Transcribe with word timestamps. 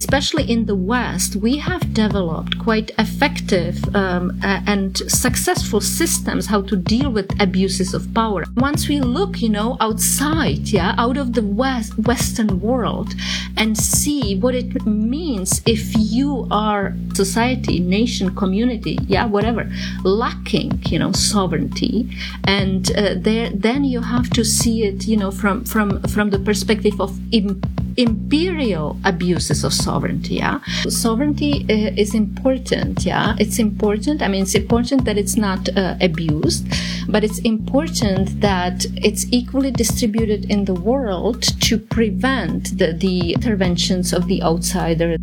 especially 0.00 0.48
in 0.48 0.64
the 0.66 0.76
West, 0.76 1.34
we 1.34 1.58
have 1.58 1.92
developed 1.92 2.56
quite 2.60 2.92
effective 2.98 3.76
um, 3.96 4.40
and 4.44 4.96
successful 5.10 5.80
systems 5.80 6.46
how 6.46 6.62
to 6.62 6.76
deal 6.76 7.10
with 7.10 7.28
abuses 7.42 7.92
of 7.94 8.14
power. 8.14 8.44
Once 8.56 8.88
we 8.88 9.00
look, 9.00 9.42
you 9.42 9.48
know, 9.48 9.76
outside, 9.80 10.68
yeah, 10.68 10.94
out 10.96 11.16
of 11.16 11.32
the 11.32 11.42
West, 11.42 11.98
Western 11.98 12.60
world 12.60 13.12
and 13.56 13.76
see 13.76 14.38
what 14.38 14.54
it 14.54 14.86
means 14.86 15.60
if 15.66 15.92
you 15.96 16.46
are 16.48 16.94
society, 17.14 17.80
nation, 17.80 18.32
community, 18.36 18.98
yeah, 19.08 19.26
whatever, 19.26 19.68
lacking, 20.04 20.80
you 20.86 21.00
know, 21.00 21.10
sovereignty, 21.10 22.08
and 22.44 22.92
uh, 22.96 23.14
there, 23.16 23.50
then 23.50 23.82
you 23.82 24.00
have 24.00 24.30
to 24.30 24.44
see 24.44 24.84
it, 24.84 25.08
you 25.08 25.16
know, 25.16 25.32
from 25.32 25.64
from 25.64 26.00
from 26.04 26.30
the 26.30 26.38
perspective 26.38 27.00
of 27.00 27.18
Im- 27.32 27.60
imperial 27.98 28.96
abuses 29.04 29.64
of 29.64 29.72
sovereignty. 29.72 29.87
Yeah, 30.30 30.60
sovereignty 30.88 31.64
uh, 31.68 31.92
is 31.96 32.14
important. 32.14 33.04
Yeah, 33.04 33.34
it's 33.38 33.58
important. 33.58 34.22
I 34.22 34.28
mean, 34.28 34.42
it's 34.42 34.54
important 34.54 35.04
that 35.04 35.16
it's 35.16 35.36
not 35.36 35.68
uh, 35.76 35.96
abused, 36.00 36.66
but 37.08 37.24
it's 37.24 37.38
important 37.40 38.40
that 38.40 38.86
it's 38.96 39.26
equally 39.32 39.70
distributed 39.70 40.50
in 40.50 40.64
the 40.64 40.74
world 40.74 41.42
to 41.62 41.78
prevent 41.78 42.78
the, 42.78 42.92
the 42.92 43.32
interventions 43.32 44.12
of 44.12 44.26
the 44.26 44.42
outsider. 44.42 45.16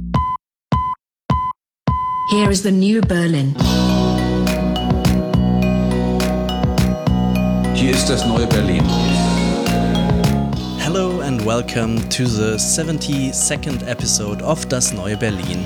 Here 2.31 2.49
is 2.49 2.63
the 2.63 2.71
new 2.71 3.01
Berlin. 3.01 3.55
Hier 7.75 7.91
ist 7.91 8.09
das 8.09 8.25
neue 8.25 8.47
Berlin. 8.47 8.83
And 11.25 11.43
welcome 11.43 12.07
to 12.09 12.25
the 12.25 12.55
72nd 12.57 13.87
episode 13.89 14.43
of 14.43 14.69
Das 14.69 14.91
Neue 14.91 15.17
Berlin. 15.17 15.65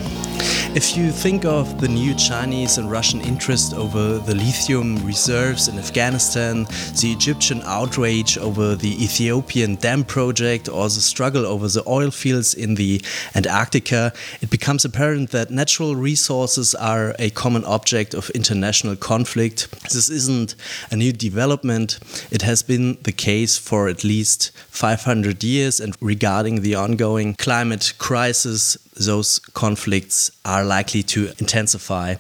If 0.73 0.95
you 0.95 1.11
think 1.11 1.43
of 1.43 1.81
the 1.81 1.87
new 1.87 2.13
Chinese 2.15 2.77
and 2.77 2.89
Russian 2.89 3.19
interest 3.21 3.73
over 3.73 4.19
the 4.19 4.35
lithium 4.35 5.05
reserves 5.05 5.67
in 5.67 5.77
Afghanistan, 5.77 6.63
the 7.01 7.11
Egyptian 7.11 7.61
outrage 7.65 8.37
over 8.37 8.75
the 8.75 9.03
Ethiopian 9.03 9.75
dam 9.75 10.05
project, 10.05 10.69
or 10.69 10.83
the 10.83 11.01
struggle 11.01 11.45
over 11.45 11.67
the 11.67 11.83
oil 11.87 12.11
fields 12.11 12.53
in 12.53 12.75
the 12.75 13.01
Antarctica, 13.35 14.13
it 14.41 14.49
becomes 14.49 14.85
apparent 14.85 15.31
that 15.31 15.49
natural 15.49 15.95
resources 15.95 16.73
are 16.75 17.15
a 17.19 17.31
common 17.31 17.65
object 17.65 18.13
of 18.13 18.29
international 18.29 18.95
conflict. 18.95 19.69
This 19.91 20.09
isn't 20.09 20.55
a 20.91 20.95
new 20.95 21.11
development, 21.11 21.99
it 22.31 22.43
has 22.43 22.61
been 22.63 22.97
the 23.01 23.11
case 23.11 23.57
for 23.57 23.89
at 23.89 24.03
least 24.05 24.51
500 24.69 25.43
years, 25.43 25.48
and 25.57 25.95
regarding 25.99 26.61
the 26.61 26.75
ongoing 26.75 27.33
climate 27.35 27.93
crisis, 27.97 28.77
those 28.95 29.39
conflicts 29.39 30.29
are 30.45 30.63
likely 30.63 31.01
to 31.03 31.31
intensify. 31.39 32.15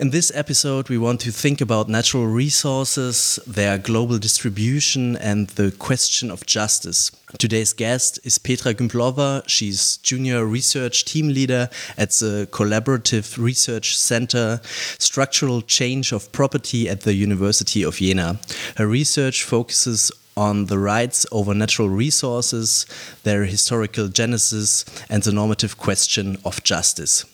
In 0.00 0.10
this 0.10 0.32
episode, 0.34 0.88
we 0.88 0.96
want 0.96 1.20
to 1.20 1.30
think 1.30 1.60
about 1.60 1.88
natural 1.88 2.26
resources, 2.26 3.38
their 3.46 3.76
global 3.76 4.18
distribution, 4.18 5.16
and 5.16 5.48
the 5.48 5.72
question 5.72 6.30
of 6.30 6.46
justice. 6.46 7.10
Today's 7.38 7.72
guest 7.72 8.18
is 8.24 8.38
Petra 8.38 8.72
Gümplova. 8.72 9.42
She's 9.46 9.98
junior 9.98 10.46
research 10.46 11.04
team 11.04 11.28
leader 11.28 11.68
at 11.98 12.10
the 12.10 12.48
Collaborative 12.50 13.36
Research 13.36 13.98
Center 13.98 14.60
Structural 14.98 15.60
Change 15.60 16.12
of 16.12 16.30
Property 16.32 16.88
at 16.88 17.02
the 17.02 17.14
University 17.14 17.82
of 17.82 17.96
Jena. 17.96 18.38
Her 18.76 18.86
research 18.86 19.42
focuses 19.42 20.12
on 20.36 20.66
the 20.66 20.78
rights 20.78 21.26
over 21.32 21.54
natural 21.54 21.88
resources, 21.88 22.86
their 23.22 23.44
historical 23.44 24.08
genesis, 24.08 24.84
and 25.08 25.22
the 25.22 25.32
normative 25.32 25.78
question 25.78 26.38
of 26.44 26.62
justice. 26.64 27.24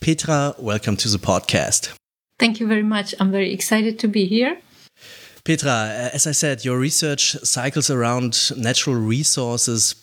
Petra, 0.00 0.54
welcome 0.58 0.96
to 0.96 1.08
the 1.08 1.18
podcast. 1.18 1.94
Thank 2.38 2.60
you 2.60 2.66
very 2.66 2.82
much. 2.82 3.14
I'm 3.20 3.30
very 3.30 3.52
excited 3.52 3.98
to 4.00 4.08
be 4.08 4.26
here. 4.26 4.58
Petra, 5.44 6.10
as 6.12 6.26
I 6.26 6.32
said, 6.32 6.64
your 6.64 6.78
research 6.78 7.32
cycles 7.42 7.90
around 7.90 8.50
natural 8.56 8.96
resources. 8.96 9.94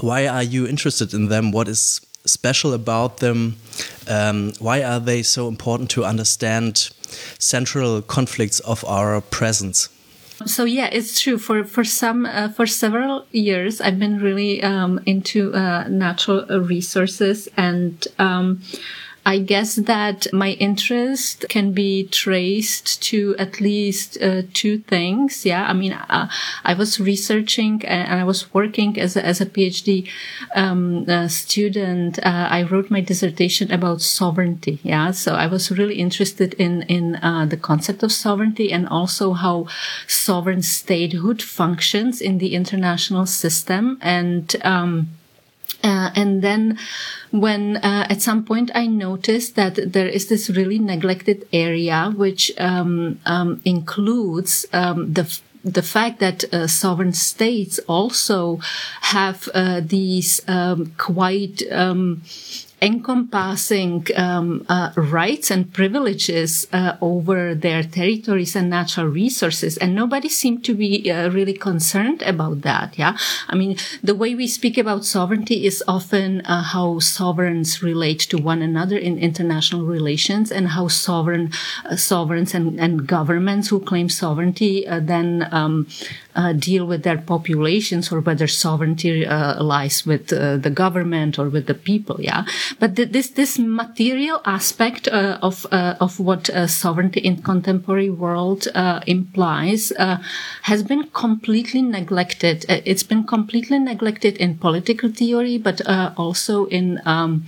Why 0.00 0.26
are 0.26 0.42
you 0.42 0.66
interested 0.66 1.14
in 1.14 1.28
them? 1.28 1.50
What 1.52 1.68
is 1.68 2.00
special 2.24 2.72
about 2.74 3.18
them? 3.18 3.56
Um, 4.08 4.52
why 4.58 4.82
are 4.82 5.00
they 5.00 5.22
so 5.22 5.48
important 5.48 5.90
to 5.90 6.04
understand 6.04 6.90
central 7.38 8.02
conflicts 8.02 8.60
of 8.60 8.84
our 8.84 9.20
presence? 9.20 9.88
So 10.46 10.64
yeah, 10.64 10.88
it's 10.90 11.20
true. 11.20 11.38
For 11.38 11.64
for 11.64 11.84
some 11.84 12.24
uh, 12.24 12.48
for 12.48 12.66
several 12.66 13.26
years, 13.30 13.80
I've 13.80 13.98
been 13.98 14.18
really 14.20 14.62
um, 14.62 15.00
into 15.06 15.54
uh, 15.54 15.86
natural 15.88 16.46
resources 16.60 17.48
and. 17.56 18.06
Um, 18.18 18.62
I 19.30 19.38
guess 19.38 19.76
that 19.76 20.26
my 20.32 20.50
interest 20.58 21.44
can 21.48 21.70
be 21.70 22.08
traced 22.08 23.00
to 23.10 23.36
at 23.38 23.60
least 23.60 24.20
uh, 24.20 24.42
two 24.52 24.78
things. 24.78 25.46
Yeah. 25.46 25.64
I 25.70 25.72
mean, 25.72 25.92
uh, 25.92 26.28
I 26.64 26.74
was 26.74 26.98
researching 26.98 27.84
and 27.84 28.18
I 28.20 28.24
was 28.24 28.52
working 28.52 28.98
as 28.98 29.16
a, 29.16 29.24
as 29.24 29.40
a 29.40 29.46
PhD 29.46 30.08
um, 30.56 31.04
uh, 31.08 31.28
student. 31.28 32.18
Uh, 32.18 32.48
I 32.50 32.64
wrote 32.64 32.90
my 32.90 33.00
dissertation 33.00 33.70
about 33.70 34.00
sovereignty. 34.02 34.80
Yeah. 34.82 35.12
So 35.12 35.36
I 35.36 35.46
was 35.46 35.70
really 35.70 36.00
interested 36.06 36.54
in, 36.54 36.82
in 36.82 37.14
uh, 37.22 37.46
the 37.46 37.56
concept 37.56 38.02
of 38.02 38.10
sovereignty 38.10 38.72
and 38.72 38.88
also 38.88 39.34
how 39.34 39.68
sovereign 40.08 40.62
statehood 40.62 41.40
functions 41.40 42.20
in 42.20 42.38
the 42.38 42.52
international 42.56 43.26
system. 43.26 43.96
And, 44.00 44.56
um, 44.64 45.10
uh, 45.82 46.10
and 46.14 46.42
then 46.42 46.78
when 47.30 47.76
uh, 47.78 48.06
at 48.10 48.22
some 48.22 48.44
point 48.44 48.70
I 48.74 48.86
noticed 48.86 49.56
that 49.56 49.92
there 49.92 50.08
is 50.08 50.28
this 50.28 50.50
really 50.50 50.78
neglected 50.78 51.46
area 51.52 52.12
which 52.14 52.52
um, 52.58 53.20
um, 53.26 53.60
includes 53.64 54.66
um, 54.72 55.12
the 55.12 55.40
the 55.62 55.82
fact 55.82 56.20
that 56.20 56.42
uh, 56.54 56.66
sovereign 56.66 57.12
states 57.12 57.78
also 57.86 58.56
have 59.02 59.48
uh, 59.52 59.80
these 59.84 60.40
um, 60.48 60.94
quite 60.96 61.62
um, 61.70 62.22
encompassing 62.82 64.06
um, 64.16 64.64
uh, 64.68 64.90
rights 64.96 65.50
and 65.50 65.72
privileges 65.72 66.66
uh, 66.72 66.96
over 67.00 67.54
their 67.54 67.82
territories 67.82 68.56
and 68.56 68.70
natural 68.70 69.06
resources, 69.06 69.76
and 69.76 69.94
nobody 69.94 70.28
seemed 70.28 70.64
to 70.64 70.74
be 70.74 71.10
uh, 71.10 71.28
really 71.30 71.52
concerned 71.52 72.22
about 72.22 72.62
that. 72.62 72.98
Yeah, 72.98 73.16
I 73.48 73.54
mean, 73.54 73.76
the 74.02 74.14
way 74.14 74.34
we 74.34 74.46
speak 74.46 74.78
about 74.78 75.04
sovereignty 75.04 75.66
is 75.66 75.84
often 75.86 76.40
uh, 76.42 76.62
how 76.62 76.98
sovereigns 77.00 77.82
relate 77.82 78.20
to 78.20 78.38
one 78.38 78.62
another 78.62 78.96
in 78.96 79.18
international 79.18 79.84
relations, 79.84 80.50
and 80.50 80.68
how 80.68 80.88
sovereign 80.88 81.52
uh, 81.84 81.96
sovereigns 81.96 82.54
and, 82.54 82.80
and, 82.80 83.06
governments 83.06 83.68
who 83.68 83.80
claim 83.80 84.08
sovereignty 84.08 84.86
uh, 84.86 85.00
then 85.00 85.48
um, 85.52 85.86
deal 86.58 86.86
with 86.86 87.02
their 87.02 87.18
populations, 87.18 88.12
or 88.12 88.20
whether 88.20 88.46
sovereignty 88.46 89.24
lies 89.26 90.06
with 90.06 90.28
the 90.28 90.72
government 90.72 91.38
or 91.38 91.48
with 91.48 91.66
the 91.66 91.74
people. 91.74 92.20
Yeah. 92.20 92.44
But 92.78 92.96
th- 92.96 93.10
this 93.10 93.30
this 93.30 93.58
material 93.58 94.40
aspect 94.44 95.08
uh, 95.08 95.38
of 95.42 95.66
uh, 95.72 95.96
of 96.00 96.20
what 96.20 96.50
uh, 96.50 96.66
sovereignty 96.66 97.20
in 97.20 97.42
contemporary 97.42 98.10
world 98.10 98.68
uh, 98.74 99.00
implies 99.06 99.92
uh, 99.98 100.18
has 100.62 100.82
been 100.82 101.04
completely 101.12 101.82
neglected. 101.82 102.64
It's 102.68 103.02
been 103.02 103.24
completely 103.24 103.78
neglected 103.78 104.36
in 104.36 104.58
political 104.58 105.10
theory, 105.10 105.58
but 105.58 105.80
also 106.16 106.66
in 106.66 107.00
um, 107.06 107.44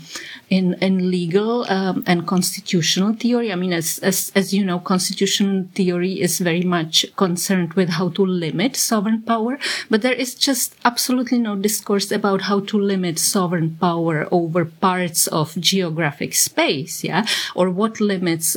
in 0.51 0.75
in 0.81 1.11
legal 1.11 1.65
um, 1.71 2.03
and 2.07 2.27
constitutional 2.27 3.15
theory. 3.15 3.53
I 3.53 3.57
mean, 3.57 3.73
as 3.73 3.99
as 3.99 4.33
as 4.35 4.53
you 4.53 4.65
know, 4.65 4.79
constitutional 4.79 5.67
theory 5.75 6.21
is 6.21 6.39
very 6.39 6.63
much 6.63 7.07
concerned 7.17 7.75
with 7.75 7.91
how 7.91 8.09
to 8.11 8.25
limit 8.25 8.77
sovereign 8.77 9.23
power, 9.23 9.59
but 9.91 10.03
there 10.03 10.19
is 10.25 10.35
just 10.35 10.75
absolutely 10.85 11.39
no 11.39 11.57
discourse 11.57 12.11
about 12.11 12.43
how 12.43 12.61
to 12.61 12.79
limit 12.79 13.19
sovereign 13.19 13.77
power 13.81 14.27
over 14.31 14.65
parts 14.65 15.12
of 15.29 15.55
geographic 15.59 16.35
space, 16.35 17.05
yeah, 17.05 17.25
or 17.55 17.71
what 17.71 18.01
limits 18.01 18.57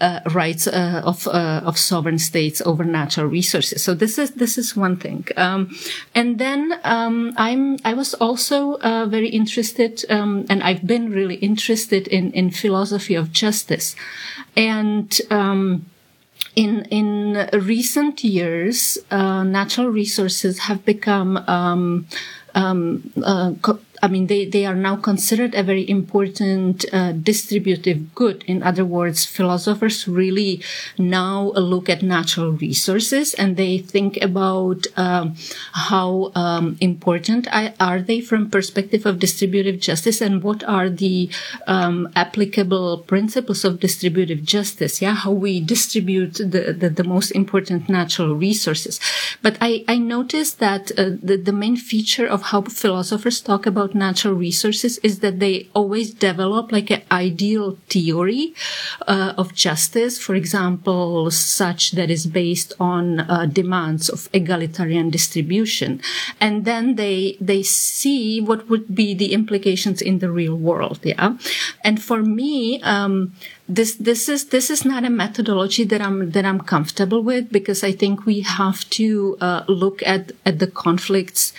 uh, 0.00 0.20
rights 0.32 0.66
uh, 0.66 1.02
of 1.04 1.26
uh, 1.28 1.60
of 1.64 1.78
sovereign 1.78 2.18
states 2.18 2.60
over 2.62 2.84
natural 2.84 3.26
resources. 3.26 3.82
So 3.82 3.94
this 3.94 4.18
is 4.18 4.32
this 4.32 4.58
is 4.58 4.76
one 4.76 4.96
thing. 4.96 5.26
Um, 5.36 5.74
and 6.14 6.38
then 6.38 6.78
um, 6.84 7.32
I'm 7.36 7.78
I 7.84 7.94
was 7.94 8.14
also 8.14 8.78
uh, 8.78 9.06
very 9.06 9.28
interested, 9.28 10.04
um, 10.10 10.46
and 10.48 10.62
I've 10.62 10.86
been 10.86 11.10
really 11.10 11.36
interested 11.36 12.08
in 12.08 12.32
in 12.32 12.50
philosophy 12.50 13.14
of 13.14 13.32
justice, 13.32 13.96
and 14.56 15.20
um, 15.30 15.86
in 16.54 16.84
in 16.90 17.48
recent 17.52 18.22
years, 18.24 18.98
uh, 19.10 19.42
natural 19.42 19.88
resources 19.88 20.58
have 20.60 20.84
become 20.84 21.36
um, 21.48 22.06
um, 22.54 23.10
uh, 23.22 23.52
I 24.04 24.08
mean, 24.08 24.26
they, 24.26 24.46
they 24.46 24.66
are 24.66 24.74
now 24.74 24.96
considered 24.96 25.54
a 25.54 25.62
very 25.62 25.88
important 25.88 26.84
uh, 26.92 27.12
distributive 27.12 28.12
good. 28.16 28.42
In 28.48 28.60
other 28.64 28.84
words, 28.84 29.24
philosophers 29.24 30.08
really 30.08 30.60
now 30.98 31.52
look 31.54 31.88
at 31.88 32.02
natural 32.02 32.50
resources 32.50 33.32
and 33.34 33.56
they 33.56 33.78
think 33.78 34.18
about 34.20 34.88
um, 34.96 35.36
how 35.72 36.32
um, 36.34 36.76
important 36.80 37.46
are 37.52 38.00
they 38.00 38.20
from 38.20 38.50
perspective 38.50 39.06
of 39.06 39.20
distributive 39.20 39.78
justice 39.78 40.20
and 40.20 40.42
what 40.42 40.64
are 40.64 40.90
the 40.90 41.30
um, 41.68 42.08
applicable 42.16 42.98
principles 42.98 43.64
of 43.64 43.78
distributive 43.78 44.42
justice. 44.42 45.00
Yeah, 45.00 45.14
how 45.14 45.30
we 45.30 45.60
distribute 45.60 46.34
the, 46.34 46.74
the, 46.76 46.90
the 46.90 47.04
most 47.04 47.30
important 47.30 47.88
natural 47.88 48.34
resources. 48.34 48.98
But 49.42 49.58
I, 49.60 49.84
I 49.86 49.98
noticed 49.98 50.58
that 50.58 50.90
uh, 50.98 51.10
the, 51.22 51.36
the 51.36 51.52
main 51.52 51.76
feature 51.76 52.26
of 52.26 52.42
how 52.42 52.62
philosophers 52.62 53.40
talk 53.40 53.64
about 53.64 53.91
natural 53.94 54.34
resources 54.34 54.98
is 54.98 55.20
that 55.20 55.40
they 55.40 55.68
always 55.74 56.12
develop 56.12 56.72
like 56.72 56.90
an 56.90 57.02
ideal 57.10 57.78
theory 57.88 58.54
uh, 59.06 59.34
of 59.36 59.54
justice, 59.54 60.18
for 60.18 60.34
example, 60.34 61.30
such 61.30 61.92
that 61.92 62.10
is 62.10 62.26
based 62.26 62.72
on 62.80 63.20
uh, 63.20 63.46
demands 63.46 64.08
of 64.08 64.28
egalitarian 64.32 65.10
distribution. 65.10 66.00
And 66.40 66.64
then 66.64 66.96
they, 66.96 67.36
they 67.40 67.62
see 67.62 68.40
what 68.40 68.68
would 68.68 68.94
be 68.94 69.14
the 69.14 69.32
implications 69.32 70.02
in 70.02 70.18
the 70.18 70.30
real 70.30 70.56
world. 70.56 71.00
Yeah. 71.02 71.36
And 71.84 72.02
for 72.02 72.22
me, 72.22 72.80
um, 72.82 73.32
this 73.68 73.94
this 73.94 74.28
is 74.28 74.46
this 74.46 74.70
is 74.70 74.84
not 74.84 75.04
a 75.04 75.10
methodology 75.10 75.84
that 75.84 76.02
I'm 76.02 76.30
that 76.32 76.44
I'm 76.44 76.60
comfortable 76.60 77.22
with 77.22 77.50
because 77.50 77.82
I 77.82 77.92
think 77.92 78.26
we 78.26 78.40
have 78.40 78.88
to 78.90 79.36
uh, 79.40 79.64
look 79.68 80.02
at 80.02 80.32
at 80.44 80.58
the 80.58 80.66
conflicts 80.66 81.52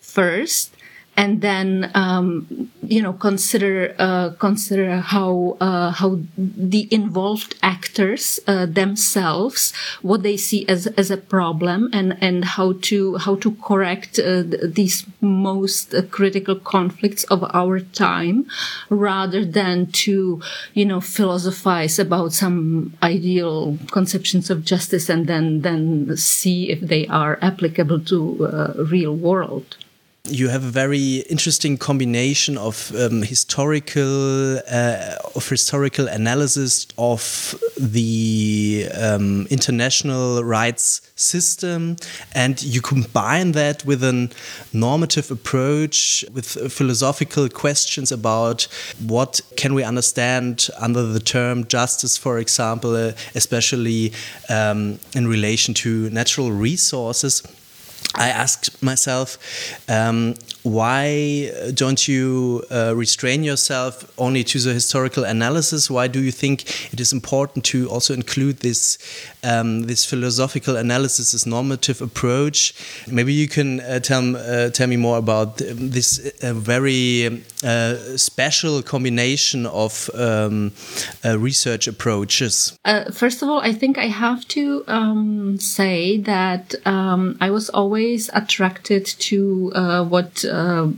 first 0.00 0.71
and 1.16 1.42
then 1.42 1.90
um, 1.94 2.70
you 2.82 3.02
know 3.02 3.12
consider 3.12 3.94
uh, 3.98 4.30
consider 4.38 4.96
how 4.96 5.56
uh, 5.60 5.90
how 5.90 6.18
the 6.36 6.88
involved 6.90 7.54
actors 7.62 8.40
uh, 8.46 8.66
themselves 8.66 9.72
what 10.00 10.22
they 10.22 10.36
see 10.36 10.66
as 10.68 10.86
as 10.98 11.10
a 11.10 11.16
problem 11.16 11.90
and 11.92 12.16
and 12.22 12.44
how 12.44 12.72
to 12.80 13.16
how 13.18 13.34
to 13.36 13.52
correct 13.62 14.18
uh, 14.18 14.42
these 14.64 15.06
most 15.20 15.94
critical 16.10 16.56
conflicts 16.56 17.24
of 17.24 17.44
our 17.52 17.80
time 17.80 18.46
rather 18.88 19.44
than 19.44 19.86
to 19.92 20.40
you 20.72 20.84
know 20.84 21.00
philosophize 21.00 21.98
about 21.98 22.32
some 22.32 22.96
ideal 23.02 23.78
conceptions 23.90 24.48
of 24.50 24.64
justice 24.64 25.08
and 25.10 25.26
then 25.26 25.60
then 25.60 26.16
see 26.16 26.70
if 26.70 26.80
they 26.80 27.06
are 27.08 27.38
applicable 27.42 28.00
to 28.00 28.46
uh, 28.46 28.72
real 28.90 29.14
world 29.14 29.76
you 30.30 30.48
have 30.48 30.62
a 30.62 30.70
very 30.70 31.16
interesting 31.28 31.76
combination 31.76 32.56
of 32.56 32.94
um, 32.94 33.22
historical 33.22 34.58
uh, 34.70 35.16
of 35.34 35.48
historical 35.48 36.06
analysis 36.06 36.86
of 36.96 37.56
the 37.76 38.86
um, 38.94 39.48
international 39.50 40.44
rights 40.44 41.00
system 41.16 41.96
and 42.36 42.62
you 42.62 42.80
combine 42.80 43.50
that 43.50 43.84
with 43.84 44.04
a 44.04 44.30
normative 44.72 45.28
approach 45.32 46.24
with 46.32 46.46
philosophical 46.72 47.48
questions 47.48 48.12
about 48.12 48.68
what 49.04 49.40
can 49.56 49.74
we 49.74 49.82
understand 49.82 50.68
under 50.78 51.02
the 51.02 51.18
term 51.18 51.66
justice 51.66 52.16
for 52.16 52.38
example 52.38 52.94
uh, 52.94 53.10
especially 53.34 54.12
um, 54.48 55.00
in 55.16 55.26
relation 55.26 55.74
to 55.74 56.08
natural 56.10 56.52
resources 56.52 57.42
I 58.14 58.28
asked 58.28 58.82
myself, 58.82 59.38
um, 59.88 60.34
why 60.62 61.50
don't 61.74 62.06
you 62.06 62.62
uh, 62.70 62.94
restrain 62.94 63.42
yourself 63.42 64.10
only 64.18 64.44
to 64.44 64.58
the 64.58 64.72
historical 64.72 65.24
analysis? 65.24 65.90
Why 65.90 66.08
do 66.08 66.20
you 66.20 66.30
think 66.30 66.92
it 66.92 67.00
is 67.00 67.12
important 67.12 67.64
to 67.66 67.88
also 67.88 68.14
include 68.14 68.58
this 68.58 68.98
um, 69.42 69.82
this 69.82 70.04
philosophical 70.04 70.76
analysis, 70.76 71.32
this 71.32 71.46
normative 71.46 72.00
approach? 72.00 72.74
Maybe 73.08 73.32
you 73.32 73.48
can 73.48 73.80
uh, 73.80 73.98
tell 74.00 74.36
uh, 74.36 74.70
tell 74.70 74.86
me 74.86 74.96
more 74.96 75.18
about 75.18 75.56
this 75.58 76.32
uh, 76.42 76.54
very 76.54 77.42
uh, 77.64 78.16
special 78.16 78.82
combination 78.82 79.66
of 79.66 80.10
um, 80.14 80.72
uh, 81.24 81.38
research 81.38 81.88
approaches. 81.88 82.78
first 83.12 83.42
of 83.42 83.48
all, 83.48 83.60
I 83.60 83.72
think 83.72 83.98
I 83.98 84.06
have 84.06 84.46
to 84.48 84.84
um, 84.86 85.58
say 85.58 86.18
that 86.18 86.74
um, 86.84 87.36
I 87.40 87.50
was 87.50 87.68
always 87.70 87.91
attracted 88.32 89.06
to 89.06 89.72
what 90.04 90.44
uh, 90.44 90.88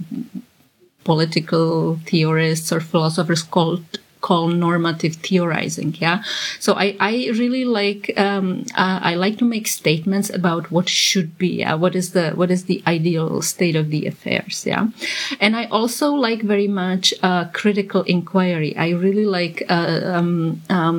political 1.05 1.97
theorists 2.07 2.73
or 2.73 2.81
philosophers 2.81 3.43
called 3.43 3.85
call 4.27 4.49
normative 4.49 5.15
theorizing. 5.27 5.91
Yeah. 6.01 6.19
So 6.59 6.71
I, 6.85 6.89
I 7.13 7.13
really 7.43 7.65
like, 7.81 8.03
um, 8.27 8.65
uh, 8.85 8.99
I 9.11 9.15
like 9.25 9.37
to 9.43 9.45
make 9.55 9.67
statements 9.69 10.29
about 10.41 10.71
what 10.75 10.89
should 10.89 11.31
be. 11.37 11.53
Yeah? 11.63 11.75
What 11.83 11.95
is 11.95 12.07
the, 12.17 12.27
what 12.41 12.51
is 12.51 12.63
the 12.65 12.83
ideal 12.97 13.43
state 13.43 13.77
of 13.77 13.87
the 13.95 14.07
affairs? 14.13 14.65
Yeah. 14.65 14.89
And 15.45 15.53
I 15.61 15.65
also 15.79 16.07
like 16.29 16.41
very 16.55 16.69
much, 16.69 17.13
uh, 17.23 17.45
critical 17.61 18.03
inquiry. 18.17 18.73
I 18.87 18.89
really 19.05 19.27
like, 19.39 19.57
uh, 19.69 20.01
um, 20.17 20.63
um, 20.71 20.97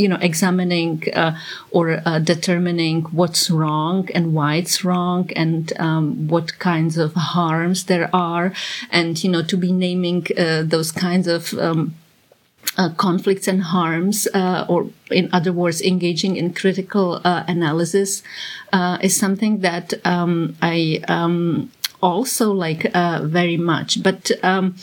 you 0.00 0.08
know, 0.10 0.20
examining, 0.30 0.94
uh, 1.22 1.32
or, 1.76 1.84
uh, 2.06 2.20
determining 2.34 3.02
what's 3.18 3.50
wrong 3.50 4.08
and 4.14 4.24
why 4.36 4.52
it's 4.62 4.84
wrong 4.86 5.22
and, 5.34 5.72
um, 5.86 6.28
what 6.28 6.58
kinds 6.70 6.94
of 7.04 7.10
harms 7.14 7.78
there 7.90 8.08
are. 8.12 8.52
And, 8.98 9.10
you 9.22 9.30
know, 9.32 9.42
to 9.42 9.56
be 9.56 9.72
naming, 9.72 10.22
uh, 10.38 10.62
those 10.74 10.90
kinds 10.92 11.26
of, 11.26 11.42
um, 11.66 11.97
uh, 12.78 12.90
conflicts 12.90 13.48
and 13.48 13.62
harms, 13.64 14.28
uh, 14.32 14.64
or 14.68 14.88
in 15.10 15.28
other 15.32 15.52
words, 15.52 15.82
engaging 15.82 16.36
in 16.36 16.54
critical 16.54 17.20
uh, 17.24 17.42
analysis, 17.48 18.22
uh, 18.72 18.98
is 19.02 19.16
something 19.16 19.60
that 19.60 19.94
um, 20.04 20.56
I 20.62 21.02
um, 21.08 21.70
also 22.00 22.52
like 22.52 22.88
uh, 22.94 23.22
very 23.24 23.56
much. 23.56 24.02
But 24.02 24.30
um, 24.42 24.76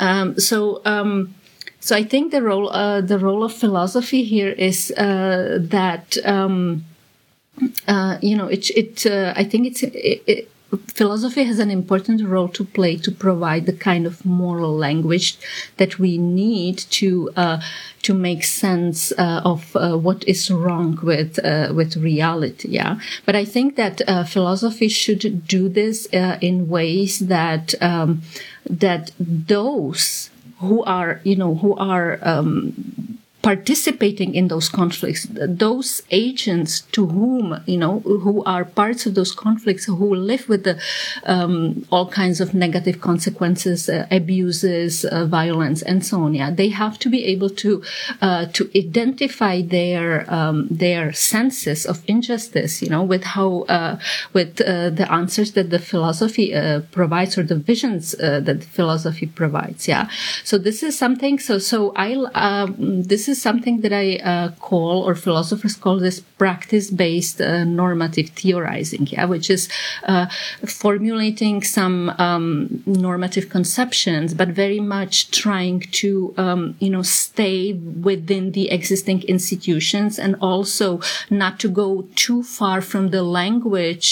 um 0.00 0.40
so. 0.40 0.80
Um, 0.84 1.34
so 1.80 1.94
I 1.94 2.02
think 2.02 2.32
the 2.32 2.40
role 2.40 2.70
uh, 2.70 3.02
the 3.02 3.18
role 3.18 3.44
of 3.44 3.52
philosophy 3.52 4.24
here 4.24 4.48
is 4.48 4.88
that 4.88 6.16
um, 6.24 6.86
you 8.22 8.34
know 8.34 8.46
it 8.46 8.70
it 8.70 9.04
I 9.36 9.44
think 9.44 9.66
it's 9.66 9.82
it, 9.82 10.22
it, 10.26 10.50
philosophy 10.76 11.44
has 11.44 11.58
an 11.58 11.70
important 11.70 12.26
role 12.26 12.48
to 12.48 12.64
play 12.64 12.96
to 12.96 13.10
provide 13.10 13.66
the 13.66 13.72
kind 13.72 14.06
of 14.06 14.24
moral 14.24 14.74
language 14.76 15.36
that 15.76 15.98
we 15.98 16.18
need 16.18 16.78
to 16.78 17.30
uh, 17.36 17.60
to 18.02 18.14
make 18.14 18.44
sense 18.44 19.12
uh, 19.12 19.40
of 19.44 19.74
uh, 19.76 19.96
what 19.96 20.26
is 20.28 20.50
wrong 20.50 20.98
with 21.02 21.38
uh, 21.44 21.72
with 21.74 21.96
reality. 21.96 22.68
Yeah, 22.68 22.98
but 23.26 23.34
I 23.36 23.44
think 23.44 23.76
that 23.76 24.00
uh, 24.08 24.24
philosophy 24.24 24.88
should 24.88 25.46
do 25.46 25.68
this 25.68 26.08
uh, 26.12 26.38
in 26.40 26.68
ways 26.68 27.18
that 27.20 27.74
um, 27.82 28.22
that 28.68 29.10
those 29.18 30.30
who 30.58 30.82
are 30.84 31.20
you 31.24 31.36
know 31.36 31.54
who 31.56 31.74
are 31.76 32.18
um, 32.22 33.18
participating 33.44 34.34
in 34.34 34.48
those 34.48 34.70
conflicts, 34.70 35.26
those 35.30 36.00
agents 36.10 36.80
to 36.92 37.06
whom, 37.06 37.62
you 37.66 37.76
know, 37.76 38.00
who 38.00 38.42
are 38.44 38.64
parts 38.64 39.04
of 39.04 39.14
those 39.14 39.32
conflicts, 39.32 39.84
who 39.84 40.14
live 40.14 40.48
with 40.48 40.64
the, 40.64 40.80
um, 41.26 41.84
all 41.92 42.08
kinds 42.08 42.40
of 42.40 42.54
negative 42.54 43.02
consequences, 43.02 43.86
uh, 43.86 44.06
abuses, 44.10 45.04
uh, 45.04 45.26
violence, 45.26 45.82
and 45.82 46.06
so 46.06 46.22
on. 46.22 46.32
Yeah, 46.32 46.50
they 46.50 46.70
have 46.70 46.98
to 47.00 47.10
be 47.10 47.22
able 47.26 47.50
to, 47.50 47.82
uh, 48.22 48.46
to 48.54 48.70
identify 48.74 49.60
their, 49.60 50.24
um, 50.32 50.66
their 50.70 51.12
senses 51.12 51.84
of 51.84 52.02
injustice, 52.08 52.80
you 52.80 52.88
know, 52.88 53.02
with 53.02 53.24
how, 53.24 53.66
uh, 53.68 53.98
with 54.32 54.62
uh, 54.62 54.88
the 54.88 55.06
answers 55.12 55.52
that 55.52 55.68
the 55.68 55.78
philosophy 55.78 56.54
uh, 56.54 56.80
provides 56.92 57.36
or 57.36 57.42
the 57.42 57.56
visions 57.56 58.12
that 58.12 58.46
the 58.46 58.58
philosophy 58.78 59.26
provides. 59.26 59.86
Yeah. 59.86 60.08
So 60.44 60.56
this 60.56 60.82
is 60.82 60.98
something, 60.98 61.38
so, 61.38 61.58
so 61.58 61.92
I, 61.94 62.14
um, 62.34 63.02
this 63.02 63.28
is 63.28 63.33
is 63.34 63.42
something 63.48 63.76
that 63.84 63.94
I 64.04 64.06
uh, 64.32 64.48
call, 64.70 64.96
or 65.06 65.14
philosophers 65.26 65.74
call 65.84 65.96
this 65.98 66.18
practice-based 66.42 67.38
uh, 67.40 67.64
normative 67.82 68.28
theorizing, 68.40 69.04
yeah, 69.14 69.26
which 69.34 69.48
is 69.56 69.62
uh, 70.12 70.26
formulating 70.84 71.56
some 71.78 71.96
um, 72.26 72.48
normative 72.86 73.46
conceptions, 73.56 74.28
but 74.40 74.48
very 74.64 74.82
much 74.96 75.14
trying 75.42 75.80
to, 76.00 76.08
um, 76.44 76.60
you 76.84 76.90
know, 76.94 77.04
stay 77.24 77.58
within 78.10 78.44
the 78.56 78.66
existing 78.78 79.18
institutions 79.34 80.12
and 80.24 80.32
also 80.50 80.86
not 81.42 81.54
to 81.62 81.68
go 81.82 81.88
too 82.24 82.40
far 82.58 82.78
from 82.90 83.04
the 83.16 83.24
language 83.40 84.08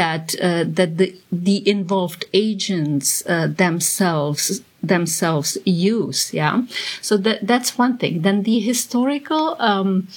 that 0.00 0.24
uh, 0.46 0.64
that 0.78 0.90
the 1.00 1.08
the 1.48 1.58
involved 1.76 2.22
agents 2.46 3.08
uh, 3.26 3.46
themselves 3.64 4.60
themselves 4.82 5.58
use. 5.64 6.32
Yeah. 6.32 6.62
So 7.02 7.16
that, 7.18 7.46
that's 7.46 7.78
one 7.78 7.98
thing. 7.98 8.22
Then 8.22 8.42
the 8.42 8.60
historical, 8.60 9.56
um, 9.58 10.08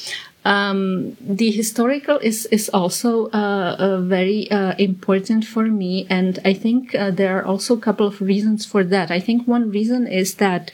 um, 0.43 1.15
the 1.19 1.51
historical 1.51 2.17
is 2.17 2.47
is 2.47 2.67
also 2.69 3.27
uh, 3.27 3.75
uh, 3.77 4.01
very 4.01 4.49
uh, 4.49 4.73
important 4.79 5.45
for 5.45 5.65
me, 5.65 6.07
and 6.09 6.39
I 6.43 6.53
think 6.53 6.95
uh, 6.95 7.11
there 7.11 7.37
are 7.37 7.45
also 7.45 7.77
a 7.77 7.79
couple 7.79 8.07
of 8.07 8.21
reasons 8.21 8.65
for 8.65 8.83
that. 8.85 9.11
I 9.11 9.19
think 9.19 9.47
one 9.47 9.69
reason 9.69 10.07
is 10.07 10.35
that 10.35 10.71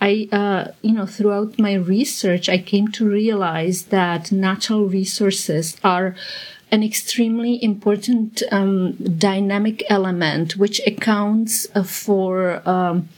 I, 0.00 0.28
uh, 0.30 0.70
you 0.82 0.92
know, 0.92 1.06
throughout 1.06 1.58
my 1.58 1.74
research, 1.74 2.48
I 2.48 2.58
came 2.58 2.88
to 2.92 3.08
realize 3.08 3.86
that 3.86 4.30
natural 4.30 4.86
resources 4.86 5.76
are 5.82 6.14
an 6.70 6.82
extremely 6.82 7.62
important 7.62 8.42
um, 8.50 8.92
dynamic 9.18 9.82
element 9.88 10.56
which 10.56 10.80
accounts 10.86 11.66
uh, 11.74 11.82
for. 11.82 12.62
Um, 12.68 13.08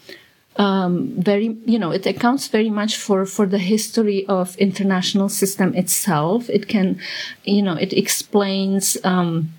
um, 0.57 1.14
very, 1.16 1.57
you 1.64 1.78
know, 1.78 1.90
it 1.90 2.04
accounts 2.04 2.49
very 2.49 2.69
much 2.69 2.97
for, 2.99 3.25
for 3.25 3.47
the 3.47 3.59
history 3.59 4.26
of 4.26 4.57
international 4.57 5.30
system 5.30 5.75
itself. 5.75 6.50
It 6.50 6.69
can, 6.69 7.00
you 7.45 7.62
know, 7.62 7.75
it 7.75 7.95
explains, 7.95 8.99
um, 9.02 9.54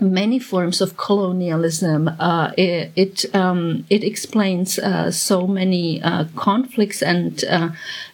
many 0.00 0.38
forms 0.38 0.80
of 0.80 0.96
colonialism. 0.96 2.08
Uh, 2.18 2.52
it 2.56 2.92
it, 2.96 3.34
um, 3.34 3.84
it 3.90 4.02
explains 4.04 4.78
uh, 4.78 5.10
so 5.10 5.46
many 5.46 6.02
uh, 6.02 6.24
conflicts 6.36 7.02
and 7.02 7.44
uh, 7.44 7.70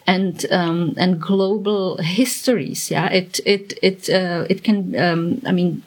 and 0.06 0.46
um, 0.50 0.94
and 0.96 1.20
global 1.20 1.98
histories. 1.98 2.90
Yeah, 2.90 3.08
it 3.10 3.40
it 3.46 3.78
it 3.82 4.10
uh, 4.10 4.46
it 4.50 4.64
can. 4.64 4.96
Um, 4.96 5.42
I 5.46 5.52
mean, 5.52 5.82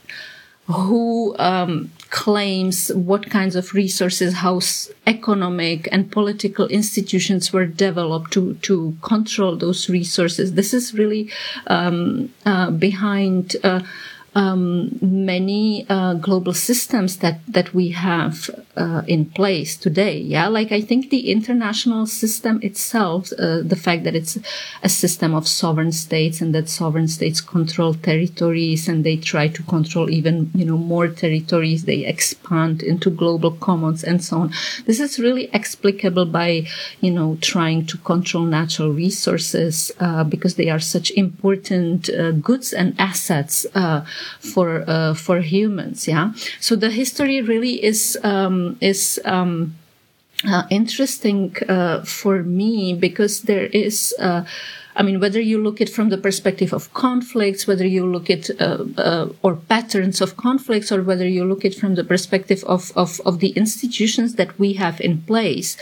who 0.67 1.35
um, 1.39 1.91
claims 2.09 2.91
what 2.93 3.29
kinds 3.29 3.55
of 3.55 3.73
resources, 3.73 4.35
how 4.35 4.59
economic 5.07 5.87
and 5.91 6.11
political 6.11 6.67
institutions 6.67 7.51
were 7.51 7.65
developed 7.65 8.31
to 8.33 8.53
to 8.55 8.95
control 9.01 9.55
those 9.55 9.89
resources. 9.89 10.53
This 10.53 10.73
is 10.73 10.93
really 10.93 11.29
um, 11.67 12.33
uh, 12.45 12.71
behind 12.71 13.55
um, 14.33 14.97
many 15.01 15.85
uh, 15.89 16.13
global 16.13 16.53
systems 16.53 17.17
that 17.17 17.41
that 17.47 17.73
we 17.73 17.89
have 17.89 18.49
uh, 18.77 19.01
in 19.05 19.25
place 19.25 19.75
today. 19.75 20.17
Yeah, 20.17 20.47
like 20.47 20.71
I 20.71 20.79
think 20.79 21.09
the 21.09 21.29
international 21.29 22.05
system 22.05 22.59
itself, 22.63 23.31
uh, 23.37 23.61
the 23.61 23.75
fact 23.75 24.05
that 24.05 24.15
it's 24.15 24.37
a 24.83 24.87
system 24.89 25.33
of 25.33 25.47
sovereign 25.47 25.91
states 25.91 26.39
and 26.39 26.55
that 26.55 26.69
sovereign 26.69 27.09
states 27.09 27.41
control 27.41 27.93
territories 27.93 28.87
and 28.87 29.03
they 29.03 29.17
try 29.17 29.49
to 29.49 29.63
control 29.63 30.09
even 30.09 30.49
you 30.55 30.63
know 30.63 30.77
more 30.77 31.09
territories. 31.09 31.83
They 31.83 32.05
expand 32.05 32.81
into 32.81 33.09
global 33.09 33.51
commons 33.51 34.01
and 34.03 34.23
so 34.23 34.37
on. 34.37 34.53
This 34.85 35.01
is 35.01 35.19
really 35.19 35.49
explicable 35.53 36.25
by 36.25 36.67
you 37.01 37.11
know 37.11 37.37
trying 37.41 37.85
to 37.87 37.97
control 37.97 38.45
natural 38.45 38.93
resources 38.93 39.91
uh, 39.99 40.23
because 40.23 40.55
they 40.55 40.69
are 40.69 40.79
such 40.79 41.11
important 41.11 42.09
uh, 42.09 42.31
goods 42.31 42.71
and 42.71 42.95
assets 42.97 43.65
uh, 43.75 44.05
for 44.39 44.83
uh, 44.87 45.13
for 45.13 45.41
humans. 45.41 46.07
Yeah. 46.07 46.33
So 46.59 46.75
the 46.75 46.89
history 46.89 47.41
really 47.41 47.83
is 47.83 48.17
um, 48.23 48.77
is. 48.81 49.19
Um, 49.25 49.75
uh, 50.43 50.63
interesting 50.71 51.55
uh, 51.69 52.01
for 52.03 52.41
me 52.41 52.95
because 52.95 53.43
there 53.43 53.65
is 53.67 54.11
uh, 54.19 54.43
I 54.95 55.03
mean, 55.03 55.19
whether 55.19 55.39
you 55.39 55.61
look 55.61 55.79
at 55.79 55.89
from 55.89 56.09
the 56.09 56.17
perspective 56.17 56.73
of 56.73 56.93
conflicts, 56.93 57.65
whether 57.65 57.85
you 57.87 58.05
look 58.05 58.29
at 58.29 58.49
uh, 58.59 58.85
uh, 58.97 59.29
or 59.41 59.55
patterns 59.55 60.19
of 60.19 60.35
conflicts, 60.35 60.91
or 60.91 61.01
whether 61.01 61.27
you 61.27 61.45
look 61.45 61.63
at 61.63 61.75
from 61.75 61.95
the 61.95 62.03
perspective 62.03 62.63
of, 62.65 62.91
of, 62.95 63.21
of 63.25 63.39
the 63.39 63.49
institutions 63.51 64.35
that 64.35 64.57
we 64.59 64.73
have 64.73 64.99
in 64.99 65.21
place, 65.21 65.77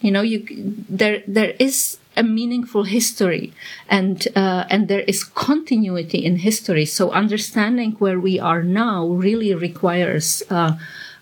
you 0.00 0.10
know, 0.10 0.22
you 0.22 0.44
there 0.88 1.22
there 1.26 1.54
is 1.58 1.98
a 2.16 2.22
meaningful 2.22 2.84
history 2.84 3.52
and 3.88 4.28
uh, 4.36 4.64
and 4.70 4.88
there 4.88 5.00
is 5.00 5.24
continuity 5.24 6.24
in 6.24 6.36
history 6.36 6.84
so 6.84 7.10
understanding 7.10 7.92
where 7.98 8.20
we 8.20 8.38
are 8.38 8.62
now 8.62 9.06
really 9.06 9.54
requires 9.54 10.42
uh, 10.50 10.72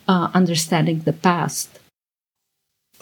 uh, 0.09 0.29
understanding 0.35 1.01
the 1.01 1.13
past 1.13 1.79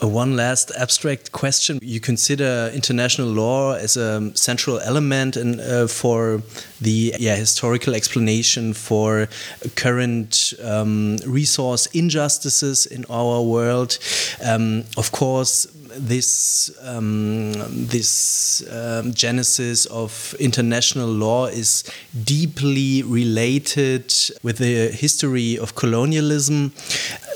uh, 0.01 0.07
one 0.07 0.35
last 0.35 0.71
abstract 0.79 1.31
question. 1.31 1.77
You 1.81 1.99
consider 1.99 2.71
international 2.73 3.27
law 3.27 3.73
as 3.73 3.97
a 3.97 4.31
central 4.35 4.79
element 4.79 5.37
in, 5.37 5.59
uh, 5.59 5.87
for 5.87 6.41
the 6.79 7.13
yeah, 7.19 7.35
historical 7.35 7.93
explanation 7.93 8.73
for 8.73 9.27
current 9.75 10.53
um, 10.63 11.17
resource 11.27 11.85
injustices 11.87 12.87
in 12.87 13.05
our 13.09 13.41
world. 13.43 13.99
Um, 14.43 14.85
of 14.97 15.11
course, 15.11 15.67
this 15.97 16.71
um, 16.81 17.53
this 17.87 18.63
um, 18.71 19.13
genesis 19.13 19.85
of 19.87 20.35
international 20.39 21.07
law 21.07 21.47
is 21.47 21.83
deeply 22.23 23.03
related 23.03 24.13
with 24.43 24.57
the 24.57 24.89
history 24.89 25.57
of 25.57 25.75
colonialism. 25.75 26.73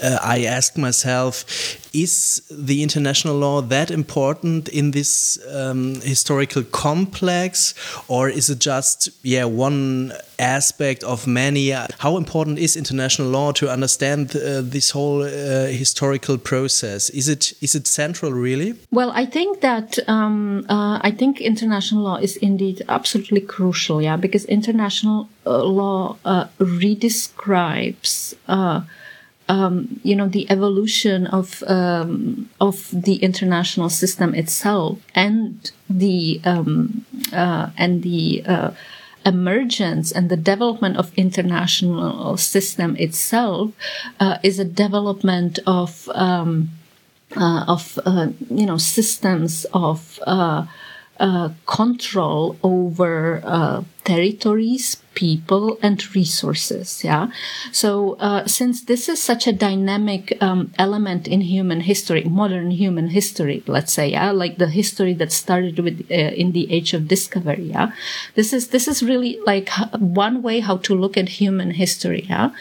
Uh, 0.03 0.17
I 0.21 0.45
ask 0.45 0.77
myself, 0.77 1.45
is 1.93 2.41
the 2.51 2.83
international 2.83 3.35
law 3.35 3.61
that 3.61 3.89
important 3.89 4.67
in 4.69 4.91
this 4.91 5.39
um, 5.53 5.95
historical 6.01 6.63
complex, 6.63 7.73
or 8.07 8.29
is 8.29 8.49
it 8.49 8.59
just 8.59 9.09
yeah 9.23 9.45
one 9.45 10.11
aspect 10.39 11.03
of 11.03 11.27
many? 11.27 11.71
How 11.99 12.17
important 12.17 12.59
is 12.59 12.75
international 12.75 13.29
law 13.29 13.51
to 13.53 13.69
understand 13.69 14.35
uh, 14.35 14.61
this 14.61 14.91
whole 14.91 15.23
uh, 15.23 15.67
historical 15.67 16.37
process? 16.37 17.09
Is 17.09 17.27
it 17.27 17.53
is 17.61 17.75
it 17.75 17.87
central 17.87 18.31
really? 18.31 18.75
Well, 18.91 19.11
I 19.11 19.25
think 19.25 19.61
that 19.61 19.99
um, 20.07 20.65
uh, 20.69 20.99
I 21.01 21.11
think 21.11 21.41
international 21.41 22.03
law 22.03 22.17
is 22.17 22.37
indeed 22.37 22.81
absolutely 22.87 23.41
crucial. 23.41 24.01
Yeah, 24.01 24.17
because 24.17 24.45
international 24.45 25.29
uh, 25.45 25.63
law 25.63 26.17
uh, 26.25 26.45
redescribes 26.59 28.35
uh, 28.47 28.81
um, 29.47 29.99
you 30.03 30.15
know 30.15 30.27
the 30.27 30.49
evolution 30.49 31.27
of 31.27 31.63
um, 31.67 32.49
of 32.59 32.89
the 32.91 33.15
international 33.17 33.89
system 33.89 34.33
itself 34.33 34.99
and 35.13 35.71
the 35.89 36.41
um, 36.45 37.05
uh, 37.33 37.69
and 37.77 38.03
the 38.03 38.43
uh, 38.47 38.71
emergence 39.25 40.11
and 40.11 40.29
the 40.29 40.37
development 40.37 40.97
of 40.97 41.13
international 41.15 42.37
system 42.37 42.95
itself 42.97 43.71
uh, 44.19 44.37
is 44.43 44.59
a 44.59 44.65
development 44.65 45.59
of 45.65 46.09
um, 46.13 46.69
uh, 47.35 47.65
of 47.67 47.99
uh, 48.05 48.27
you 48.49 48.65
know 48.65 48.77
systems 48.77 49.65
of 49.73 50.19
uh, 51.19 51.49
control 51.65 52.57
over 52.63 53.41
territories, 54.05 54.97
people 55.15 55.77
and 55.81 56.15
resources. 56.15 57.03
Yeah. 57.03 57.31
So, 57.71 58.13
uh, 58.19 58.45
since 58.47 58.83
this 58.83 59.09
is 59.09 59.21
such 59.21 59.47
a 59.47 59.51
dynamic 59.51 60.37
um, 60.41 60.71
element 60.77 61.27
in 61.27 61.41
human 61.41 61.81
history, 61.81 62.23
modern 62.23 62.71
human 62.71 63.09
history, 63.09 63.63
let's 63.67 63.91
say, 63.91 64.09
yeah, 64.09 64.31
like 64.31 64.57
the 64.57 64.67
history 64.67 65.13
that 65.15 65.31
started 65.31 65.79
with 65.79 66.05
uh, 66.11 66.13
in 66.13 66.53
the 66.53 66.71
age 66.71 66.93
of 66.93 67.07
discovery. 67.07 67.71
Yeah. 67.75 67.91
This 68.35 68.53
is 68.53 68.69
this 68.69 68.87
is 68.87 69.03
really 69.03 69.39
like 69.45 69.69
one 69.99 70.41
way 70.41 70.59
how 70.59 70.77
to 70.77 70.95
look 70.95 71.17
at 71.17 71.29
human 71.41 71.71
history. 71.71 72.25
Yeah. 72.29 72.51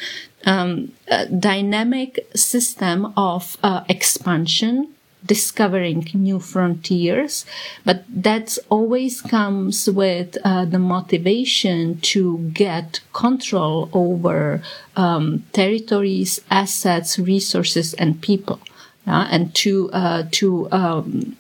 Um, 0.47 0.93
dynamic 1.39 2.27
system 2.35 3.13
of 3.17 3.57
uh, 3.63 3.85
expansion 3.89 4.94
discovering 5.27 6.09
new 6.15 6.39
frontiers, 6.39 7.47
but 7.85 8.05
that 8.09 8.59
always 8.69 9.21
comes 9.21 9.89
with 9.89 10.37
uh, 10.45 10.65
the 10.65 10.79
motivation 10.79 12.01
to 12.01 12.39
get 12.53 13.01
control 13.13 13.89
over 13.93 14.63
um, 14.97 15.45
territories, 15.53 16.41
assets, 16.51 17.19
resources, 17.19 17.95
and 17.95 18.21
people, 18.21 18.61
and 19.07 19.55
to 19.55 19.91
uh, 19.93 20.25
to 20.31 20.69
um, 20.73 21.37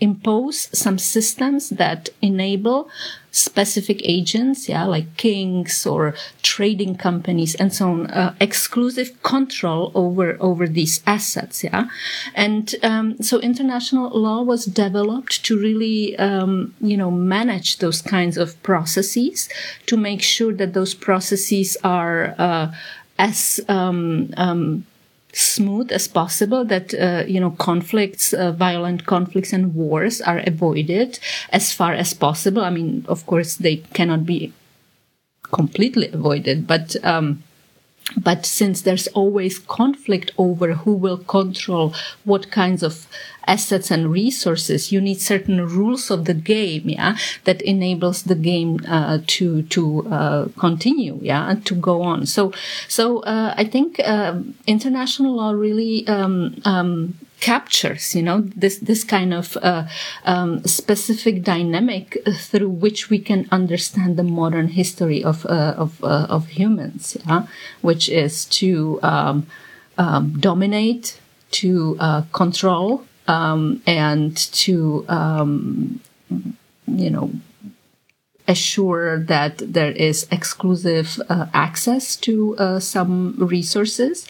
impose 0.00 0.68
some 0.78 0.98
systems 0.98 1.70
that 1.70 2.08
enable 2.20 2.88
specific 3.36 4.00
agents, 4.04 4.68
yeah, 4.68 4.84
like 4.84 5.16
kings 5.16 5.86
or 5.86 6.14
trading 6.42 6.96
companies 6.96 7.54
and 7.54 7.72
so 7.72 7.90
on, 7.90 8.06
uh, 8.06 8.34
exclusive 8.40 9.22
control 9.22 9.92
over 9.94 10.36
over 10.40 10.66
these 10.66 11.02
assets, 11.06 11.62
yeah. 11.62 11.88
And 12.34 12.74
um, 12.82 13.22
so 13.22 13.38
international 13.40 14.08
law 14.10 14.42
was 14.42 14.64
developed 14.64 15.44
to 15.44 15.58
really, 15.58 16.16
um, 16.18 16.74
you 16.80 16.96
know, 16.96 17.10
manage 17.10 17.78
those 17.78 18.00
kinds 18.00 18.38
of 18.38 18.60
processes 18.62 19.48
to 19.86 19.96
make 19.96 20.22
sure 20.22 20.54
that 20.54 20.72
those 20.72 20.94
processes 20.94 21.76
are 21.84 22.34
uh, 22.38 22.72
as 23.18 23.60
um, 23.68 24.32
um 24.36 24.86
smooth 25.36 25.92
as 25.92 26.08
possible 26.08 26.64
that 26.64 26.94
uh, 26.94 27.24
you 27.26 27.38
know 27.38 27.50
conflicts 27.50 28.32
uh, 28.32 28.52
violent 28.52 29.04
conflicts 29.04 29.52
and 29.52 29.74
wars 29.74 30.20
are 30.22 30.42
avoided 30.46 31.18
as 31.50 31.72
far 31.72 31.92
as 31.92 32.14
possible. 32.14 32.62
I 32.62 32.70
mean 32.70 33.04
of 33.08 33.26
course 33.26 33.56
they 33.56 33.76
cannot 33.92 34.24
be 34.24 34.52
completely 35.42 36.08
avoided 36.08 36.66
but 36.66 36.96
um, 37.04 37.42
but 38.16 38.46
since 38.46 38.82
there's 38.82 39.08
always 39.08 39.58
conflict 39.58 40.30
over 40.38 40.74
who 40.74 40.92
will 40.94 41.18
control 41.18 41.92
what 42.24 42.50
kinds 42.50 42.82
of 42.82 43.06
assets 43.46 43.90
and 43.90 44.10
resources, 44.10 44.92
you 44.92 45.00
need 45.00 45.20
certain 45.20 45.66
rules 45.66 46.10
of 46.10 46.24
the 46.24 46.34
game, 46.34 46.88
yeah, 46.88 47.16
that 47.44 47.62
enables 47.62 48.24
the 48.24 48.34
game 48.34 48.80
uh, 48.88 49.18
to 49.26 49.62
to 49.62 50.06
uh, 50.08 50.48
continue, 50.58 51.18
yeah, 51.22 51.50
and 51.50 51.66
to 51.66 51.74
go 51.74 52.02
on. 52.02 52.26
So, 52.26 52.52
so 52.88 53.20
uh, 53.20 53.54
I 53.56 53.64
think 53.64 54.00
uh, 54.00 54.40
international 54.66 55.36
law 55.36 55.50
really 55.50 56.06
um, 56.06 56.60
um, 56.64 57.18
captures 57.46 58.12
you 58.16 58.24
know 58.28 58.40
this 58.62 58.78
this 58.78 59.04
kind 59.04 59.32
of 59.32 59.56
uh, 59.62 59.84
um, 60.24 60.50
specific 60.64 61.44
dynamic 61.44 62.18
through 62.34 62.72
which 62.84 63.08
we 63.08 63.20
can 63.20 63.46
understand 63.52 64.16
the 64.16 64.28
modern 64.40 64.68
history 64.80 65.22
of 65.22 65.46
uh, 65.46 65.84
of, 65.84 66.02
uh, 66.02 66.26
of 66.36 66.48
humans 66.60 67.16
yeah? 67.24 67.46
which 67.82 68.08
is 68.08 68.46
to 68.46 68.98
um, 69.04 69.46
um, 69.96 70.24
dominate 70.40 71.20
to 71.52 71.96
uh, 72.00 72.22
control 72.32 73.04
um, 73.28 73.80
and 73.86 74.36
to 74.64 75.04
um, 75.08 76.00
you 77.04 77.10
know 77.14 77.30
assure 78.48 79.18
that 79.18 79.58
there 79.58 79.90
is 79.92 80.26
exclusive 80.30 81.20
uh, 81.28 81.46
access 81.52 82.16
to 82.16 82.56
uh, 82.58 82.78
some 82.80 83.34
resources 83.38 84.26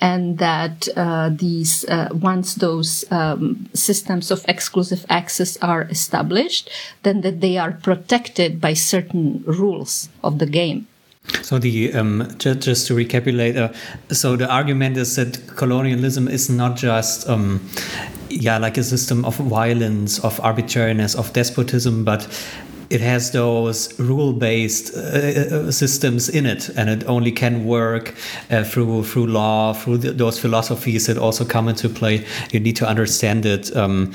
and 0.00 0.38
that 0.38 0.88
uh, 0.96 1.30
these 1.30 1.84
uh, 1.88 2.08
once 2.12 2.54
those 2.56 3.04
um, 3.10 3.68
systems 3.74 4.30
of 4.30 4.44
exclusive 4.48 5.04
access 5.08 5.56
are 5.58 5.82
established 5.90 6.70
then 7.02 7.20
that 7.22 7.40
they 7.40 7.58
are 7.58 7.72
protected 7.72 8.60
by 8.60 8.74
certain 8.74 9.42
rules 9.46 10.08
of 10.22 10.38
the 10.38 10.46
game. 10.46 10.86
So 11.42 11.58
the 11.58 11.92
um, 11.92 12.26
just, 12.38 12.60
just 12.60 12.86
to 12.86 12.94
recapitulate, 12.94 13.56
uh, 13.56 13.72
so 14.10 14.36
the 14.36 14.50
argument 14.50 14.96
is 14.96 15.16
that 15.16 15.38
colonialism 15.56 16.26
is 16.26 16.48
not 16.48 16.76
just 16.76 17.28
um, 17.28 17.60
yeah 18.30 18.58
like 18.58 18.78
a 18.78 18.82
system 18.82 19.24
of 19.24 19.36
violence, 19.36 20.18
of 20.20 20.40
arbitrariness, 20.40 21.14
of 21.14 21.32
despotism, 21.34 22.04
but 22.04 22.26
it 22.90 23.00
has 23.00 23.30
those 23.32 23.98
rule-based 23.98 24.94
uh, 24.94 24.98
uh, 24.98 25.70
systems 25.70 26.28
in 26.28 26.46
it, 26.46 26.70
and 26.70 26.88
it 26.88 27.06
only 27.06 27.32
can 27.32 27.64
work 27.66 28.14
uh, 28.50 28.64
through 28.64 29.04
through 29.04 29.26
law, 29.26 29.74
through 29.74 29.98
the, 29.98 30.12
those 30.12 30.38
philosophies 30.38 31.06
that 31.06 31.18
also 31.18 31.44
come 31.44 31.68
into 31.68 31.88
play. 31.88 32.24
You 32.50 32.60
need 32.60 32.76
to 32.76 32.88
understand 32.88 33.44
it. 33.44 33.76
Um, 33.76 34.12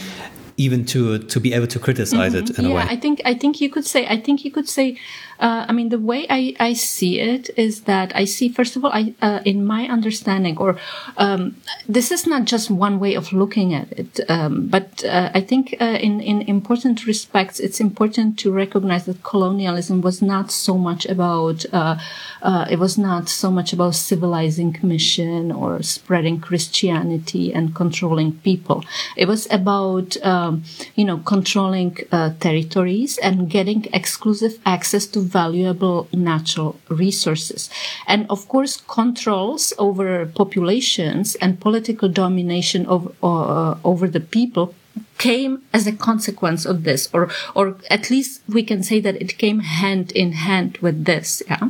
even 0.58 0.86
to 0.86 1.20
to 1.20 1.40
be 1.40 1.54
able 1.54 1.68
to 1.68 1.80
criticize 1.80 2.34
mm-hmm. 2.34 2.52
it 2.52 2.58
in 2.60 2.66
yeah, 2.66 2.72
a 2.72 2.76
way. 2.76 2.86
I 2.88 2.96
think 2.96 3.22
I 3.26 3.34
think 3.34 3.62
you 3.62 3.70
could 3.70 3.86
say 3.86 4.06
I 4.08 4.20
think 4.20 4.46
you 4.46 4.52
could 4.52 4.70
say 4.70 4.98
uh, 5.44 5.66
I 5.68 5.74
mean, 5.74 5.90
the 5.90 6.00
way 6.00 6.26
I, 6.30 6.56
I 6.60 6.72
see 6.74 7.20
it 7.20 7.50
is 7.58 7.82
that 7.82 8.16
I 8.16 8.24
see, 8.24 8.48
first 8.48 8.78
of 8.78 8.86
all, 8.86 8.92
I, 8.94 9.14
uh, 9.22 9.42
in 9.44 9.66
my 9.66 9.88
understanding, 9.88 10.58
or 10.58 10.78
um, 11.18 11.58
this 11.88 12.12
is 12.12 12.26
not 12.26 12.46
just 12.46 12.72
one 12.72 12.98
way 12.98 13.16
of 13.16 13.34
looking 13.34 13.74
at 13.74 13.92
it, 13.92 14.20
um, 14.30 14.68
but 14.68 15.04
uh, 15.04 15.32
I 15.34 15.42
think 15.42 15.76
uh, 15.82 15.86
in, 15.86 16.22
in 16.22 16.44
important 16.44 17.06
respects, 17.06 17.60
it's 17.60 17.82
important 17.82 18.40
to 18.40 18.54
recognize 18.54 19.06
that 19.06 19.24
colonialism 19.24 20.00
was 20.00 20.22
not 20.22 20.50
so 20.50 20.78
much 20.78 21.06
about, 21.08 21.66
uh, 21.74 21.98
uh, 22.42 22.66
it 22.70 22.80
was 22.80 22.98
not 22.98 23.28
so 23.28 23.52
much 23.52 23.74
about 23.74 23.96
civilizing 23.96 24.80
mission 24.82 25.52
or 25.52 25.82
spreading 25.84 26.40
Christianity 26.40 27.54
and 27.54 27.76
controlling 27.76 28.34
people. 28.40 28.86
It 29.18 29.28
was 29.28 29.48
about, 29.52 30.16
um, 30.44 30.64
you 30.96 31.06
know, 31.06 31.18
controlling 31.34 31.96
territories 32.40 33.18
and 33.28 33.50
getting 33.50 33.82
exclusive 33.94 34.60
access 34.66 35.06
to 35.14 35.20
valuable 35.20 36.08
natural 36.14 36.72
resources. 36.90 37.70
And 38.08 38.26
of 38.30 38.48
course, 38.48 38.82
controls 38.88 39.74
over 39.78 40.26
populations 40.26 41.36
and 41.36 41.60
political 41.60 42.10
domination 42.10 42.86
over, 42.88 43.12
uh, 43.24 43.76
over 43.84 44.08
the 44.08 44.20
people 44.20 44.74
came 45.18 45.62
as 45.74 45.88
a 45.88 45.92
consequence 45.92 46.66
of 46.66 46.84
this, 46.84 47.10
or, 47.14 47.30
or 47.56 47.78
at 47.90 48.10
least 48.10 48.42
we 48.48 48.64
can 48.64 48.84
say 48.84 49.00
that 49.00 49.16
it 49.22 49.38
came 49.38 49.60
hand 49.60 50.12
in 50.12 50.32
hand 50.34 50.78
with 50.82 51.06
this. 51.06 51.42
Yeah. 51.50 51.70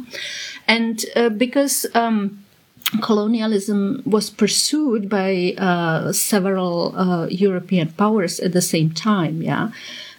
And, 0.67 1.05
uh, 1.15 1.29
because, 1.29 1.85
um, 1.93 2.42
colonialism 3.01 4.01
was 4.05 4.29
pursued 4.29 5.09
by 5.09 5.55
uh, 5.57 6.11
several 6.11 6.95
uh, 6.95 7.27
European 7.27 7.89
powers 7.91 8.39
at 8.39 8.53
the 8.53 8.61
same 8.61 8.91
time. 8.91 9.41
Yeah, 9.41 9.71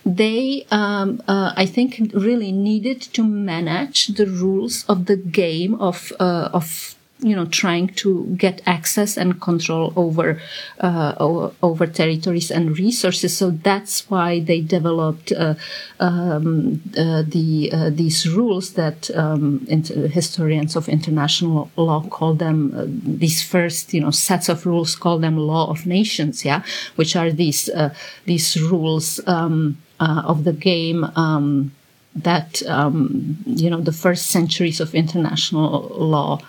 they, 0.04 0.66
um, 0.71 1.23
uh, 1.26 1.52
I 1.57 1.66
think, 1.66 2.11
really 2.12 2.52
needed 2.52 3.00
to 3.14 3.25
manage 3.25 4.09
the 4.09 4.26
rules 4.26 4.85
of 4.88 5.07
the 5.07 5.16
game 5.16 5.75
of 5.76 6.12
uh, 6.21 6.50
of 6.52 6.94
you 7.21 7.35
know 7.35 7.47
trying 7.47 7.88
to 7.88 8.25
get 8.37 8.61
access 8.66 9.16
and 9.16 9.40
control 9.40 9.92
over 9.97 10.40
uh, 10.80 11.14
over 11.62 11.87
territories 11.87 12.50
and 12.50 12.76
resources. 12.78 13.37
So 13.37 13.50
that's 13.50 14.11
why 14.11 14.40
they 14.40 14.61
developed 14.61 15.33
uh, 15.33 15.54
um, 16.00 16.83
uh, 16.99 17.23
the 17.26 17.71
uh, 17.73 17.90
these 17.90 18.29
rules 18.29 18.74
that 18.74 19.11
um, 19.14 19.64
historians 19.66 20.77
of 20.77 20.88
international 20.88 21.70
law 21.77 22.03
call 22.09 22.35
them 22.35 22.72
uh, 22.77 22.85
these 22.87 23.42
first 23.42 23.94
you 23.94 24.00
know 24.00 24.11
sets 24.11 24.48
of 24.48 24.66
rules 24.66 24.96
call 24.96 25.18
them 25.18 25.37
law 25.37 25.70
of 25.70 25.87
nations 25.87 26.44
yeah 26.44 26.62
which 26.96 27.14
are 27.16 27.31
these 27.31 27.68
uh, 27.70 27.94
these 28.27 28.61
rules 28.61 29.20
um, 29.27 29.79
of 30.00 30.44
the 30.44 30.53
game 30.53 31.05
um, 31.16 31.72
that 32.14 32.62
um, 32.66 33.38
you 33.46 33.70
know 33.70 33.81
the 33.81 33.92
first 33.92 34.27
centuries 34.27 34.81
of 34.81 34.94
international 34.94 35.88
law 35.96 36.40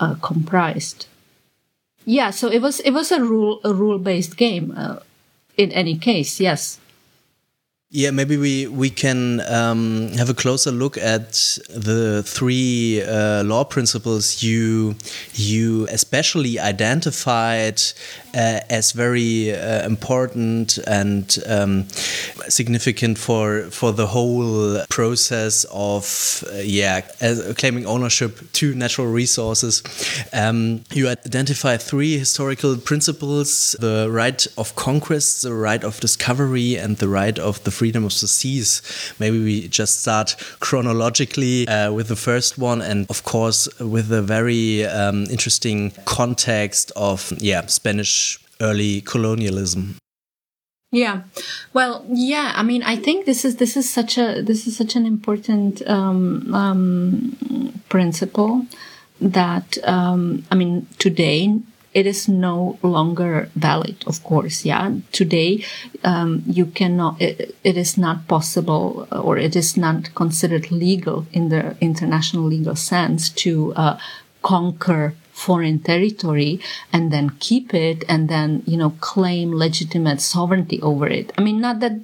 uh, 0.00 0.14
comprised. 0.22 1.06
Yeah, 2.04 2.30
so 2.30 2.48
it 2.48 2.62
was 2.62 2.80
it 2.80 2.92
was 2.92 3.12
a 3.12 3.22
rule 3.22 3.60
a 3.64 3.74
rule 3.74 3.98
based 3.98 4.36
game. 4.36 4.72
Uh, 4.76 5.00
in 5.56 5.72
any 5.72 5.98
case, 5.98 6.40
yes. 6.40 6.78
Yeah, 7.90 8.10
maybe 8.10 8.36
we 8.36 8.66
we 8.66 8.90
can 8.90 9.40
um, 9.48 10.10
have 10.18 10.28
a 10.28 10.34
closer 10.34 10.70
look 10.70 10.98
at 10.98 11.58
the 11.70 12.22
three 12.22 13.02
uh, 13.02 13.44
law 13.44 13.64
principles 13.64 14.42
you 14.42 14.94
you 15.32 15.86
especially 15.90 16.58
identified 16.58 17.80
uh, 18.34 18.60
as 18.68 18.92
very 18.92 19.54
uh, 19.54 19.86
important 19.86 20.76
and 20.86 21.38
um, 21.46 21.88
significant 22.48 23.16
for 23.16 23.62
for 23.70 23.92
the 23.92 24.06
whole 24.06 24.84
process 24.90 25.64
of 25.72 26.44
uh, 26.52 26.56
yeah 26.58 27.00
claiming 27.56 27.86
ownership 27.86 28.52
to 28.52 28.74
natural 28.74 29.06
resources. 29.06 29.82
Um, 30.34 30.84
you 30.92 31.08
identify 31.08 31.78
three 31.78 32.18
historical 32.18 32.76
principles: 32.76 33.74
the 33.80 34.08
right 34.10 34.46
of 34.58 34.74
conquest, 34.74 35.40
the 35.40 35.54
right 35.54 35.82
of 35.82 36.00
discovery, 36.00 36.76
and 36.76 36.98
the 36.98 37.08
right 37.08 37.38
of 37.38 37.64
the 37.64 37.77
freedom 37.78 38.04
of 38.04 38.12
the 38.20 38.28
seas. 38.28 38.82
Maybe 39.18 39.38
we 39.42 39.68
just 39.68 40.00
start 40.00 40.36
chronologically 40.60 41.66
uh, 41.68 41.92
with 41.92 42.08
the 42.08 42.16
first 42.16 42.58
one, 42.58 42.82
and 42.82 43.06
of 43.08 43.22
course 43.24 43.68
with 43.80 44.12
a 44.12 44.22
very 44.22 44.84
um, 44.84 45.24
interesting 45.30 45.92
context 46.04 46.92
of 46.96 47.32
yeah 47.38 47.66
Spanish 47.66 48.38
early 48.60 49.00
colonialism. 49.02 49.96
Yeah, 50.90 51.22
well, 51.74 52.04
yeah. 52.08 52.52
I 52.56 52.62
mean, 52.62 52.82
I 52.82 52.96
think 52.96 53.26
this 53.26 53.44
is 53.44 53.56
this 53.56 53.76
is 53.76 53.88
such 53.88 54.18
a 54.18 54.42
this 54.42 54.66
is 54.66 54.76
such 54.76 54.96
an 54.96 55.04
important 55.04 55.82
um, 55.86 56.54
um, 56.54 57.82
principle 57.88 58.66
that 59.20 59.76
um, 59.84 60.44
I 60.50 60.54
mean 60.54 60.86
today 60.98 61.60
it 61.98 62.06
is 62.06 62.28
no 62.28 62.78
longer 62.82 63.50
valid, 63.56 63.96
of 64.06 64.22
course. 64.22 64.64
Yeah. 64.64 64.94
Today, 65.10 65.64
um, 66.04 66.44
you 66.46 66.66
cannot, 66.66 67.20
it, 67.20 67.56
it 67.64 67.76
is 67.76 67.98
not 67.98 68.28
possible 68.28 69.08
or 69.10 69.36
it 69.36 69.56
is 69.56 69.76
not 69.76 70.14
considered 70.14 70.70
legal 70.70 71.26
in 71.32 71.48
the 71.48 71.76
international 71.80 72.44
legal 72.44 72.76
sense 72.76 73.28
to 73.44 73.74
uh, 73.74 73.98
conquer 74.42 75.14
foreign 75.32 75.78
territory 75.80 76.60
and 76.92 77.12
then 77.12 77.30
keep 77.40 77.74
it 77.74 78.04
and 78.08 78.28
then, 78.28 78.62
you 78.64 78.76
know, 78.76 78.90
claim 79.00 79.54
legitimate 79.54 80.20
sovereignty 80.20 80.80
over 80.82 81.08
it. 81.08 81.32
I 81.36 81.42
mean, 81.42 81.60
not 81.60 81.80
that 81.80 81.98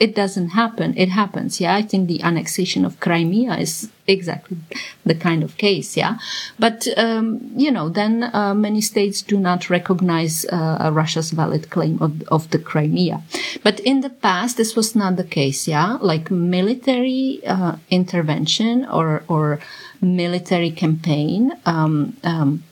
it 0.00 0.14
doesn't 0.14 0.48
happen. 0.50 0.94
It 0.96 1.10
happens. 1.10 1.60
Yeah. 1.60 1.76
I 1.76 1.82
think 1.82 2.08
the 2.08 2.22
annexation 2.22 2.86
of 2.86 2.98
Crimea 3.00 3.52
is 3.58 3.90
exactly 4.06 4.56
the 5.04 5.14
kind 5.14 5.42
of 5.42 5.58
case. 5.58 5.94
Yeah. 5.94 6.16
But, 6.58 6.88
um, 6.96 7.52
you 7.54 7.70
know, 7.70 7.90
then 7.90 8.30
uh, 8.34 8.54
many 8.54 8.80
states 8.80 9.20
do 9.20 9.38
not 9.38 9.68
recognize 9.68 10.46
uh, 10.46 10.90
Russia's 10.92 11.32
valid 11.32 11.68
claim 11.68 12.00
of, 12.00 12.22
of 12.28 12.50
the 12.50 12.58
Crimea. 12.58 13.22
But 13.62 13.78
in 13.80 14.00
the 14.00 14.08
past, 14.08 14.56
this 14.56 14.74
was 14.74 14.96
not 14.96 15.16
the 15.16 15.24
case. 15.24 15.68
Yeah. 15.68 15.98
Like 16.00 16.30
military 16.30 17.42
uh, 17.46 17.76
intervention 17.90 18.86
or, 18.86 19.22
or 19.28 19.60
military 20.00 20.70
campaign, 20.70 21.52
um, 21.66 22.16
um, 22.24 22.64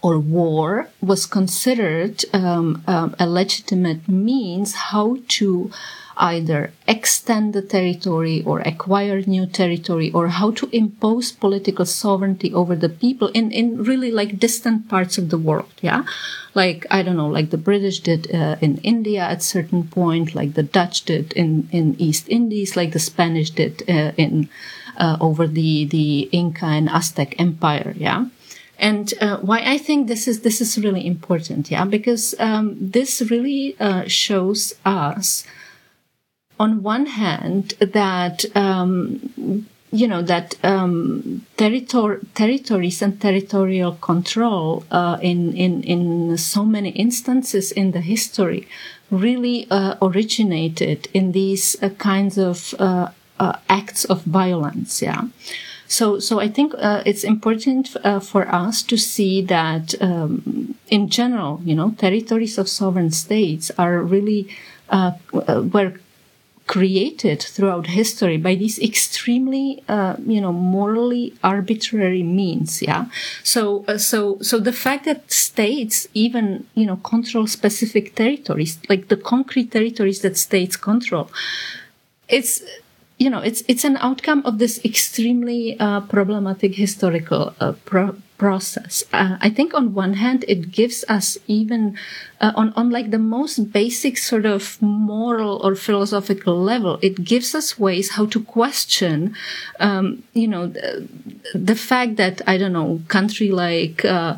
or 0.00 0.18
war 0.18 0.88
was 1.00 1.24
considered 1.24 2.24
um, 2.34 2.82
um, 2.86 3.14
a 3.18 3.26
legitimate 3.26 4.06
means 4.08 4.74
how 4.74 5.16
to 5.28 5.70
either 6.16 6.72
extend 6.86 7.52
the 7.52 7.62
territory 7.62 8.42
or 8.44 8.60
acquire 8.60 9.20
new 9.22 9.46
territory 9.46 10.10
or 10.12 10.28
how 10.28 10.50
to 10.52 10.68
impose 10.72 11.32
political 11.32 11.84
sovereignty 11.84 12.52
over 12.52 12.76
the 12.76 12.88
people 12.88 13.28
in, 13.28 13.50
in 13.50 13.82
really 13.82 14.10
like 14.10 14.38
distant 14.38 14.88
parts 14.88 15.18
of 15.18 15.30
the 15.30 15.38
world. 15.38 15.72
Yeah. 15.80 16.04
Like, 16.54 16.86
I 16.90 17.02
don't 17.02 17.16
know, 17.16 17.28
like 17.28 17.50
the 17.50 17.58
British 17.58 18.00
did 18.00 18.32
uh, 18.32 18.56
in 18.60 18.78
India 18.78 19.22
at 19.22 19.42
certain 19.42 19.84
point, 19.88 20.34
like 20.34 20.54
the 20.54 20.62
Dutch 20.62 21.04
did 21.04 21.32
in, 21.32 21.68
in 21.72 21.96
East 21.98 22.28
Indies, 22.28 22.76
like 22.76 22.92
the 22.92 23.00
Spanish 23.00 23.50
did 23.50 23.82
uh, 23.88 24.12
in, 24.16 24.48
uh, 24.96 25.16
over 25.20 25.48
the, 25.48 25.84
the 25.86 26.28
Inca 26.30 26.66
and 26.66 26.88
Aztec 26.88 27.34
empire. 27.40 27.92
Yeah. 27.96 28.26
And 28.78 29.14
uh, 29.20 29.38
why 29.38 29.62
I 29.64 29.78
think 29.78 30.08
this 30.08 30.26
is 30.26 30.40
this 30.40 30.60
is 30.60 30.76
really 30.78 31.06
important, 31.06 31.70
yeah, 31.70 31.84
because 31.84 32.34
um, 32.40 32.74
this 32.80 33.22
really 33.30 33.76
uh, 33.78 34.02
shows 34.08 34.74
us 34.84 35.46
on 36.58 36.82
one 36.82 37.06
hand 37.06 37.74
that 37.80 38.44
um, 38.56 39.66
you 39.92 40.08
know 40.08 40.22
that 40.22 40.56
um, 40.64 41.46
territor- 41.56 42.20
territories 42.34 43.02
and 43.02 43.20
territorial 43.20 43.92
control 44.00 44.84
uh, 44.90 45.18
in 45.22 45.54
in 45.54 45.82
in 45.82 46.36
so 46.36 46.64
many 46.64 46.90
instances 46.90 47.72
in 47.72 47.92
the 47.92 48.00
history 48.00 48.66
really 49.10 49.66
uh, 49.70 49.94
originated 50.02 51.08
in 51.14 51.32
these 51.32 51.76
uh, 51.82 51.88
kinds 51.90 52.38
of 52.38 52.74
uh, 52.78 53.08
uh, 53.38 53.56
acts 53.68 54.04
of 54.04 54.22
violence. 54.22 55.02
Yeah. 55.02 55.22
So, 55.86 56.18
so 56.18 56.40
I 56.40 56.48
think 56.48 56.74
uh, 56.78 57.02
it's 57.04 57.24
important 57.24 57.94
uh, 58.02 58.18
for 58.18 58.48
us 58.48 58.82
to 58.84 58.96
see 58.96 59.42
that, 59.42 59.94
um, 60.00 60.74
in 60.88 61.08
general, 61.08 61.60
you 61.64 61.74
know, 61.74 61.90
territories 61.90 62.58
of 62.58 62.68
sovereign 62.68 63.10
states 63.10 63.70
are 63.78 64.00
really 64.00 64.48
uh, 64.88 65.12
were 65.72 65.92
created 66.66 67.42
throughout 67.42 67.86
history 67.88 68.38
by 68.38 68.54
these 68.54 68.78
extremely 68.78 69.82
uh, 69.88 70.16
you 70.26 70.40
know 70.40 70.52
morally 70.52 71.34
arbitrary 71.42 72.22
means 72.22 72.80
yeah 72.80 73.04
so 73.42 73.84
uh, 73.86 73.98
so 73.98 74.38
so 74.40 74.58
the 74.58 74.72
fact 74.72 75.04
that 75.04 75.30
states 75.30 76.08
even 76.14 76.66
you 76.74 76.86
know 76.86 76.96
control 76.96 77.46
specific 77.46 78.14
territories 78.14 78.78
like 78.88 79.08
the 79.08 79.16
concrete 79.16 79.70
territories 79.72 80.22
that 80.22 80.38
states 80.38 80.76
control 80.76 81.30
it's 82.28 82.62
you 83.18 83.28
know 83.28 83.40
it's 83.40 83.62
it's 83.68 83.84
an 83.84 83.96
outcome 83.98 84.42
of 84.46 84.58
this 84.58 84.82
extremely 84.84 85.78
uh, 85.78 86.00
problematic 86.00 86.74
historical 86.74 87.54
uh, 87.60 87.72
pro- 87.84 88.16
process. 88.38 89.04
Uh, 89.12 89.36
I 89.40 89.48
think 89.48 89.74
on 89.74 89.94
one 89.94 90.14
hand, 90.14 90.44
it 90.48 90.70
gives 90.72 91.04
us 91.08 91.38
even 91.46 91.96
uh, 92.40 92.52
on, 92.56 92.72
on 92.74 92.90
like 92.90 93.10
the 93.10 93.18
most 93.18 93.72
basic 93.72 94.18
sort 94.18 94.46
of 94.46 94.80
moral 94.82 95.60
or 95.64 95.74
philosophical 95.74 96.60
level, 96.60 96.98
it 97.02 97.24
gives 97.24 97.54
us 97.54 97.78
ways 97.78 98.12
how 98.12 98.26
to 98.26 98.42
question, 98.42 99.34
um, 99.80 100.22
you 100.32 100.48
know, 100.48 100.66
the, 100.66 101.08
the, 101.54 101.74
fact 101.74 102.16
that, 102.16 102.40
I 102.46 102.56
don't 102.56 102.72
know, 102.72 103.00
country 103.08 103.50
like 103.50 104.04
uh, 104.04 104.36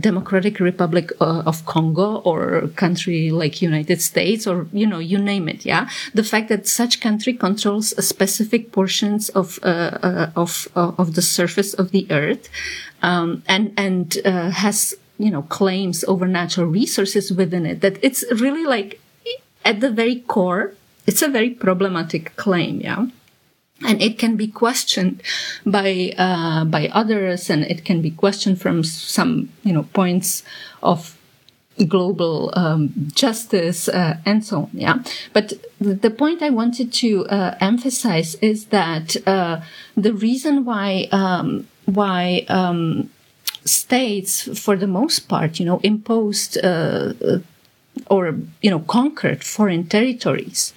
Democratic 0.00 0.60
Republic 0.60 1.12
uh, 1.20 1.42
of 1.46 1.64
Congo 1.66 2.16
or 2.16 2.68
country 2.76 3.30
like 3.30 3.62
United 3.62 4.00
States 4.00 4.46
or, 4.46 4.66
you 4.72 4.86
know, 4.86 4.98
you 4.98 5.18
name 5.18 5.48
it. 5.48 5.64
Yeah. 5.64 5.88
The 6.14 6.24
fact 6.24 6.48
that 6.48 6.66
such 6.66 7.00
country 7.00 7.32
controls 7.34 7.94
specific 8.04 8.72
portions 8.72 9.28
of, 9.30 9.58
uh, 9.62 9.98
uh, 10.02 10.30
of, 10.36 10.68
of 10.74 11.14
the 11.14 11.22
surface 11.22 11.74
of 11.74 11.90
the 11.90 12.06
earth 12.10 12.48
um, 13.02 13.42
and 13.46 13.72
and 13.76 14.18
uh, 14.24 14.50
has 14.50 14.94
you 15.18 15.30
know 15.30 15.42
claims 15.42 16.04
over 16.04 16.26
natural 16.26 16.66
resources 16.66 17.32
within 17.32 17.66
it 17.66 17.80
that 17.80 17.98
it's 18.02 18.24
really 18.40 18.64
like 18.64 19.00
at 19.64 19.80
the 19.80 19.90
very 19.90 20.20
core 20.20 20.74
it's 21.06 21.22
a 21.22 21.28
very 21.28 21.50
problematic 21.50 22.34
claim 22.36 22.80
yeah? 22.80 23.06
And 23.84 24.00
it 24.00 24.18
can 24.18 24.36
be 24.36 24.48
questioned 24.48 25.22
by 25.66 26.14
uh, 26.16 26.64
by 26.64 26.88
others 26.88 27.50
and 27.50 27.62
it 27.64 27.84
can 27.84 28.00
be 28.00 28.10
questioned 28.10 28.58
from 28.60 28.82
some 28.82 29.50
you 29.64 29.72
know 29.72 29.82
points 29.92 30.42
of 30.82 31.18
global 31.86 32.54
um, 32.56 32.90
justice 33.12 33.86
uh, 33.88 34.16
and 34.24 34.42
so 34.44 34.62
on 34.62 34.70
yeah? 34.72 34.98
But 35.32 35.52
the 35.78 36.10
point 36.10 36.42
i 36.42 36.48
wanted 36.48 36.90
to 37.04 37.26
uh, 37.26 37.54
emphasize 37.60 38.34
is 38.36 38.66
that 38.66 39.14
uh, 39.26 39.60
the 39.94 40.14
reason 40.14 40.64
why 40.64 41.08
um, 41.12 41.68
why 41.84 42.46
um, 42.48 43.10
states, 43.66 44.58
for 44.58 44.76
the 44.76 44.86
most 44.86 45.28
part, 45.28 45.58
you 45.58 45.66
know, 45.66 45.80
imposed 45.82 46.58
uh, 46.58 47.12
uh, 47.24 47.38
or 48.08 48.34
you 48.62 48.70
know 48.70 48.80
conquered 48.80 49.42
foreign 49.42 49.86
territories 49.86 50.72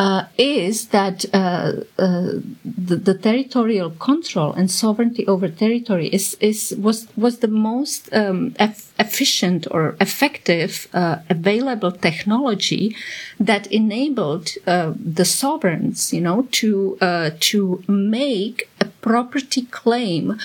uh, 0.00 0.24
is 0.38 0.88
that 0.88 1.26
uh, 1.34 1.72
uh, 1.98 2.32
the, 2.64 2.96
the, 2.96 3.12
territorial 3.12 3.90
control 3.90 4.50
and 4.54 4.70
sovereignty 4.70 5.26
over 5.26 5.46
territory 5.46 6.08
is, 6.08 6.38
is 6.40 6.74
was 6.78 7.06
was 7.18 7.40
the 7.40 7.48
most 7.48 8.08
um, 8.14 8.54
efficient 8.98 9.66
or 9.70 9.96
effective 10.00 10.88
uh, 10.94 11.16
available 11.28 11.92
technology 11.92 12.96
that 13.38 13.66
enabled 13.66 14.48
uh, 14.66 14.94
the 14.96 15.26
sovereigns, 15.26 16.14
you 16.14 16.22
know, 16.22 16.48
to 16.50 16.96
to 17.38 17.84
make 17.86 18.70
a 18.80 18.86
property 19.02 19.62
claim 19.70 20.38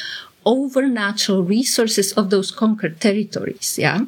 over 0.45 0.87
natural 0.87 1.43
resources 1.43 2.13
of 2.13 2.29
those 2.29 2.51
conquered 2.51 3.01
territories. 3.01 3.77
Yeah. 3.79 4.05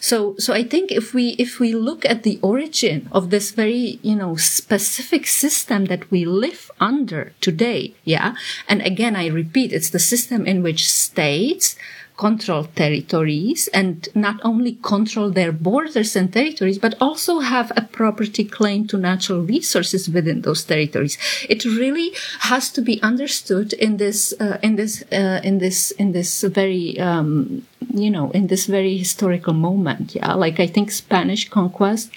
So, 0.00 0.34
so 0.38 0.54
I 0.54 0.64
think 0.64 0.90
if 0.90 1.12
we, 1.12 1.30
if 1.38 1.60
we 1.60 1.74
look 1.74 2.04
at 2.06 2.22
the 2.22 2.38
origin 2.42 3.08
of 3.12 3.30
this 3.30 3.50
very, 3.50 3.98
you 4.02 4.16
know, 4.16 4.36
specific 4.36 5.26
system 5.26 5.86
that 5.86 6.10
we 6.10 6.24
live 6.24 6.70
under 6.80 7.32
today. 7.40 7.94
Yeah. 8.04 8.34
And 8.68 8.80
again, 8.82 9.14
I 9.16 9.26
repeat, 9.26 9.72
it's 9.72 9.90
the 9.90 9.98
system 9.98 10.46
in 10.46 10.62
which 10.62 10.90
states 10.90 11.76
control 12.16 12.64
territories 12.64 13.68
and 13.68 14.08
not 14.14 14.40
only 14.44 14.78
control 14.82 15.30
their 15.30 15.50
borders 15.50 16.14
and 16.14 16.32
territories, 16.32 16.78
but 16.78 16.94
also 17.00 17.40
have 17.40 17.72
a 17.76 17.82
property 17.82 18.44
claim 18.44 18.86
to 18.86 18.96
natural 18.96 19.42
resources 19.42 20.08
within 20.08 20.42
those 20.42 20.64
territories. 20.64 21.18
It 21.48 21.64
really 21.64 22.12
has 22.40 22.70
to 22.72 22.80
be 22.82 23.02
understood 23.02 23.72
in 23.72 23.96
this, 23.96 24.32
uh, 24.40 24.58
in 24.62 24.76
this, 24.76 25.02
uh, 25.12 25.40
in 25.42 25.58
this, 25.58 25.90
in 25.92 26.12
this 26.12 26.42
very, 26.42 26.98
um, 27.00 27.66
you 27.92 28.10
know, 28.10 28.30
in 28.30 28.46
this 28.46 28.66
very 28.66 28.96
historical 28.96 29.54
moment. 29.54 30.14
Yeah. 30.14 30.34
Like 30.34 30.60
I 30.60 30.66
think 30.66 30.90
Spanish 30.90 31.48
conquest, 31.48 32.10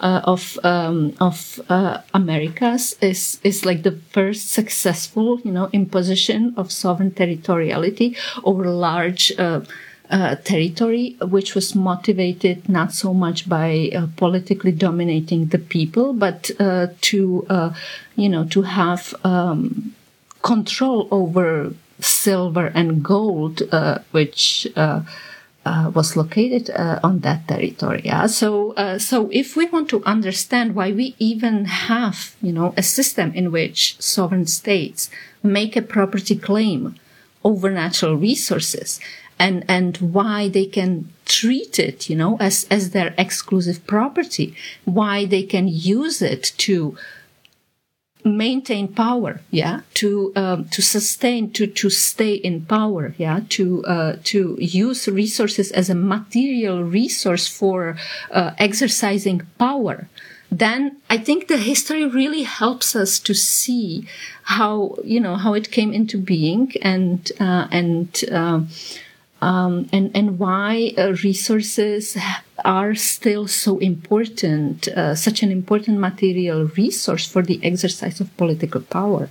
uh, 0.00 0.20
of, 0.24 0.58
um, 0.64 1.14
of, 1.20 1.60
uh, 1.68 1.98
Americas 2.14 2.96
is, 3.00 3.40
is 3.44 3.64
like 3.64 3.82
the 3.82 3.98
first 4.10 4.50
successful, 4.50 5.40
you 5.44 5.52
know, 5.52 5.68
imposition 5.72 6.54
of 6.56 6.72
sovereign 6.72 7.10
territoriality 7.10 8.16
over 8.44 8.64
large, 8.66 9.32
uh, 9.38 9.60
uh, 10.10 10.36
territory, 10.36 11.16
which 11.22 11.54
was 11.54 11.74
motivated 11.74 12.68
not 12.68 12.92
so 12.92 13.14
much 13.14 13.48
by 13.48 13.90
uh, 13.94 14.06
politically 14.16 14.70
dominating 14.72 15.46
the 15.46 15.58
people, 15.58 16.12
but 16.12 16.50
uh, 16.60 16.88
to, 17.00 17.46
uh, 17.48 17.72
you 18.14 18.28
know, 18.28 18.44
to 18.44 18.62
have 18.62 19.14
um, 19.24 19.94
control 20.42 21.08
over 21.10 21.72
silver 22.04 22.66
and 22.74 23.02
gold, 23.02 23.62
uh, 23.72 23.98
which 24.10 24.66
uh, 24.76 25.02
was 25.94 26.16
located 26.16 26.70
uh, 26.70 26.98
on 27.02 27.20
that 27.20 27.46
territory. 27.46 28.02
Yeah? 28.04 28.26
So, 28.26 28.72
uh, 28.72 28.98
so 28.98 29.28
if 29.30 29.56
we 29.56 29.66
want 29.66 29.88
to 29.90 30.04
understand 30.04 30.74
why 30.74 30.92
we 30.92 31.14
even 31.18 31.66
have, 31.66 32.34
you 32.42 32.52
know, 32.52 32.74
a 32.76 32.82
system 32.82 33.32
in 33.32 33.52
which 33.52 34.00
sovereign 34.00 34.46
states 34.46 35.10
make 35.42 35.76
a 35.76 35.82
property 35.82 36.36
claim 36.36 36.96
over 37.44 37.70
natural 37.70 38.16
resources, 38.16 39.00
and 39.38 39.64
and 39.68 39.96
why 39.98 40.48
they 40.48 40.66
can 40.66 41.08
treat 41.24 41.78
it, 41.78 42.08
you 42.08 42.16
know, 42.16 42.36
as 42.38 42.66
as 42.70 42.90
their 42.90 43.14
exclusive 43.18 43.84
property, 43.86 44.54
why 44.84 45.24
they 45.24 45.42
can 45.42 45.66
use 45.66 46.22
it 46.22 46.52
to 46.58 46.96
maintain 48.24 48.88
power 48.88 49.40
yeah 49.50 49.80
to 49.94 50.32
um, 50.36 50.68
to 50.68 50.80
sustain 50.82 51.50
to 51.50 51.66
to 51.66 51.90
stay 51.90 52.34
in 52.34 52.64
power 52.66 53.14
yeah 53.18 53.40
to 53.48 53.84
uh, 53.84 54.16
to 54.24 54.56
use 54.60 55.08
resources 55.08 55.72
as 55.72 55.90
a 55.90 55.94
material 55.94 56.84
resource 56.84 57.48
for 57.48 57.96
uh, 58.30 58.52
exercising 58.58 59.42
power. 59.58 60.08
Then 60.50 60.98
i 61.08 61.16
think 61.16 61.48
the 61.48 61.56
history 61.56 62.04
really 62.04 62.42
helps 62.42 62.94
us 62.94 63.18
to 63.20 63.34
see 63.34 64.06
how 64.42 64.96
you 65.02 65.18
know 65.18 65.36
how 65.36 65.54
it 65.54 65.70
came 65.70 65.92
into 65.94 66.18
being 66.18 66.72
and 66.82 67.32
uh, 67.40 67.66
and 67.70 68.24
uh, 68.30 68.60
um, 69.42 69.88
and 69.92 70.10
and 70.14 70.38
why 70.38 70.94
uh, 70.96 71.12
resources 71.24 72.16
are 72.64 72.94
still 72.94 73.48
so 73.48 73.78
important, 73.78 74.88
uh, 74.88 75.14
such 75.16 75.42
an 75.42 75.50
important 75.50 75.98
material 75.98 76.66
resource 76.76 77.26
for 77.26 77.42
the 77.42 77.58
exercise 77.64 78.20
of 78.20 78.34
political 78.36 78.80
power. 78.80 79.28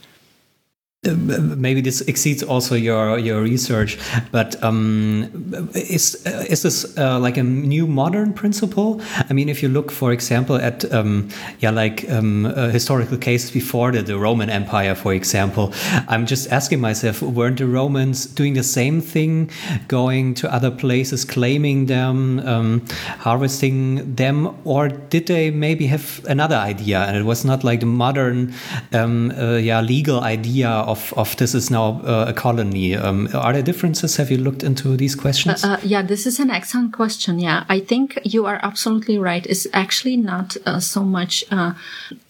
Maybe 1.03 1.81
this 1.81 2.01
exceeds 2.01 2.43
also 2.43 2.75
your 2.75 3.17
your 3.17 3.41
research, 3.41 3.97
but 4.31 4.61
um, 4.63 5.71
is 5.73 6.15
is 6.47 6.61
this 6.61 6.95
uh, 6.95 7.19
like 7.19 7.37
a 7.37 7.43
new 7.43 7.87
modern 7.87 8.33
principle? 8.33 9.01
I 9.27 9.33
mean, 9.33 9.49
if 9.49 9.63
you 9.63 9.69
look, 9.69 9.91
for 9.91 10.11
example, 10.11 10.57
at 10.57 10.85
um, 10.93 11.29
yeah, 11.59 11.71
like 11.71 12.07
um, 12.11 12.45
uh, 12.45 12.69
historical 12.69 13.17
cases 13.17 13.49
before 13.49 13.91
the, 13.91 14.03
the 14.03 14.15
Roman 14.15 14.51
Empire, 14.51 14.93
for 14.93 15.11
example, 15.11 15.73
I'm 16.07 16.27
just 16.27 16.51
asking 16.51 16.81
myself, 16.81 17.23
weren't 17.23 17.57
the 17.57 17.65
Romans 17.65 18.27
doing 18.27 18.53
the 18.53 18.63
same 18.63 19.01
thing, 19.01 19.49
going 19.87 20.35
to 20.35 20.53
other 20.53 20.69
places, 20.69 21.25
claiming 21.25 21.87
them, 21.87 22.41
um, 22.41 22.85
harvesting 23.17 24.13
them, 24.13 24.55
or 24.65 24.89
did 24.89 25.25
they 25.25 25.49
maybe 25.49 25.87
have 25.87 26.23
another 26.29 26.57
idea, 26.57 26.99
and 27.05 27.17
it 27.17 27.23
was 27.23 27.43
not 27.43 27.63
like 27.63 27.79
the 27.79 27.87
modern, 27.87 28.53
um, 28.93 29.31
uh, 29.31 29.55
yeah, 29.55 29.81
legal 29.81 30.19
idea? 30.21 30.90
Of, 30.91 31.13
of 31.13 31.35
this 31.37 31.55
is 31.55 31.71
now 31.71 32.01
uh, 32.03 32.25
a 32.27 32.33
colony. 32.33 32.95
Um, 32.95 33.27
are 33.33 33.53
there 33.53 33.61
differences? 33.61 34.17
Have 34.17 34.29
you 34.29 34.37
looked 34.37 34.63
into 34.63 34.97
these 34.97 35.15
questions? 35.15 35.63
Uh, 35.63 35.69
uh, 35.71 35.77
yeah, 35.83 36.01
this 36.01 36.25
is 36.25 36.39
an 36.39 36.49
excellent 36.49 36.93
question. 36.93 37.39
Yeah, 37.39 37.63
I 37.69 37.79
think 37.79 38.19
you 38.23 38.45
are 38.45 38.59
absolutely 38.61 39.17
right. 39.17 39.45
It's 39.47 39.67
actually 39.73 40.17
not 40.17 40.57
uh, 40.65 40.79
so 40.79 41.03
much. 41.03 41.43
Uh, 41.51 41.73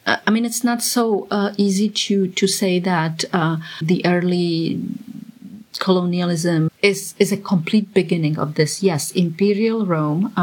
uh, 0.06 0.18
I 0.26 0.32
mean, 0.32 0.46
it's 0.46 0.64
not 0.64 0.82
so 0.82 1.28
easy 1.58 1.90
to 1.90 2.28
to 2.28 2.48
say 2.48 2.80
that 2.80 3.26
the 3.82 4.02
early 4.06 4.80
colonialism 5.80 6.70
is 6.82 7.16
is 7.18 7.32
a 7.32 7.38
complete 7.38 7.94
beginning 7.94 8.38
of 8.38 8.56
this. 8.56 8.84
Yes, 8.84 9.12
imperial 9.12 9.86
Rome 9.86 10.34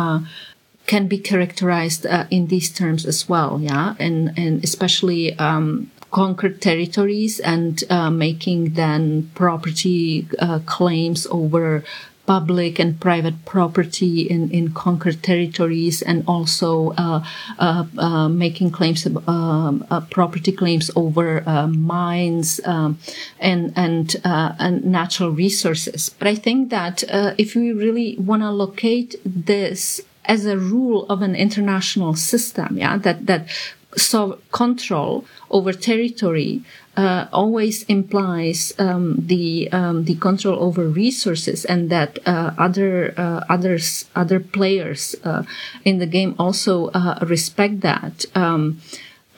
can 0.89 1.07
be 1.07 1.19
characterized 1.19 2.07
uh, 2.07 2.25
in 2.31 2.49
these 2.49 2.71
terms 2.71 3.07
as 3.07 3.29
well. 3.29 3.61
Yeah, 3.61 3.95
and 3.99 4.33
and 4.37 4.65
especially 4.65 5.39
um, 5.39 5.91
conquered 6.11 6.61
territories 6.61 7.41
and 7.41 7.85
uh, 7.91 8.11
making 8.11 8.75
then 8.75 9.31
property 9.35 10.27
uh, 10.39 10.61
claims 10.67 11.27
over 11.31 11.85
public 12.29 12.79
and 12.79 13.01
private 13.01 13.47
property 13.47 14.21
in, 14.21 14.51
in 14.51 14.71
conquered 14.75 15.23
territories 15.23 16.03
and 16.03 16.23
also 16.29 16.91
uh, 16.99 17.25
uh, 17.59 17.85
uh 17.97 18.29
making 18.29 18.71
claims 18.71 19.07
um, 19.07 19.87
uh, 19.91 20.01
property 20.11 20.53
claims 20.53 20.91
over 20.95 21.43
uh, 21.49 21.67
mines 21.67 22.61
um, 22.67 22.99
and 23.41 23.73
and 23.77 24.17
and 24.25 24.85
natural 24.85 25.31
resources. 25.31 26.11
But 26.19 26.29
I 26.29 26.35
think 26.35 26.69
that 26.69 26.97
if 27.39 27.55
we 27.55 27.73
really 27.73 28.19
want 28.19 28.43
to 28.43 28.51
locate 28.51 29.17
this 29.25 30.03
as 30.27 30.45
a 30.45 30.59
rule 30.59 31.07
of 31.09 31.23
an 31.23 31.35
international 31.35 32.15
system, 32.15 32.77
yeah, 32.77 32.99
that 32.99 33.25
that 33.25 33.49
so 33.97 34.39
control 34.53 35.25
over 35.51 35.73
territory 35.73 36.63
uh, 36.97 37.27
always 37.33 37.85
implies 37.85 38.73
um, 38.79 39.15
the 39.19 39.71
um, 39.71 40.05
the 40.05 40.17
control 40.17 40.59
over 40.59 40.89
resources, 40.89 41.65
and 41.65 41.91
that 41.91 42.19
uh, 42.27 42.53
other 42.59 43.15
uh, 43.17 43.45
others 43.49 44.07
other 44.17 44.41
players 44.41 45.15
uh, 45.25 45.45
in 45.85 45.99
the 45.99 46.07
game 46.07 46.35
also 46.39 46.89
uh, 46.89 47.19
respect 47.23 47.81
that. 47.81 48.25
Um, 48.35 48.81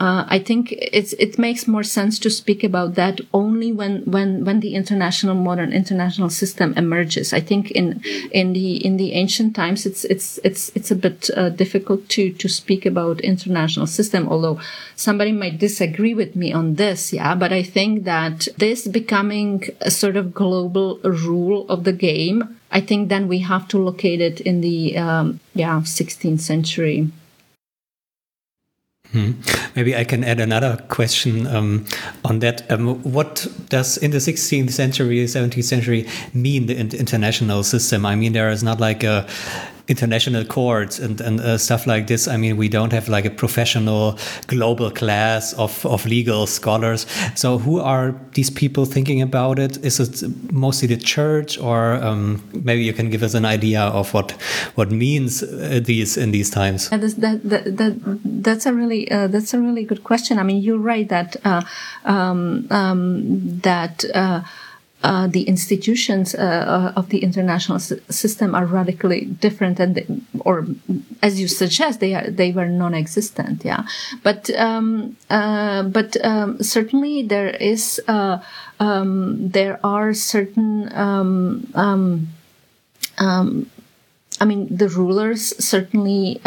uh, 0.01 0.25
I 0.27 0.39
think 0.39 0.71
it's 0.71 1.13
it 1.13 1.37
makes 1.37 1.67
more 1.67 1.83
sense 1.83 2.17
to 2.19 2.31
speak 2.31 2.63
about 2.63 2.95
that 2.95 3.21
only 3.35 3.71
when 3.71 4.01
when 4.05 4.43
when 4.45 4.59
the 4.59 4.73
international 4.73 5.35
modern 5.35 5.71
international 5.71 6.31
system 6.31 6.73
emerges. 6.75 7.33
I 7.33 7.39
think 7.39 7.69
in 7.69 8.01
in 8.31 8.53
the 8.53 8.83
in 8.83 8.97
the 8.97 9.13
ancient 9.13 9.55
times 9.55 9.85
it's 9.85 10.03
it's 10.05 10.39
it's 10.43 10.71
it's 10.73 10.89
a 10.89 10.95
bit 10.95 11.29
uh, 11.37 11.49
difficult 11.49 12.09
to 12.15 12.33
to 12.33 12.49
speak 12.49 12.83
about 12.87 13.21
international 13.21 13.85
system. 13.85 14.27
Although 14.27 14.59
somebody 14.95 15.33
might 15.33 15.59
disagree 15.59 16.15
with 16.15 16.35
me 16.35 16.51
on 16.51 16.75
this, 16.81 17.13
yeah, 17.13 17.35
but 17.35 17.53
I 17.53 17.61
think 17.61 18.03
that 18.05 18.47
this 18.57 18.87
becoming 18.87 19.69
a 19.81 19.91
sort 19.91 20.17
of 20.17 20.33
global 20.33 20.99
rule 21.03 21.69
of 21.69 21.83
the 21.83 21.93
game. 21.93 22.57
I 22.71 22.81
think 22.81 23.09
then 23.09 23.27
we 23.27 23.39
have 23.39 23.67
to 23.67 23.77
locate 23.77 24.21
it 24.21 24.41
in 24.41 24.61
the 24.61 24.97
um, 24.97 25.41
yeah 25.53 25.81
16th 25.81 26.39
century. 26.39 27.11
Hmm. 29.11 29.31
Maybe 29.75 29.95
I 29.95 30.05
can 30.05 30.23
add 30.23 30.39
another 30.39 30.77
question 30.87 31.45
um, 31.47 31.85
on 32.23 32.39
that. 32.39 32.69
Um, 32.71 33.01
what 33.03 33.47
does 33.67 33.97
in 33.97 34.11
the 34.11 34.19
16th 34.19 34.71
century, 34.71 35.25
17th 35.25 35.63
century 35.63 36.07
mean 36.33 36.67
the 36.67 36.77
international 36.77 37.63
system? 37.63 38.05
I 38.05 38.15
mean, 38.15 38.31
there 38.31 38.49
is 38.49 38.63
not 38.63 38.79
like 38.79 39.03
a 39.03 39.27
international 39.91 40.45
courts 40.45 40.97
and, 40.99 41.21
and 41.21 41.39
uh, 41.39 41.57
stuff 41.57 41.85
like 41.85 42.07
this. 42.07 42.27
I 42.27 42.37
mean, 42.37 42.57
we 42.57 42.69
don't 42.69 42.93
have 42.93 43.09
like 43.09 43.25
a 43.25 43.29
professional 43.29 44.17
global 44.47 44.89
class 44.89 45.53
of, 45.53 45.85
of 45.85 46.05
legal 46.05 46.47
scholars. 46.47 47.05
So, 47.35 47.57
who 47.57 47.79
are 47.79 48.15
these 48.33 48.49
people 48.49 48.85
thinking 48.85 49.21
about 49.21 49.59
it? 49.59 49.77
Is 49.85 49.99
it 49.99 50.23
mostly 50.51 50.87
the 50.87 50.97
church, 50.97 51.59
or 51.59 51.95
um, 51.95 52.41
maybe 52.53 52.83
you 52.83 52.93
can 52.93 53.09
give 53.09 53.21
us 53.21 53.33
an 53.33 53.45
idea 53.45 53.81
of 53.81 54.13
what 54.13 54.31
what 54.75 54.91
means 54.91 55.43
uh, 55.43 55.79
these 55.83 56.17
in 56.17 56.31
these 56.31 56.49
times? 56.49 56.89
That, 56.89 57.03
is, 57.03 57.15
that, 57.17 57.43
that, 57.43 57.77
that 57.77 58.19
that's 58.23 58.65
a 58.65 58.73
really 58.73 59.11
uh, 59.11 59.27
that's 59.27 59.53
a 59.53 59.59
really 59.59 59.83
good 59.83 60.03
question. 60.03 60.39
I 60.39 60.43
mean, 60.43 60.63
you're 60.63 60.79
right 60.79 61.07
that 61.09 61.35
uh, 61.43 61.61
um, 62.05 62.67
um, 62.71 63.59
that 63.59 64.05
uh, 65.03 65.11
uh, 65.21 65.27
the 65.27 65.43
institutions 65.43 66.33
uh, 66.33 66.39
uh, 66.39 66.93
of 66.95 67.09
the 67.09 67.19
international 67.19 67.79
system 67.79 68.55
are 68.55 68.65
radically 68.65 69.25
different, 69.25 69.79
and 69.79 69.95
they, 69.95 70.05
or 70.39 70.65
as 71.21 71.39
you 71.39 71.47
suggest, 71.47 71.99
they 71.99 72.15
are 72.15 72.29
they 72.29 72.51
were 72.51 72.67
non-existent. 72.67 73.63
Yeah, 73.63 73.83
but 74.23 74.49
um, 74.57 75.15
uh, 75.29 75.83
but 75.83 76.17
um, 76.25 76.61
certainly 76.63 77.23
there 77.23 77.49
is 77.49 78.01
uh, 78.07 78.39
um, 78.79 79.49
there 79.49 79.79
are 79.83 80.13
certain. 80.13 80.91
Um, 80.93 81.67
um, 81.75 82.27
um, 83.17 83.69
I 84.39 84.45
mean, 84.45 84.75
the 84.75 84.89
rulers 84.89 85.53
certainly 85.63 86.41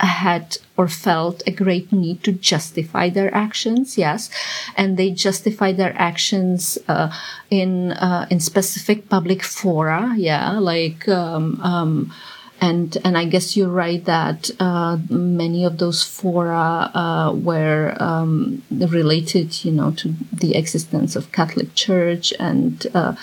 had 0.00 0.58
or 0.76 0.88
felt 0.88 1.42
a 1.46 1.50
great 1.50 1.92
need 1.92 2.22
to 2.24 2.32
justify 2.32 3.08
their 3.08 3.32
actions 3.34 3.96
yes. 3.96 4.30
And 4.76 4.96
they 4.96 5.10
justify 5.10 5.72
their 5.72 5.94
actions 5.96 6.78
uh, 6.88 7.12
in 7.50 7.92
uh, 7.92 8.26
in 8.30 8.40
specific 8.40 9.08
public 9.08 9.42
fora 9.42 10.14
yeah 10.16 10.58
like 10.58 11.08
um, 11.08 11.60
um, 11.62 12.12
and 12.60 12.96
and 13.04 13.18
I 13.18 13.24
guess 13.24 13.56
you're 13.56 13.68
right 13.68 14.04
that 14.04 14.50
uh, 14.58 14.98
many 15.10 15.64
of 15.64 15.78
those 15.78 16.02
fora 16.02 16.90
uh, 16.94 17.32
were 17.34 17.96
um, 18.00 18.62
related, 18.70 19.64
you 19.64 19.72
know, 19.72 19.90
to 19.92 20.14
the 20.32 20.56
existence 20.56 21.16
of 21.16 21.32
Catholic 21.32 21.74
Church 21.74 22.32
and 22.38 22.86
uh, 22.94 23.14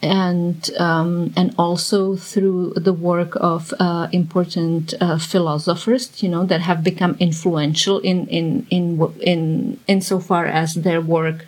and 0.00 0.70
um, 0.78 1.32
and 1.36 1.54
also 1.58 2.14
through 2.14 2.72
the 2.76 2.92
work 2.92 3.36
of 3.40 3.74
uh, 3.80 4.08
important 4.12 4.94
uh, 5.00 5.18
philosophers, 5.18 6.22
you 6.22 6.28
know, 6.28 6.44
that 6.44 6.60
have 6.60 6.84
become 6.84 7.16
influential 7.18 7.98
in 8.00 8.26
in 8.28 8.66
in 8.70 9.00
in 9.20 9.80
insofar 9.88 10.46
as 10.46 10.74
their 10.74 11.00
work 11.00 11.46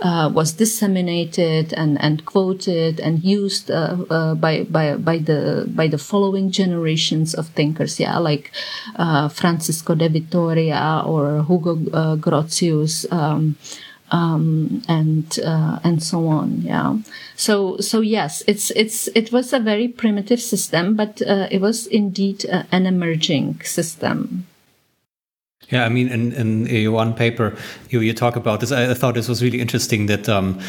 uh, 0.00 0.28
was 0.34 0.52
disseminated 0.52 1.72
and 1.74 2.00
and 2.02 2.26
quoted 2.26 2.98
and 2.98 3.22
used 3.22 3.70
uh, 3.70 3.96
uh, 4.10 4.34
by 4.34 4.64
by 4.64 4.96
by 4.96 5.18
the 5.18 5.64
by 5.68 5.86
the 5.86 5.98
following 5.98 6.50
generations 6.50 7.34
of 7.34 7.48
thinkers, 7.50 8.00
yeah, 8.00 8.18
like 8.18 8.50
uh, 8.96 9.28
Francisco 9.28 9.94
de 9.94 10.08
Vitoria 10.08 11.02
or 11.06 11.44
Hugo 11.44 11.76
Grotius. 12.16 13.06
Um, 13.12 13.56
um, 14.12 14.82
and 14.88 15.38
uh, 15.44 15.80
and 15.82 16.02
so 16.02 16.28
on. 16.28 16.62
Yeah. 16.62 16.98
So 17.34 17.78
so 17.78 18.00
yes, 18.00 18.42
it's 18.46 18.70
it's 18.72 19.08
it 19.08 19.32
was 19.32 19.52
a 19.52 19.58
very 19.58 19.88
primitive 19.88 20.40
system, 20.40 20.94
but 20.94 21.20
uh, 21.22 21.48
it 21.50 21.60
was 21.60 21.86
indeed 21.86 22.46
uh, 22.46 22.64
an 22.70 22.86
emerging 22.86 23.60
system. 23.62 24.46
Yeah, 25.72 25.86
I 25.86 25.88
mean, 25.88 26.08
in, 26.10 26.32
in 26.32 26.66
your 26.66 26.92
one 26.92 27.14
paper, 27.14 27.56
you, 27.88 28.00
you 28.00 28.12
talk 28.12 28.36
about 28.36 28.60
this. 28.60 28.70
I, 28.72 28.92
thought 28.92 29.14
this 29.14 29.26
was 29.26 29.42
really 29.42 29.58
interesting 29.58 30.04
that, 30.04 30.28
um, 30.28 30.60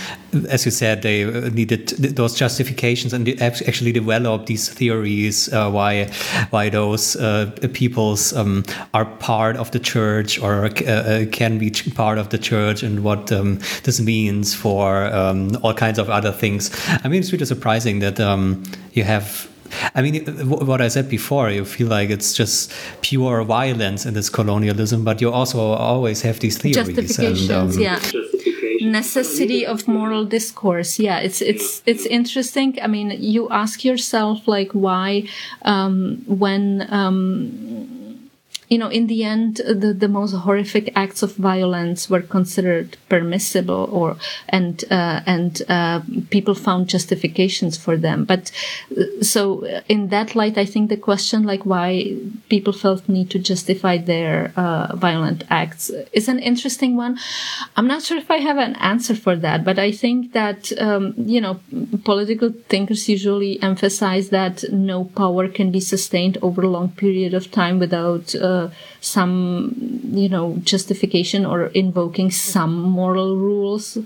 as 0.49 0.63
you 0.63 0.71
said, 0.71 1.01
they 1.01 1.25
needed 1.49 1.89
those 1.89 2.33
justifications 2.33 3.11
and 3.11 3.27
actually 3.41 3.91
developed 3.91 4.45
these 4.45 4.69
theories 4.69 5.51
uh, 5.51 5.69
why 5.69 6.05
why 6.51 6.69
those 6.69 7.17
uh, 7.17 7.51
peoples 7.73 8.31
um, 8.31 8.63
are 8.93 9.03
part 9.03 9.57
of 9.57 9.71
the 9.71 9.79
church 9.79 10.39
or 10.39 10.65
uh, 10.65 10.69
uh 10.69 11.25
can 11.31 11.57
be 11.57 11.69
part 11.95 12.17
of 12.17 12.29
the 12.29 12.37
church 12.37 12.81
and 12.81 13.03
what 13.03 13.29
um, 13.33 13.59
this 13.83 13.99
means 13.99 14.55
for 14.55 15.05
um, 15.07 15.51
all 15.63 15.73
kinds 15.73 15.99
of 15.99 16.09
other 16.09 16.31
things. 16.31 16.71
I 17.03 17.09
mean, 17.09 17.19
it's 17.19 17.33
really 17.33 17.45
surprising 17.45 17.99
that 17.99 18.21
um, 18.21 18.63
you 18.93 19.03
have 19.03 19.49
I 19.95 20.01
mean, 20.01 20.25
what 20.47 20.81
I 20.81 20.87
said 20.87 21.09
before, 21.09 21.49
you 21.49 21.65
feel 21.65 21.87
like 21.87 22.09
it's 22.09 22.33
just 22.33 22.71
pure 23.01 23.43
violence 23.43 24.05
in 24.05 24.13
this 24.13 24.29
colonialism, 24.29 25.03
but 25.03 25.21
you 25.21 25.31
also 25.31 25.59
always 25.59 26.21
have 26.21 26.39
these 26.39 26.57
theories. 26.57 26.75
Justifications, 26.77 27.49
and, 27.49 27.75
um, 27.75 27.79
yeah. 27.79 27.99
Necessity 28.81 29.65
of 29.65 29.87
moral 29.87 30.25
discourse. 30.25 30.99
Yeah, 30.99 31.19
it's 31.19 31.41
it's 31.41 31.81
it's 31.85 32.05
interesting. 32.05 32.77
I 32.81 32.87
mean, 32.87 33.11
you 33.17 33.47
ask 33.49 33.85
yourself 33.85 34.45
like 34.45 34.71
why 34.73 35.23
um, 35.61 36.21
when 36.27 36.85
um, 36.89 37.92
you 38.73 38.79
know, 38.79 38.89
in 38.99 39.05
the 39.05 39.23
end, 39.23 39.57
the, 39.57 39.93
the 40.03 40.07
most 40.07 40.33
horrific 40.45 40.85
acts 40.95 41.21
of 41.21 41.35
violence 41.35 42.09
were 42.09 42.23
considered 42.37 42.97
permissible 43.07 43.83
or, 43.99 44.17
and, 44.49 44.83
uh, 44.89 45.21
and, 45.27 45.61
uh, 45.69 46.01
people 46.31 46.55
found 46.55 46.87
justifications 46.87 47.77
for 47.77 47.95
them. 48.05 48.25
But 48.25 48.51
uh, 48.97 49.21
so 49.21 49.39
in 49.87 50.01
that 50.09 50.35
light, 50.39 50.57
I 50.57 50.65
think 50.65 50.89
the 50.89 50.97
question, 50.97 51.43
like 51.43 51.63
why 51.73 52.17
people 52.49 52.73
felt 52.73 53.07
need 53.07 53.29
to 53.29 53.39
justify 53.51 53.95
their, 53.97 54.51
uh, 54.55 54.95
violent 54.95 55.43
acts 55.51 55.91
is 56.11 56.27
an 56.27 56.39
interesting 56.39 56.95
one. 56.95 57.19
I'm 57.77 57.87
not 57.93 58.01
sure 58.01 58.17
if 58.17 58.31
I 58.31 58.39
have 58.49 58.57
an 58.57 58.75
answer 58.77 59.15
for 59.15 59.35
that, 59.45 59.63
but 59.63 59.77
I 59.77 59.91
think 59.91 60.33
that, 60.33 60.71
um, 60.81 61.13
you 61.17 61.41
know, 61.41 61.59
political 62.03 62.49
thinkers 62.69 63.07
usually 63.07 63.61
emphasize 63.61 64.29
that 64.29 64.63
no 64.71 65.05
power 65.21 65.47
can 65.47 65.71
be 65.71 65.79
sustained 65.79 66.39
over 66.41 66.63
a 66.63 66.69
long 66.69 66.89
period 66.89 67.35
of 67.35 67.51
time 67.51 67.77
without, 67.77 68.33
uh, 68.33 68.62
some, 69.01 69.73
you 70.03 70.29
know, 70.29 70.57
justification 70.63 71.45
or 71.45 71.67
invoking 71.67 72.31
some 72.31 72.73
moral 72.73 73.37
rules. 73.37 73.97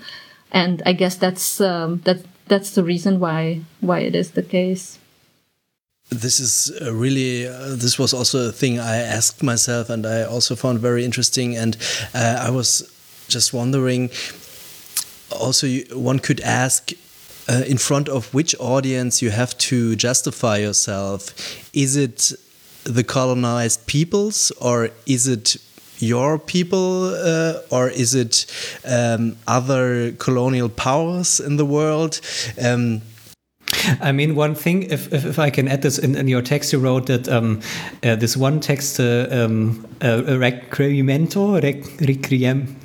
And 0.51 0.81
I 0.85 0.93
guess 0.93 1.15
that's, 1.15 1.59
um, 1.59 2.01
that, 2.05 2.19
that's 2.47 2.71
the 2.71 2.83
reason 2.83 3.19
why, 3.19 3.61
why 3.81 3.99
it 3.99 4.15
is 4.15 4.31
the 4.31 4.43
case. 4.43 4.99
This 6.09 6.39
is 6.39 6.71
really, 6.89 7.47
uh, 7.47 7.75
this 7.75 7.99
was 7.99 8.13
also 8.13 8.47
a 8.47 8.51
thing 8.51 8.79
I 8.79 8.95
asked 8.95 9.43
myself 9.43 9.89
and 9.89 10.05
I 10.05 10.23
also 10.23 10.55
found 10.55 10.79
very 10.79 11.03
interesting. 11.03 11.57
And 11.57 11.75
uh, 12.13 12.45
I 12.47 12.49
was 12.49 12.89
just 13.27 13.53
wondering, 13.53 14.09
also, 15.31 15.67
one 15.91 16.19
could 16.19 16.39
ask 16.39 16.93
uh, 17.49 17.63
in 17.67 17.77
front 17.77 18.07
of 18.09 18.33
which 18.33 18.55
audience 18.59 19.21
you 19.21 19.29
have 19.29 19.57
to 19.57 19.95
justify 19.95 20.57
yourself. 20.57 21.33
Is 21.73 21.95
it 21.95 22.33
the 22.87 23.03
colonized 23.03 23.85
peoples, 23.85 24.51
or 24.61 24.89
is 25.05 25.27
it 25.27 25.57
your 25.99 26.37
people, 26.39 27.13
uh, 27.13 27.61
or 27.71 27.89
is 27.89 28.13
it 28.13 28.45
um, 28.85 29.35
other 29.47 30.11
colonial 30.13 30.69
powers 30.69 31.39
in 31.39 31.57
the 31.57 31.65
world? 31.65 32.21
Um, 32.61 33.01
I 34.01 34.11
mean, 34.11 34.35
one 34.35 34.55
thing, 34.55 34.83
if, 34.83 35.11
if, 35.13 35.25
if, 35.25 35.39
I 35.39 35.49
can 35.49 35.67
add 35.67 35.81
this 35.81 35.97
in, 35.97 36.15
in 36.15 36.27
your 36.27 36.41
text, 36.41 36.71
you 36.71 36.79
wrote 36.79 37.07
that 37.07 37.27
um, 37.27 37.61
uh, 38.03 38.15
this 38.15 38.37
one 38.37 38.59
text, 38.59 38.99
uh, 38.99 39.27
um, 39.29 39.85
uh, 40.01 40.21
requerimiento, 40.37 41.61
rec, 41.61 41.83
requiem, 41.99 42.75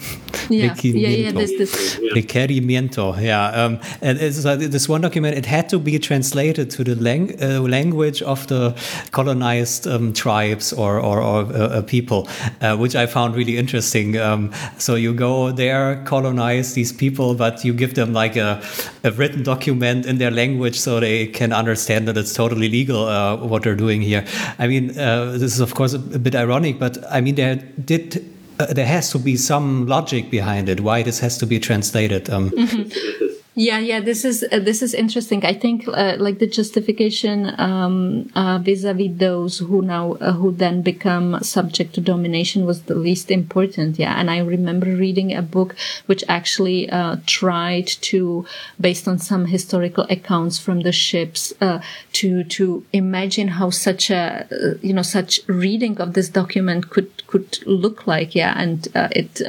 yeah, 0.48 0.74
yeah, 0.82 1.08
yeah, 1.08 1.30
this, 1.30 1.56
this. 1.56 1.96
Requerimiento, 2.14 3.20
yeah. 3.22 3.46
Um, 3.48 3.80
and 4.00 4.18
uh, 4.18 4.56
this 4.56 4.88
one 4.88 5.02
document, 5.02 5.36
it 5.36 5.46
had 5.46 5.68
to 5.68 5.78
be 5.78 5.98
translated 5.98 6.70
to 6.70 6.84
the 6.84 6.96
lang 6.96 7.40
uh, 7.42 7.60
language 7.60 8.22
of 8.22 8.46
the 8.48 8.76
colonized 9.12 9.86
um, 9.86 10.12
tribes 10.12 10.72
or, 10.72 10.98
or, 10.98 11.20
or 11.20 11.42
uh, 11.54 11.82
people, 11.82 12.28
which 12.76 12.96
I 12.96 13.06
found 13.06 13.36
really 13.36 13.56
interesting. 13.56 14.18
Um, 14.18 14.52
so 14.78 14.94
you 14.94 15.14
go 15.14 15.52
there, 15.52 16.02
colonize 16.04 16.74
these 16.74 16.92
people, 16.92 17.34
but 17.34 17.64
you 17.64 17.72
give 17.72 17.94
them 17.94 18.12
like 18.12 18.36
a, 18.36 18.62
a 19.04 19.12
written 19.12 19.42
document 19.42 20.06
in 20.06 20.18
their 20.18 20.30
language 20.30 20.71
so 20.78 21.00
they 21.00 21.26
can 21.26 21.52
understand 21.52 22.08
that 22.08 22.16
it's 22.16 22.34
totally 22.34 22.68
legal 22.68 23.04
uh, 23.06 23.36
what 23.36 23.62
they're 23.62 23.76
doing 23.76 24.02
here. 24.02 24.24
I 24.58 24.66
mean, 24.66 24.98
uh, 24.98 25.32
this 25.32 25.54
is 25.54 25.60
of 25.60 25.74
course 25.74 25.94
a, 25.94 25.98
a, 25.98 26.18
bit 26.18 26.34
ironic, 26.34 26.78
but 26.78 26.98
I 27.10 27.20
mean 27.20 27.34
there 27.34 27.56
did 27.84 28.24
uh, 28.58 28.66
there 28.66 28.86
has 28.86 29.10
to 29.10 29.18
be 29.18 29.36
some 29.36 29.86
logic 29.86 30.30
behind 30.30 30.68
it 30.68 30.80
why 30.80 31.02
this 31.02 31.20
has 31.20 31.38
to 31.38 31.46
be 31.46 31.58
translated. 31.58 32.30
Um, 32.30 32.50
mm 32.50 32.66
-hmm. 32.66 33.31
Yeah, 33.54 33.80
yeah, 33.80 34.00
this 34.00 34.24
is 34.24 34.42
uh, 34.50 34.60
this 34.60 34.80
is 34.80 34.94
interesting. 34.94 35.44
I 35.44 35.52
think 35.52 35.86
uh, 35.86 36.16
like 36.18 36.38
the 36.38 36.46
justification 36.46 37.52
um, 37.60 38.30
uh, 38.34 38.58
vis-a-vis 38.58 39.18
those 39.18 39.58
who 39.58 39.82
now 39.82 40.14
uh, 40.14 40.32
who 40.32 40.52
then 40.52 40.80
become 40.80 41.38
subject 41.42 41.94
to 41.96 42.00
domination 42.00 42.64
was 42.64 42.84
the 42.84 42.94
least 42.94 43.30
important. 43.30 43.98
Yeah, 43.98 44.18
and 44.18 44.30
I 44.30 44.38
remember 44.38 44.86
reading 44.86 45.34
a 45.34 45.42
book 45.42 45.76
which 46.06 46.24
actually 46.30 46.88
uh, 46.88 47.16
tried 47.26 47.88
to, 48.08 48.46
based 48.80 49.06
on 49.06 49.18
some 49.18 49.44
historical 49.44 50.06
accounts 50.08 50.58
from 50.58 50.80
the 50.80 50.92
ships, 50.92 51.52
uh, 51.60 51.82
to 52.14 52.44
to 52.44 52.86
imagine 52.94 53.48
how 53.48 53.68
such 53.68 54.08
a 54.08 54.46
you 54.80 54.94
know 54.94 55.02
such 55.02 55.40
reading 55.46 56.00
of 56.00 56.14
this 56.14 56.30
document 56.30 56.88
could 56.88 57.26
could 57.26 57.58
look 57.66 58.06
like. 58.06 58.34
Yeah, 58.34 58.54
and 58.56 58.88
it 58.94 59.42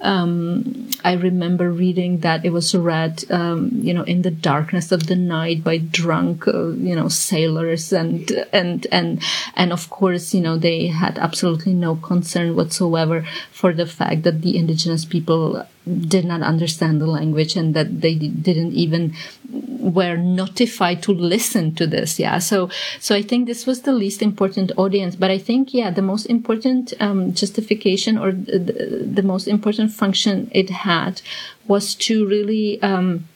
um, 0.00 0.88
I 1.02 1.14
remember 1.14 1.72
reading 1.72 2.20
that 2.20 2.44
it 2.44 2.50
was 2.50 2.76
read 2.76 3.23
um, 3.30 3.70
you 3.72 3.92
know, 3.94 4.02
in 4.02 4.22
the 4.22 4.30
darkness 4.30 4.92
of 4.92 5.06
the 5.06 5.16
night 5.16 5.62
by 5.62 5.78
drunk, 5.78 6.46
uh, 6.48 6.68
you 6.70 6.94
know, 6.94 7.08
sailors 7.08 7.92
and, 7.92 8.30
and, 8.52 8.86
and, 8.92 9.22
and 9.54 9.72
of 9.72 9.90
course, 9.90 10.34
you 10.34 10.40
know, 10.40 10.56
they 10.56 10.86
had 10.86 11.18
absolutely 11.18 11.74
no 11.74 11.96
concern 11.96 12.56
whatsoever 12.56 13.26
for 13.50 13.72
the 13.72 13.86
fact 13.86 14.22
that 14.22 14.42
the 14.42 14.56
indigenous 14.56 15.04
people 15.04 15.66
did 15.86 16.24
not 16.24 16.40
understand 16.40 17.00
the 17.00 17.06
language 17.06 17.56
and 17.56 17.74
that 17.74 18.00
they 18.00 18.14
didn't 18.14 18.72
even 18.72 19.14
were 19.52 20.16
notified 20.16 21.02
to 21.02 21.12
listen 21.12 21.74
to 21.74 21.86
this 21.86 22.18
yeah. 22.18 22.38
So 22.38 22.70
so 23.00 23.14
i 23.14 23.22
think 23.22 23.46
this 23.46 23.66
was 23.66 23.82
the 23.82 23.92
least 23.92 24.22
important 24.22 24.72
audience 24.76 25.14
but 25.14 25.30
i 25.30 25.38
think 25.38 25.74
yeah 25.74 25.90
the 25.90 26.02
most 26.02 26.26
important 26.26 26.94
um, 27.00 27.34
justification 27.34 28.16
or 28.16 28.32
the, 28.32 28.58
the, 29.04 29.22
most 29.22 29.46
important 29.46 29.92
function 29.92 30.50
it 30.52 30.70
had 30.70 31.20
was 31.66 31.94
to 31.94 32.26
really 32.26 32.80
um, 32.82 33.26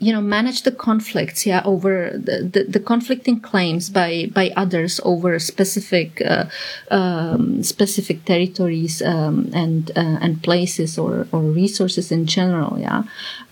you 0.00 0.12
know 0.12 0.20
manage 0.20 0.62
the 0.62 0.72
conflicts 0.72 1.44
yeah 1.44 1.62
over 1.64 2.10
the, 2.14 2.42
the, 2.52 2.64
the, 2.64 2.80
conflicting 2.80 3.38
claims 3.38 3.90
by 3.90 4.30
by 4.32 4.50
others 4.56 4.98
over 5.04 5.38
specific 5.38 6.22
uh, 6.22 6.46
um, 6.90 7.62
specific 7.62 8.24
territories 8.24 9.02
um, 9.02 9.50
and 9.52 9.90
uh, 9.96 10.18
and 10.22 10.42
places 10.42 10.98
or 10.98 11.28
or 11.32 11.40
resources 11.40 12.10
in 12.10 12.26
general 12.26 12.78
yeah. 12.78 13.02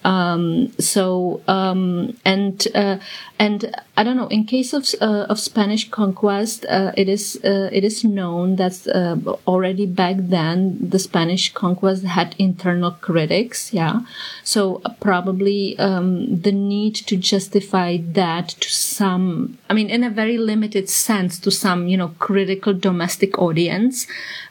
Um, 0.04 0.72
so 0.78 1.42
um, 1.48 2.16
and 2.24 2.66
uh, 2.74 2.98
and 3.38 3.74
I 3.98 4.04
don't 4.04 4.16
know. 4.16 4.28
In 4.28 4.44
case 4.44 4.72
of 4.72 4.86
uh, 5.00 5.26
of 5.28 5.40
Spanish 5.40 5.90
conquest, 5.90 6.64
uh, 6.66 6.92
it 6.96 7.08
is 7.08 7.36
uh, 7.44 7.68
it 7.72 7.82
is 7.82 8.04
known 8.04 8.54
that 8.54 8.86
uh, 8.86 9.16
already 9.44 9.86
back 9.86 10.14
then 10.18 10.78
the 10.80 11.00
Spanish 11.00 11.52
conquest 11.52 12.04
had 12.04 12.36
internal 12.38 12.92
critics. 12.92 13.74
Yeah, 13.74 14.02
so 14.44 14.80
uh, 14.84 14.94
probably 15.00 15.76
um, 15.80 16.40
the 16.42 16.52
need 16.52 16.94
to 17.10 17.16
justify 17.16 17.96
that 18.12 18.50
to 18.60 18.70
some, 18.70 19.58
I 19.68 19.74
mean, 19.74 19.90
in 19.90 20.04
a 20.04 20.10
very 20.10 20.38
limited 20.38 20.88
sense, 20.88 21.40
to 21.40 21.50
some 21.50 21.88
you 21.88 21.96
know 21.96 22.14
critical 22.20 22.74
domestic 22.74 23.36
audience, 23.36 24.06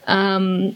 um, 0.08 0.76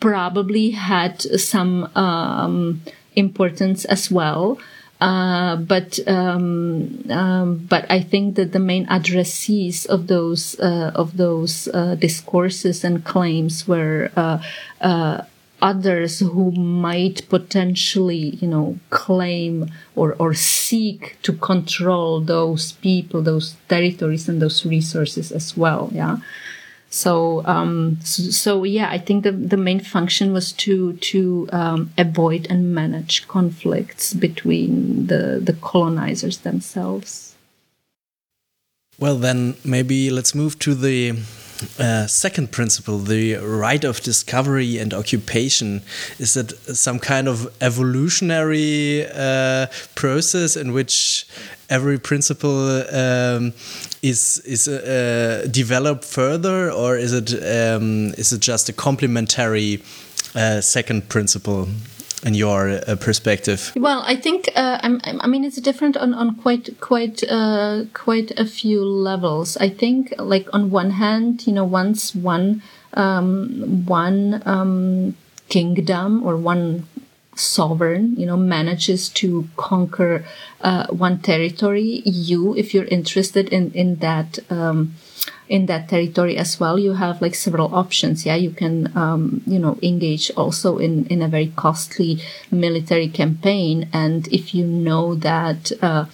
probably 0.00 0.70
had 0.70 1.22
some 1.22 1.84
um, 1.94 2.82
importance 3.14 3.84
as 3.84 4.10
well. 4.10 4.58
Uh, 5.04 5.56
but 5.56 5.98
um, 6.08 7.04
um, 7.10 7.58
but 7.68 7.84
I 7.90 8.00
think 8.00 8.36
that 8.36 8.52
the 8.52 8.58
main 8.58 8.86
addressees 8.86 9.84
of 9.86 10.06
those 10.06 10.58
uh, 10.60 10.92
of 10.94 11.18
those 11.18 11.68
uh, 11.68 11.94
discourses 11.96 12.84
and 12.84 13.04
claims 13.04 13.68
were 13.68 14.10
uh, 14.16 14.38
uh, 14.80 15.16
others 15.60 16.20
who 16.20 16.52
might 16.52 17.28
potentially, 17.28 18.38
you 18.40 18.48
know, 18.48 18.78
claim 18.88 19.70
or 19.94 20.16
or 20.18 20.32
seek 20.32 21.18
to 21.22 21.34
control 21.34 22.20
those 22.22 22.72
people, 22.72 23.20
those 23.20 23.56
territories, 23.68 24.26
and 24.28 24.40
those 24.40 24.64
resources 24.64 25.30
as 25.30 25.54
well. 25.54 25.90
Yeah. 25.92 26.16
So, 26.94 27.44
um, 27.44 27.98
so, 28.04 28.22
so, 28.22 28.62
yeah, 28.62 28.88
I 28.88 28.98
think 28.98 29.24
the, 29.24 29.32
the 29.32 29.56
main 29.56 29.80
function 29.80 30.32
was 30.32 30.52
to 30.52 30.92
to 30.92 31.48
um, 31.50 31.90
avoid 31.98 32.46
and 32.48 32.72
manage 32.72 33.26
conflicts 33.26 34.14
between 34.14 35.08
the 35.08 35.40
the 35.42 35.54
colonizers 35.54 36.38
themselves. 36.38 37.34
Well, 38.96 39.16
then 39.16 39.56
maybe 39.64 40.08
let's 40.10 40.36
move 40.36 40.56
to 40.60 40.72
the 40.72 41.18
uh, 41.80 42.06
second 42.06 42.52
principle, 42.52 42.98
the 42.98 43.38
right 43.38 43.82
of 43.82 44.00
discovery 44.00 44.78
and 44.78 44.94
occupation, 44.94 45.82
is 46.20 46.34
that 46.34 46.52
some 46.76 47.00
kind 47.00 47.26
of 47.26 47.52
evolutionary 47.60 49.04
uh, 49.12 49.66
process 49.96 50.56
in 50.56 50.72
which 50.72 51.26
every 51.68 51.98
principle 51.98 52.84
um, 52.94 53.52
is 54.04 54.38
is 54.44 54.68
uh, 54.68 55.46
developed 55.50 56.04
further, 56.04 56.70
or 56.70 56.96
is 56.98 57.12
it 57.12 57.32
um, 57.32 58.12
is 58.18 58.32
it 58.32 58.40
just 58.40 58.68
a 58.68 58.72
complementary 58.72 59.82
uh, 60.34 60.60
second 60.60 61.08
principle? 61.08 61.68
in 62.24 62.32
your 62.32 62.70
uh, 62.70 62.96
perspective? 62.96 63.70
Well, 63.76 64.02
I 64.06 64.16
think 64.16 64.48
uh, 64.56 64.78
i 64.82 65.26
mean 65.26 65.44
it's 65.44 65.60
different 65.60 65.94
on, 65.94 66.14
on 66.14 66.36
quite 66.36 66.80
quite 66.80 67.22
uh, 67.30 67.84
quite 67.92 68.30
a 68.38 68.46
few 68.46 68.82
levels. 68.82 69.58
I 69.58 69.68
think 69.68 70.14
like 70.18 70.48
on 70.54 70.70
one 70.70 70.90
hand, 70.92 71.46
you 71.46 71.52
know, 71.52 71.64
once 71.64 72.14
one 72.14 72.62
um, 72.94 73.84
one 73.84 74.42
um, 74.46 75.14
kingdom 75.50 76.22
or 76.24 76.36
one 76.36 76.86
sovereign, 77.36 78.14
you 78.16 78.26
know, 78.26 78.36
manages 78.36 79.08
to 79.10 79.48
conquer 79.56 80.24
uh, 80.60 80.86
one 80.88 81.18
territory, 81.18 82.02
you, 82.04 82.54
if 82.56 82.74
you're 82.74 82.86
interested 82.86 83.48
in 83.48 83.72
in 83.72 83.96
that. 83.96 84.38
Um, 84.50 84.94
in 85.48 85.66
that 85.66 85.88
territory 85.88 86.36
as 86.36 86.58
well 86.58 86.78
you 86.78 86.94
have 86.94 87.20
like 87.20 87.34
several 87.34 87.74
options 87.74 88.24
yeah 88.24 88.34
you 88.34 88.50
can 88.50 88.90
um, 88.96 89.42
you 89.46 89.58
know 89.58 89.78
engage 89.82 90.30
also 90.36 90.78
in 90.78 91.06
in 91.06 91.20
a 91.20 91.28
very 91.28 91.52
costly 91.54 92.18
military 92.50 93.08
campaign 93.08 93.88
and 93.92 94.26
if 94.28 94.54
you 94.54 94.64
know 94.64 95.14
that 95.14 95.70
uh, 95.82 96.06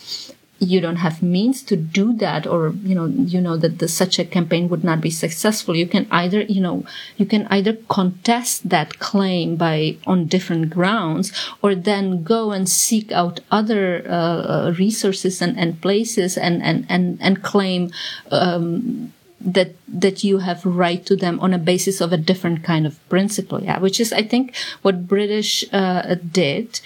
you 0.60 0.80
don't 0.80 0.96
have 0.96 1.22
means 1.22 1.62
to 1.62 1.76
do 1.76 2.12
that 2.12 2.46
or 2.46 2.74
you 2.84 2.94
know 2.94 3.06
you 3.06 3.40
know 3.40 3.56
that 3.56 3.78
the, 3.78 3.88
such 3.88 4.18
a 4.18 4.24
campaign 4.24 4.68
would 4.68 4.84
not 4.84 5.00
be 5.00 5.10
successful. 5.10 5.74
You 5.74 5.86
can 5.86 6.06
either 6.10 6.42
you 6.42 6.60
know 6.60 6.84
you 7.16 7.24
can 7.24 7.46
either 7.48 7.72
contest 7.88 8.68
that 8.68 8.98
claim 8.98 9.56
by 9.56 9.96
on 10.06 10.26
different 10.26 10.68
grounds 10.68 11.32
or 11.62 11.74
then 11.74 12.22
go 12.22 12.52
and 12.52 12.68
seek 12.68 13.10
out 13.10 13.40
other 13.50 14.04
uh, 14.06 14.10
uh 14.12 14.74
resources 14.78 15.40
and, 15.40 15.58
and 15.58 15.80
places 15.80 16.36
and 16.36 16.62
and 16.62 16.86
and, 16.90 17.18
and 17.22 17.42
claim 17.42 17.90
um, 18.30 19.12
that 19.40 19.74
that 19.88 20.22
you 20.22 20.38
have 20.38 20.64
right 20.66 21.06
to 21.06 21.16
them 21.16 21.40
on 21.40 21.54
a 21.54 21.58
basis 21.58 22.02
of 22.02 22.12
a 22.12 22.18
different 22.18 22.62
kind 22.62 22.86
of 22.86 23.00
principle. 23.08 23.62
Yeah 23.62 23.78
which 23.78 23.98
is 23.98 24.12
i 24.12 24.22
think 24.22 24.54
what 24.82 25.08
british 25.08 25.64
uh, 25.72 26.16
did 26.30 26.80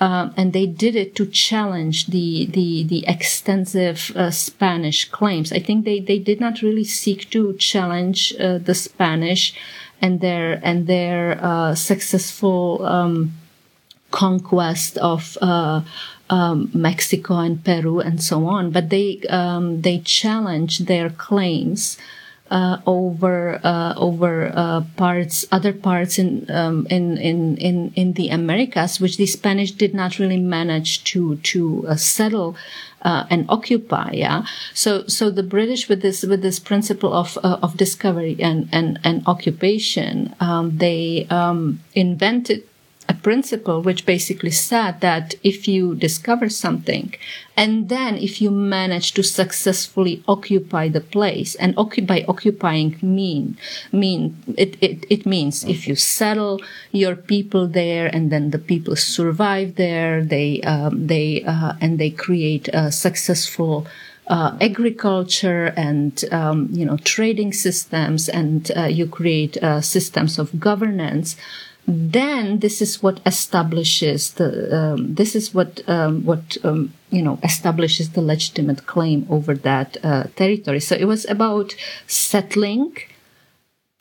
um, 0.00 0.32
and 0.36 0.52
they 0.52 0.66
did 0.66 0.96
it 0.96 1.14
to 1.16 1.26
challenge 1.26 2.06
the 2.06 2.46
the 2.46 2.84
the 2.84 3.04
extensive 3.06 4.10
uh, 4.16 4.30
Spanish 4.30 5.04
claims. 5.10 5.52
I 5.52 5.60
think 5.60 5.84
they 5.84 6.00
they 6.00 6.18
did 6.18 6.40
not 6.40 6.62
really 6.62 6.84
seek 6.84 7.30
to 7.30 7.54
challenge 7.54 8.34
uh, 8.40 8.58
the 8.58 8.74
Spanish 8.74 9.54
and 10.00 10.20
their 10.20 10.58
and 10.64 10.86
their 10.86 11.38
uh, 11.44 11.74
successful 11.74 12.84
um, 12.84 13.34
conquest 14.10 14.98
of. 14.98 15.38
Uh, 15.40 15.82
um, 16.32 16.70
Mexico 16.72 17.38
and 17.38 17.64
Peru 17.64 17.98
and 17.98 18.22
so 18.22 18.46
on, 18.46 18.70
but 18.70 18.88
they 18.88 19.20
um, 19.28 19.82
they 19.82 19.98
challenged 19.98 20.86
their 20.86 21.10
claims 21.10 21.98
uh, 22.50 22.78
over 22.86 23.60
uh, 23.62 23.94
over 23.96 24.52
uh, 24.54 24.82
parts, 24.96 25.46
other 25.52 25.72
parts 25.72 26.18
in, 26.18 26.50
um, 26.50 26.86
in 26.90 27.16
in 27.16 27.56
in 27.56 27.92
in 27.94 28.12
the 28.14 28.28
Americas, 28.28 29.00
which 29.00 29.16
the 29.16 29.26
Spanish 29.26 29.72
did 29.72 29.94
not 29.94 30.18
really 30.18 30.40
manage 30.40 31.04
to 31.04 31.36
to 31.36 31.86
uh, 31.88 31.96
settle. 31.96 32.56
Uh, 33.02 33.24
and 33.30 33.46
occupy, 33.48 34.10
yeah. 34.12 34.44
So, 34.74 35.06
so 35.06 35.30
the 35.30 35.42
British, 35.42 35.88
with 35.88 36.02
this, 36.02 36.22
with 36.22 36.42
this 36.42 36.58
principle 36.58 37.14
of 37.14 37.38
uh, 37.42 37.56
of 37.62 37.78
discovery 37.78 38.36
and 38.38 38.68
and 38.72 39.00
and 39.02 39.22
occupation, 39.26 40.34
um, 40.38 40.76
they 40.76 41.26
um, 41.30 41.80
invented 41.94 42.62
a 43.10 43.14
principle 43.14 43.82
which 43.82 44.06
basically 44.06 44.52
said 44.52 45.00
that 45.00 45.34
if 45.42 45.66
you 45.66 45.96
discover 45.96 46.48
something 46.48 47.12
and 47.56 47.88
then 47.88 48.16
if 48.16 48.40
you 48.40 48.50
manage 48.52 49.08
to 49.12 49.22
successfully 49.22 50.22
occupy 50.28 50.88
the 50.88 51.00
place 51.00 51.56
and 51.56 51.74
by 52.12 52.24
occupying 52.28 52.96
mean 53.02 53.58
mean 53.90 54.22
it, 54.56 54.76
it, 54.80 55.04
it 55.10 55.26
means 55.26 55.64
if 55.64 55.88
you 55.88 55.96
settle 55.96 56.60
your 56.92 57.16
people 57.16 57.66
there 57.66 58.06
and 58.06 58.30
then 58.30 58.50
the 58.50 58.64
people 58.70 58.94
survive 58.94 59.74
there 59.74 60.24
they 60.24 60.60
um, 60.62 61.08
they 61.08 61.42
uh, 61.42 61.72
and 61.80 61.98
they 61.98 62.10
create 62.10 62.68
a 62.68 62.92
successful 62.92 63.86
uh, 64.28 64.56
agriculture 64.60 65.66
and 65.76 66.24
um, 66.30 66.68
you 66.70 66.84
know 66.86 66.96
trading 66.98 67.52
systems 67.52 68.28
and 68.28 68.70
uh, 68.76 68.84
you 68.84 69.04
create 69.04 69.56
uh, 69.56 69.80
systems 69.80 70.38
of 70.38 70.60
governance 70.60 71.34
then 71.90 72.60
this 72.60 72.80
is 72.80 73.02
what 73.02 73.20
establishes 73.26 74.34
the 74.34 74.76
um, 74.76 75.14
this 75.14 75.34
is 75.34 75.54
what 75.54 75.82
um, 75.88 76.24
what 76.24 76.56
um, 76.64 76.92
you 77.10 77.22
know 77.22 77.38
establishes 77.42 78.10
the 78.10 78.22
legitimate 78.22 78.86
claim 78.86 79.26
over 79.28 79.54
that 79.54 79.96
uh, 80.02 80.24
territory. 80.36 80.80
So 80.80 80.94
it 80.94 81.06
was 81.06 81.24
about 81.28 81.74
settling 82.06 82.96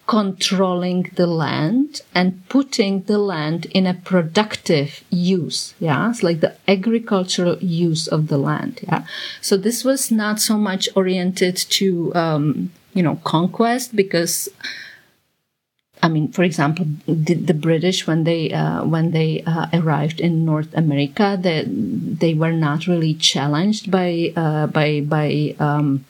controlling 0.09 1.03
the 1.17 1.27
land 1.27 2.01
and 2.15 2.41
putting 2.49 3.03
the 3.03 3.19
land 3.19 3.67
in 3.67 3.85
a 3.85 3.93
productive 3.93 5.03
use 5.11 5.75
yeah? 5.79 6.09
It's 6.09 6.23
like 6.23 6.39
the 6.39 6.55
agricultural 6.67 7.59
use 7.59 8.07
of 8.07 8.27
the 8.27 8.39
land 8.39 8.79
yeah? 8.87 9.05
So 9.39 9.55
this 9.55 9.83
was 9.83 10.09
not 10.09 10.39
so 10.39 10.57
much 10.57 10.89
oriented 10.95 11.57
to 11.77 12.11
um, 12.15 12.71
you 12.95 13.03
know 13.03 13.17
conquest 13.23 13.95
because 13.95 14.49
I 16.01 16.07
mean, 16.07 16.31
for 16.31 16.43
example, 16.43 16.85
the, 17.07 17.33
the 17.33 17.53
British 17.53 18.07
when 18.07 18.23
they 18.23 18.51
uh, 18.51 18.85
when 18.85 19.11
they 19.11 19.43
uh, 19.45 19.67
arrived 19.73 20.21
in 20.21 20.45
North 20.45 20.73
America, 20.73 21.37
they 21.39 21.65
they 21.67 22.33
were 22.33 22.53
not 22.53 22.87
really 22.87 23.13
challenged 23.13 23.91
by 23.91 24.31
uh, 24.35 24.67
by 24.67 25.01
by 25.01 25.55
um, 25.59 26.05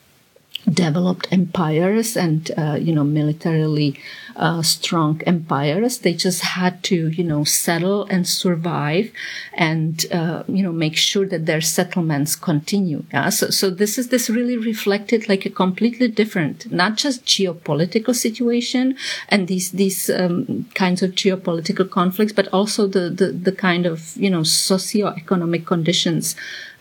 developed 0.70 1.28
empires 1.32 2.16
and 2.16 2.52
uh, 2.58 2.78
you 2.80 2.94
know 2.94 3.04
militarily 3.04 4.00
uh, 4.36 4.62
strong 4.62 5.22
empires. 5.26 6.00
They 6.00 6.14
just 6.14 6.42
had 6.42 6.84
to 6.84 7.10
you 7.10 7.24
know 7.24 7.44
settle 7.44 8.06
and 8.06 8.28
survive 8.28 9.12
and 9.54 10.06
uh, 10.12 10.44
you 10.48 10.64
know 10.64 10.72
make 10.72 10.96
sure 10.96 11.26
that 11.28 11.46
their 11.46 11.62
settlements 11.62 12.36
continue. 12.36 13.04
Yeah? 13.12 13.30
So 13.30 13.50
so 13.50 13.70
this 13.70 13.98
is 13.98 14.10
this 14.10 14.30
really 14.30 14.58
reflected 14.58 15.28
like 15.28 15.46
a 15.46 15.50
completely 15.50 16.08
different 16.08 16.72
not 16.72 16.96
just 16.96 17.26
geopolitical 17.26 18.16
situation 18.16 18.96
and 19.30 19.48
these 19.48 19.72
these 19.72 20.10
um, 20.10 20.66
kinds 20.74 21.02
of 21.02 21.12
geopolitical 21.12 21.90
conflicts 21.90 22.34
but 22.34 22.48
also 22.54 22.88
the, 22.88 23.10
the 23.10 23.32
the 23.32 23.52
kind 23.52 23.86
of 23.86 24.16
you 24.16 24.30
know 24.30 24.44
socio-economic 24.44 25.66
conditions 25.66 26.36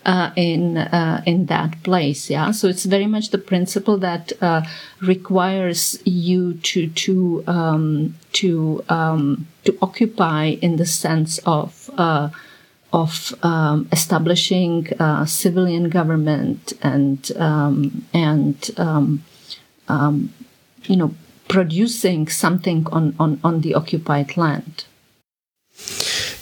uh, 0.05 0.31
in 0.35 0.77
uh, 0.77 1.21
in 1.25 1.45
that 1.47 1.81
place. 1.83 2.29
Yeah, 2.29 2.51
so 2.51 2.67
it's 2.67 2.85
very 2.85 3.07
much 3.07 3.29
the 3.29 3.37
principle 3.37 3.97
that 3.97 4.31
uh, 4.41 4.61
requires 5.01 5.99
you 6.05 6.55
to 6.55 6.89
to 6.89 7.43
um, 7.47 8.15
to 8.33 8.83
um, 8.89 9.47
to 9.65 9.77
occupy 9.81 10.57
in 10.61 10.77
the 10.77 10.85
sense 10.85 11.39
of 11.45 11.89
uh, 11.97 12.29
of 12.91 13.33
um, 13.43 13.87
establishing 13.91 14.87
uh, 14.99 15.25
civilian 15.25 15.89
government 15.89 16.73
and 16.81 17.31
um, 17.37 18.05
and 18.13 18.71
um, 18.77 19.23
um, 19.87 20.33
you 20.83 20.95
know 20.95 21.13
producing 21.49 22.27
something 22.27 22.87
on, 22.91 23.15
on, 23.19 23.39
on 23.43 23.61
the 23.61 23.73
occupied 23.73 24.37
land. 24.37 24.85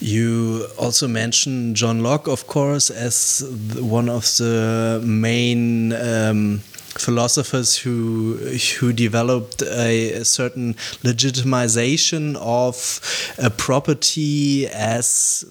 You 0.08 0.68
also 0.78 1.06
mentioned 1.10 1.76
John 1.76 2.02
Locke, 2.02 2.30
of 2.30 2.48
course, 2.48 2.90
as 2.90 3.44
one 3.78 4.08
of 4.08 4.24
the 4.38 5.02
main 5.04 5.92
um, 5.92 6.62
philosophers 7.00 7.78
who 7.78 8.38
who 8.80 8.94
developed 8.94 9.62
a, 9.62 10.14
a 10.14 10.26
certain 10.26 10.74
legitimization 11.04 12.36
of 12.38 13.02
a 13.38 13.50
property 13.50 14.68
as 14.68 15.46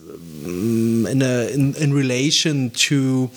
um, 0.45 1.07
in 1.07 1.23
a 1.23 1.49
in, 1.53 1.75
in 1.77 1.93
relation 1.93 2.71
to 2.71 3.31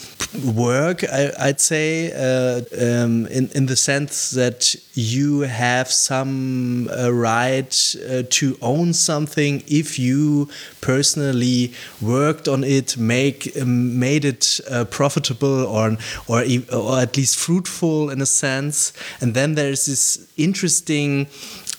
work. 0.46 1.04
I, 1.04 1.48
would 1.48 1.60
say 1.60 2.12
uh, 2.12 2.62
um, 2.80 3.28
in 3.28 3.50
in 3.56 3.66
the 3.66 3.76
sense 3.76 4.32
that 4.32 4.76
you 4.94 5.42
have 5.42 5.90
some 5.92 6.90
uh, 6.90 7.10
right 7.12 7.96
uh, 8.10 8.24
to 8.30 8.58
own 8.62 8.94
something 8.94 9.64
if 9.68 9.98
you 9.98 10.50
personally 10.82 11.74
worked 12.02 12.48
on 12.48 12.64
it, 12.64 12.98
make 12.98 13.56
made 13.66 14.26
it 14.26 14.60
uh, 14.70 14.86
profitable 14.86 15.66
or 15.66 15.98
or 16.28 16.44
or 16.74 17.00
at 17.00 17.18
least 17.18 17.38
fruitful 17.38 17.99
in 18.08 18.22
a 18.22 18.26
sense. 18.26 18.94
And 19.20 19.34
then 19.34 19.56
there's 19.56 19.86
this 19.86 20.26
interesting 20.38 21.28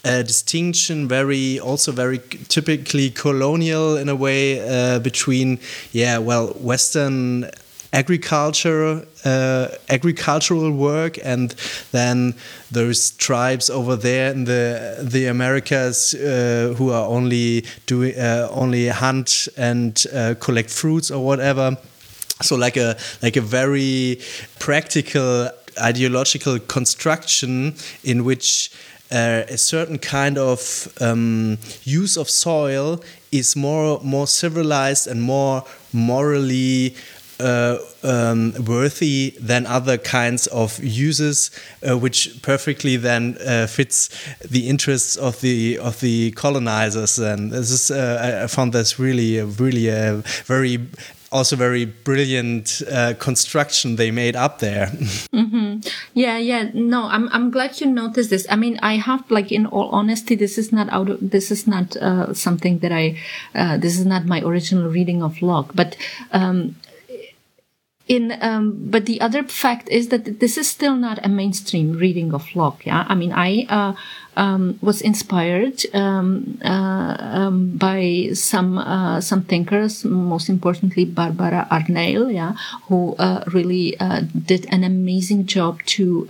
uh, 0.04 0.22
distinction, 0.22 1.08
very 1.08 1.58
also 1.58 1.92
very 1.92 2.18
typically 2.48 3.10
colonial 3.10 3.96
in 3.96 4.08
a 4.08 4.16
way 4.16 4.60
uh, 4.60 4.98
between 4.98 5.58
yeah, 5.92 6.18
well, 6.18 6.48
Western 6.60 7.50
agriculture, 7.92 9.04
uh, 9.24 9.68
agricultural 9.88 10.70
work, 10.72 11.18
and 11.24 11.54
then 11.92 12.34
those 12.70 13.10
tribes 13.12 13.68
over 13.68 13.96
there 13.96 14.32
in 14.32 14.44
the 14.44 14.96
the 15.02 15.26
Americas 15.26 16.14
uh, 16.14 16.74
who 16.76 16.90
are 16.90 17.06
only 17.06 17.64
doing 17.86 18.16
uh, 18.16 18.48
only 18.50 18.88
hunt 18.88 19.48
and 19.56 20.06
uh, 20.14 20.34
collect 20.40 20.70
fruits 20.70 21.10
or 21.10 21.24
whatever. 21.24 21.76
So 22.42 22.56
like 22.56 22.76
a 22.76 22.96
like 23.22 23.36
a 23.36 23.42
very 23.42 24.20
practical 24.58 25.50
ideological 25.80 26.58
construction 26.58 27.74
in 28.04 28.24
which 28.24 28.70
uh, 29.12 29.42
a 29.48 29.58
certain 29.58 29.98
kind 29.98 30.38
of 30.38 30.88
um, 31.00 31.58
use 31.82 32.16
of 32.16 32.30
soil 32.30 33.02
is 33.32 33.56
more 33.56 34.00
more 34.02 34.26
civilized 34.26 35.06
and 35.06 35.20
more 35.22 35.64
morally 35.92 36.94
uh, 37.40 37.78
um, 38.02 38.52
worthy 38.66 39.34
than 39.40 39.66
other 39.66 39.96
kinds 39.96 40.46
of 40.48 40.78
uses, 40.82 41.50
uh, 41.88 41.96
which 41.96 42.42
perfectly 42.42 42.96
then 42.96 43.36
uh, 43.46 43.66
fits 43.66 44.10
the 44.40 44.68
interests 44.68 45.16
of 45.16 45.40
the 45.40 45.78
of 45.78 46.00
the 46.00 46.30
colonizers. 46.32 47.18
And 47.18 47.50
this 47.50 47.70
is 47.70 47.90
uh, 47.90 48.42
I 48.44 48.46
found 48.46 48.72
this 48.72 48.98
really 48.98 49.40
really 49.42 49.88
a 49.88 50.22
very 50.44 50.78
also 51.32 51.56
very 51.56 51.84
brilliant 51.84 52.82
uh, 52.90 53.14
construction 53.18 53.96
they 53.96 54.10
made 54.10 54.36
up 54.36 54.58
there. 54.58 54.90
Mm-hmm. 55.30 55.88
Yeah, 56.14 56.38
yeah. 56.38 56.70
No, 56.74 57.04
I'm 57.04 57.28
I'm 57.32 57.50
glad 57.50 57.80
you 57.80 57.86
noticed 57.86 58.30
this. 58.30 58.46
I 58.50 58.56
mean, 58.56 58.78
I 58.82 58.96
have 58.96 59.30
like 59.30 59.52
in 59.52 59.66
all 59.66 59.88
honesty, 59.90 60.34
this 60.34 60.58
is 60.58 60.72
not 60.72 60.88
out. 60.90 61.08
Of, 61.08 61.30
this 61.30 61.50
is 61.50 61.66
not 61.66 61.96
uh, 61.96 62.34
something 62.34 62.80
that 62.80 62.92
I. 62.92 63.18
Uh, 63.54 63.78
this 63.78 63.98
is 63.98 64.04
not 64.04 64.26
my 64.26 64.40
original 64.42 64.90
reading 64.90 65.22
of 65.22 65.40
Locke, 65.40 65.72
but. 65.74 65.96
Um, 66.32 66.76
in, 68.10 68.36
um, 68.40 68.76
but 68.90 69.06
the 69.06 69.20
other 69.20 69.44
fact 69.44 69.88
is 69.88 70.08
that 70.08 70.40
this 70.40 70.58
is 70.58 70.68
still 70.68 70.96
not 70.96 71.24
a 71.24 71.28
mainstream 71.28 71.92
reading 71.92 72.34
of 72.34 72.44
Locke. 72.56 72.84
Yeah, 72.84 73.06
I 73.08 73.14
mean, 73.14 73.32
I 73.32 73.66
uh, 73.68 73.92
um, 74.36 74.80
was 74.82 75.00
inspired 75.00 75.78
um, 75.94 76.58
uh, 76.64 77.16
um, 77.20 77.76
by 77.76 78.30
some 78.34 78.78
uh, 78.78 79.20
some 79.20 79.42
thinkers, 79.44 80.04
most 80.04 80.48
importantly 80.48 81.04
Barbara 81.04 81.68
Arneil, 81.70 82.34
yeah, 82.34 82.54
who 82.88 83.14
uh, 83.14 83.44
really 83.52 83.96
uh, 84.00 84.22
did 84.44 84.66
an 84.74 84.82
amazing 84.82 85.46
job 85.46 85.80
to. 85.94 86.26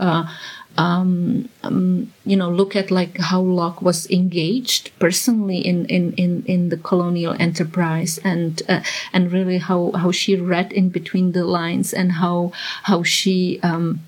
Um, 0.78 1.48
um, 1.62 2.12
you 2.24 2.36
know, 2.36 2.48
look 2.48 2.74
at 2.74 2.90
like 2.90 3.18
how 3.18 3.40
Locke 3.40 3.82
was 3.82 4.08
engaged 4.10 4.90
personally 4.98 5.58
in, 5.58 5.84
in, 5.86 6.12
in, 6.14 6.42
in 6.46 6.68
the 6.70 6.76
colonial 6.76 7.36
enterprise 7.38 8.18
and, 8.24 8.62
uh, 8.68 8.80
and 9.12 9.32
really 9.32 9.58
how, 9.58 9.92
how 9.92 10.10
she 10.10 10.36
read 10.36 10.72
in 10.72 10.88
between 10.88 11.32
the 11.32 11.44
lines 11.44 11.92
and 11.92 12.12
how, 12.12 12.52
how 12.84 13.02
she, 13.02 13.60
um, 13.62 14.00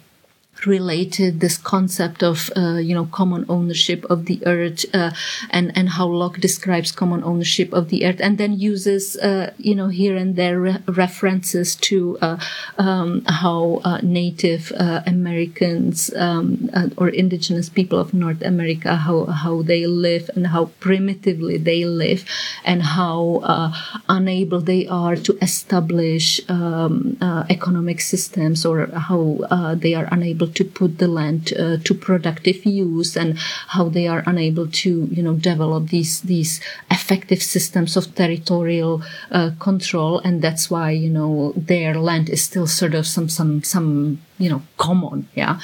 related 0.66 1.40
this 1.40 1.56
concept 1.56 2.22
of 2.22 2.50
uh, 2.56 2.76
you 2.76 2.94
know 2.94 3.06
common 3.06 3.44
ownership 3.48 4.04
of 4.10 4.26
the 4.26 4.40
earth 4.46 4.84
uh, 4.94 5.10
and 5.50 5.76
and 5.76 5.90
how 5.90 6.06
Locke 6.06 6.38
describes 6.38 6.92
common 6.92 7.22
ownership 7.24 7.72
of 7.72 7.88
the 7.88 8.06
earth 8.06 8.20
and 8.20 8.38
then 8.38 8.58
uses 8.58 9.16
uh, 9.16 9.52
you 9.58 9.74
know 9.74 9.88
here 9.88 10.16
and 10.16 10.36
there 10.36 10.60
re- 10.60 10.82
references 10.86 11.74
to 11.76 12.18
uh, 12.20 12.36
um, 12.78 13.24
how 13.26 13.80
uh, 13.84 13.98
Native 14.02 14.72
uh, 14.76 15.02
Americans 15.06 16.12
um, 16.14 16.70
or 16.96 17.08
indigenous 17.08 17.68
people 17.68 17.98
of 17.98 18.14
North 18.14 18.42
America 18.42 18.96
how 18.96 19.26
how 19.26 19.62
they 19.62 19.86
live 19.86 20.30
and 20.34 20.48
how 20.48 20.66
primitively 20.80 21.56
they 21.56 21.84
live 21.84 22.24
and 22.64 22.82
how 22.82 23.72
unable 24.08 24.60
they 24.60 24.86
are 24.86 25.16
to 25.16 25.36
establish 25.42 26.40
um, 26.48 27.16
economic 27.50 28.00
systems 28.00 28.64
or 28.64 28.86
how 28.86 29.74
they 29.74 29.94
are 29.94 30.08
unable 30.10 30.51
to 30.54 30.64
put 30.64 30.98
the 30.98 31.08
land 31.08 31.52
uh, 31.58 31.76
to 31.78 31.94
productive 31.94 32.64
use 32.64 33.16
and 33.16 33.38
how 33.68 33.88
they 33.88 34.06
are 34.06 34.22
unable 34.26 34.66
to, 34.68 35.08
you 35.10 35.22
know, 35.22 35.34
develop 35.34 35.88
these, 35.88 36.20
these 36.22 36.60
effective 36.90 37.42
systems 37.42 37.96
of 37.96 38.14
territorial 38.14 39.02
uh, 39.30 39.50
control. 39.58 40.18
And 40.20 40.42
that's 40.42 40.70
why, 40.70 40.90
you 40.90 41.10
know, 41.10 41.52
their 41.56 41.94
land 41.94 42.28
is 42.28 42.42
still 42.42 42.66
sort 42.66 42.94
of 42.94 43.06
some, 43.06 43.28
some, 43.28 43.62
some, 43.62 44.20
you 44.38 44.50
know, 44.50 44.62
common. 44.76 45.28
Yeah 45.34 45.60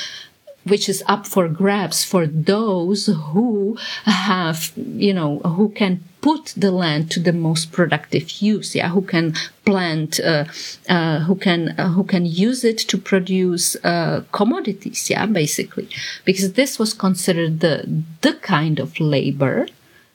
which 0.64 0.88
is 0.88 1.02
up 1.06 1.26
for 1.26 1.48
grabs 1.48 2.04
for 2.04 2.26
those 2.26 3.06
who 3.06 3.76
have, 4.04 4.72
you 4.76 5.14
know, 5.14 5.38
who 5.38 5.70
can 5.70 6.04
put 6.20 6.54
the 6.56 6.70
land 6.70 7.10
to 7.12 7.20
the 7.20 7.32
most 7.32 7.72
productive 7.72 8.30
use. 8.42 8.74
Yeah, 8.74 8.88
who 8.88 9.02
can 9.02 9.34
plant, 9.64 10.20
uh, 10.20 10.44
uh, 10.88 11.20
who 11.20 11.34
can 11.34 11.74
uh, 11.78 11.90
who 11.90 12.04
can 12.04 12.26
use 12.26 12.64
it 12.64 12.78
to 12.78 12.98
produce 12.98 13.76
uh, 13.84 14.22
commodities. 14.32 15.10
Yeah, 15.10 15.26
basically, 15.26 15.88
because 16.24 16.52
this 16.54 16.78
was 16.78 16.94
considered 16.94 17.60
the 17.60 18.02
the 18.22 18.34
kind 18.34 18.78
of 18.78 18.98
labor 19.00 19.66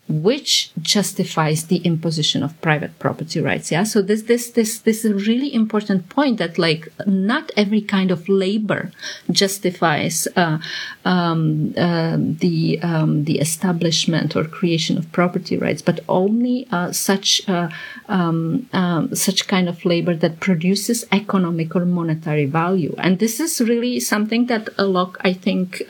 which 0.10 0.72
justifies 0.82 1.68
the 1.68 1.78
imposition 1.78 2.44
of 2.44 2.60
private 2.62 2.98
property 3.00 3.40
rights 3.40 3.72
yeah? 3.72 3.84
So 3.84 4.02
this 4.02 4.24
this 4.24 4.52
this 4.52 4.80
this 4.80 5.06
is 5.06 5.12
a 5.12 5.16
really 5.16 5.54
important 5.54 6.10
point 6.10 6.40
that 6.40 6.58
like 6.58 6.88
not 7.08 7.52
every 7.56 7.82
kind 7.82 8.12
of 8.12 8.28
labor 8.28 8.92
justifies 9.32 10.28
uh, 10.36 10.60
um, 11.06 11.74
uh, 11.78 12.18
the 12.20 12.80
um, 12.82 13.24
the 13.24 13.40
establishment 13.40 14.36
or 14.36 14.44
creation 14.44 14.98
of 14.98 15.12
property 15.12 15.58
rights 15.58 15.82
but 15.82 16.02
only 16.10 16.68
uh, 16.72 16.92
such 16.92 17.48
uh, 17.48 17.70
um, 18.10 18.68
um, 18.74 19.16
such 19.16 19.48
kind 19.48 19.70
of 19.70 19.86
labor 19.86 20.16
that 20.16 20.40
produces 20.40 21.06
economic 21.12 21.76
or 21.76 21.86
monetary 21.86 22.46
value. 22.46 22.94
And 22.98 23.20
this 23.20 23.40
is 23.40 23.62
really 23.62 24.00
something 24.00 24.48
that 24.48 24.70
a 24.78 24.86
Locke 24.86 25.18
I 25.22 25.34
think 25.34 25.82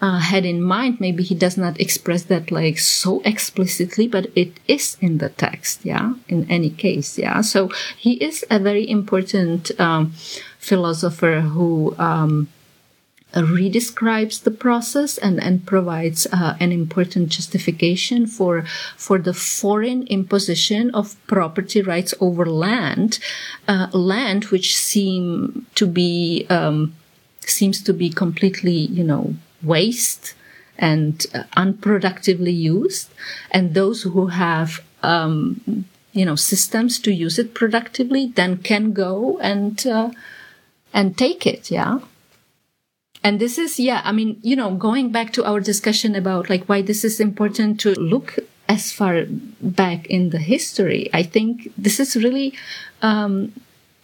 uh, 0.00 0.18
had 0.18 0.44
in 0.44 0.62
mind. 0.62 1.00
Maybe 1.00 1.22
he 1.22 1.34
does 1.34 1.56
not 1.56 1.80
express 1.80 2.24
that 2.24 2.50
like 2.50 2.78
so 2.78 3.20
explicitly, 3.24 4.08
but 4.08 4.26
it 4.34 4.60
is 4.68 4.96
in 5.00 5.18
the 5.18 5.28
text. 5.30 5.84
Yeah. 5.84 6.14
In 6.28 6.48
any 6.50 6.70
case. 6.70 7.18
Yeah. 7.18 7.40
So 7.40 7.70
he 7.96 8.14
is 8.14 8.44
a 8.50 8.58
very 8.58 8.88
important 8.88 9.78
um, 9.80 10.12
philosopher 10.58 11.40
who, 11.40 11.94
um, 11.98 12.48
redescribes 13.34 14.42
the 14.42 14.50
process 14.50 15.18
and, 15.18 15.42
and 15.42 15.66
provides 15.66 16.26
uh, 16.32 16.56
an 16.60 16.72
important 16.72 17.28
justification 17.28 18.26
for 18.26 18.64
for 18.96 19.18
the 19.18 19.34
foreign 19.34 20.06
imposition 20.06 20.90
of 20.94 21.14
property 21.26 21.82
rights 21.82 22.14
over 22.20 22.46
land, 22.46 23.18
uh, 23.68 23.88
land 23.92 24.46
which 24.46 24.74
seem 24.74 25.66
to 25.74 25.86
be 25.86 26.46
um, 26.48 26.94
seems 27.40 27.82
to 27.82 27.92
be 27.92 28.08
completely 28.08 28.72
you 28.72 29.04
know 29.04 29.34
waste 29.62 30.34
and 30.78 31.26
uh, 31.34 31.42
unproductively 31.56 32.56
used, 32.56 33.10
and 33.50 33.74
those 33.74 34.02
who 34.02 34.28
have 34.28 34.80
um, 35.02 35.86
you 36.12 36.24
know 36.24 36.36
systems 36.36 36.98
to 37.00 37.12
use 37.12 37.38
it 37.38 37.54
productively 37.54 38.26
then 38.26 38.58
can 38.58 38.92
go 38.92 39.38
and 39.38 39.86
uh, 39.86 40.10
and 40.92 41.16
take 41.16 41.46
it. 41.46 41.70
Yeah. 41.70 42.00
And 43.24 43.40
this 43.40 43.58
is, 43.58 43.80
yeah, 43.80 44.00
I 44.04 44.12
mean, 44.12 44.38
you 44.42 44.54
know, 44.54 44.74
going 44.74 45.10
back 45.10 45.32
to 45.32 45.44
our 45.44 45.58
discussion 45.60 46.14
about 46.14 46.48
like 46.48 46.66
why 46.68 46.82
this 46.82 47.04
is 47.04 47.18
important 47.18 47.80
to 47.80 47.90
look 47.94 48.38
as 48.68 48.92
far 48.92 49.24
back 49.60 50.06
in 50.06 50.30
the 50.30 50.38
history, 50.38 51.10
I 51.12 51.24
think 51.24 51.72
this 51.76 51.98
is 51.98 52.14
really 52.16 52.54
um, 53.02 53.52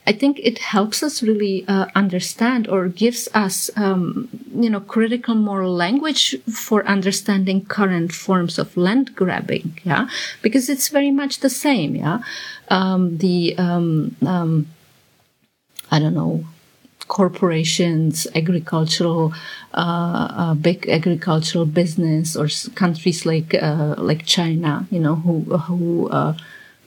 I 0.06 0.12
think 0.12 0.38
it 0.42 0.58
helps 0.58 1.02
us 1.02 1.22
really 1.22 1.64
uh, 1.66 1.86
understand 1.94 2.68
or 2.68 2.88
gives 2.88 3.28
us, 3.32 3.70
um, 3.76 4.28
you 4.54 4.68
know, 4.68 4.80
critical 4.80 5.34
moral 5.34 5.72
language 5.72 6.36
for 6.44 6.86
understanding 6.86 7.64
current 7.64 8.12
forms 8.12 8.58
of 8.58 8.76
land 8.76 9.16
grabbing. 9.16 9.80
Yeah, 9.82 10.08
because 10.42 10.68
it's 10.68 10.88
very 10.88 11.10
much 11.10 11.40
the 11.40 11.50
same. 11.50 11.96
Yeah, 11.96 12.18
um, 12.68 13.18
the 13.18 13.56
um, 13.56 14.16
um 14.26 14.66
I 15.90 15.98
don't 15.98 16.14
know 16.14 16.44
corporations, 17.08 18.26
agricultural, 18.34 19.32
uh, 19.74 20.28
uh, 20.30 20.54
big 20.54 20.88
agricultural 20.88 21.66
business, 21.66 22.36
or 22.36 22.48
countries 22.74 23.26
like 23.26 23.54
uh, 23.54 23.94
like 23.98 24.24
China, 24.24 24.86
you 24.90 25.00
know, 25.00 25.16
who 25.16 25.40
who 25.58 26.08
uh, 26.08 26.34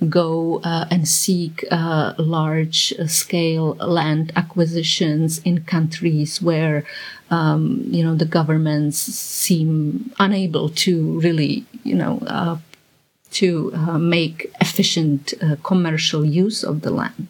go 0.10 0.62
uh, 0.64 0.86
and 0.92 1.08
seek 1.08 1.66
uh, 1.72 2.14
large 2.18 2.94
scale 3.08 3.76
land 3.76 4.32
acquisitions 4.36 5.40
in 5.40 5.64
countries 5.64 6.42
where 6.42 6.86
um, 7.30 7.84
you 7.90 8.04
know 8.04 8.16
the 8.16 8.26
governments 8.26 8.98
seem 8.98 10.14
unable 10.20 10.70
to 10.70 11.20
really 11.20 11.66
you 11.84 11.96
know 11.96 12.20
uh, 12.28 12.58
to 13.32 13.72
uh, 13.74 13.98
make 13.98 14.52
efficient 14.62 15.34
uh, 15.42 15.56
commercial 15.64 16.24
use 16.24 16.64
of 16.64 16.82
the 16.82 16.92
land. 16.92 17.28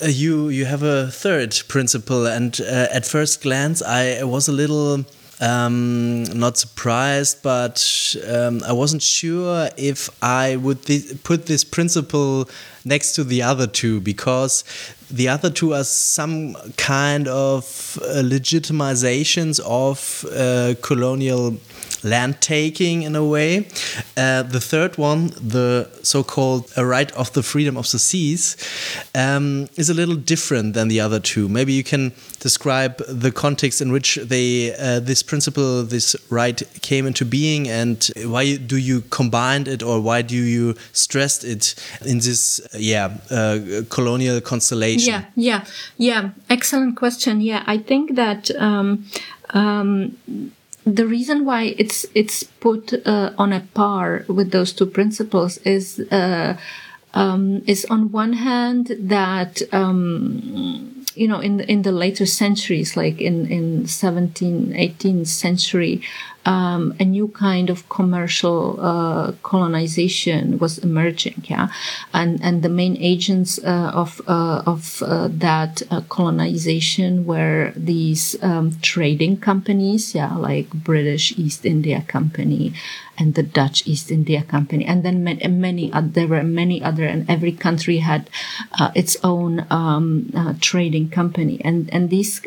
Uh, 0.00 0.06
you 0.06 0.48
you 0.48 0.64
have 0.64 0.82
a 0.82 1.08
third 1.10 1.60
principle, 1.68 2.26
and 2.26 2.60
at 2.60 3.04
first 3.04 3.42
glance, 3.42 3.82
I 3.82 4.22
was 4.22 4.48
a 4.48 4.52
little 4.52 5.04
um, 5.40 6.24
not 6.38 6.56
surprised, 6.56 7.42
but 7.42 8.16
um, 8.28 8.62
I 8.64 8.72
wasn't 8.72 9.02
sure 9.02 9.68
if 9.76 10.10
I 10.22 10.56
would 10.56 10.82
th 10.84 11.22
put 11.22 11.46
this 11.46 11.64
principle 11.64 12.48
next 12.84 13.14
to 13.16 13.24
the 13.24 13.42
other 13.42 13.66
two 13.66 14.00
because 14.00 14.64
the 15.10 15.28
other 15.28 15.50
two 15.50 15.74
are 15.74 15.84
some 15.84 16.54
kind 16.76 17.28
of 17.28 17.98
uh, 18.02 18.22
legitimizations 18.22 19.60
of 19.64 20.24
uh, 20.34 20.74
colonial 20.82 21.56
land 22.08 22.40
taking 22.40 23.02
in 23.02 23.16
a 23.16 23.24
way. 23.24 23.66
Uh, 24.16 24.42
the 24.42 24.60
third 24.60 24.96
one, 24.98 25.28
the 25.40 25.88
so-called 26.02 26.70
right 26.76 27.12
of 27.12 27.32
the 27.32 27.42
freedom 27.42 27.76
of 27.76 27.90
the 27.90 27.98
seas, 27.98 28.56
um, 29.14 29.68
is 29.76 29.90
a 29.90 29.94
little 29.94 30.16
different 30.16 30.74
than 30.74 30.88
the 30.88 31.00
other 31.00 31.20
two. 31.20 31.48
Maybe 31.48 31.72
you 31.72 31.84
can 31.84 32.12
describe 32.40 32.98
the 33.08 33.30
context 33.30 33.80
in 33.80 33.92
which 33.92 34.16
they 34.16 34.74
uh, 34.74 35.00
this 35.00 35.22
principle, 35.22 35.82
this 35.84 36.16
right, 36.30 36.62
came 36.82 37.06
into 37.06 37.24
being, 37.24 37.68
and 37.68 38.10
why 38.24 38.56
do 38.56 38.76
you 38.76 39.02
combine 39.10 39.66
it, 39.66 39.82
or 39.82 40.00
why 40.00 40.22
do 40.22 40.36
you 40.36 40.74
stress 40.92 41.44
it 41.44 41.74
in 42.04 42.18
this, 42.18 42.60
yeah, 42.74 43.16
uh, 43.30 43.58
colonial 43.88 44.40
constellation? 44.40 45.12
Yeah, 45.12 45.24
yeah, 45.34 45.64
yeah. 45.96 46.30
Excellent 46.48 46.96
question. 46.96 47.40
Yeah, 47.40 47.62
I 47.66 47.78
think 47.78 48.14
that. 48.16 48.50
Um, 48.56 49.06
um, 49.50 50.16
the 50.94 51.06
reason 51.06 51.44
why 51.44 51.74
it's 51.78 52.06
it's 52.14 52.42
put 52.42 52.94
uh, 53.06 53.32
on 53.38 53.52
a 53.52 53.60
par 53.74 54.24
with 54.28 54.50
those 54.50 54.72
two 54.72 54.86
principles 54.86 55.58
is 55.58 56.00
uh, 56.10 56.56
um, 57.14 57.62
is 57.66 57.84
on 57.86 58.12
one 58.12 58.34
hand 58.34 58.96
that 58.98 59.62
um, 59.72 60.98
you 61.18 61.26
know, 61.26 61.40
in 61.40 61.56
the, 61.56 61.70
in 61.70 61.82
the 61.82 61.90
later 61.90 62.26
centuries, 62.26 62.96
like 62.96 63.20
in, 63.20 63.46
in 63.46 63.82
17th, 63.82 64.72
18th 64.72 65.26
century, 65.26 66.00
um, 66.48 66.94
a 66.98 67.04
new 67.04 67.28
kind 67.28 67.68
of 67.68 67.86
commercial 67.90 68.80
uh, 68.80 69.32
colonization 69.42 70.58
was 70.58 70.78
emerging, 70.78 71.44
yeah, 71.44 71.68
and 72.14 72.42
and 72.42 72.62
the 72.62 72.70
main 72.70 72.96
agents 72.96 73.58
uh, 73.58 73.92
of 73.94 74.22
uh, 74.26 74.62
of 74.64 75.02
uh, 75.02 75.28
that 75.30 75.82
uh, 75.90 76.00
colonization 76.08 77.26
were 77.26 77.72
these 77.76 78.34
um, 78.42 78.72
trading 78.80 79.36
companies, 79.36 80.14
yeah, 80.14 80.34
like 80.36 80.70
British 80.70 81.36
East 81.36 81.66
India 81.66 82.02
Company 82.08 82.72
and 83.18 83.34
the 83.34 83.42
Dutch 83.42 83.86
East 83.86 84.10
India 84.10 84.42
Company, 84.42 84.86
and 84.86 85.04
then 85.04 85.22
many, 85.22 85.90
there 85.92 86.28
were 86.28 86.44
many 86.44 86.82
other, 86.82 87.04
and 87.04 87.28
every 87.28 87.52
country 87.52 87.98
had 87.98 88.30
uh, 88.80 88.90
its 88.94 89.18
own 89.22 89.66
um, 89.68 90.32
trading 90.62 91.10
company, 91.10 91.60
and 91.62 91.90
and 91.92 92.08
these 92.08 92.40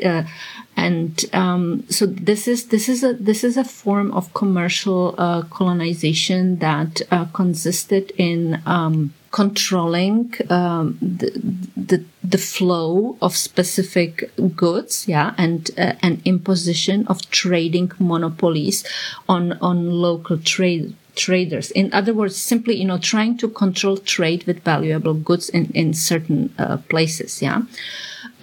and 0.78 1.26
um, 1.34 1.84
so 1.89 2.05
this 2.05 2.47
is 2.47 2.67
this 2.67 2.88
is 2.88 3.03
a 3.03 3.13
this 3.13 3.43
is 3.43 3.57
a 3.57 3.63
form 3.63 4.11
of 4.11 4.34
commercial 4.34 5.15
uh, 5.17 5.43
colonization 5.43 6.59
that 6.59 7.01
uh, 7.11 7.26
consisted 7.34 8.11
in 8.17 8.61
um, 8.65 9.13
controlling 9.32 10.34
um, 10.49 10.97
the, 11.01 11.32
the, 11.76 12.03
the 12.24 12.38
flow 12.38 13.17
of 13.22 13.36
specific 13.36 14.32
goods, 14.55 15.07
yeah, 15.07 15.34
and 15.38 15.72
uh, 15.78 15.93
an 16.01 16.22
imposition 16.26 17.07
of 17.07 17.30
trading 17.32 17.91
monopolies 17.99 18.86
on 19.28 19.53
on 19.53 19.89
local 19.91 20.38
trade 20.38 20.95
traders. 21.15 21.72
In 21.72 21.93
other 21.93 22.13
words, 22.13 22.36
simply 22.36 22.76
you 22.76 22.86
know 22.86 22.97
trying 22.97 23.38
to 23.38 23.49
control 23.49 23.97
trade 23.97 24.45
with 24.45 24.63
valuable 24.63 25.13
goods 25.13 25.49
in 25.49 25.65
in 25.74 25.93
certain 25.93 26.53
uh, 26.57 26.78
places, 26.89 27.41
yeah. 27.41 27.61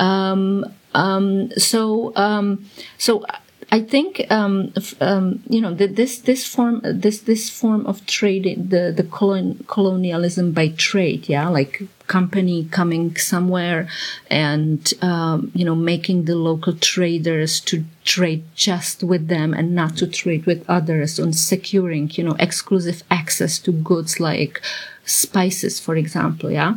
Um, 0.00 0.64
um, 0.98 1.50
so 1.52 2.12
um, 2.16 2.64
so 2.98 3.24
I 3.70 3.80
think 3.80 4.26
um, 4.30 4.72
um, 5.00 5.42
you 5.48 5.60
know 5.60 5.74
this 5.74 6.20
this 6.20 6.46
form 6.46 6.80
this 6.82 7.20
this 7.20 7.50
form 7.50 7.86
of 7.86 8.04
trading 8.06 8.68
the 8.68 8.92
the 8.96 9.04
colon, 9.04 9.64
colonialism 9.68 10.52
by 10.52 10.68
trade 10.68 11.28
yeah 11.28 11.48
like 11.48 11.82
company 12.06 12.64
coming 12.70 13.14
somewhere 13.16 13.86
and 14.30 14.94
um, 15.02 15.52
you 15.54 15.64
know 15.66 15.74
making 15.74 16.24
the 16.24 16.34
local 16.34 16.74
traders 16.74 17.60
to 17.60 17.84
trade 18.04 18.42
just 18.54 19.04
with 19.04 19.28
them 19.28 19.52
and 19.52 19.74
not 19.74 19.98
to 19.98 20.06
trade 20.06 20.46
with 20.46 20.64
others 20.68 21.20
on 21.20 21.34
securing 21.34 22.10
you 22.14 22.24
know 22.24 22.36
exclusive 22.38 23.02
access 23.10 23.58
to 23.58 23.70
goods 23.70 24.18
like 24.18 24.62
spices, 25.08 25.80
for 25.80 25.96
example. 25.96 26.50
Yeah, 26.50 26.76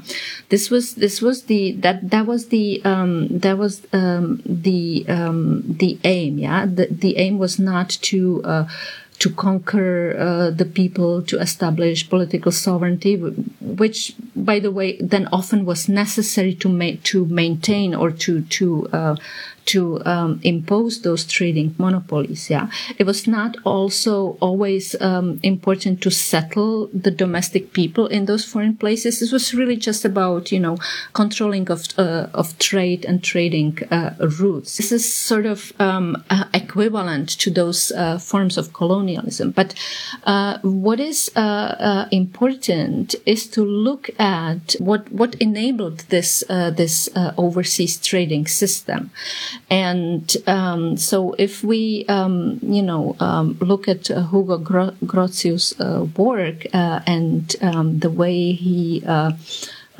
this 0.49 0.69
was 0.69 0.95
this 0.95 1.21
was 1.21 1.43
the 1.43 1.73
that 1.73 2.09
that 2.09 2.25
was 2.25 2.47
the 2.47 2.81
um, 2.83 3.27
that 3.29 3.57
was 3.57 3.81
um, 3.93 4.41
the 4.45 5.05
um, 5.07 5.63
the 5.67 5.99
aim. 6.03 6.37
Yeah, 6.37 6.65
the 6.65 6.87
the 6.89 7.17
aim 7.17 7.37
was 7.37 7.59
not 7.59 7.89
to. 8.09 8.43
Uh, 8.43 8.67
to 9.21 9.29
conquer 9.29 10.17
uh, 10.17 10.49
the 10.49 10.65
people, 10.65 11.21
to 11.21 11.37
establish 11.39 12.09
political 12.09 12.51
sovereignty, 12.51 13.17
which, 13.17 14.15
by 14.35 14.59
the 14.59 14.71
way, 14.71 14.97
then 14.99 15.27
often 15.31 15.63
was 15.63 15.87
necessary 15.87 16.55
to 16.55 16.67
ma- 16.67 16.97
to 17.03 17.25
maintain 17.27 17.93
or 17.93 18.09
to 18.09 18.41
to 18.41 18.89
uh, 18.91 19.15
to 19.65 20.03
um, 20.05 20.39
impose 20.43 21.01
those 21.01 21.25
trading 21.25 21.75
monopolies. 21.77 22.49
Yeah, 22.49 22.69
it 22.97 23.05
was 23.05 23.27
not 23.27 23.57
also 23.63 24.37
always 24.39 24.99
um, 25.01 25.39
important 25.43 26.01
to 26.01 26.11
settle 26.11 26.87
the 26.93 27.11
domestic 27.11 27.73
people 27.73 28.07
in 28.07 28.25
those 28.25 28.45
foreign 28.45 28.75
places. 28.75 29.21
It 29.21 29.31
was 29.31 29.53
really 29.53 29.75
just 29.75 30.05
about 30.05 30.51
you 30.51 30.59
know 30.59 30.77
controlling 31.13 31.69
of 31.69 31.85
uh, 31.97 32.27
of 32.33 32.57
trade 32.59 33.05
and 33.05 33.23
trading 33.23 33.79
uh, 33.91 34.11
routes. 34.39 34.77
This 34.77 34.91
is 34.91 35.11
sort 35.11 35.45
of 35.45 35.73
um, 35.79 36.23
uh, 36.29 36.45
equivalent 36.53 37.29
to 37.39 37.51
those 37.51 37.91
uh, 37.91 38.17
forms 38.17 38.57
of 38.57 38.73
colonialism. 38.73 39.51
But 39.51 39.73
uh, 40.23 40.59
what 40.61 40.99
is 40.99 41.31
uh, 41.35 42.07
important 42.11 43.15
is 43.25 43.47
to 43.47 43.63
look 43.63 44.09
at 44.19 44.75
what 44.79 45.11
what 45.11 45.35
enabled 45.35 45.99
this 46.09 46.43
this 46.49 47.09
overseas 47.37 47.97
trading 47.97 48.47
system. 48.47 49.11
And 49.69 50.35
um, 50.47 50.97
so, 50.97 51.33
if 51.37 51.63
we, 51.63 52.05
um, 52.07 52.59
you 52.61 52.81
know, 52.81 53.15
um, 53.19 53.57
look 53.61 53.87
at 53.87 54.09
uh, 54.11 54.27
Hugo 54.27 54.57
Gro- 54.57 54.95
Grotius' 55.05 55.73
uh, 55.79 56.05
work 56.05 56.65
uh, 56.73 57.01
and 57.05 57.55
um, 57.61 57.99
the 57.99 58.09
way 58.09 58.51
he 58.53 59.03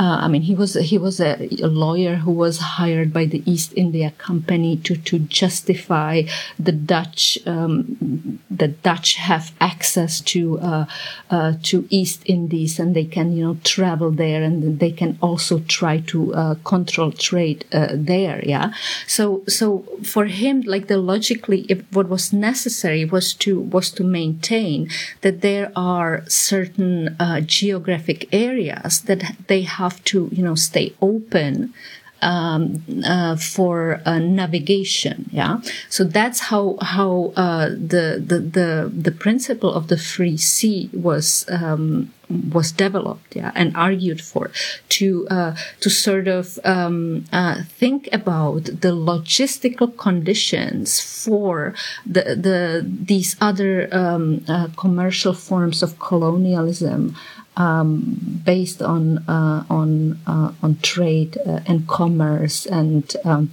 uh, 0.02 0.18
I 0.26 0.28
mean, 0.30 0.42
he 0.42 0.56
was 0.56 0.74
he 0.74 0.98
was 0.98 1.20
a, 1.20 1.48
a, 1.62 1.68
lawyer 1.68 2.16
who 2.16 2.32
was 2.32 2.58
hired 2.58 3.14
by 3.14 3.26
the 3.26 3.44
East 3.46 3.72
India 3.76 4.12
Company 4.18 4.78
to 4.78 4.96
to 4.96 5.20
justify 5.20 6.24
the 6.58 6.72
Dutch 6.72 7.38
um, 7.46 8.40
the 8.50 8.70
Dutch 8.70 9.10
have 9.16 9.54
access 9.62 10.20
to 10.34 10.60
uh, 10.60 10.86
uh, 11.30 11.54
to 11.70 11.88
East 11.92 12.24
Indies 12.26 12.80
and 12.80 12.96
they 12.96 13.06
can 13.06 13.32
you 13.38 13.44
know 13.44 13.58
travel 13.64 14.10
there 14.10 14.42
and 14.42 14.80
they 14.80 14.92
can 14.92 15.20
also 15.22 15.60
try 15.68 16.00
to 16.12 16.34
uh, 16.34 16.56
control 16.64 17.12
trade 17.12 17.66
uh, 17.72 17.90
there. 17.94 18.42
Yeah. 18.44 18.74
So 19.06 19.44
so 19.48 19.86
for 20.04 20.26
him, 20.26 20.62
like 20.62 20.88
the 20.88 20.98
logically, 20.98 21.68
if 21.70 21.80
what 21.92 22.10
was 22.10 22.34
necessary 22.34 23.06
was 23.06 23.36
to 23.44 23.60
was 23.60 23.92
to 23.92 24.04
maintain 24.04 24.90
that 25.22 25.42
there 25.42 25.72
are 25.76 26.24
certain 26.28 27.16
uh, 27.20 27.42
geographic 27.42 28.28
areas 28.34 29.02
that 29.02 29.36
they 29.46 29.62
have 29.62 29.91
have 29.92 30.04
to, 30.06 30.30
you 30.32 30.44
know, 30.44 30.56
stay 30.56 30.94
open 31.02 31.74
um, 32.22 32.84
uh, 33.04 33.36
for 33.36 34.02
uh, 34.06 34.20
navigation. 34.20 35.30
Yeah, 35.32 35.62
so 35.90 36.04
that's 36.04 36.40
how 36.40 36.78
how 36.82 37.34
uh, 37.36 37.70
the, 37.70 38.22
the 38.26 38.40
the 38.40 38.92
the 38.94 39.12
principle 39.12 39.74
of 39.74 39.88
the 39.88 39.98
free 39.98 40.38
sea 40.38 40.90
was. 40.94 41.46
Um, 41.50 42.14
was 42.54 42.72
developed, 42.72 43.36
yeah, 43.36 43.52
and 43.56 43.76
argued 43.76 44.22
for 44.22 44.52
to 44.88 45.28
uh, 45.28 45.54
to 45.82 45.90
sort 45.90 46.30
of 46.30 46.58
um, 46.64 47.26
uh, 47.34 47.64
think 47.68 48.08
about 48.14 48.64
the 48.64 48.96
logistical 48.96 49.90
conditions 49.98 51.02
for 51.02 51.74
the 52.06 52.24
the 52.48 52.88
these 52.88 53.36
other 53.42 53.90
um, 53.92 54.46
uh, 54.48 54.70
commercial 54.78 55.34
forms 55.34 55.84
of 55.84 56.00
colonialism 56.00 57.18
um, 57.58 58.42
based 58.46 58.82
on 58.82 59.20
uh, 59.28 59.66
on 59.70 60.20
uh, 60.28 60.52
on 60.64 60.78
trade 60.82 61.38
uh, 61.46 61.60
and 61.66 61.88
commerce 61.88 62.66
and 62.66 63.16
um, 63.26 63.52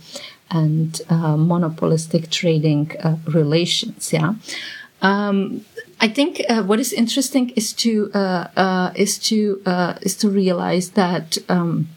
and 0.51 1.03
uh, 1.11 1.37
monopolistic 1.37 2.31
trading 2.31 2.93
uh, 3.03 3.17
relations. 3.27 4.13
Yeah. 4.13 4.35
Um, 5.03 5.65
I 6.01 6.09
think 6.09 6.43
uh, 6.49 6.63
what 6.63 6.81
is 6.81 6.93
interesting 6.93 7.51
is 7.51 7.73
to 7.75 8.11
is 8.95 9.19
to 9.19 9.63
is 10.03 10.17
to 10.17 10.31
realize 10.31 10.91
that 10.91 11.39
um, 11.49 11.89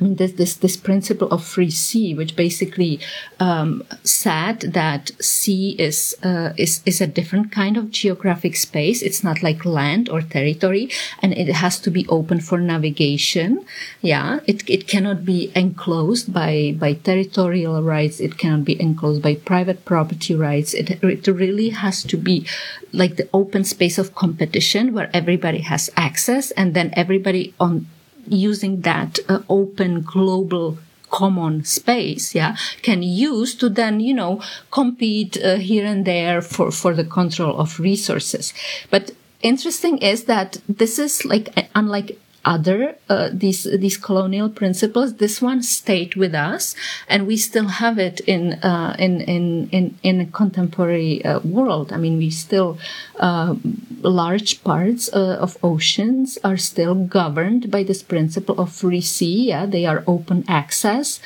this, 0.00 0.32
this, 0.32 0.54
this 0.56 0.76
principle 0.76 1.28
of 1.30 1.44
free 1.44 1.70
sea, 1.70 2.14
which 2.14 2.34
basically 2.36 3.00
um, 3.38 3.82
said 4.02 4.60
that 4.60 5.10
sea 5.20 5.76
is, 5.78 6.16
uh, 6.22 6.52
is, 6.56 6.82
is 6.84 7.00
a 7.00 7.06
different 7.06 7.52
kind 7.52 7.76
of 7.76 7.90
geographic 7.90 8.56
space. 8.56 9.02
It's 9.02 9.22
not 9.22 9.42
like 9.42 9.64
land 9.64 10.08
or 10.08 10.20
territory, 10.22 10.90
and 11.22 11.32
it 11.32 11.48
has 11.52 11.78
to 11.80 11.90
be 11.90 12.06
open 12.08 12.40
for 12.40 12.58
navigation. 12.58 13.64
Yeah, 14.00 14.40
it, 14.46 14.68
it 14.68 14.88
cannot 14.88 15.24
be 15.24 15.52
enclosed 15.54 16.32
by, 16.32 16.74
by 16.78 16.94
territorial 16.94 17.82
rights. 17.82 18.20
It 18.20 18.36
cannot 18.38 18.64
be 18.64 18.80
enclosed 18.80 19.22
by 19.22 19.36
private 19.36 19.84
property 19.84 20.34
rights. 20.34 20.74
It, 20.74 21.02
it 21.02 21.26
really 21.26 21.70
has 21.70 22.02
to 22.04 22.16
be 22.16 22.46
like 22.92 23.16
the 23.16 23.28
open 23.32 23.64
space 23.64 23.98
of 23.98 24.14
competition 24.14 24.92
where 24.92 25.10
everybody 25.12 25.60
has 25.60 25.90
access 25.96 26.50
and 26.52 26.74
then 26.74 26.92
everybody 26.94 27.54
on 27.58 27.86
using 28.26 28.82
that 28.82 29.18
uh, 29.28 29.40
open 29.48 30.02
global 30.02 30.78
common 31.10 31.64
space, 31.64 32.34
yeah, 32.34 32.56
can 32.82 33.02
use 33.02 33.54
to 33.54 33.68
then, 33.68 34.00
you 34.00 34.14
know, 34.14 34.40
compete 34.70 35.36
uh, 35.42 35.56
here 35.56 35.86
and 35.86 36.04
there 36.04 36.42
for, 36.42 36.72
for 36.72 36.92
the 36.94 37.04
control 37.04 37.56
of 37.58 37.78
resources. 37.78 38.52
But 38.90 39.12
interesting 39.40 39.98
is 39.98 40.24
that 40.24 40.60
this 40.68 40.98
is 40.98 41.24
like, 41.24 41.68
unlike 41.74 42.18
other 42.44 42.96
uh, 43.08 43.30
these 43.32 43.64
these 43.64 43.96
colonial 43.96 44.48
principles. 44.48 45.14
This 45.14 45.40
one 45.40 45.62
stayed 45.62 46.14
with 46.14 46.34
us, 46.34 46.74
and 47.08 47.26
we 47.26 47.36
still 47.36 47.68
have 47.68 47.98
it 47.98 48.20
in 48.20 48.54
uh, 48.62 48.96
in 48.98 49.20
in 49.22 49.68
in 49.70 49.98
in 50.02 50.20
a 50.20 50.26
contemporary 50.26 51.24
uh, 51.24 51.40
world. 51.40 51.92
I 51.92 51.96
mean, 51.96 52.18
we 52.18 52.30
still 52.30 52.78
uh, 53.18 53.54
large 54.02 54.62
parts 54.62 55.08
uh, 55.12 55.38
of 55.40 55.56
oceans 55.62 56.38
are 56.44 56.56
still 56.56 56.94
governed 56.94 57.70
by 57.70 57.82
this 57.82 58.02
principle 58.02 58.60
of 58.60 58.72
free 58.72 59.00
sea. 59.00 59.48
Yeah, 59.48 59.66
they 59.66 59.86
are 59.86 60.04
open 60.06 60.44
access. 60.48 61.20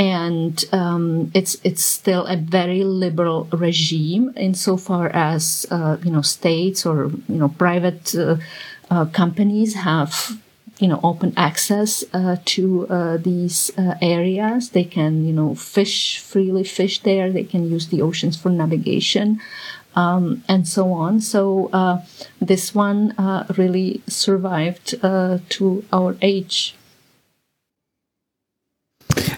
And 0.00 0.64
um, 0.70 1.32
it's 1.34 1.56
it's 1.64 1.82
still 1.82 2.24
a 2.26 2.36
very 2.36 2.84
liberal 2.84 3.48
regime 3.50 4.32
insofar 4.36 5.08
as 5.08 5.66
uh, 5.72 5.96
you 6.04 6.12
know 6.12 6.22
states 6.22 6.86
or 6.86 7.10
you 7.26 7.38
know 7.40 7.48
private 7.48 8.14
companies 9.12 9.74
have 9.74 10.38
you 10.78 10.88
know 10.88 11.00
open 11.02 11.32
access 11.36 12.04
uh, 12.12 12.36
to 12.44 12.86
uh, 12.88 13.16
these 13.16 13.70
uh, 13.78 13.94
areas. 14.00 14.70
They 14.70 14.84
can 14.84 15.24
you 15.26 15.32
know 15.32 15.54
fish 15.54 16.18
freely 16.18 16.64
fish 16.64 17.00
there. 17.02 17.32
They 17.32 17.44
can 17.44 17.70
use 17.70 17.88
the 17.88 18.02
oceans 18.02 18.36
for 18.36 18.50
navigation 18.50 19.40
um, 19.96 20.44
and 20.48 20.66
so 20.66 20.92
on. 20.92 21.20
So 21.20 21.70
uh, 21.72 22.02
this 22.40 22.74
one 22.74 23.12
uh, 23.18 23.46
really 23.56 24.02
survived 24.06 24.94
uh, 25.02 25.38
to 25.50 25.84
our 25.92 26.16
age 26.22 26.74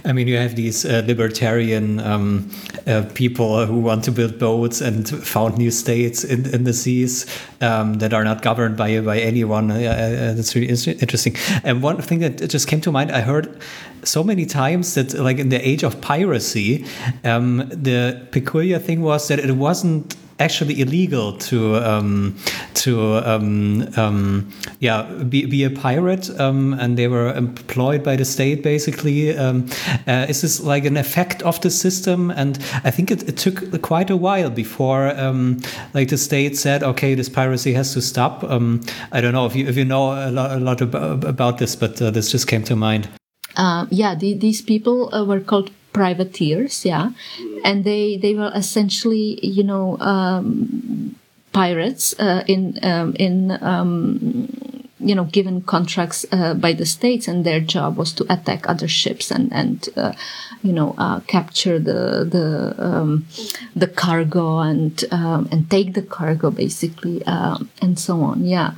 I 0.05 0.13
mean, 0.13 0.29
you 0.29 0.37
have 0.37 0.57
these 0.57 0.85
uh, 0.85 1.03
libertarian 1.07 2.01
um, 2.01 2.51
uh, 2.87 3.05
people 3.15 3.67
who 3.67 3.81
want 3.81 4.05
to 4.05 4.13
build 4.13 4.39
boats 4.39 4.81
and 4.81 5.09
found 5.09 5.59
new 5.59 5.71
states 5.71 6.25
in, 6.25 6.47
in 6.55 6.65
the 6.65 6.73
seas 6.73 7.27
um, 7.61 7.95
that 7.95 8.13
are 8.15 8.25
not 8.25 8.43
governed 8.43 8.77
by 8.77 9.01
by 9.01 9.19
anyone. 9.19 9.71
Uh, 9.71 9.75
uh 9.75 10.35
that's 10.35 10.55
really 10.55 10.69
interesting. 10.69 11.37
And 11.65 11.83
one 11.83 12.01
thing 12.01 12.21
that 12.21 12.49
just 12.49 12.69
came 12.69 12.81
to 12.83 12.93
mind, 12.93 13.11
I 13.13 13.21
heard 13.21 13.61
so 14.03 14.25
many 14.25 14.47
times 14.47 14.95
that, 14.95 15.15
like 15.15 15.39
in 15.39 15.51
the 15.51 15.69
age 15.69 15.83
of 15.83 16.01
piracy, 16.01 16.87
um, 17.25 17.69
the 17.69 18.27
peculiar 18.31 18.79
thing 18.79 19.03
was 19.03 19.29
that 19.29 19.39
it 19.39 19.53
wasn't 19.53 20.17
actually 20.41 20.81
illegal 20.81 21.33
to 21.35 21.77
um, 21.77 22.37
to 22.75 23.19
um, 23.19 23.89
um, 23.97 24.51
yeah 24.81 25.03
be, 25.29 25.47
be 25.47 25.65
a 25.65 25.71
pirate, 25.71 26.31
um, 26.41 26.75
and 26.75 26.97
they 26.97 27.09
were 27.09 27.33
employed 27.35 28.03
by 28.03 28.17
the 28.17 28.25
state 28.25 28.63
basically. 28.63 29.37
Um, 29.37 29.69
uh, 30.07 30.27
is 30.29 30.43
this 30.43 30.61
like 30.61 30.85
an 30.85 30.97
effect 30.97 31.43
of 31.43 31.61
the 31.61 31.71
system? 31.71 32.31
And 32.31 32.59
I 32.85 32.91
think 32.91 33.11
it, 33.11 33.29
it 33.29 33.37
took 33.37 33.83
quite 33.83 34.11
a 34.11 34.17
while 34.17 34.51
before 34.51 35.13
like 35.95 36.09
the 36.09 36.17
state 36.17 36.57
said, 36.57 36.83
okay, 36.83 37.15
this 37.15 37.29
piracy 37.29 37.73
has 37.75 37.93
to 37.95 38.03
stop. 38.03 38.45
I 38.45 39.21
don't 39.21 39.33
know 39.33 39.47
if 39.47 39.55
you 39.55 39.67
if 39.69 39.77
you 39.77 39.85
know 39.85 40.13
a 40.13 40.31
lot, 40.31 40.51
a 40.53 40.61
lot 40.61 40.81
about, 40.81 41.25
about 41.25 41.59
this, 41.59 41.77
but 41.77 42.01
uh, 42.01 42.11
this 42.11 42.31
just 42.31 42.47
came 42.47 42.63
to 42.65 42.77
mind. 42.77 43.09
Uh, 43.57 43.87
yeah, 43.91 44.15
the, 44.15 44.35
these 44.35 44.63
people 44.63 45.13
uh, 45.15 45.25
were 45.25 45.41
called 45.41 45.71
privateers, 45.93 46.85
yeah, 46.85 47.11
and 47.65 47.85
they 47.85 48.17
they 48.17 48.35
were 48.35 48.53
essentially 48.55 49.39
you 49.43 49.63
know 49.63 49.99
um, 50.01 51.17
pirates 51.53 52.15
uh, 52.19 52.45
in 52.47 52.79
um, 52.83 53.15
in 53.19 53.59
um, 53.63 54.49
you 54.99 55.15
know 55.15 55.25
given 55.25 55.63
contracts 55.63 56.25
uh, 56.33 56.55
by 56.55 56.73
the 56.73 56.87
states, 56.87 57.29
and 57.29 57.45
their 57.45 57.61
job 57.61 57.97
was 57.97 58.13
to 58.13 58.25
attack 58.33 58.69
other 58.69 58.89
ships 58.89 59.31
and 59.31 59.53
and 59.53 59.89
uh, 59.97 60.13
you 60.63 60.73
know 60.73 60.95
uh, 60.99 61.21
capture 61.21 61.79
the 61.79 62.25
the 62.25 62.75
um, 62.79 63.27
the 63.75 63.89
cargo 63.89 64.59
and 64.59 65.05
um, 65.11 65.49
and 65.51 65.71
take 65.71 65.95
the 65.95 66.03
cargo 66.03 66.51
basically 66.51 67.25
um, 67.25 67.71
and 67.83 67.99
so 67.99 68.21
on. 68.21 68.45
Yeah. 68.45 68.73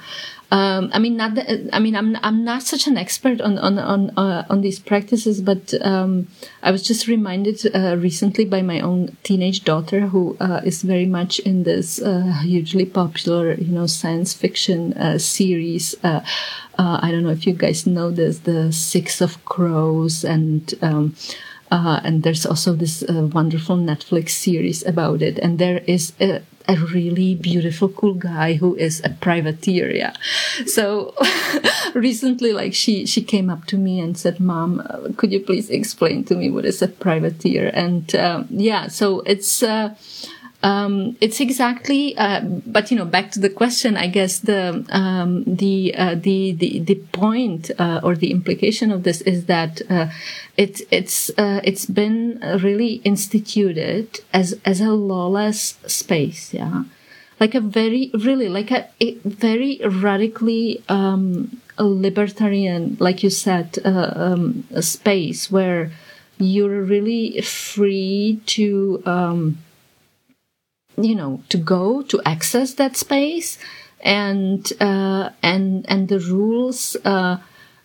Um, 0.53 0.91
I 0.93 0.99
mean, 0.99 1.17
not. 1.17 1.39
I 1.73 1.79
mean, 1.79 1.97
I'm 1.97 2.15
I'm 2.23 2.45
not 2.45 2.63
such 2.63 2.87
an 2.87 2.99
expert 2.99 3.41
on 3.41 3.57
on 3.57 3.79
on 3.79 4.11
uh, 4.19 4.45
on 4.51 4.61
these 4.61 4.79
practices, 4.79 5.41
but 5.41 5.73
um, 5.81 6.29
I 6.63 6.71
was 6.71 6.83
just 6.83 7.09
reminded 7.09 7.75
uh, 7.75 7.97
recently 7.97 8.45
by 8.45 8.61
my 8.61 8.81
own 8.81 9.17
teenage 9.23 9.65
daughter, 9.65 10.01
who 10.09 10.37
uh, 10.41 10.61
is 10.63 10.83
very 10.83 11.07
much 11.07 11.39
in 11.39 11.63
this 11.63 12.03
uh, 12.03 12.41
hugely 12.43 12.85
popular, 12.85 13.55
you 13.55 13.73
know, 13.73 13.87
science 13.87 14.35
fiction 14.35 14.93
uh, 14.93 15.17
series. 15.17 15.95
Uh, 16.05 16.21
I 16.77 17.11
don't 17.11 17.23
know 17.23 17.31
if 17.31 17.47
you 17.47 17.55
guys 17.55 17.87
know 17.87 18.11
this, 18.11 18.41
the 18.41 18.73
Six 18.73 19.23
of 19.23 19.43
Crows, 19.47 20.23
and 20.23 20.75
um, 20.83 21.15
and 21.71 22.25
there's 22.25 22.45
also 22.45 22.75
this 22.75 23.03
wonderful 23.09 23.79
Netflix 23.79 24.31
series 24.31 24.85
about 24.85 25.23
it, 25.23 25.39
and 25.39 25.59
there 25.59 25.79
is 25.87 26.13
a 26.21 26.43
a 26.69 26.77
really 26.77 27.35
beautiful, 27.35 27.89
cool 27.89 28.15
guy 28.15 28.55
who 28.55 28.75
is 28.77 29.01
a 29.05 29.11
privateer. 29.11 29.91
Yeah. 29.91 30.15
So 30.67 31.15
recently, 31.95 32.53
like 32.53 32.75
she, 32.75 33.07
she 33.07 33.23
came 33.23 33.51
up 33.51 33.67
to 33.67 33.77
me 33.77 34.01
and 34.01 34.17
said, 34.17 34.41
mom, 34.41 34.81
uh, 34.81 35.09
could 35.17 35.33
you 35.33 35.41
please 35.41 35.71
explain 35.71 36.25
to 36.25 36.35
me 36.35 36.51
what 36.51 36.65
is 36.65 36.83
a 36.83 36.89
privateer? 36.89 37.71
And, 37.75 38.15
um, 38.15 38.47
yeah, 38.51 38.89
so 38.89 39.21
it's, 39.21 39.63
uh, 39.63 39.95
um, 40.63 41.17
it's 41.21 41.41
exactly, 41.41 42.17
uh, 42.17 42.41
but 42.41 42.91
you 42.91 42.97
know, 42.97 43.05
back 43.05 43.33
to 43.33 43.41
the 43.41 43.51
question, 43.51 43.97
I 43.97 44.07
guess 44.07 44.39
the 44.39 44.87
um, 44.91 45.43
the, 45.45 45.95
uh, 45.97 46.15
the 46.15 46.53
the 46.53 46.79
the 46.79 46.95
point 47.13 47.71
uh, 47.79 48.01
or 48.03 48.15
the 48.15 48.31
implication 48.31 48.93
of 48.93 49.03
this 49.03 49.23
is 49.23 49.47
that 49.47 49.83
uh, 49.91 50.09
it, 50.57 50.83
it's 50.93 51.31
uh, 51.37 51.61
it's 51.65 51.87
been 51.87 52.39
really 52.63 52.95
instituted 53.05 54.21
as 54.33 54.59
as 54.65 54.81
a 54.81 54.93
lawless 54.93 55.79
space, 55.87 56.55
yeah, 56.55 56.85
like 57.41 57.57
a 57.57 57.61
very 57.61 58.13
really 58.15 58.49
like 58.49 58.71
a, 58.71 58.89
a 59.01 59.15
very 59.25 59.81
radically 59.85 60.85
um, 60.89 61.61
a 61.77 61.85
libertarian, 61.85 62.97
like 63.01 63.25
you 63.25 63.31
said, 63.31 63.79
uh, 63.85 64.13
um, 64.15 64.65
a 64.71 64.83
space 64.83 65.51
where 65.51 65.91
you're 66.39 66.83
really 66.83 67.41
free 67.41 68.41
to 68.47 69.03
um, 69.07 69.59
you 70.97 71.15
know 71.15 71.43
to 71.49 71.57
go 71.57 72.03
to 72.03 72.21
access 72.25 72.75
that 72.75 72.97
space 72.97 73.59
and 74.03 74.73
uh, 74.81 75.31
and 75.43 75.87
and 75.89 76.09
the 76.09 76.19
rules 76.19 76.97
uh, 77.05 77.39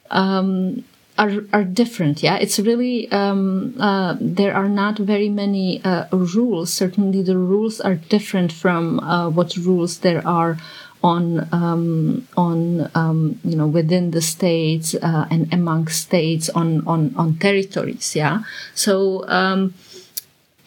um, 0.09 0.83
are 1.17 1.41
are 1.53 1.63
different. 1.63 2.23
Yeah, 2.23 2.37
it's 2.37 2.59
really 2.59 3.09
um, 3.11 3.75
uh, 3.79 4.15
there 4.19 4.53
are 4.53 4.69
not 4.69 4.97
very 4.97 5.29
many 5.29 5.81
uh, 5.83 6.05
rules. 6.11 6.73
Certainly, 6.73 7.23
the 7.23 7.37
rules 7.37 7.79
are 7.79 7.95
different 7.95 8.51
from 8.51 8.99
uh, 8.99 9.29
what 9.29 9.55
rules 9.57 9.99
there 9.99 10.25
are 10.27 10.57
on 11.03 11.47
um, 11.51 12.27
on 12.35 12.89
um, 12.95 13.39
you 13.43 13.55
know 13.55 13.67
within 13.67 14.11
the 14.11 14.21
states 14.21 14.95
uh, 14.95 15.27
and 15.29 15.51
among 15.53 15.87
states 15.87 16.49
on 16.49 16.85
on 16.87 17.13
on 17.15 17.37
territories. 17.37 18.15
Yeah, 18.15 18.43
so 18.73 19.27
um, 19.27 19.73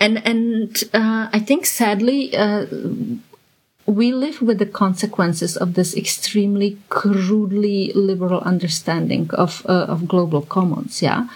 and 0.01 0.27
and 0.27 0.85
uh, 0.93 1.29
I 1.33 1.39
think 1.39 1.67
sadly 1.67 2.35
uh, 2.37 2.67
we 3.87 4.13
live 4.13 4.41
with 4.43 4.59
the 4.59 4.67
consequences 4.67 5.57
of 5.57 5.75
this 5.75 5.97
extremely 5.97 6.79
crudely 6.89 7.93
liberal 7.95 8.41
understanding 8.41 9.31
of 9.35 9.65
uh, 9.69 9.87
of 9.89 10.09
global 10.09 10.43
commons. 10.43 11.03
Yeah. 11.03 11.29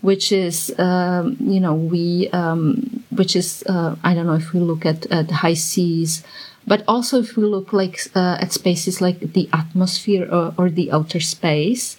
Which 0.00 0.30
is, 0.30 0.72
um, 0.78 1.36
you 1.40 1.58
know, 1.58 1.74
we, 1.74 2.28
um, 2.30 3.02
which 3.10 3.34
is, 3.34 3.64
uh, 3.66 3.96
I 4.04 4.14
don't 4.14 4.26
know 4.26 4.36
if 4.36 4.52
we 4.52 4.60
look 4.60 4.86
at, 4.86 5.06
at 5.06 5.28
high 5.28 5.54
seas, 5.58 6.22
but 6.68 6.84
also 6.86 7.18
if 7.18 7.36
we 7.36 7.42
look 7.42 7.72
like 7.72 7.98
uh, 8.14 8.38
at 8.40 8.52
spaces 8.52 9.00
like 9.00 9.32
the 9.32 9.48
atmosphere 9.52 10.28
or, 10.30 10.54
or 10.56 10.70
the 10.70 10.92
outer 10.92 11.18
space, 11.18 11.96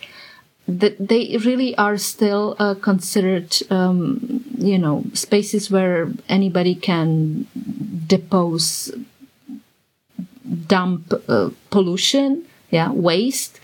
that 0.65 0.95
they 0.97 1.35
really 1.43 1.75
are 1.75 1.97
still 1.97 2.55
uh, 2.57 2.75
considered, 2.75 3.57
um, 3.69 4.45
you 4.59 4.77
know, 4.77 5.03
spaces 5.13 5.71
where 5.71 6.11
anybody 6.27 6.75
can 6.75 7.47
depose, 8.07 8.91
dump 10.67 11.13
uh, 11.27 11.49
pollution, 11.69 12.45
yeah, 12.69 12.91
waste, 12.91 13.59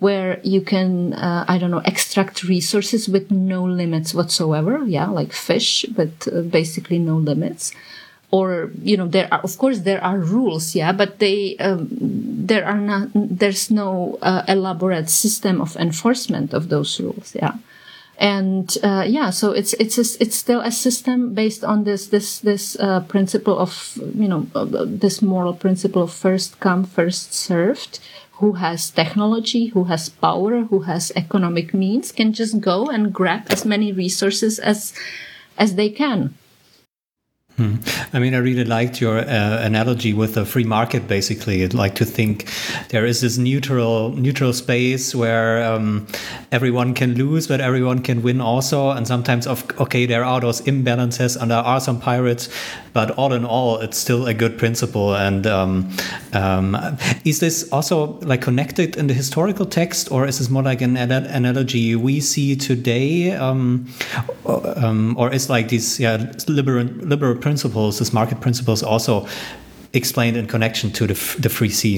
where 0.00 0.40
you 0.42 0.60
can, 0.60 1.12
uh, 1.14 1.44
I 1.46 1.58
don't 1.58 1.70
know, 1.70 1.82
extract 1.84 2.42
resources 2.42 3.08
with 3.08 3.30
no 3.30 3.64
limits 3.64 4.12
whatsoever, 4.14 4.84
yeah, 4.84 5.06
like 5.06 5.32
fish, 5.32 5.86
but 5.94 6.26
uh, 6.26 6.40
basically 6.42 6.98
no 6.98 7.16
limits. 7.16 7.72
Or 8.32 8.70
you 8.82 8.96
know 8.96 9.06
there 9.06 9.28
are 9.30 9.40
of 9.40 9.58
course 9.58 9.80
there 9.80 10.02
are 10.02 10.16
rules 10.16 10.74
yeah 10.74 10.92
but 10.92 11.18
they 11.18 11.54
um, 11.58 11.88
there 11.90 12.64
are 12.64 12.80
not 12.80 13.08
there's 13.14 13.70
no 13.70 14.18
uh, 14.22 14.42
elaborate 14.48 15.10
system 15.10 15.60
of 15.60 15.76
enforcement 15.76 16.54
of 16.54 16.70
those 16.70 16.98
rules 16.98 17.34
yeah 17.34 17.56
and 18.22 18.78
uh, 18.84 19.04
yeah 19.06 19.30
so 19.30 19.50
it's 19.50 19.72
it's 19.74 19.98
a, 19.98 20.22
it's 20.22 20.36
still 20.36 20.60
a 20.60 20.70
system 20.70 21.34
based 21.34 21.64
on 21.64 21.82
this 21.82 22.06
this 22.06 22.38
this 22.38 22.76
uh, 22.78 23.00
principle 23.00 23.58
of 23.58 23.98
you 24.14 24.28
know 24.28 24.46
uh, 24.54 24.84
this 24.86 25.20
moral 25.20 25.52
principle 25.52 26.02
of 26.02 26.12
first 26.12 26.60
come 26.60 26.84
first 26.84 27.34
served 27.34 27.98
who 28.42 28.54
has 28.54 28.90
technology, 28.90 29.66
who 29.66 29.84
has 29.84 30.08
power, 30.08 30.62
who 30.62 30.80
has 30.80 31.12
economic 31.14 31.72
means 31.72 32.10
can 32.10 32.32
just 32.32 32.60
go 32.60 32.86
and 32.86 33.12
grab 33.12 33.46
as 33.50 33.64
many 33.64 33.92
resources 33.92 34.58
as 34.58 34.92
as 35.56 35.76
they 35.76 35.88
can. 35.88 36.34
Hmm. 37.62 37.76
I 38.12 38.18
mean, 38.18 38.34
I 38.34 38.38
really 38.38 38.64
liked 38.64 39.00
your 39.00 39.18
uh, 39.18 39.62
analogy 39.62 40.12
with 40.12 40.34
the 40.34 40.44
free 40.44 40.64
market. 40.64 41.06
Basically, 41.06 41.62
I'd 41.62 41.74
like 41.74 41.94
to 41.96 42.04
think 42.04 42.48
there 42.88 43.06
is 43.06 43.20
this 43.20 43.38
neutral 43.38 44.10
neutral 44.10 44.52
space 44.52 45.14
where 45.14 45.62
um, 45.62 46.08
everyone 46.50 46.92
can 46.92 47.14
lose, 47.14 47.46
but 47.46 47.60
everyone 47.60 48.00
can 48.00 48.20
win 48.20 48.40
also. 48.40 48.90
And 48.90 49.06
sometimes, 49.06 49.46
of 49.46 49.64
okay, 49.78 50.06
there 50.06 50.24
are 50.24 50.40
those 50.40 50.60
imbalances, 50.62 51.40
and 51.40 51.52
there 51.52 51.58
are 51.58 51.80
some 51.80 52.00
pirates, 52.00 52.48
but 52.94 53.12
all 53.12 53.32
in 53.32 53.44
all, 53.44 53.78
it's 53.78 53.96
still 53.96 54.26
a 54.26 54.34
good 54.34 54.58
principle. 54.58 55.14
And 55.14 55.46
um, 55.46 55.88
um, 56.32 56.76
is 57.24 57.38
this 57.38 57.70
also 57.70 58.18
like 58.22 58.42
connected 58.42 58.96
in 58.96 59.06
the 59.06 59.14
historical 59.14 59.66
text, 59.66 60.10
or 60.10 60.26
is 60.26 60.38
this 60.38 60.50
more 60.50 60.64
like 60.64 60.80
an 60.82 60.96
analogy 60.96 61.94
we 61.94 62.18
see 62.18 62.56
today, 62.56 63.30
um, 63.36 63.86
um, 64.46 65.16
or 65.16 65.32
is 65.32 65.48
like 65.48 65.68
these 65.68 66.00
yeah 66.00 66.32
liberal 66.48 66.86
liberal 66.86 67.36
principles, 67.52 67.98
these 67.98 68.12
market 68.12 68.40
principles, 68.40 68.82
also 68.82 69.26
explained 69.92 70.36
in 70.36 70.46
connection 70.46 70.90
to 70.90 71.06
the 71.06 71.16
the 71.44 71.48
free 71.48 71.70
sea? 71.80 71.96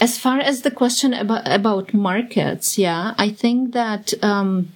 As 0.00 0.18
far 0.18 0.38
as 0.38 0.62
the 0.62 0.70
question 0.70 1.12
about 1.12 1.44
about 1.60 1.94
markets, 1.94 2.78
yeah, 2.78 3.14
I 3.26 3.30
think 3.30 3.72
that. 3.72 4.14
Um, 4.22 4.68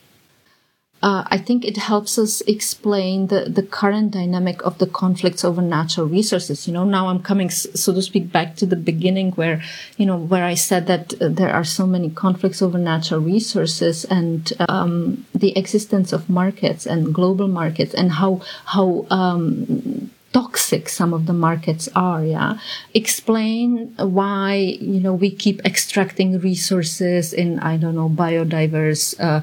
uh, 1.03 1.25
I 1.31 1.39
think 1.39 1.65
it 1.65 1.77
helps 1.77 2.19
us 2.19 2.41
explain 2.47 3.27
the, 3.27 3.41
the 3.59 3.63
current 3.63 4.13
dynamic 4.13 4.65
of 4.65 4.79
the 4.79 4.87
conflicts 4.87 5.45
over 5.45 5.61
natural 5.61 6.07
resources. 6.07 6.67
You 6.67 6.73
know, 6.73 6.85
now 6.85 7.09
I'm 7.09 7.23
coming, 7.23 7.51
so 7.51 7.93
to 7.93 8.01
speak, 8.01 8.33
back 8.33 8.57
to 8.57 8.67
the 8.67 8.77
beginning 8.77 9.33
where, 9.33 9.63
you 9.99 10.07
know, 10.07 10.17
where 10.17 10.45
I 10.45 10.55
said 10.55 10.87
that 10.87 11.15
uh, 11.21 11.29
there 11.29 11.53
are 11.53 11.65
so 11.65 11.87
many 11.87 12.11
conflicts 12.11 12.63
over 12.63 12.79
natural 12.79 13.21
resources 13.21 14.07
and 14.07 14.53
um, 14.69 15.27
the 15.35 15.57
existence 15.57 16.15
of 16.15 16.31
markets 16.31 16.87
and 16.87 17.15
global 17.15 17.47
markets 17.47 17.95
and 17.95 18.13
how 18.13 18.41
how 18.65 19.07
um, 19.11 20.11
toxic 20.37 20.89
some 20.89 21.15
of 21.15 21.23
the 21.27 21.33
markets 21.33 21.89
are 21.95 22.23
yeah? 22.25 22.59
Explain 22.93 23.95
why 24.19 24.53
you 24.93 25.01
know 25.05 25.15
we 25.15 25.31
keep 25.31 25.59
extracting 25.65 26.31
resources 26.51 27.33
in 27.33 27.59
i 27.71 27.75
don't 27.81 27.97
know 28.01 28.11
biodiverse 28.25 29.05
uh, 29.29 29.41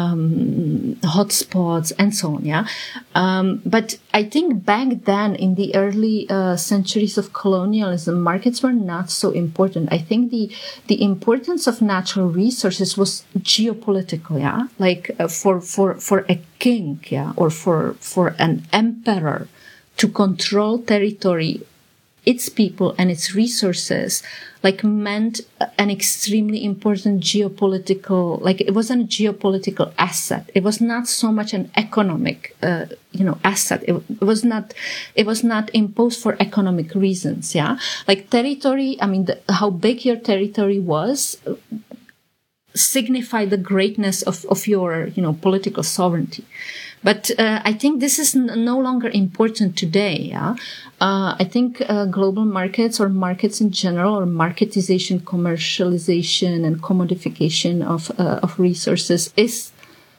um, 0.00 0.96
hotspots 1.14 1.88
and 1.98 2.14
so 2.14 2.26
on 2.36 2.44
yeah? 2.44 2.64
Um, 3.14 3.46
but 3.74 3.98
i 4.14 4.22
think 4.22 4.64
back 4.64 4.88
then 5.12 5.34
in 5.34 5.50
the 5.60 5.74
early 5.74 6.16
uh, 6.30 6.56
centuries 6.56 7.18
of 7.18 7.32
colonialism 7.32 8.14
markets 8.30 8.62
were 8.62 8.78
not 8.92 9.10
so 9.10 9.30
important. 9.30 9.92
I 9.92 9.98
think 10.08 10.30
the 10.30 10.44
the 10.86 10.98
importance 11.02 11.66
of 11.66 11.82
natural 11.82 12.28
resources 12.44 12.96
was 13.00 13.24
geopolitical 13.38 14.34
yeah? 14.46 14.68
Like 14.78 15.04
uh, 15.18 15.28
for 15.40 15.60
for 15.60 15.88
for 16.08 16.18
a 16.28 16.36
king 16.58 17.00
yeah? 17.08 17.32
Or 17.40 17.50
for 17.50 17.94
for 18.12 18.26
an 18.38 18.66
emperor 18.72 19.48
to 19.98 20.08
control 20.08 20.78
territory, 20.78 21.60
its 22.24 22.48
people 22.48 22.94
and 22.98 23.10
its 23.10 23.34
resources, 23.34 24.22
like 24.62 24.82
meant 24.84 25.40
an 25.78 25.90
extremely 25.90 26.64
important 26.64 27.22
geopolitical, 27.22 28.40
like 28.40 28.60
it 28.60 28.74
wasn't 28.74 29.02
a 29.02 29.06
geopolitical 29.06 29.92
asset. 29.98 30.50
It 30.54 30.62
was 30.62 30.80
not 30.80 31.08
so 31.08 31.32
much 31.32 31.52
an 31.54 31.70
economic, 31.76 32.56
uh, 32.62 32.86
you 33.12 33.24
know, 33.24 33.38
asset. 33.44 33.82
It, 33.88 33.94
it, 34.20 34.24
was 34.24 34.44
not, 34.44 34.74
it 35.14 35.26
was 35.26 35.42
not 35.42 35.70
imposed 35.74 36.20
for 36.20 36.36
economic 36.40 36.94
reasons. 36.94 37.54
Yeah. 37.54 37.78
Like 38.06 38.30
territory, 38.30 38.98
I 39.00 39.06
mean, 39.06 39.24
the, 39.24 39.40
how 39.48 39.70
big 39.70 40.04
your 40.04 40.16
territory 40.16 40.80
was 40.80 41.38
signified 42.74 43.50
the 43.50 43.56
greatness 43.56 44.22
of, 44.22 44.44
of 44.46 44.66
your, 44.66 45.06
you 45.08 45.22
know, 45.22 45.32
political 45.32 45.82
sovereignty. 45.82 46.44
But 47.02 47.30
uh, 47.38 47.60
I 47.64 47.72
think 47.72 48.00
this 48.00 48.18
is 48.18 48.34
no 48.34 48.78
longer 48.78 49.08
important 49.08 49.76
today. 49.76 50.16
Yeah? 50.16 50.56
Uh, 51.00 51.36
I 51.38 51.44
think 51.44 51.82
uh, 51.88 52.06
global 52.06 52.44
markets 52.44 52.98
or 53.00 53.08
markets 53.08 53.60
in 53.60 53.70
general 53.70 54.14
or 54.14 54.26
marketization, 54.26 55.20
commercialization 55.20 56.64
and 56.64 56.82
commodification 56.82 57.86
of, 57.86 58.10
uh, 58.18 58.40
of 58.42 58.58
resources 58.58 59.32
is 59.36 59.72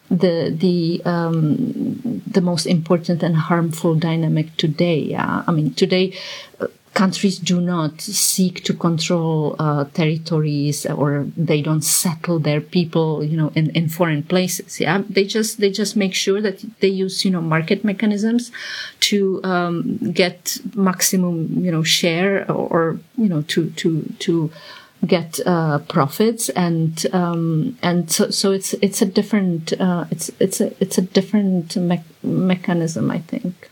the 0.10 0.52
the 0.58 1.02
um, 1.06 2.22
the 2.26 2.42
most 2.42 2.66
important 2.66 3.22
and 3.22 3.36
harmful 3.36 3.94
dynamic 3.96 4.56
today. 4.58 4.98
Yeah, 4.98 5.44
I 5.48 5.52
mean 5.52 5.74
today 5.76 6.18
uh, 6.60 6.68
countries 7.00 7.40
do 7.40 7.62
not 7.62 8.02
seek 8.02 8.56
to 8.68 8.74
control 8.74 9.56
uh, 9.58 9.86
territories 10.00 10.86
or 10.86 11.26
they 11.38 11.62
don't 11.62 11.86
settle 12.04 12.40
their 12.40 12.60
people 12.60 13.24
you 13.24 13.38
know 13.40 13.52
in, 13.56 13.70
in 13.80 13.88
foreign 13.88 14.24
places. 14.24 14.82
Yeah. 14.82 15.04
They 15.16 15.24
just 15.24 15.52
they 15.62 15.72
just 15.82 15.96
make 15.96 16.14
sure 16.14 16.42
that 16.42 16.58
they 16.82 16.92
use 17.06 17.24
you 17.26 17.32
know 17.32 17.44
market 17.56 17.80
mechanisms 17.92 18.52
to 19.08 19.42
um, 19.54 19.98
get 20.22 20.58
maximum 20.76 21.36
you 21.66 21.72
know 21.72 21.84
share 21.84 22.34
or, 22.52 23.00
you 23.24 23.30
know 23.32 23.42
to 23.54 23.70
to 23.82 23.90
to 24.26 24.52
get 25.06 25.40
uh, 25.46 25.80
profits. 25.96 26.50
And 26.50 26.94
um, 27.14 27.78
and 27.82 28.12
so 28.12 28.30
so 28.30 28.52
it's 28.52 28.74
it's 28.86 29.02
a 29.02 29.06
different 29.06 29.74
uh, 29.80 30.04
it's 30.12 30.30
it's 30.40 30.60
a 30.60 30.68
it's 30.84 30.98
a 30.98 31.02
different 31.18 31.78
me- 31.78 32.12
mechanism 32.24 33.10
I 33.10 33.20
think. 33.20 33.69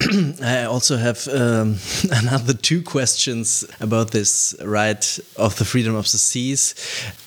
I 0.42 0.64
also 0.64 0.96
have 0.96 1.28
um, 1.28 1.76
another 2.12 2.54
two 2.54 2.82
questions 2.82 3.64
about 3.80 4.12
this 4.12 4.54
right 4.64 5.18
of 5.36 5.56
the 5.56 5.64
freedom 5.64 5.94
of 5.94 6.10
the 6.10 6.18
seas. 6.18 6.74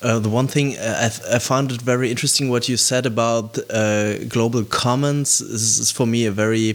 Uh, 0.02 0.18
the 0.18 0.28
one 0.28 0.48
thing 0.48 0.76
uh, 0.76 1.10
I, 1.30 1.36
I, 1.36 1.38
found 1.38 1.70
it 1.70 1.82
very 1.82 2.10
interesting 2.10 2.50
what 2.50 2.68
you 2.68 2.76
said 2.76 3.06
about 3.06 3.58
uh, 3.70 4.24
global 4.24 4.64
commons. 4.64 5.38
This 5.38 5.78
is 5.78 5.92
for 5.92 6.06
me 6.06 6.26
a 6.26 6.32
very 6.32 6.74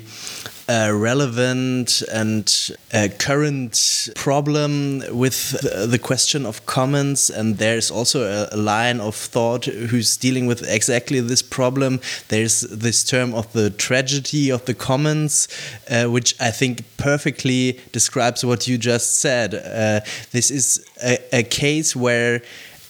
relevant 0.69 2.03
and 2.11 2.71
current 3.17 4.09
problem 4.15 5.03
with 5.11 5.51
the 5.91 5.99
question 5.99 6.45
of 6.45 6.65
commons. 6.65 7.29
And 7.29 7.57
there's 7.57 7.89
also 7.89 8.23
a, 8.23 8.49
a, 8.51 8.57
line 8.57 8.99
of 9.01 9.15
thought 9.15 9.65
who's 9.65 10.15
dealing 10.15 10.45
with 10.45 10.61
exactly 10.69 11.21
this 11.21 11.41
problem. 11.41 11.99
There's 12.27 12.61
this 12.61 13.03
term 13.03 13.33
of 13.33 13.51
the 13.53 13.71
tragedy 13.71 14.51
of 14.51 14.65
the 14.65 14.75
commons, 14.75 15.47
uh, 15.89 16.05
which 16.05 16.35
I 16.39 16.51
think 16.51 16.83
perfectly 16.97 17.79
describes 17.91 18.45
what 18.45 18.67
you 18.67 18.77
just 18.77 19.19
said. 19.19 19.55
Uh, 19.55 20.01
this 20.31 20.51
is 20.51 20.85
a, 21.03 21.39
a 21.39 21.43
case 21.43 21.95
where 21.95 22.41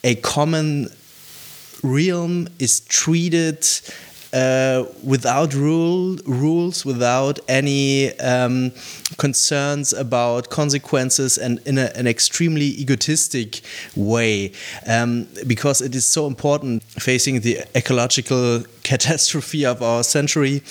a 0.04 0.16
common 0.16 0.90
realm 1.84 2.48
is 2.60 2.82
treated 2.82 3.66
uh, 4.34 4.86
without 5.04 5.54
rule 5.54 6.18
rules, 6.26 6.86
without 6.86 7.40
any 7.48 8.18
um, 8.20 8.72
concerns 9.18 9.94
about 9.94 10.50
consequences, 10.50 11.38
and 11.38 11.60
in 11.66 11.78
a, 11.78 11.92
an 11.96 12.08
extremely 12.08 12.68
egotistic 12.80 13.62
way, 13.96 14.52
um, 14.88 15.28
because 15.48 15.82
it 15.82 15.96
is 15.96 16.06
so 16.06 16.28
important 16.28 16.84
facing 16.84 17.42
the 17.42 17.60
ecological 17.76 18.64
catastrophe 18.84 19.66
of 19.66 19.82
our 19.82 20.04
century 20.04 20.62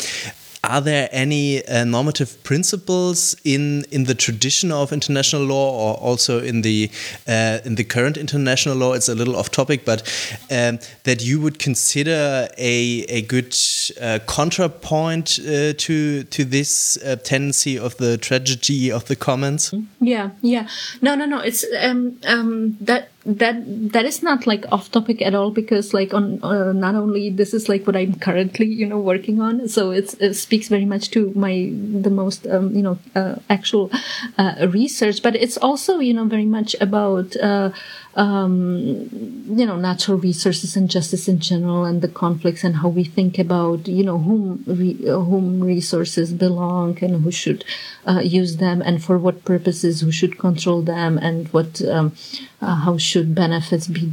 are 0.65 0.81
there 0.81 1.09
any 1.13 1.65
uh, 1.67 1.85
normative 1.85 2.43
principles 2.43 3.37
in 3.45 3.85
in 3.91 4.05
the 4.05 4.15
tradition 4.15 4.73
of 4.73 4.93
international 4.93 5.43
law, 5.43 5.71
or 5.71 5.95
also 5.97 6.41
in 6.41 6.63
the 6.63 6.91
uh, 7.29 7.59
in 7.65 7.77
the 7.77 7.85
current 7.85 8.17
international 8.17 8.77
law? 8.77 8.95
It's 8.95 9.09
a 9.09 9.15
little 9.15 9.37
off 9.37 9.51
topic, 9.51 9.85
but 9.85 10.03
um, 10.51 10.79
that 11.05 11.23
you 11.25 11.41
would 11.41 11.59
consider 11.59 12.49
a 12.59 13.05
a 13.09 13.23
good 13.23 13.55
uh, 14.01 14.19
contrapoint 14.27 15.39
uh, 15.39 15.75
to 15.79 16.25
to 16.25 16.45
this 16.45 16.99
uh, 17.05 17.17
tendency 17.17 17.79
of 17.79 17.97
the 17.97 18.19
tragedy 18.19 18.91
of 18.91 19.05
the 19.05 19.17
commons. 19.17 19.75
Yeah, 20.01 20.31
yeah. 20.43 20.69
No, 21.01 21.15
no, 21.15 21.25
no. 21.25 21.41
It's 21.41 21.65
um, 21.81 22.19
um, 22.27 22.77
that 22.81 23.11
that 23.29 23.93
that 23.93 24.07
is 24.07 24.23
not 24.23 24.47
like 24.47 24.65
off 24.73 24.91
topic 24.91 25.21
at 25.21 25.35
all 25.35 25.51
because 25.51 25.93
like 25.93 26.15
on 26.15 26.43
uh, 26.43 26.73
not 26.73 26.95
only 26.95 27.29
this 27.29 27.53
is 27.53 27.69
like 27.69 27.87
what 27.87 27.95
I'm 27.95 28.15
currently 28.15 28.67
you 28.67 28.87
know 28.87 28.99
working 28.99 29.39
on 29.39 29.69
so 29.69 29.91
it 29.91 30.35
speaks 30.35 30.69
very 30.69 30.87
much 30.87 31.11
to 31.11 31.31
my 31.35 31.71
the 31.75 32.09
most 32.09 32.47
um, 32.47 32.75
you 32.75 32.83
know 32.83 32.99
uh, 33.15 33.37
actual 33.51 33.91
uh, 34.39 34.67
research. 34.71 35.23
But 35.23 35.37
it's 35.37 35.59
also 35.59 35.99
you 35.99 36.15
know 36.15 36.25
very 36.25 36.47
much 36.47 36.75
about 36.81 37.37
uh, 37.37 37.71
um, 38.19 39.09
you 39.49 39.65
know, 39.65 39.77
natural 39.77 40.19
resources 40.19 40.77
and 40.77 40.91
justice 40.91 41.29
in 41.29 41.39
general, 41.39 41.85
and 41.85 42.03
the 42.03 42.09
conflicts 42.09 42.65
and 42.65 42.77
how 42.77 42.89
we 42.89 43.05
think 43.05 43.39
about, 43.39 43.87
you 43.87 44.03
know, 44.03 44.19
whom 44.19 44.65
re- 44.67 45.05
whom 45.05 45.61
resources 45.63 46.33
belong 46.33 46.99
and 47.03 47.23
who 47.23 47.31
should 47.31 47.65
uh, 48.09 48.21
use 48.21 48.57
them, 48.57 48.81
and 48.83 49.05
for 49.05 49.19
what 49.19 49.45
purposes, 49.45 50.01
who 50.01 50.11
should 50.11 50.39
control 50.39 50.81
them, 50.83 51.19
and 51.19 51.49
what 51.49 51.83
um, 51.83 52.13
uh, 52.61 52.75
how 52.75 52.97
should 52.97 53.35
benefits 53.35 53.87
be 53.87 54.07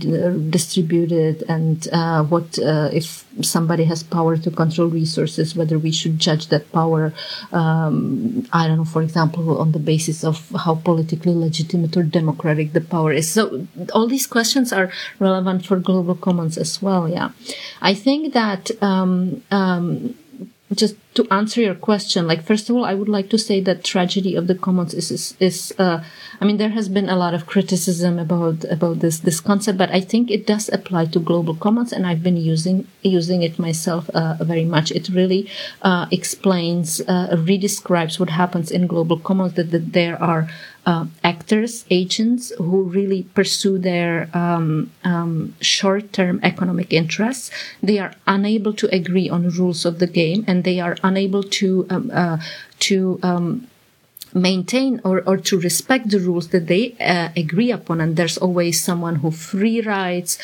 distributed, 0.50 1.44
and 1.48 1.88
uh, 1.94 2.22
what 2.24 2.60
uh, 2.60 2.90
if 2.92 3.26
somebody 3.42 3.86
has 3.86 4.04
power 4.04 4.38
to 4.38 4.52
control 4.52 4.88
resources, 4.88 5.56
whether 5.56 5.80
we 5.80 5.92
should 5.92 6.20
judge 6.20 6.48
that 6.48 6.72
power, 6.72 7.14
um, 7.54 8.46
I 8.52 8.68
don't 8.68 8.78
know, 8.78 8.86
for 8.86 9.02
example, 9.02 9.58
on 9.58 9.72
the 9.72 9.80
basis 9.80 10.24
of 10.24 10.50
how 10.64 10.76
politically 10.76 11.34
legitimate 11.34 11.96
or 11.98 12.04
democratic 12.04 12.74
the 12.74 12.82
power 12.82 13.14
is. 13.14 13.30
So 13.32 13.68
all 13.94 14.08
these 14.08 14.28
questions 14.28 14.74
are 14.74 14.92
relevant 15.20 15.66
for 15.66 15.78
global 15.78 16.16
commons 16.16 16.58
as 16.58 16.82
well. 16.82 17.08
Yeah, 17.08 17.30
I 17.82 17.94
think 17.94 18.34
that 18.34 18.72
um, 18.82 19.42
um, 19.52 20.16
just 20.74 20.96
to 21.14 21.28
answer 21.32 21.62
your 21.62 21.76
question, 21.76 22.28
like 22.28 22.44
first 22.44 22.70
of 22.70 22.76
all, 22.76 22.86
I 22.86 22.96
would 22.96 23.08
like 23.08 23.30
to 23.30 23.38
say 23.38 23.62
that 23.62 23.84
tragedy 23.84 24.36
of 24.36 24.48
the 24.48 24.56
commons 24.56 24.96
is 24.96 25.12
is, 25.12 25.36
is 25.40 25.74
uh, 25.78 26.04
I 26.42 26.46
mean, 26.46 26.58
there 26.58 26.72
has 26.72 26.90
been 26.90 27.08
a 27.08 27.16
lot 27.16 27.36
of 27.36 27.46
criticism 27.46 28.18
about 28.18 28.64
about 28.66 29.00
this 29.00 29.20
this 29.20 29.40
concept, 29.40 29.78
but 29.78 29.92
I 29.92 30.02
think 30.02 30.32
it 30.32 30.48
does 30.48 30.68
apply 30.70 31.06
to 31.06 31.20
global 31.20 31.54
commons, 31.54 31.94
and 31.94 32.08
I've 32.08 32.24
been 32.24 32.38
using 32.38 32.88
using 33.04 33.44
it 33.44 33.60
myself 33.60 34.10
uh, 34.10 34.38
very 34.42 34.66
much. 34.66 34.92
It 34.92 35.08
really 35.10 35.48
uh, 35.84 36.08
explains, 36.12 37.00
uh, 37.02 37.28
redescribes 37.32 38.20
what 38.20 38.32
happens 38.32 38.72
in 38.72 38.88
global 38.88 39.20
commons. 39.20 39.54
That, 39.54 39.70
that 39.70 39.94
there 39.94 40.22
are 40.22 40.50
uh, 40.86 41.06
actors, 41.24 41.86
agents 41.90 42.52
who 42.58 42.84
really 42.84 43.24
pursue 43.34 43.78
their 43.78 44.30
um, 44.34 44.92
um, 45.04 45.56
short-term 45.62 46.40
economic 46.44 46.94
interests. 46.94 47.50
They 47.82 48.00
are 48.00 48.14
unable 48.28 48.74
to 48.74 48.88
agree 48.96 49.30
on 49.30 49.50
rules 49.50 49.86
of 49.86 50.00
the 50.00 50.08
game, 50.08 50.44
and 50.48 50.64
they 50.64 50.80
are 50.80 50.96
unable 51.04 51.44
to 51.60 51.88
um, 51.90 52.12
uh, 52.14 52.38
to 52.80 53.20
um, 53.24 53.68
maintain 54.36 55.00
or, 55.04 55.24
or 55.26 55.38
to 55.38 55.58
respect 55.60 56.10
the 56.10 56.20
rules 56.20 56.50
that 56.50 56.68
they 56.68 56.94
uh, 57.00 57.30
agree 57.36 57.72
upon. 57.72 58.02
And 58.02 58.18
there's 58.18 58.38
always 58.38 58.84
someone 58.84 59.16
who 59.16 59.32
free 59.32 59.82
rides, 59.82 60.38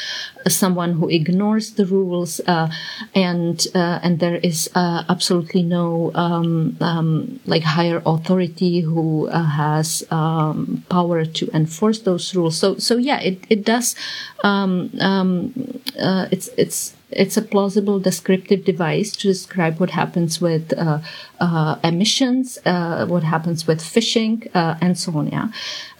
uh, 0.45 0.49
someone 0.49 0.93
who 0.93 1.09
ignores 1.09 1.71
the 1.73 1.85
rules, 1.85 2.39
uh, 2.47 2.71
and 3.13 3.67
uh, 3.75 3.99
and 4.01 4.19
there 4.19 4.37
is 4.37 4.69
uh, 4.73 5.03
absolutely 5.09 5.61
no 5.61 6.11
um, 6.15 6.77
um, 6.79 7.39
like 7.45 7.63
higher 7.63 8.01
authority 8.05 8.79
who 8.81 9.27
has 9.27 10.03
um, 10.09 10.83
power 10.89 11.25
to 11.25 11.49
enforce 11.53 11.99
those 11.99 12.33
rules. 12.33 12.57
So 12.57 12.77
so 12.77 12.95
yeah, 12.97 13.19
it 13.19 13.43
it 13.49 13.65
does. 13.65 13.95
Um, 14.43 14.89
um, 15.01 15.53
it's 16.31 16.47
it's 16.57 16.95
it's 17.11 17.37
a 17.37 17.41
plausible 17.41 17.99
descriptive 17.99 18.65
device 18.65 19.11
to 19.17 19.27
describe 19.27 19.79
what 19.79 19.91
happens 19.91 20.41
with 20.41 20.73
uh, 20.77 20.99
uh, 21.39 21.77
emissions, 21.83 22.57
uh, 22.65 23.05
what 23.05 23.23
happens 23.23 23.67
with 23.67 23.81
fishing, 23.81 24.47
uh, 24.53 24.75
and 24.81 24.97
so 24.97 25.17
on. 25.17 25.27
Yeah, 25.27 25.49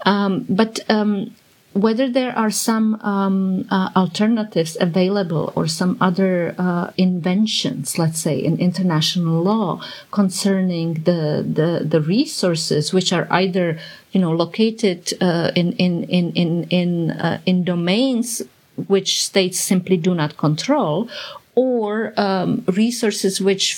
um, 0.06 0.46
but 0.50 0.80
um, 0.90 1.36
whether 1.74 2.10
there 2.10 2.38
are 2.38 2.52
some 2.52 2.96
um, 3.02 3.66
uh, 3.72 3.90
alternatives 3.96 4.76
available 4.82 5.54
or 5.56 5.68
some 5.68 5.98
other 6.02 6.54
uh, 6.58 6.92
inventions, 6.98 7.98
let's 7.98 8.20
say 8.20 8.38
in 8.38 8.58
international 8.58 9.42
law 9.42 9.82
concerning 10.12 10.96
the 11.04 11.46
the, 11.48 11.86
the 11.86 12.02
resources 12.02 12.94
which 12.94 13.14
are 13.14 13.28
either 13.32 13.80
you 14.12 14.20
know 14.20 14.32
located 14.32 15.14
in 15.56 15.74
in 15.74 16.04
in 16.06 16.32
in 16.34 16.64
in 16.70 17.40
in 17.46 17.64
domains 17.64 18.42
which 18.88 19.24
states 19.24 19.60
simply 19.60 19.98
do 19.98 20.16
not 20.16 20.38
control, 20.38 21.10
or 21.56 22.14
um, 22.18 22.64
resources 22.68 23.42
which 23.42 23.78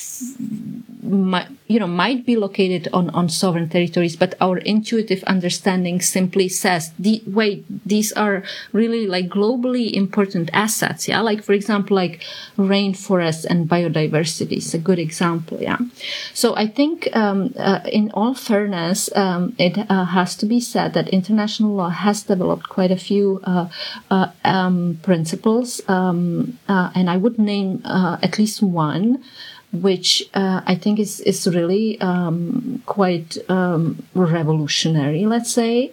might, 1.04 1.47
you 1.68 1.80
know 1.80 1.88
might 1.88 2.26
be 2.26 2.36
located 2.36 2.88
on 2.93 3.10
on 3.12 3.30
sovereign 3.30 3.70
territories 3.70 4.16
but 4.16 4.36
our 4.39 4.58
intuitive 4.60 5.24
understanding 5.26 6.01
simply 6.01 6.47
says 6.47 6.91
the 6.99 7.22
wait 7.28 7.66
these 7.86 8.12
are 8.14 8.43
really 8.72 9.06
like 9.08 9.28
globally 9.28 9.91
important 9.91 10.49
assets 10.54 11.08
yeah? 11.08 11.22
Like 11.22 11.43
for 11.43 11.54
example 11.54 11.95
like 11.95 12.22
rainforests 12.58 13.45
and 13.45 13.70
biodiversity 13.70 14.58
is 14.58 14.74
a 14.74 14.78
good 14.78 14.99
example 14.99 15.62
yeah? 15.62 15.78
So 16.34 16.56
i 16.56 16.68
think 16.68 17.08
um, 17.16 17.54
uh, 17.58 17.82
in 17.91 18.12
all 18.12 18.34
fairness 18.34 19.10
um, 19.16 19.56
it 19.58 19.78
uh, 19.78 20.06
has 20.06 20.36
to 20.38 20.45
be 20.45 20.60
said 20.60 20.93
that 20.93 21.10
international 21.10 21.74
law 21.74 21.89
has 21.89 22.24
developed 22.24 22.70
quite 22.70 22.91
a 22.91 22.97
few 22.97 23.41
uh, 23.43 23.68
uh 24.10 24.28
um, 24.43 24.99
principles 25.01 25.82
um, 25.88 26.58
uh, 26.68 26.91
and 26.95 27.10
i 27.10 27.18
would 27.18 27.38
name 27.39 27.82
uh, 27.86 28.18
at 28.22 28.38
least 28.38 28.62
one 28.62 29.24
which 29.74 30.30
uh, 30.36 30.61
I 30.65 30.76
think 30.76 30.99
is 30.99 31.19
is 31.21 31.47
really 31.47 31.99
um, 31.99 32.82
quite 32.86 33.38
um, 33.49 34.03
revolutionary, 34.13 35.26
let's 35.26 35.51
say. 35.51 35.91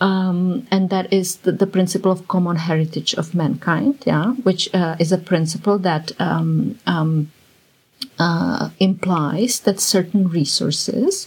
Um, 0.00 0.66
and 0.70 0.88
that 0.88 1.12
is 1.12 1.36
the, 1.44 1.52
the, 1.52 1.66
principle 1.66 2.10
of 2.10 2.26
common 2.26 2.56
heritage 2.56 3.12
of 3.16 3.34
mankind, 3.34 4.02
yeah, 4.06 4.32
which 4.44 4.74
uh, 4.74 4.96
is 4.98 5.12
a 5.12 5.18
principle 5.18 5.78
that 5.80 6.12
um, 6.18 6.78
um, 6.86 7.30
uh, 8.18 8.70
implies 8.78 9.60
that 9.60 9.78
certain 9.78 10.26
resources 10.28 11.26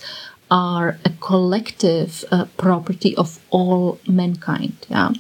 are 0.50 0.98
a 1.06 1.12
collective 1.20 2.26
uh, 2.32 2.46
property 2.58 3.16
of 3.16 3.40
all 3.52 4.00
mankind, 4.08 4.76
yeah, 4.90 5.12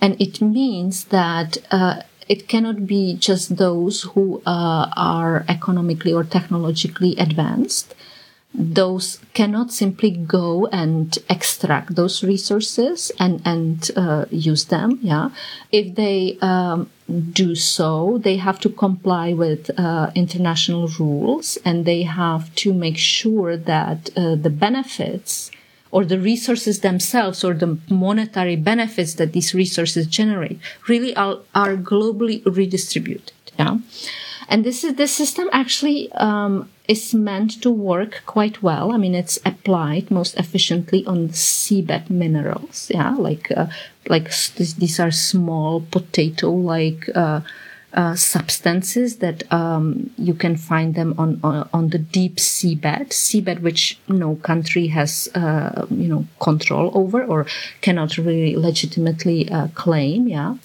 and 0.00 0.18
it 0.18 0.40
means 0.40 1.04
that 1.04 1.58
uh, 1.70 2.00
it 2.28 2.48
cannot 2.48 2.86
be 2.86 3.14
just 3.14 3.56
those 3.56 4.02
who 4.02 4.42
uh, 4.46 4.90
are 4.96 5.44
economically 5.48 6.12
or 6.12 6.24
technologically 6.24 7.16
advanced. 7.16 7.94
Those 8.56 9.18
cannot 9.32 9.72
simply 9.72 10.12
go 10.12 10.66
and 10.68 11.18
extract 11.28 11.96
those 11.96 12.22
resources 12.22 13.10
and 13.18 13.42
and 13.44 13.90
uh, 13.96 14.26
use 14.30 14.66
them. 14.66 15.00
Yeah, 15.02 15.30
if 15.72 15.96
they 15.96 16.38
um, 16.40 16.88
do 17.32 17.56
so, 17.56 18.20
they 18.22 18.36
have 18.36 18.60
to 18.60 18.68
comply 18.68 19.32
with 19.32 19.76
uh, 19.76 20.12
international 20.14 20.86
rules, 21.00 21.58
and 21.64 21.84
they 21.84 22.02
have 22.02 22.54
to 22.62 22.72
make 22.72 22.96
sure 22.96 23.56
that 23.56 24.10
uh, 24.16 24.36
the 24.36 24.50
benefits 24.50 25.50
or 25.94 26.04
the 26.04 26.18
resources 26.18 26.80
themselves 26.80 27.44
or 27.44 27.54
the 27.54 27.78
monetary 27.88 28.56
benefits 28.56 29.14
that 29.14 29.32
these 29.32 29.54
resources 29.54 30.08
generate 30.08 30.58
really 30.88 31.14
are, 31.14 31.38
are 31.54 31.76
globally 31.76 32.42
redistributed. 32.44 33.30
Yeah. 33.56 33.78
And 34.48 34.64
this 34.64 34.82
is, 34.82 34.96
this 34.96 35.12
system 35.12 35.48
actually, 35.52 36.10
um, 36.14 36.68
is 36.88 37.14
meant 37.14 37.62
to 37.62 37.70
work 37.70 38.22
quite 38.26 38.60
well. 38.60 38.90
I 38.90 38.96
mean, 38.96 39.14
it's 39.14 39.38
applied 39.46 40.10
most 40.10 40.34
efficiently 40.34 41.06
on 41.06 41.28
seabed 41.28 42.10
minerals. 42.10 42.90
Yeah. 42.92 43.14
Like, 43.14 43.52
uh, 43.56 43.68
like 44.08 44.28
these 44.56 44.98
are 44.98 45.12
small 45.12 45.80
potato 45.92 46.50
like, 46.50 47.08
uh, 47.14 47.42
uh, 47.94 48.14
substances 48.14 49.18
that 49.18 49.50
um, 49.52 50.10
you 50.18 50.34
can 50.34 50.56
find 50.56 50.94
them 50.94 51.14
on, 51.18 51.40
on, 51.42 51.68
on 51.72 51.88
the 51.90 51.98
deep 51.98 52.36
seabed, 52.36 53.08
seabed 53.10 53.60
which 53.60 53.98
no 54.08 54.36
country 54.36 54.88
has 54.88 55.28
uh, 55.34 55.86
you 55.90 56.08
know 56.08 56.26
control 56.40 56.90
over 56.94 57.24
or 57.24 57.46
cannot 57.80 58.18
really 58.18 58.56
legitimately 58.56 59.48
uh, 59.50 59.68
claim. 59.74 60.28
Yeah. 60.28 60.56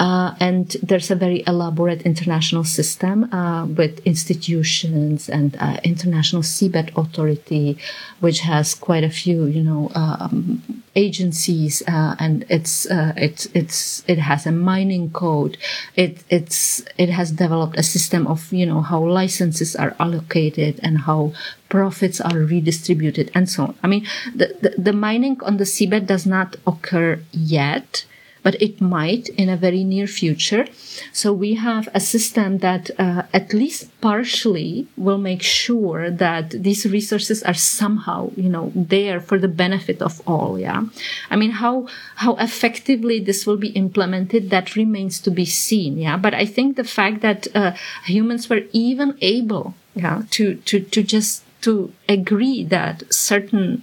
Uh, 0.00 0.34
and 0.40 0.78
there's 0.82 1.10
a 1.10 1.14
very 1.14 1.44
elaborate 1.46 2.00
international 2.02 2.64
system 2.64 3.30
uh, 3.34 3.66
with 3.66 3.98
institutions 4.06 5.28
and 5.28 5.54
uh, 5.60 5.76
international 5.84 6.40
seabed 6.40 6.90
authority, 6.96 7.76
which 8.20 8.40
has 8.40 8.74
quite 8.74 9.04
a 9.04 9.10
few, 9.10 9.44
you 9.44 9.62
know, 9.62 9.90
um, 9.94 10.62
agencies, 10.96 11.82
uh, 11.86 12.16
and 12.18 12.46
it's 12.48 12.86
uh, 12.90 13.12
it's 13.14 13.44
it's 13.52 14.02
it 14.08 14.18
has 14.18 14.46
a 14.46 14.52
mining 14.52 15.10
code. 15.10 15.58
It 15.96 16.24
it's 16.30 16.82
it 16.96 17.10
has 17.10 17.30
developed 17.30 17.78
a 17.78 17.82
system 17.82 18.26
of 18.26 18.50
you 18.54 18.64
know 18.64 18.80
how 18.80 19.04
licenses 19.04 19.76
are 19.76 19.94
allocated 20.00 20.80
and 20.82 21.00
how 21.00 21.34
profits 21.68 22.22
are 22.22 22.38
redistributed 22.38 23.30
and 23.34 23.50
so 23.50 23.64
on. 23.64 23.74
I 23.82 23.86
mean, 23.86 24.06
the, 24.34 24.56
the, 24.62 24.70
the 24.78 24.92
mining 24.94 25.38
on 25.42 25.58
the 25.58 25.64
seabed 25.64 26.06
does 26.06 26.24
not 26.24 26.56
occur 26.66 27.20
yet 27.32 28.06
but 28.42 28.60
it 28.60 28.80
might 28.80 29.28
in 29.30 29.48
a 29.48 29.56
very 29.56 29.84
near 29.84 30.06
future. 30.06 30.66
So 31.12 31.32
we 31.32 31.54
have 31.54 31.88
a 31.94 32.00
system 32.00 32.58
that 32.58 32.90
uh, 32.98 33.22
at 33.32 33.52
least 33.52 33.88
partially 34.00 34.86
will 34.96 35.18
make 35.18 35.42
sure 35.42 36.10
that 36.10 36.50
these 36.50 36.86
resources 36.86 37.42
are 37.42 37.54
somehow, 37.54 38.30
you 38.36 38.48
know, 38.48 38.72
there 38.74 39.20
for 39.20 39.38
the 39.38 39.48
benefit 39.48 40.02
of 40.02 40.20
all. 40.26 40.58
Yeah. 40.58 40.84
I 41.30 41.36
mean, 41.36 41.52
how, 41.52 41.86
how 42.16 42.36
effectively 42.36 43.20
this 43.20 43.46
will 43.46 43.56
be 43.56 43.68
implemented, 43.70 44.50
that 44.50 44.76
remains 44.76 45.20
to 45.20 45.30
be 45.30 45.44
seen. 45.44 45.98
Yeah. 45.98 46.16
But 46.16 46.34
I 46.34 46.46
think 46.46 46.76
the 46.76 46.84
fact 46.84 47.20
that 47.20 47.46
uh, 47.54 47.72
humans 48.04 48.48
were 48.48 48.62
even 48.72 49.16
able, 49.20 49.74
yeah, 49.94 50.22
to, 50.30 50.56
to, 50.56 50.80
to 50.80 51.02
just 51.02 51.44
to 51.62 51.92
agree 52.08 52.64
that 52.64 53.02
certain 53.12 53.82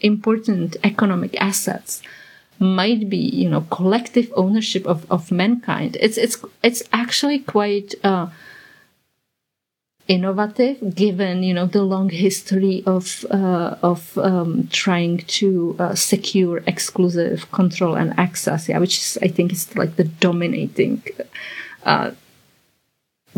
important 0.00 0.76
economic 0.84 1.40
assets 1.40 2.00
might 2.60 3.08
be, 3.08 3.16
you 3.16 3.48
know, 3.48 3.62
collective 3.70 4.32
ownership 4.36 4.86
of, 4.86 5.10
of 5.10 5.30
mankind. 5.30 5.96
It's, 6.00 6.18
it's, 6.18 6.36
it's 6.62 6.82
actually 6.92 7.40
quite, 7.40 7.94
uh, 8.04 8.28
innovative 10.08 10.94
given 10.94 11.42
you 11.42 11.52
know 11.52 11.66
the 11.66 11.82
long 11.82 12.08
history 12.08 12.82
of 12.86 13.26
uh, 13.30 13.76
of 13.82 14.16
um, 14.16 14.66
trying 14.72 15.18
to 15.18 15.76
uh, 15.78 15.94
secure 15.94 16.62
exclusive 16.66 17.50
control 17.52 17.94
and 17.94 18.18
access 18.18 18.70
yeah 18.70 18.78
which 18.78 18.96
is 18.96 19.18
i 19.20 19.28
think 19.28 19.52
is 19.52 19.76
like 19.76 19.96
the 19.96 20.04
dominating 20.04 21.02
uh, 21.84 22.10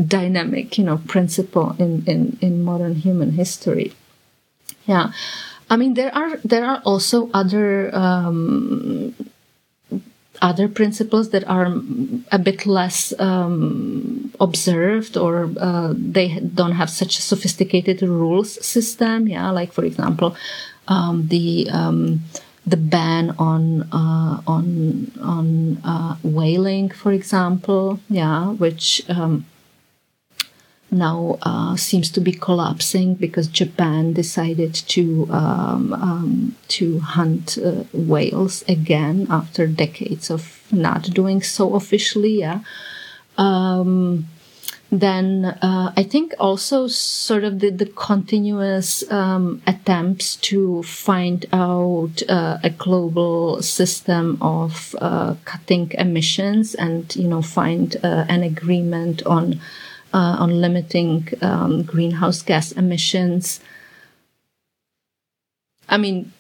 dynamic 0.07 0.79
you 0.79 0.85
know 0.85 0.99
principle 1.09 1.75
in 1.81 2.05
in 2.07 2.39
in 2.41 2.62
modern 2.62 2.95
human 2.95 3.33
history 3.33 3.93
yeah 4.87 5.11
i 5.71 5.77
mean 5.77 5.95
there 5.95 6.14
are 6.14 6.37
there 6.45 6.64
are 6.64 6.83
also 6.85 7.31
other 7.33 7.95
um, 7.95 9.14
other 10.43 10.68
principles 10.68 11.31
that 11.31 11.45
are 11.47 11.66
a 12.33 12.39
bit 12.39 12.66
less 12.66 13.12
um, 13.18 14.33
observed 14.41 15.16
or 15.16 15.51
uh, 15.59 15.93
they 15.97 16.41
don't 16.41 16.73
have 16.73 16.91
such 16.91 17.18
a 17.18 17.23
sophisticated 17.23 18.03
rules 18.03 18.64
system. 18.64 19.29
Yeah, 19.29 19.51
like 19.51 19.73
for 19.73 19.85
example, 19.85 20.37
um, 20.89 21.29
the 21.29 21.68
um, 21.71 22.23
the 22.66 22.77
ban 22.77 23.35
on 23.39 23.83
uh, 23.93 24.41
on 24.47 25.12
on 25.21 25.79
uh, 25.85 26.16
whaling, 26.23 26.91
for 26.91 27.12
example. 27.12 28.01
Yeah, 28.09 28.49
which 28.53 29.03
um, 29.09 29.45
now 30.91 31.38
uh, 31.43 31.76
seems 31.76 32.11
to 32.11 32.20
be 32.20 32.32
collapsing 32.32 33.14
because 33.14 33.47
Japan 33.47 34.12
decided 34.12 34.74
to 34.74 35.28
um, 35.30 35.93
um, 35.93 36.57
to 36.68 37.01
hunt 37.01 37.59
uh, 37.59 37.84
whales 37.93 38.64
again 38.68 39.26
after 39.30 39.66
decades 39.66 40.30
of 40.30 40.61
not 40.72 41.03
doing 41.11 41.43
so 41.43 41.74
officially. 41.74 42.41
Yeah. 42.41 42.61
Um, 43.38 44.26
then 44.93 45.45
uh, 45.45 45.93
I 45.97 46.03
think 46.03 46.34
also 46.41 46.88
sort 46.88 47.45
of 47.45 47.61
the, 47.61 47.70
the 47.70 47.86
continuous 47.86 49.09
um, 49.11 49.62
attempts 49.64 50.34
to 50.36 50.82
find 50.82 51.47
out 51.53 52.22
uh, 52.28 52.59
a 52.64 52.70
global 52.70 53.62
system 53.62 54.36
of 54.41 54.97
uh, 55.01 55.36
cutting 55.45 55.93
emissions 55.93 56.74
and 56.74 57.14
you 57.14 57.28
know 57.28 57.41
find 57.41 57.97
uh, 58.03 58.24
an 58.28 58.43
agreement 58.43 59.24
on 59.26 59.61
uh, 60.12 60.36
on 60.38 60.61
limiting 60.61 61.28
um, 61.42 61.82
greenhouse 61.82 62.42
gas 62.42 62.72
emissions. 62.72 63.61
I 65.88 65.98
mean, 65.98 66.32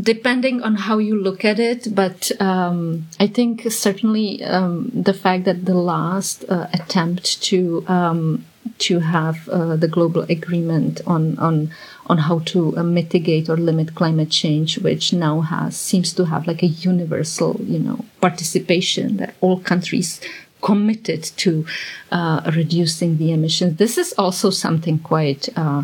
depending 0.00 0.62
on 0.62 0.74
how 0.74 0.98
you 0.98 1.20
look 1.20 1.44
at 1.44 1.58
it, 1.58 1.94
but 1.94 2.30
um, 2.40 3.06
I 3.20 3.26
think 3.26 3.70
certainly 3.70 4.42
um, 4.42 4.90
the 4.94 5.14
fact 5.14 5.44
that 5.44 5.64
the 5.66 5.74
last 5.74 6.44
uh, 6.48 6.68
attempt 6.72 7.42
to 7.44 7.84
um, 7.86 8.44
to 8.78 8.98
have 9.00 9.48
uh, 9.48 9.76
the 9.76 9.88
global 9.88 10.22
agreement 10.22 11.00
on 11.06 11.38
on 11.38 11.70
on 12.06 12.18
how 12.18 12.40
to 12.40 12.76
uh, 12.76 12.82
mitigate 12.82 13.48
or 13.48 13.56
limit 13.56 13.94
climate 13.94 14.30
change, 14.30 14.78
which 14.78 15.12
now 15.12 15.40
has 15.40 15.76
seems 15.76 16.12
to 16.14 16.24
have 16.24 16.46
like 16.46 16.62
a 16.62 16.66
universal, 16.66 17.60
you 17.62 17.78
know, 17.78 18.04
participation 18.20 19.18
that 19.18 19.34
all 19.40 19.60
countries 19.60 20.20
committed 20.64 21.22
to 21.36 21.64
uh, 22.10 22.40
reducing 22.56 23.18
the 23.18 23.30
emissions. 23.32 23.76
This 23.76 23.98
is 23.98 24.14
also 24.16 24.48
something 24.50 24.98
quite 24.98 25.48
uh, 25.56 25.82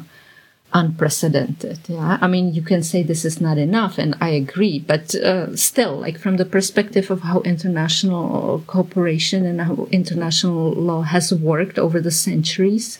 unprecedented. 0.73 1.79
Yeah, 1.87 2.19
I 2.21 2.27
mean, 2.27 2.55
you 2.55 2.63
can 2.63 2.83
say 2.83 3.03
this 3.03 3.25
is 3.25 3.41
not 3.41 3.59
enough, 3.59 3.99
and 3.99 4.17
I 4.21 4.31
agree, 4.31 4.79
but 4.79 5.15
uh, 5.15 5.55
still, 5.55 5.95
like 5.97 6.19
from 6.19 6.37
the 6.37 6.45
perspective 6.45 7.11
of 7.11 7.21
how 7.21 7.41
international 7.43 8.65
cooperation 8.67 9.45
and 9.45 9.61
how 9.61 9.87
international 9.93 10.73
law 10.73 11.03
has 11.03 11.33
worked 11.33 11.79
over 11.79 12.01
the 12.01 12.11
centuries, 12.11 12.99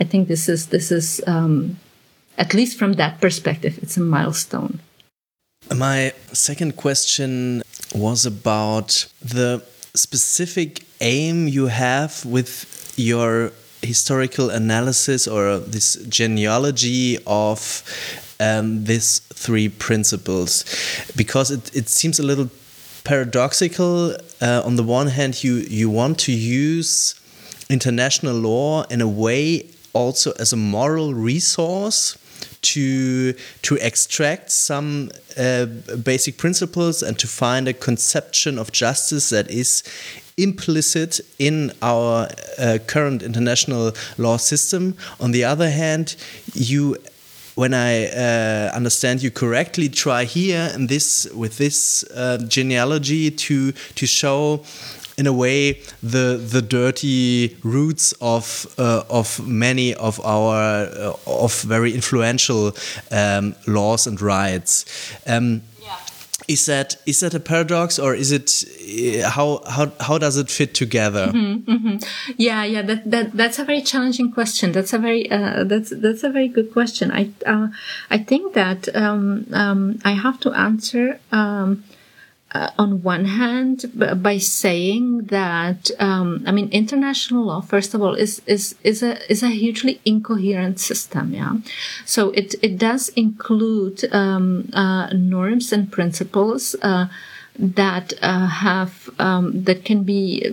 I 0.00 0.04
think 0.04 0.28
this 0.28 0.48
is 0.48 0.68
this 0.68 0.90
is 0.90 1.20
um, 1.26 1.76
at 2.38 2.54
least 2.54 2.78
from 2.78 2.94
that 2.94 3.20
perspective, 3.20 3.78
it's 3.82 3.96
a 3.96 4.00
milestone. 4.00 4.80
My 5.74 6.12
second 6.32 6.76
question 6.76 7.62
was 7.94 8.26
about 8.26 9.06
the 9.20 9.62
specific 9.94 10.84
aim 11.00 11.48
you 11.48 11.66
have 11.66 12.24
with 12.24 12.94
your 12.96 13.52
historical 13.82 14.50
analysis 14.50 15.26
or 15.26 15.58
this 15.58 15.96
genealogy 16.08 17.18
of 17.26 17.82
um, 18.40 18.84
these 18.84 19.18
three 19.18 19.68
principles? 19.68 20.64
Because 21.16 21.50
it, 21.50 21.74
it 21.74 21.88
seems 21.88 22.18
a 22.18 22.22
little 22.22 22.48
paradoxical 23.04 24.14
uh, 24.40 24.62
on 24.64 24.76
the 24.76 24.82
one 24.82 25.08
hand 25.08 25.42
you 25.42 25.54
you 25.54 25.90
want 25.90 26.18
to 26.20 26.32
use 26.32 27.16
international 27.68 28.34
law 28.34 28.84
in 28.84 29.00
a 29.00 29.08
way 29.08 29.66
also 29.92 30.32
as 30.38 30.52
a 30.52 30.56
moral 30.56 31.12
resource 31.12 32.16
to 32.62 33.34
to 33.62 33.76
extract 33.80 34.50
some 34.50 35.10
uh, 35.36 35.66
basic 36.04 36.36
principles 36.36 37.02
and 37.02 37.18
to 37.18 37.26
find 37.26 37.68
a 37.68 37.72
conception 37.72 38.58
of 38.58 38.72
justice 38.72 39.30
that 39.30 39.50
is 39.50 39.82
implicit 40.36 41.20
in 41.38 41.72
our 41.82 42.28
uh, 42.58 42.78
current 42.86 43.22
international 43.22 43.92
law 44.16 44.36
system. 44.36 44.96
On 45.20 45.32
the 45.32 45.44
other 45.44 45.70
hand, 45.70 46.16
you 46.54 46.96
when 47.54 47.74
I 47.74 48.06
uh, 48.06 48.72
understand 48.74 49.22
you 49.22 49.30
correctly, 49.30 49.88
try 49.90 50.24
here 50.24 50.70
and 50.72 50.88
this 50.88 51.28
with 51.34 51.58
this 51.58 52.02
uh, 52.14 52.38
genealogy 52.48 53.30
to 53.30 53.72
to 53.72 54.06
show 54.06 54.64
in 55.22 55.28
a 55.28 55.32
way 55.44 55.60
the 56.14 56.26
the 56.54 56.62
dirty 56.78 57.56
roots 57.62 58.12
of 58.20 58.44
uh, 58.78 59.04
of 59.08 59.26
many 59.46 59.94
of 59.94 60.14
our 60.24 60.58
uh, 60.86 61.42
of 61.44 61.52
very 61.62 61.92
influential 61.94 62.72
um, 63.10 63.54
laws 63.66 64.06
and 64.08 64.20
rights. 64.20 64.84
Um, 65.26 65.62
is 66.48 66.66
that 66.66 66.96
is 67.06 67.20
that 67.20 67.34
a 67.34 67.40
paradox 67.40 67.98
or 67.98 68.16
is 68.16 68.32
it 68.32 68.48
uh, 68.64 69.30
how 69.30 69.62
how 69.74 69.92
how 70.00 70.18
does 70.18 70.36
it 70.36 70.50
fit 70.50 70.74
together 70.74 71.26
mm-hmm, 71.28 71.72
mm-hmm. 71.72 71.96
yeah 72.36 72.64
yeah 72.64 72.82
that, 72.82 73.08
that 73.08 73.26
that's 73.32 73.60
a 73.60 73.64
very 73.64 73.80
challenging 73.80 74.28
question 74.32 74.72
that's 74.72 74.92
a 74.92 74.98
very 74.98 75.30
uh, 75.30 75.62
that's 75.62 75.90
that's 76.04 76.24
a 76.24 76.30
very 76.30 76.48
good 76.48 76.72
question 76.72 77.12
i 77.12 77.30
uh, 77.46 77.68
i 78.10 78.18
think 78.18 78.54
that 78.54 78.80
um, 78.96 79.46
um, 79.52 79.98
i 80.04 80.12
have 80.24 80.38
to 80.40 80.50
answer 80.52 81.20
um, 81.30 81.84
uh, 82.54 82.70
on 82.78 83.02
one 83.02 83.24
hand 83.24 83.90
by 84.22 84.38
saying 84.38 85.24
that 85.24 85.90
um, 85.98 86.42
I 86.46 86.52
mean 86.52 86.68
international 86.70 87.44
law 87.46 87.60
first 87.60 87.94
of 87.94 88.02
all 88.02 88.14
is 88.14 88.42
is 88.46 88.74
is 88.84 89.02
a 89.02 89.30
is 89.30 89.42
a 89.42 89.48
hugely 89.48 90.00
incoherent 90.04 90.78
system 90.78 91.32
yeah? 91.32 91.54
So 92.04 92.30
it 92.30 92.54
it 92.62 92.78
does 92.78 93.08
include 93.10 94.04
um, 94.12 94.68
uh, 94.72 95.08
norms 95.12 95.72
and 95.72 95.90
principles 95.90 96.76
uh, 96.82 97.06
that 97.58 98.12
uh, 98.22 98.46
have 98.46 99.10
um, 99.18 99.64
that 99.64 99.84
can 99.84 100.04
be 100.04 100.44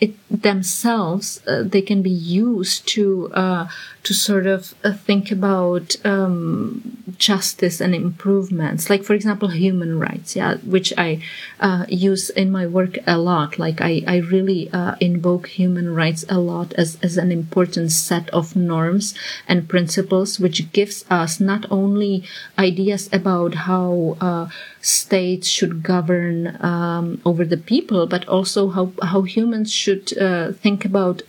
it 0.00 0.14
themselves 0.30 1.40
uh, 1.46 1.62
they 1.62 1.80
can 1.80 2.02
be 2.02 2.10
used 2.10 2.86
to 2.86 3.30
uh, 3.32 3.66
to 4.02 4.12
sort 4.12 4.46
of 4.46 4.74
uh, 4.84 4.92
think 4.92 5.30
about 5.30 5.96
um, 6.04 6.98
justice 7.16 7.80
and 7.80 7.94
improvements. 7.94 8.90
Like 8.90 9.04
for 9.04 9.14
example 9.14 9.48
human 9.48 9.98
rights 9.98 10.36
yeah 10.36 10.56
which 10.58 10.92
i 10.98 11.22
uh, 11.60 11.86
use 11.88 12.28
in 12.30 12.50
my 12.50 12.66
work 12.66 12.98
a 13.06 13.16
lot. 13.16 13.58
Like 13.58 13.80
i, 13.80 14.02
I 14.06 14.16
really 14.18 14.70
uh, 14.70 14.96
invoke 15.00 15.48
human 15.48 15.94
rights 15.94 16.26
a 16.28 16.38
lot 16.38 16.74
as, 16.74 16.98
as 17.02 17.16
an 17.16 17.32
important 17.32 17.90
set 17.92 18.28
of 18.30 18.54
norms 18.54 19.14
and 19.46 19.68
principles 19.68 20.38
which 20.38 20.70
gives 20.72 21.06
us 21.08 21.40
not 21.40 21.64
only 21.70 22.24
ideas 22.58 23.08
about 23.12 23.54
how 23.54 24.16
uh, 24.20 24.48
states 24.82 25.48
should 25.48 25.82
govern 25.82 26.62
um, 26.62 27.20
over 27.24 27.44
the 27.44 27.56
people 27.56 28.06
but 28.06 28.28
also 28.28 28.68
how, 28.68 28.92
how 29.02 29.22
humans 29.22 29.72
should 29.72 30.17
think 30.60 30.84
about 30.84 31.22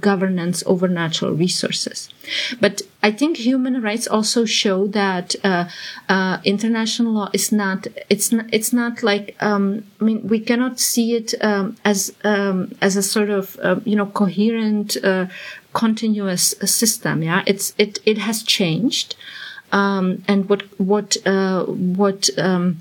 governance 0.00 0.62
over 0.66 0.88
natural 0.88 1.32
resources 1.32 2.08
but 2.60 2.82
I 3.02 3.10
think 3.10 3.36
human 3.36 3.80
rights 3.82 4.06
also 4.06 4.44
show 4.44 4.86
that 4.88 5.34
uh, 5.44 5.68
uh, 6.08 6.38
international 6.44 7.12
law 7.12 7.30
is 7.32 7.50
not. 7.50 7.86
It's 8.08 8.30
not. 8.32 8.46
It's 8.52 8.72
not 8.72 9.02
like. 9.02 9.36
Um, 9.40 9.84
I 10.00 10.04
mean, 10.04 10.26
we 10.26 10.40
cannot 10.40 10.78
see 10.78 11.14
it 11.14 11.34
um, 11.40 11.76
as 11.84 12.14
um, 12.24 12.74
as 12.80 12.96
a 12.96 13.02
sort 13.02 13.30
of 13.30 13.58
uh, 13.62 13.80
you 13.84 13.96
know 13.96 14.06
coherent, 14.06 14.96
uh, 15.02 15.26
continuous 15.72 16.54
system. 16.64 17.22
Yeah, 17.22 17.42
it's 17.46 17.74
it 17.78 17.98
it 18.04 18.18
has 18.18 18.42
changed, 18.42 19.16
um, 19.72 20.22
and 20.28 20.48
what 20.48 20.62
what 20.78 21.16
uh, 21.26 21.64
what 21.64 22.30
um, 22.38 22.80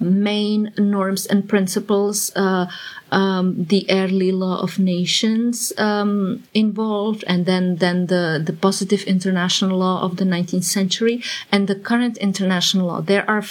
main 0.00 0.72
norms 0.78 1.26
and 1.26 1.48
principles 1.48 2.32
uh, 2.36 2.66
um, 3.10 3.64
the 3.64 3.86
early 3.90 4.32
law 4.32 4.60
of 4.60 4.78
nations 4.78 5.72
um, 5.78 6.42
involved, 6.54 7.24
and 7.26 7.46
then 7.46 7.76
then 7.76 8.06
the 8.06 8.42
the 8.44 8.52
positive 8.52 9.02
international 9.04 9.78
law 9.78 10.02
of 10.02 10.16
the 10.16 10.24
19th 10.24 10.64
century 10.64 11.22
and 11.50 11.68
the 11.68 11.74
current 11.74 12.16
international 12.18 12.86
law. 12.86 13.00
There 13.00 13.28
are 13.28 13.42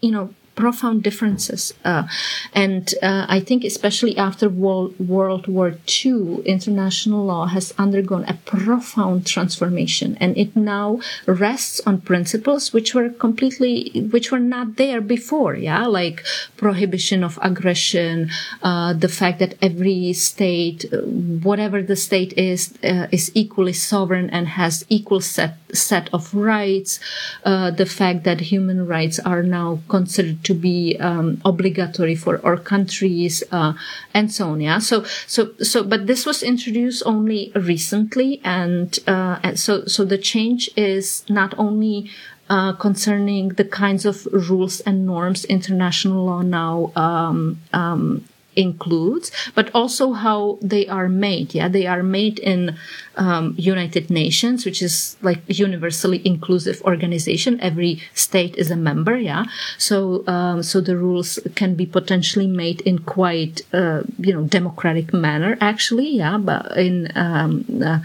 you 0.00 0.10
know 0.10 0.34
profound 0.56 1.02
differences. 1.02 1.72
Uh, 1.84 2.04
and 2.52 2.94
uh, 3.02 3.26
I 3.28 3.40
think, 3.40 3.62
especially 3.62 4.16
after 4.16 4.48
World, 4.48 4.98
World 4.98 5.46
War 5.46 5.78
II, 6.04 6.42
international 6.44 7.24
law 7.24 7.46
has 7.46 7.72
undergone 7.78 8.24
a 8.24 8.34
profound 8.34 9.26
transformation, 9.26 10.16
and 10.18 10.36
it 10.36 10.56
now 10.56 11.00
rests 11.26 11.80
on 11.86 12.00
principles 12.00 12.72
which 12.72 12.94
were 12.94 13.10
completely, 13.10 14.08
which 14.10 14.32
were 14.32 14.40
not 14.40 14.76
there 14.76 15.00
before. 15.00 15.54
Yeah, 15.54 15.86
like 15.86 16.24
prohibition 16.56 17.22
of 17.22 17.38
aggression, 17.42 18.30
uh, 18.62 18.94
the 18.94 19.08
fact 19.08 19.38
that 19.38 19.54
every 19.62 20.12
state, 20.14 20.86
uh, 20.92 21.02
whatever 21.48 21.82
the 21.82 21.96
state 21.96 22.32
is, 22.32 22.74
uh, 22.82 23.06
is 23.12 23.30
equally 23.34 23.74
sovereign 23.74 24.30
and 24.30 24.48
has 24.48 24.84
equal 24.88 25.20
set 25.20 25.58
set 25.76 26.08
of 26.12 26.34
rights. 26.34 26.98
Uh, 27.44 27.70
the 27.70 27.86
fact 27.86 28.24
that 28.24 28.40
human 28.40 28.86
rights 28.86 29.18
are 29.20 29.42
now 29.42 29.78
considered 29.88 30.42
to 30.44 30.54
be 30.54 30.96
um, 30.98 31.40
obligatory 31.44 32.14
for 32.14 32.40
our 32.44 32.56
countries, 32.56 33.42
uh, 33.52 33.72
and 34.14 34.32
so 34.32 34.50
on. 34.50 34.60
Yeah. 34.60 34.78
So, 34.78 35.04
so, 35.26 35.52
so, 35.62 35.84
but 35.84 36.06
this 36.06 36.26
was 36.26 36.42
introduced 36.42 37.02
only 37.06 37.52
recently, 37.54 38.40
and, 38.44 38.98
uh, 39.06 39.38
and 39.42 39.58
so, 39.58 39.84
so 39.86 40.04
the 40.04 40.18
change 40.18 40.70
is 40.76 41.24
not 41.28 41.54
only 41.58 42.10
uh, 42.48 42.72
concerning 42.74 43.50
the 43.50 43.64
kinds 43.64 44.06
of 44.06 44.26
rules 44.26 44.80
and 44.80 45.04
norms 45.04 45.44
international 45.46 46.26
law 46.26 46.42
now 46.42 46.92
um, 46.94 47.60
um, 47.72 48.24
includes, 48.56 49.30
but 49.54 49.70
also 49.74 50.12
how 50.12 50.58
they 50.62 50.86
are 50.88 51.08
made. 51.08 51.54
Yeah, 51.54 51.68
they 51.68 51.86
are 51.86 52.02
made 52.02 52.38
in 52.38 52.76
um, 53.16 53.54
United 53.56 54.10
Nations, 54.10 54.64
which 54.64 54.82
is 54.82 55.16
like 55.22 55.40
universally 55.46 56.20
inclusive 56.24 56.82
organization. 56.82 57.60
Every 57.60 58.00
state 58.14 58.56
is 58.56 58.70
a 58.70 58.76
member. 58.76 59.16
Yeah, 59.16 59.44
so 59.78 60.26
um, 60.26 60.62
so 60.62 60.80
the 60.80 60.96
rules 60.96 61.38
can 61.54 61.74
be 61.74 61.86
potentially 61.86 62.46
made 62.46 62.80
in 62.82 62.98
quite 63.00 63.62
uh, 63.72 64.02
you 64.18 64.32
know 64.32 64.44
democratic 64.44 65.12
manner. 65.12 65.56
Actually, 65.60 66.08
yeah, 66.16 66.38
but 66.38 66.76
in 66.76 67.10
um, 67.14 67.64
uh, 67.84 67.98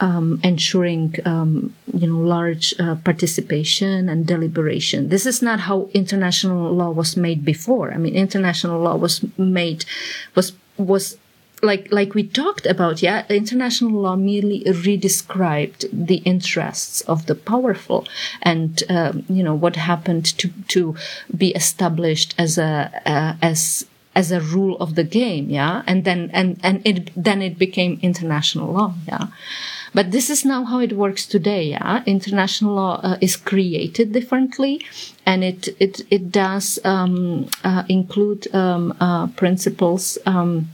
um, 0.00 0.40
ensuring 0.42 1.14
um, 1.24 1.74
you 1.92 2.06
know 2.06 2.18
large 2.18 2.74
uh, 2.80 2.96
participation 2.96 4.08
and 4.08 4.26
deliberation. 4.26 5.08
This 5.08 5.26
is 5.26 5.42
not 5.42 5.60
how 5.60 5.88
international 5.94 6.72
law 6.72 6.90
was 6.90 7.16
made 7.16 7.44
before. 7.44 7.92
I 7.92 7.98
mean, 7.98 8.14
international 8.14 8.80
law 8.80 8.96
was 8.96 9.24
made 9.38 9.84
was 10.34 10.52
was 10.78 11.18
like 11.62 11.92
like 11.92 12.14
we 12.14 12.26
talked 12.26 12.66
about. 12.66 13.02
Yeah, 13.02 13.26
international 13.28 13.92
law 13.92 14.16
merely 14.16 14.64
redescribed 14.64 15.88
the 15.92 16.16
interests 16.16 17.02
of 17.02 17.26
the 17.26 17.34
powerful, 17.34 18.06
and 18.42 18.82
um, 18.88 19.24
you 19.28 19.42
know 19.42 19.54
what 19.54 19.76
happened 19.76 20.24
to 20.38 20.48
to 20.68 20.96
be 21.36 21.50
established 21.50 22.34
as 22.38 22.56
a 22.56 22.90
uh, 23.04 23.34
as 23.42 23.86
as 24.14 24.32
a 24.32 24.40
rule 24.40 24.76
of 24.78 24.96
the 24.96 25.04
game 25.04 25.48
yeah 25.48 25.82
and 25.86 26.04
then 26.04 26.30
and 26.32 26.58
and 26.64 26.82
it 26.84 27.10
then 27.14 27.40
it 27.40 27.56
became 27.56 27.98
international 28.02 28.72
law 28.72 28.92
yeah 29.06 29.28
but 29.94 30.10
this 30.10 30.30
is 30.30 30.44
now 30.44 30.64
how 30.64 30.78
it 30.80 30.92
works 30.92 31.26
today. 31.26 31.64
Yeah? 31.70 32.02
International 32.06 32.74
law 32.74 33.00
uh, 33.02 33.18
is 33.20 33.36
created 33.36 34.12
differently, 34.12 34.84
and 35.26 35.44
it 35.44 35.68
it 35.78 36.02
it 36.10 36.30
does 36.30 36.78
um, 36.84 37.48
uh, 37.64 37.84
include 37.88 38.52
um, 38.54 38.94
uh, 39.00 39.26
principles 39.28 40.18
um, 40.26 40.68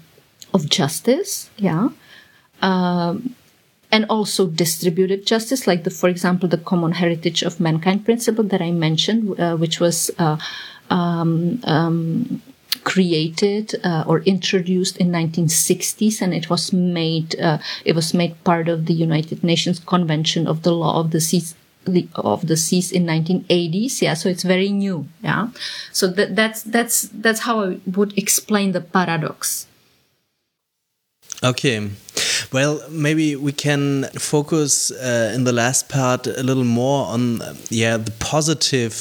of 0.53 0.69
justice. 0.69 1.51
Yeah. 1.57 1.89
Um, 2.63 3.35
and 3.93 4.05
also 4.11 4.47
distributed 4.49 5.27
justice, 5.27 5.67
like 5.67 5.85
the, 5.85 5.91
for 5.91 6.09
example, 6.09 6.49
the 6.49 6.59
common 6.59 6.93
heritage 6.93 7.43
of 7.43 7.61
mankind 7.61 8.05
principle 8.05 8.45
that 8.45 8.61
I 8.61 8.73
mentioned, 8.73 9.39
uh, 9.39 9.57
which 9.57 9.79
was 9.79 10.11
uh, 10.19 10.39
um, 10.91 11.61
um, 11.65 12.43
created 12.85 13.75
uh, 13.85 14.05
or 14.07 14.21
introduced 14.21 14.97
in 14.99 15.11
1960s 15.11 16.21
and 16.23 16.33
it 16.33 16.49
was 16.49 16.73
made 16.73 17.39
uh, 17.41 17.59
it 17.85 17.95
was 17.95 18.15
made 18.15 18.33
part 18.45 18.69
of 18.69 18.87
the 18.87 18.95
United 18.95 19.43
Nations 19.43 19.79
Convention 19.81 20.47
of 20.47 20.63
the 20.63 20.73
Law 20.73 21.01
of 21.01 21.11
the 21.11 21.21
Seas 21.21 21.55
of 22.15 22.49
the 22.49 22.57
seas 22.57 22.91
in 22.91 23.07
1980s 23.07 24.03
yeah 24.03 24.15
so 24.15 24.29
it's 24.29 24.43
very 24.43 24.71
new 24.71 25.07
yeah. 25.23 25.49
So 25.93 26.09
that, 26.09 26.35
that's 26.35 26.63
that's 26.63 27.03
that's 27.13 27.41
how 27.41 27.63
i 27.63 27.79
would 27.87 28.17
explain 28.19 28.73
the 28.73 28.81
paradox. 28.81 29.67
Okay 31.45 31.91
well, 32.57 32.81
maybe 32.89 33.37
we 33.37 33.53
can 33.53 34.05
focus 34.19 34.91
uh, 34.91 35.31
in 35.35 35.45
the 35.45 35.53
last 35.53 35.91
part 35.91 36.27
a 36.27 36.43
little 36.43 36.65
more 36.65 37.07
on 37.07 37.43
yeah 37.69 37.99
the 37.99 38.13
positive 38.13 38.95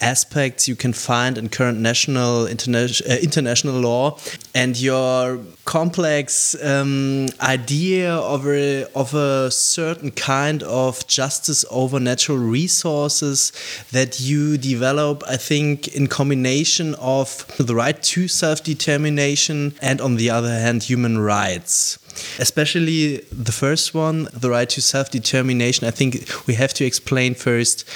aspects 0.00 0.66
you 0.66 0.74
can 0.74 0.92
find 0.92 1.38
in 1.38 1.48
current 1.48 1.78
national 1.78 2.46
interna 2.46 2.82
uh, 3.08 3.14
international 3.22 3.78
law 3.78 4.18
and 4.52 4.76
your 4.80 5.38
complex 5.64 6.56
um, 6.64 7.28
idea 7.40 8.12
of 8.34 8.48
a 8.48 8.84
of 8.94 9.14
a 9.14 9.48
certain 9.52 10.10
kind 10.10 10.64
of 10.64 11.06
justice 11.06 11.64
over 11.70 12.00
natural 12.00 12.38
resources 12.38 13.52
that 13.92 14.18
you 14.18 14.58
develop. 14.58 15.22
I 15.28 15.36
think 15.36 15.86
in 15.94 16.08
combination 16.08 16.96
of 16.96 17.46
the 17.58 17.76
right 17.76 18.02
to 18.14 18.26
self 18.26 18.64
determination 18.64 19.74
and 19.80 20.00
on 20.00 20.16
the 20.16 20.30
other 20.30 20.50
hand 20.50 20.82
human 20.82 21.18
rights 21.18 21.98
especially 22.38 23.18
the 23.32 23.52
first 23.52 23.94
one, 23.94 24.28
the 24.32 24.50
right 24.50 24.68
to 24.70 24.82
self 24.82 25.10
determination. 25.10 25.86
I 25.86 25.90
think 25.90 26.46
we 26.46 26.54
have 26.54 26.74
to 26.74 26.84
explain 26.84 27.34
first 27.34 27.88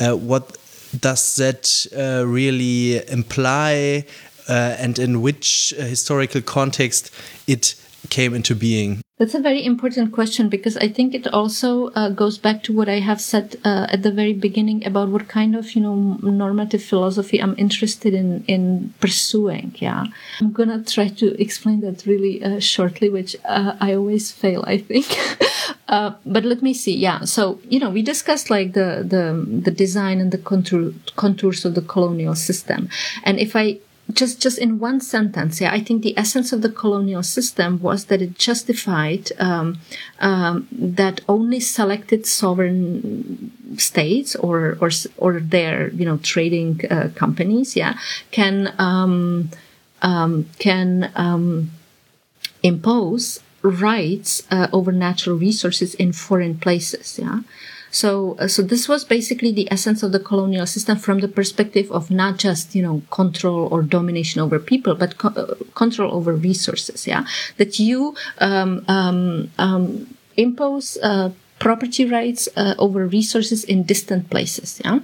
uh, 0.00 0.16
what 0.16 0.56
does 0.98 1.36
that 1.36 1.86
uh, 1.96 2.26
really 2.26 3.06
imply 3.08 4.04
uh, 4.48 4.76
and 4.78 4.98
in 4.98 5.22
which 5.22 5.74
uh, 5.78 5.82
historical 5.82 6.40
context 6.40 7.10
it 7.46 7.74
came 8.10 8.34
into 8.34 8.54
being? 8.54 9.00
That's 9.18 9.34
a 9.34 9.40
very 9.40 9.64
important 9.64 10.12
question 10.12 10.50
because 10.50 10.76
I 10.76 10.88
think 10.88 11.14
it 11.14 11.26
also 11.28 11.88
uh, 11.92 12.10
goes 12.10 12.36
back 12.36 12.62
to 12.64 12.76
what 12.76 12.86
I 12.86 13.00
have 13.00 13.18
said 13.18 13.56
uh, 13.64 13.86
at 13.88 14.02
the 14.02 14.12
very 14.12 14.34
beginning 14.34 14.86
about 14.86 15.08
what 15.08 15.26
kind 15.26 15.56
of 15.56 15.72
you 15.74 15.80
know 15.80 16.18
normative 16.22 16.82
philosophy 16.82 17.40
I'm 17.40 17.54
interested 17.56 18.12
in 18.12 18.44
in 18.46 18.92
pursuing. 19.00 19.74
Yeah, 19.78 20.04
I'm 20.38 20.52
gonna 20.52 20.84
try 20.84 21.08
to 21.08 21.40
explain 21.40 21.80
that 21.80 22.04
really 22.04 22.44
uh, 22.44 22.60
shortly, 22.60 23.08
which 23.08 23.36
uh, 23.46 23.76
I 23.80 23.94
always 23.94 24.32
fail. 24.32 24.62
I 24.66 24.78
think. 24.78 25.06
Uh, 25.88 26.12
but 26.26 26.44
let 26.44 26.62
me 26.62 26.74
see. 26.74 26.96
Yeah, 26.96 27.24
so 27.24 27.60
you 27.68 27.78
know 27.78 27.90
we 27.90 28.02
discussed 28.02 28.50
like 28.50 28.72
the 28.72 29.06
the 29.06 29.46
the 29.62 29.70
design 29.70 30.20
and 30.20 30.32
the 30.32 30.38
contour, 30.38 30.92
contours 31.14 31.64
of 31.64 31.76
the 31.76 31.82
colonial 31.82 32.34
system, 32.34 32.88
and 33.22 33.38
if 33.38 33.54
I 33.54 33.78
just 34.12 34.40
just 34.40 34.58
in 34.58 34.78
one 34.78 35.00
sentence 35.00 35.60
yeah 35.60 35.72
i 35.72 35.80
think 35.80 36.02
the 36.02 36.16
essence 36.16 36.52
of 36.52 36.62
the 36.62 36.68
colonial 36.68 37.22
system 37.22 37.80
was 37.82 38.06
that 38.06 38.22
it 38.22 38.38
justified 38.38 39.30
um, 39.38 39.78
um, 40.20 40.68
that 40.70 41.20
only 41.28 41.58
selected 41.58 42.24
sovereign 42.26 43.50
states 43.78 44.36
or 44.36 44.78
or 44.80 44.90
or 45.16 45.40
their 45.40 45.88
you 45.90 46.04
know 46.04 46.18
trading 46.18 46.80
uh, 46.90 47.10
companies 47.14 47.74
yeah 47.74 47.98
can 48.30 48.72
um, 48.78 49.50
um 50.02 50.46
can 50.58 51.10
um, 51.16 51.70
impose 52.62 53.40
rights 53.62 54.42
uh, 54.52 54.68
over 54.72 54.92
natural 54.92 55.36
resources 55.36 55.94
in 55.96 56.12
foreign 56.12 56.56
places 56.56 57.18
yeah 57.18 57.40
so, 57.96 58.36
uh, 58.38 58.46
so 58.46 58.60
this 58.60 58.88
was 58.90 59.06
basically 59.06 59.52
the 59.52 59.66
essence 59.72 60.02
of 60.02 60.12
the 60.12 60.20
colonial 60.20 60.66
system 60.66 60.98
from 60.98 61.20
the 61.20 61.28
perspective 61.28 61.90
of 61.90 62.10
not 62.10 62.36
just, 62.36 62.74
you 62.74 62.82
know, 62.82 63.00
control 63.10 63.68
or 63.72 63.80
domination 63.82 64.42
over 64.42 64.58
people, 64.58 64.94
but 64.94 65.16
co- 65.16 65.36
uh, 65.42 65.54
control 65.74 66.12
over 66.12 66.34
resources. 66.34 67.06
Yeah. 67.06 67.24
That 67.56 67.78
you, 67.78 68.14
um, 68.38 68.84
um, 68.88 69.50
um, 69.58 70.14
impose, 70.36 70.98
uh, 71.02 71.30
property 71.58 72.04
rights, 72.04 72.50
uh, 72.54 72.74
over 72.78 73.06
resources 73.06 73.64
in 73.64 73.84
distant 73.84 74.28
places. 74.28 74.78
Yeah. 74.84 75.00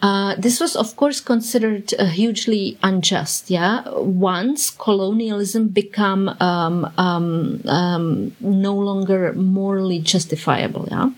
Uh, 0.00 0.36
this 0.38 0.60
was, 0.60 0.76
of 0.76 0.94
course, 0.94 1.20
considered 1.20 1.92
uh, 1.98 2.06
hugely 2.06 2.78
unjust. 2.82 3.50
Yeah, 3.50 3.82
once 3.98 4.70
colonialism 4.70 5.68
become 5.68 6.28
um, 6.40 6.92
um, 6.98 7.60
um, 7.66 8.32
no 8.40 8.74
longer 8.76 9.32
morally 9.32 9.98
justifiable. 9.98 10.86
Yeah, 10.88 11.10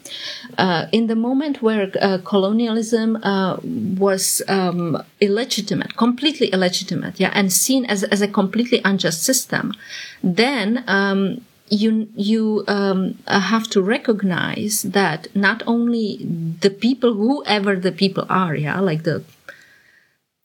uh, 0.57 0.87
in 0.93 1.09
the 1.09 1.17
moment 1.17 1.61
where 1.61 1.93
uh, 2.01 2.19
colonialism 2.25 3.17
uh, 3.23 3.59
was 3.63 4.41
um, 4.49 5.03
illegitimate, 5.21 5.97
completely 5.97 6.49
illegitimate. 6.49 7.21
Yeah, 7.21 7.33
and 7.35 7.53
seen 7.53 7.85
as 7.85 8.03
as 8.05 8.23
a 8.23 8.29
completely 8.29 8.81
unjust 8.85 9.23
system, 9.23 9.75
then 10.23 10.85
um, 10.87 11.45
you 11.71 12.09
you 12.15 12.65
um, 12.67 13.19
have 13.27 13.69
to 13.71 13.81
recognize 13.81 14.83
that 14.83 15.29
not 15.35 15.63
only 15.67 16.19
the 16.61 16.71
people, 16.71 17.15
whoever 17.15 17.77
the 17.77 17.93
people 17.93 18.27
are, 18.29 18.55
yeah, 18.55 18.81
like 18.81 19.05
the 19.05 19.25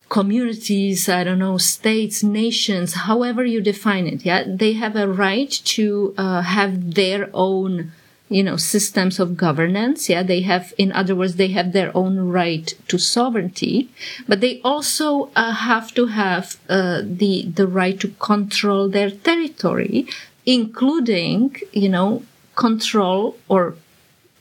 communities, 0.07 1.09
I 1.09 1.23
don't 1.23 1.39
know, 1.39 1.57
states, 1.57 2.23
nations, 2.23 2.93
however 2.93 3.43
you 3.43 3.59
define 3.59 4.05
it, 4.07 4.23
yeah, 4.23 4.43
they 4.47 4.73
have 4.73 4.95
a 4.95 5.07
right 5.07 5.49
to 5.75 6.13
uh, 6.17 6.41
have 6.41 6.93
their 6.93 7.29
own 7.33 7.91
you 8.27 8.41
know 8.41 8.57
systems 8.57 9.19
of 9.19 9.37
governance 9.37 10.09
yeah 10.09 10.23
they 10.23 10.41
have 10.41 10.73
in 10.79 10.91
other 10.91 11.15
words 11.15 11.35
they 11.35 11.49
have 11.49 11.73
their 11.73 11.95
own 11.95 12.17
right 12.17 12.73
to 12.87 12.97
sovereignty 12.97 13.87
but 14.27 14.41
they 14.41 14.59
also 14.63 15.29
uh, 15.35 15.51
have 15.51 15.93
to 15.93 16.07
have 16.07 16.57
uh, 16.67 17.01
the 17.05 17.45
the 17.53 17.67
right 17.67 17.99
to 17.99 18.07
control 18.17 18.89
their 18.89 19.11
territory 19.11 20.07
including 20.45 21.55
you 21.71 21.89
know 21.89 22.23
control 22.55 23.37
or 23.47 23.75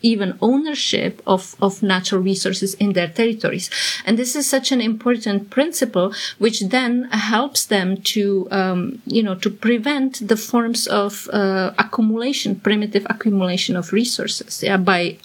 even 0.05 0.39
ownership 0.43 1.23
of, 1.27 1.57
of 1.63 1.83
natural 1.83 2.21
resources 2.21 2.75
in 2.75 2.93
their 2.93 3.09
territories. 3.09 3.71
And 4.05 4.19
this 4.19 4.37
is 4.37 4.47
such 4.47 4.71
an 4.71 4.83
important 4.83 5.49
principle, 5.49 6.13
which 6.39 6.61
then 6.61 7.05
helps 7.05 7.65
them 7.65 7.97
to, 8.13 8.47
um, 8.51 9.03
you 9.07 9.23
know, 9.23 9.35
to 9.37 9.49
prevent 9.49 10.29
the 10.29 10.37
forms 10.37 10.87
of 10.87 11.29
uh, 11.33 11.73
accumulation, 11.79 12.61
primitive 12.61 13.07
accumulation 13.09 13.77
of 13.77 13.93
resources, 13.93 14.63
yeah, 14.63 14.77
by 14.77 15.17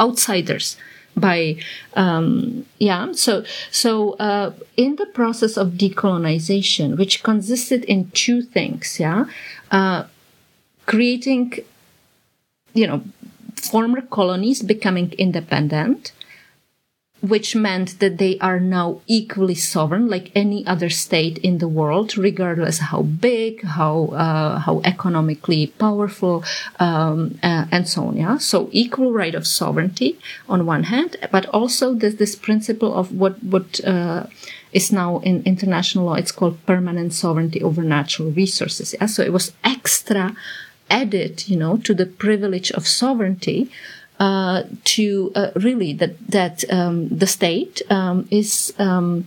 outsiders 0.00 0.76
by 1.18 1.56
um, 1.94 2.66
yeah. 2.78 3.12
So 3.12 3.44
so 3.70 4.12
uh, 4.14 4.52
in 4.76 4.96
the 4.96 5.06
process 5.06 5.56
of 5.56 5.72
decolonization 5.72 6.96
which 6.98 7.22
consisted 7.22 7.84
in 7.84 8.10
two 8.12 8.42
things 8.42 8.98
yeah 9.00 9.24
uh, 9.70 10.04
creating 10.86 11.52
you 12.74 12.86
know 12.86 13.02
former 13.58 14.00
colonies 14.00 14.62
becoming 14.62 15.12
independent, 15.18 16.12
which 17.20 17.56
meant 17.56 17.98
that 17.98 18.18
they 18.18 18.38
are 18.38 18.60
now 18.60 19.00
equally 19.06 19.54
sovereign, 19.54 20.08
like 20.08 20.30
any 20.34 20.66
other 20.66 20.88
state 20.88 21.38
in 21.38 21.58
the 21.58 21.68
world, 21.68 22.16
regardless 22.16 22.78
how 22.78 23.02
big, 23.02 23.62
how 23.64 24.06
uh, 24.06 24.58
how 24.58 24.80
economically 24.84 25.68
powerful, 25.78 26.44
um, 26.78 27.38
uh, 27.42 27.66
and 27.70 27.88
so 27.88 28.06
on. 28.06 28.16
Yeah, 28.16 28.38
so 28.38 28.68
equal 28.72 29.12
right 29.12 29.34
of 29.34 29.46
sovereignty 29.46 30.18
on 30.48 30.66
one 30.66 30.84
hand, 30.84 31.16
but 31.32 31.46
also 31.46 31.94
this 31.94 32.14
this 32.14 32.36
principle 32.36 32.94
of 32.94 33.12
what 33.12 33.42
what. 33.42 33.84
Uh, 33.84 34.26
is 34.70 34.92
now 34.92 35.18
in 35.20 35.42
international 35.44 36.04
law. 36.04 36.12
It's 36.12 36.30
called 36.30 36.58
permanent 36.66 37.14
sovereignty 37.14 37.62
over 37.62 37.82
natural 37.82 38.30
resources. 38.30 38.94
Yeah? 38.94 39.06
So 39.06 39.22
it 39.22 39.32
was 39.32 39.52
extra 39.64 40.36
added, 40.90 41.48
you 41.48 41.56
know, 41.56 41.76
to 41.78 41.94
the 41.94 42.06
privilege 42.06 42.70
of 42.72 42.86
sovereignty, 42.86 43.70
uh, 44.18 44.64
to 44.84 45.32
uh, 45.34 45.50
really 45.56 45.92
that 45.94 46.18
that 46.28 46.64
um, 46.72 47.08
the 47.08 47.26
state 47.26 47.82
um, 47.90 48.26
is. 48.30 48.74
Um, 48.78 49.26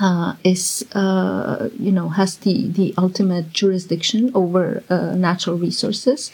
uh, 0.00 0.34
is 0.44 0.86
uh, 0.92 1.68
you 1.78 1.90
know 1.90 2.08
has 2.10 2.36
the 2.38 2.68
the 2.68 2.94
ultimate 2.96 3.52
jurisdiction 3.52 4.30
over 4.34 4.82
uh, 4.88 5.14
natural 5.16 5.56
resources, 5.56 6.30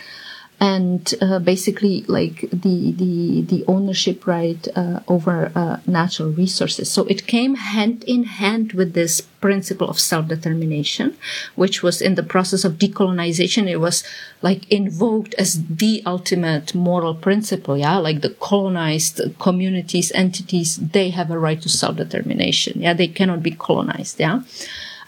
and 0.59 1.15
uh, 1.21 1.39
basically 1.39 2.03
like 2.09 2.41
the 2.51 2.93
the 2.93 3.43
the 3.43 3.65
ownership 3.69 4.27
right 4.27 4.67
uh, 4.75 5.01
over 5.07 5.53
uh, 5.55 5.79
natural 5.87 6.31
resources. 6.31 6.91
So 6.91 7.05
it 7.05 7.27
came 7.27 7.57
hand 7.57 8.05
in 8.05 8.25
hand 8.25 8.73
with 8.73 8.95
this 8.95 9.21
principle 9.21 9.89
of 9.89 10.01
self 10.01 10.29
determination, 10.29 11.15
which 11.57 11.83
was 11.83 12.01
in 12.01 12.15
the 12.15 12.23
process 12.23 12.65
of 12.65 12.75
decolonization. 12.75 13.69
It 13.69 13.77
was 13.79 14.03
like 14.41 14.71
invoked 14.73 15.35
as 15.35 15.63
the 15.67 16.03
ultimate 16.07 16.75
moral 16.75 17.15
principle. 17.15 17.77
Yeah, 17.77 17.99
like 17.99 18.23
the 18.23 18.31
colonized 18.31 19.21
communities, 19.39 20.11
entities, 20.15 20.77
they 20.79 21.11
have 21.11 21.31
a 21.31 21.39
right 21.39 21.61
to 21.61 21.69
self 21.69 21.97
determination. 21.97 22.81
Yeah, 22.81 22.95
they 22.95 23.09
cannot 23.09 23.43
be 23.43 23.51
colonized. 23.51 24.19
Yeah. 24.19 24.41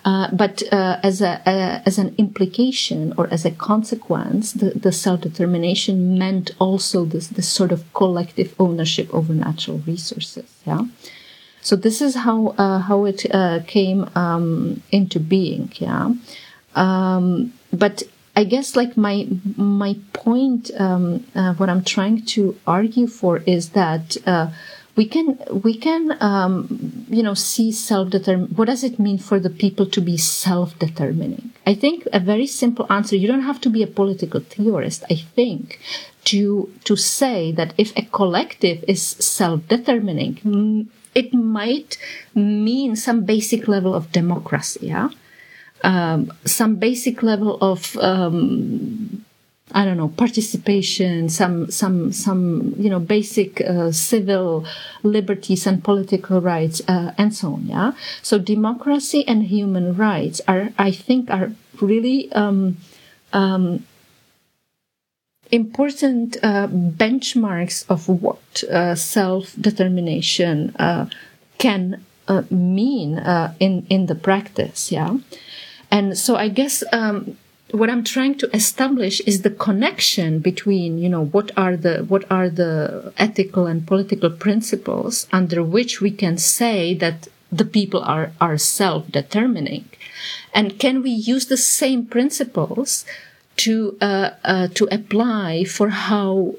Uh, 0.09 0.27
but 0.33 0.63
uh, 0.73 0.99
as 1.03 1.21
a 1.21 1.33
uh, 1.47 1.83
as 1.85 1.99
an 1.99 2.15
implication 2.17 3.13
or 3.19 3.29
as 3.31 3.45
a 3.45 3.51
consequence, 3.51 4.55
the, 4.55 4.71
the 4.71 4.91
self 4.91 5.21
determination 5.21 6.17
meant 6.17 6.51
also 6.59 7.05
this 7.05 7.27
this 7.27 7.47
sort 7.47 7.73
of 7.73 7.81
collective 7.93 8.55
ownership 8.59 9.13
over 9.13 9.35
natural 9.35 9.79
resources. 9.87 10.49
Yeah. 10.67 10.85
So 11.61 11.77
this 11.77 12.01
is 12.01 12.15
how 12.15 12.55
uh, 12.57 12.79
how 12.79 13.05
it 13.05 13.21
came 13.67 14.09
um, 14.15 14.83
into 14.91 15.21
being. 15.21 15.73
Yeah. 15.75 16.15
Um, 16.75 17.53
but 17.71 18.03
I 18.35 18.45
guess 18.45 18.77
like 18.77 18.97
my 18.97 19.29
my 19.57 19.95
point, 20.15 20.71
um, 20.79 21.19
what 21.59 21.69
I'm 21.69 21.85
trying 21.85 22.25
to 22.35 22.57
argue 22.67 23.09
for 23.09 23.43
is 23.45 23.71
that 23.81 24.17
we 24.99 25.07
can 25.07 25.39
we 25.63 25.75
can 25.87 26.03
um, 26.21 27.07
you 27.09 27.23
know 27.23 27.35
see 27.35 27.71
self 27.71 28.11
determine 28.11 28.49
what 28.57 28.67
does 28.67 28.83
it 28.83 28.99
mean 28.99 29.17
for 29.17 29.39
the 29.39 29.55
people 29.63 29.87
to 29.87 30.01
be 30.01 30.17
self 30.17 30.77
determining 30.81 31.53
i 31.67 31.73
think 31.83 32.07
a 32.13 32.19
very 32.19 32.49
simple 32.49 32.85
answer 32.91 33.15
you 33.15 33.29
don't 33.29 33.49
have 33.51 33.61
to 33.61 33.71
be 33.71 33.83
a 33.83 33.87
political 34.01 34.41
theorist 34.41 35.05
i 35.09 35.15
think 35.37 35.79
to 36.25 36.69
to 36.83 36.97
say 36.97 37.53
that 37.53 37.73
if 37.79 37.97
a 37.97 38.05
collective 38.19 38.85
is 38.89 39.01
self 39.37 39.61
determining 39.69 40.91
it 41.15 41.33
might 41.33 41.97
mean 42.35 42.97
some 42.97 43.25
basic 43.25 43.69
level 43.69 43.95
of 43.95 44.11
democracy 44.11 44.89
yeah? 44.89 45.09
Um, 45.85 46.33
some 46.45 46.75
basic 46.75 47.23
level 47.23 47.57
of 47.61 47.97
um, 47.99 49.25
I 49.73 49.85
don't 49.85 49.97
know, 49.97 50.09
participation, 50.09 51.29
some, 51.29 51.71
some, 51.71 52.13
some, 52.13 52.75
you 52.79 52.89
know, 52.89 53.01
basic 53.01 53.61
uh, 53.61 53.93
civil 53.93 54.65
liberties 55.03 55.67
and 55.67 55.85
political 55.85 56.41
rights, 56.41 56.81
uh, 56.89 57.13
and 57.19 57.35
so 57.35 57.55
on. 57.55 57.67
Yeah. 57.67 57.93
So 58.23 58.39
democracy 58.39 59.27
and 59.29 59.45
human 59.45 59.95
rights 59.97 60.41
are, 60.49 60.71
I 60.79 60.91
think, 60.91 61.31
are 61.31 61.53
really 61.81 62.33
um, 62.33 62.79
um, 63.33 63.85
important 65.51 66.37
uh, 66.43 66.69
benchmarks 66.69 67.85
of 67.89 68.09
what 68.09 68.65
uh, 68.71 68.95
self 68.95 69.55
determination 69.61 70.75
uh, 70.79 71.07
can 71.59 72.05
uh, 72.27 72.43
mean 72.51 73.19
in 73.61 73.87
in 73.89 74.07
the 74.07 74.15
practice. 74.15 74.91
Yeah. 74.93 75.19
And 75.91 76.17
so 76.17 76.37
I 76.37 76.49
guess. 76.49 76.83
Um, 76.93 77.37
what 77.73 77.91
I'm 77.91 78.05
trying 78.05 78.37
to 78.39 78.57
establish 78.57 79.21
is 79.21 79.43
the 79.43 79.51
connection 79.51 80.39
between, 80.39 80.99
you 80.99 81.09
know, 81.09 81.25
what 81.27 81.51
are 81.57 81.77
the, 81.77 82.05
what 82.05 82.25
are 82.31 82.49
the 82.49 83.13
ethical 83.19 83.67
and 83.67 83.87
political 83.87 84.31
principles 84.31 85.27
under 85.33 85.63
which 85.63 86.01
we 86.01 86.11
can 86.11 86.39
say 86.39 86.95
that 86.95 87.29
the 87.53 87.65
people 87.65 88.03
are, 88.03 88.33
are 88.41 88.59
self-determining. 88.59 89.89
And 90.55 90.79
can 90.79 91.03
we 91.03 91.11
use 91.11 91.47
the 91.47 91.57
same 91.57 92.07
principles 92.07 93.05
to, 93.57 93.97
uh, 94.01 94.31
uh, 94.45 94.69
to 94.69 94.89
apply 94.91 95.65
for 95.65 95.91
how 95.91 96.55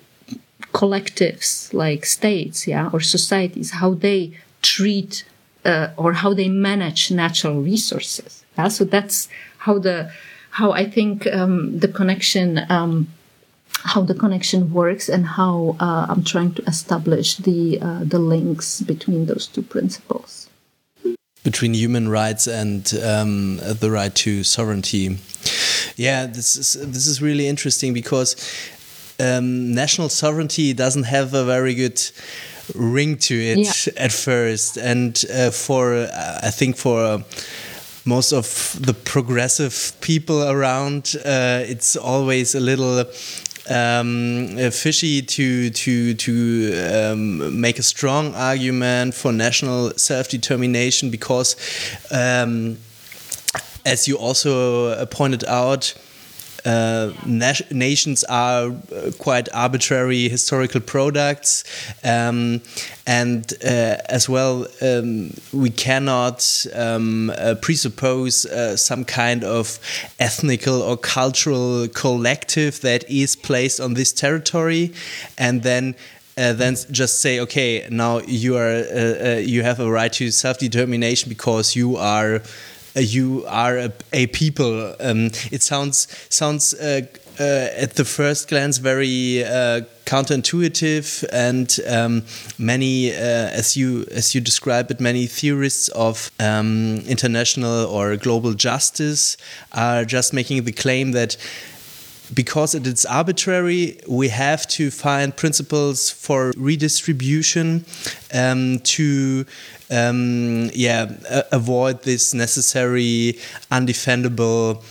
collectives 0.74 1.74
like 1.74 2.06
states, 2.06 2.68
yeah, 2.68 2.90
or 2.94 3.00
societies, 3.00 3.72
how 3.72 3.94
they 3.94 4.32
treat, 4.62 5.26
uh, 5.66 5.90
or 5.98 6.14
how 6.14 6.34
they 6.34 6.48
manage 6.48 7.12
natural 7.12 7.62
resources. 7.62 8.44
Yeah? 8.58 8.68
So 8.68 8.84
that's 8.84 9.28
how 9.60 9.80
the, 9.80 10.12
how 10.60 10.72
I 10.74 10.90
think 10.90 11.26
um, 11.28 11.80
the 11.80 11.88
connection, 11.88 12.60
um, 12.70 13.08
how 13.94 14.02
the 14.02 14.14
connection 14.14 14.74
works, 14.74 15.08
and 15.10 15.26
how 15.26 15.78
uh, 15.80 16.06
I'm 16.10 16.24
trying 16.24 16.54
to 16.56 16.62
establish 16.64 17.38
the 17.38 17.80
uh, 17.82 18.02
the 18.14 18.20
links 18.20 18.82
between 18.82 19.26
those 19.26 19.48
two 19.48 19.64
principles. 19.64 20.50
Between 21.44 21.74
human 21.74 22.10
rights 22.10 22.48
and 22.48 22.82
um, 23.12 23.58
the 23.84 23.90
right 23.90 24.14
to 24.24 24.44
sovereignty, 24.44 25.18
yeah, 25.96 26.28
this 26.28 26.56
is 26.62 26.74
this 26.96 27.08
is 27.08 27.22
really 27.22 27.48
interesting 27.48 27.94
because 27.94 28.36
um, 29.20 29.74
national 29.74 30.10
sovereignty 30.10 30.74
doesn't 30.74 31.08
have 31.16 31.34
a 31.34 31.46
very 31.46 31.74
good 31.74 32.00
ring 32.76 33.18
to 33.18 33.36
it 33.36 33.60
yeah. 33.60 34.06
at 34.06 34.12
first, 34.12 34.78
and 34.78 35.24
uh, 35.34 35.52
for 35.52 36.10
I 36.44 36.52
think 36.52 36.76
for 36.76 37.24
most 38.06 38.32
of 38.32 38.78
the 38.80 38.94
progressive 38.94 39.94
people 40.02 40.44
around, 40.44 41.16
uh, 41.26 41.64
it's 41.66 41.96
always 41.96 42.56
a 42.56 42.60
little 42.60 43.06
um, 43.70 44.58
fishy 44.72 45.22
to 45.22 45.70
to 45.70 46.14
to 46.16 46.74
um, 46.92 47.62
make 47.62 47.78
a 47.80 47.84
strong 47.84 48.34
argument 48.36 49.14
for 49.14 49.32
national 49.32 49.92
self 49.92 50.30
determination 50.30 51.10
because, 51.10 51.56
um, 52.12 52.78
as 53.86 54.08
you 54.08 54.18
also 54.18 55.06
pointed 55.06 55.44
out 55.46 55.94
uh, 56.66 57.12
nations 57.72 58.24
are 58.26 58.68
uh, 58.68 59.12
quite 59.18 59.50
arbitrary 59.54 60.30
historical 60.30 60.82
products, 60.82 61.64
um, 62.04 62.62
and 63.08 63.54
uh, 63.64 63.98
as 64.10 64.28
well, 64.30 64.68
um, 64.82 65.32
we 65.54 65.70
cannot 65.70 66.66
um, 66.74 67.32
presuppose 67.62 68.46
some 68.80 69.06
kind 69.06 69.44
of 69.44 69.80
ethnical 70.20 70.82
or 70.82 70.98
cultural 70.98 71.88
collective 71.88 72.82
that 72.82 73.10
is 73.10 73.36
placed 73.36 73.80
on 73.80 73.94
this 73.94 74.14
territory, 74.14 74.94
and 75.38 75.64
then. 75.64 75.96
Uh, 76.38 76.54
then 76.54 76.74
just 76.90 77.20
say, 77.20 77.42
okay, 77.42 77.86
now 77.90 78.20
you 78.20 78.56
are 78.56 78.70
uh, 78.70 79.34
uh, 79.36 79.42
you 79.44 79.62
have 79.62 79.82
a 79.82 79.92
right 79.92 80.14
to 80.14 80.32
self 80.32 80.58
determination 80.58 81.28
because 81.28 81.76
you 81.76 81.98
are 81.98 82.42
you 82.96 83.46
are 83.48 83.78
a, 83.78 83.92
a 84.14 84.28
people. 84.28 84.96
Um, 85.00 85.32
it 85.52 85.62
sounds 85.62 86.08
sounds 86.30 86.74
uh, 86.74 87.02
uh, 87.40 87.70
at 87.78 87.96
the 87.96 88.06
first 88.06 88.50
glance 88.50 88.80
very 88.80 89.44
uh, 89.46 89.82
counterintuitive, 90.06 91.24
and 91.32 91.80
um, 91.88 92.24
many, 92.58 93.12
as 93.12 93.78
you 93.78 94.06
as 94.12 94.36
you 94.36 94.42
describe 94.42 94.92
it, 94.92 95.00
many 95.00 95.28
theorists 95.28 95.88
of 95.90 96.32
um, 96.40 96.98
international 97.08 97.86
or 97.86 98.18
global 98.18 98.54
justice 98.54 99.38
are 99.72 100.04
just 100.04 100.34
making 100.34 100.64
the 100.64 100.72
claim 100.72 101.12
that 101.12 101.38
because 102.34 102.76
it 102.76 102.86
is 102.86 103.06
arbitrary, 103.06 104.00
we 104.08 104.30
have 104.30 104.68
to 104.68 104.92
find 104.92 105.36
principles 105.36 106.10
for 106.12 106.54
redistribution 106.58 107.86
um, 108.34 108.80
to 108.80 109.46
um, 109.92 110.70
yeah 110.74 111.12
avoid 111.52 112.04
this 112.04 112.34
necessary 112.34 113.40
undefendable 113.72 114.84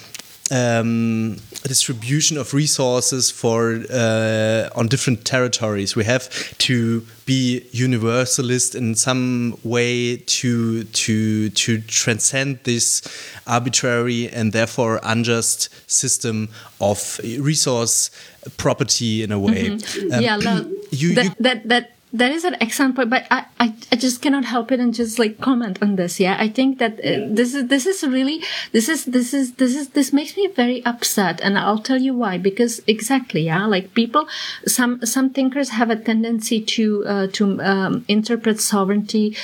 um, 0.50 1.36
distribution 1.64 2.38
of 2.38 2.54
resources 2.54 3.30
for 3.30 3.82
uh, 3.90 4.68
on 4.74 4.88
different 4.88 5.24
territories. 5.24 5.94
We 5.96 6.04
have 6.04 6.28
to 6.58 7.06
be 7.26 7.66
universalist 7.72 8.74
in 8.74 8.94
some 8.94 9.58
way 9.64 10.16
to 10.16 10.84
to 10.84 11.50
to 11.50 11.80
transcend 11.82 12.60
this 12.64 13.02
arbitrary 13.46 14.28
and 14.28 14.52
therefore 14.52 15.00
unjust 15.02 15.68
system 15.90 16.48
of 16.80 17.20
resource 17.38 18.10
property 18.56 19.22
in 19.22 19.32
a 19.32 19.38
way. 19.38 19.68
Mm 19.68 19.78
-hmm. 19.78 20.14
um, 20.14 20.22
yeah, 20.22 20.36
you, 20.36 21.14
that, 21.14 21.24
you, 21.26 21.34
that 21.42 21.58
that 21.68 21.84
that 22.12 22.30
is 22.30 22.44
an 22.44 22.56
excellent 22.60 22.96
point, 22.96 23.10
but 23.10 23.26
I, 23.30 23.44
I, 23.60 23.74
I, 23.92 23.96
just 23.96 24.22
cannot 24.22 24.46
help 24.46 24.72
it 24.72 24.80
and 24.80 24.94
just 24.94 25.18
like 25.18 25.40
comment 25.40 25.78
on 25.82 25.96
this. 25.96 26.18
Yeah, 26.18 26.36
I 26.38 26.48
think 26.48 26.78
that 26.78 26.98
uh, 27.00 27.28
this 27.28 27.54
is 27.54 27.68
this 27.68 27.84
is 27.84 28.02
really 28.02 28.42
this 28.72 28.88
is 28.88 29.04
this 29.04 29.34
is 29.34 29.54
this 29.54 29.74
is 29.74 29.90
this 29.90 30.12
makes 30.12 30.36
me 30.36 30.46
very 30.46 30.84
upset, 30.86 31.40
and 31.42 31.58
I'll 31.58 31.78
tell 31.78 32.00
you 32.00 32.14
why. 32.14 32.38
Because 32.38 32.80
exactly, 32.86 33.42
yeah, 33.42 33.66
like 33.66 33.92
people, 33.92 34.26
some 34.66 35.04
some 35.04 35.30
thinkers 35.30 35.70
have 35.70 35.90
a 35.90 35.96
tendency 35.96 36.62
to 36.62 37.04
uh, 37.04 37.26
to 37.32 37.60
um, 37.60 38.04
interpret 38.08 38.60
sovereignty 38.60 39.36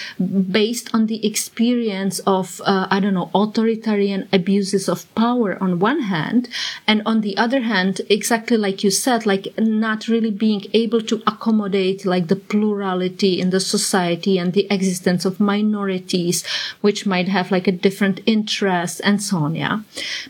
based 0.50 0.94
on 0.94 1.06
the 1.06 1.26
experience 1.26 2.20
of 2.20 2.62
uh, 2.64 2.86
I 2.90 2.98
don't 3.00 3.14
know 3.14 3.30
authoritarian 3.34 4.26
abuses 4.32 4.88
of 4.88 5.12
power 5.14 5.62
on 5.62 5.80
one 5.80 6.00
hand, 6.00 6.48
and 6.86 7.02
on 7.04 7.20
the 7.20 7.36
other 7.36 7.60
hand, 7.60 8.00
exactly 8.08 8.56
like 8.56 8.82
you 8.82 8.90
said, 8.90 9.26
like 9.26 9.48
not 9.58 10.08
really 10.08 10.30
being 10.30 10.64
able 10.72 11.02
to 11.02 11.22
accommodate 11.26 12.06
like 12.06 12.28
the 12.28 12.36
plurality 12.64 13.40
in 13.40 13.50
the 13.50 13.60
society 13.60 14.38
and 14.38 14.52
the 14.52 14.66
existence 14.70 15.24
of 15.28 15.38
minorities, 15.38 16.44
which 16.80 17.04
might 17.06 17.28
have 17.28 17.50
like 17.50 17.68
a 17.68 17.72
different 17.72 18.20
interest 18.24 19.00
and 19.04 19.22
so 19.22 19.36
on. 19.36 19.54
Yeah. 19.54 19.80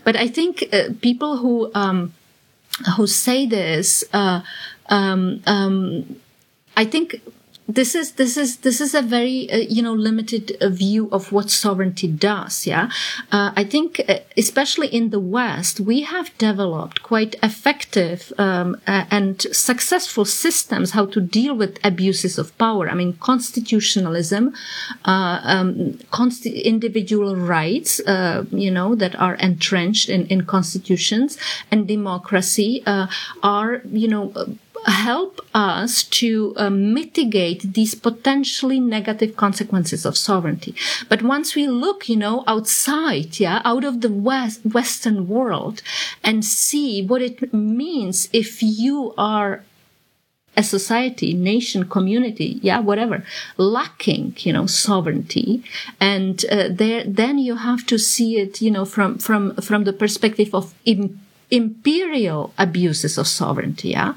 But 0.03 0.15
I 0.15 0.27
think 0.27 0.67
uh, 0.73 0.89
people 1.01 1.37
who, 1.37 1.71
um, 1.73 2.13
who 2.97 3.07
say 3.07 3.45
this, 3.45 4.03
uh, 4.11 4.41
um, 4.89 5.41
um, 5.47 6.15
I 6.75 6.85
think 6.85 7.21
this 7.67 7.95
is 7.95 8.13
this 8.13 8.37
is 8.37 8.57
this 8.57 8.79
is 8.79 8.93
a 8.93 9.01
very 9.01 9.51
uh, 9.51 9.57
you 9.57 9.81
know 9.81 9.93
limited 9.93 10.55
uh, 10.61 10.69
view 10.69 11.09
of 11.11 11.31
what 11.31 11.49
sovereignty 11.49 12.07
does 12.07 12.67
yeah? 12.67 12.89
Uh, 13.31 13.51
i 13.55 13.63
think 13.63 14.01
uh, 14.07 14.19
especially 14.37 14.87
in 14.87 15.09
the 15.09 15.19
west 15.19 15.79
we 15.79 16.03
have 16.03 16.35
developed 16.37 17.01
quite 17.01 17.35
effective 17.41 18.31
um, 18.37 18.77
and 18.85 19.41
successful 19.51 20.25
systems 20.25 20.91
how 20.91 21.05
to 21.05 21.19
deal 21.19 21.55
with 21.55 21.79
abuses 21.83 22.37
of 22.37 22.55
power. 22.57 22.89
I 22.89 22.93
mean 22.93 23.13
constitutionalism 23.13 24.53
uh, 25.05 25.39
um, 25.43 25.93
consti- 26.11 26.63
individual 26.63 27.35
rights 27.35 27.99
uh, 28.01 28.45
you 28.51 28.69
know 28.69 28.95
that 28.95 29.15
are 29.15 29.35
entrenched 29.35 30.09
in, 30.09 30.27
in 30.27 30.45
constitutions 30.45 31.37
and 31.71 31.87
democracy 31.87 32.83
are 32.85 33.81
you 33.91 34.07
know 34.07 34.57
help 34.85 35.41
us 35.53 36.03
to 36.03 36.53
uh, 36.57 36.69
mitigate 36.69 37.73
these 37.73 37.95
potentially 37.95 38.79
negative 38.79 39.35
consequences 39.35 40.05
of 40.05 40.17
sovereignty. 40.17 40.75
But 41.09 41.21
once 41.21 41.55
we 41.55 41.67
look, 41.67 42.07
you 42.07 42.15
know, 42.15 42.43
outside, 42.47 43.39
yeah, 43.39 43.61
out 43.65 43.83
of 43.83 44.01
the 44.01 44.11
West, 44.11 44.61
Western 44.65 45.27
world 45.27 45.81
and 46.23 46.45
see 46.45 47.05
what 47.05 47.21
it 47.21 47.53
means 47.53 48.29
if 48.31 48.61
you 48.61 49.13
are 49.17 49.63
a 50.57 50.63
society, 50.63 51.33
nation, 51.33 51.87
community, 51.89 52.59
yeah, 52.61 52.79
whatever, 52.79 53.25
lacking, 53.57 54.33
you 54.39 54.53
know, 54.53 54.65
sovereignty, 54.65 55.63
and 55.99 56.45
uh, 56.49 56.69
there, 56.71 57.03
then 57.05 57.37
you 57.37 57.55
have 57.57 57.85
to 57.85 57.97
see 57.97 58.37
it, 58.37 58.61
you 58.61 58.71
know, 58.71 58.85
from 58.85 59.17
from 59.17 59.55
from 59.57 59.83
the 59.83 59.93
perspective 59.93 60.53
of 60.55 60.73
Im- 60.85 61.19
imperial 61.55 62.53
abuses 62.57 63.17
of 63.17 63.27
sovereignty 63.27 63.89
yeah? 63.89 64.13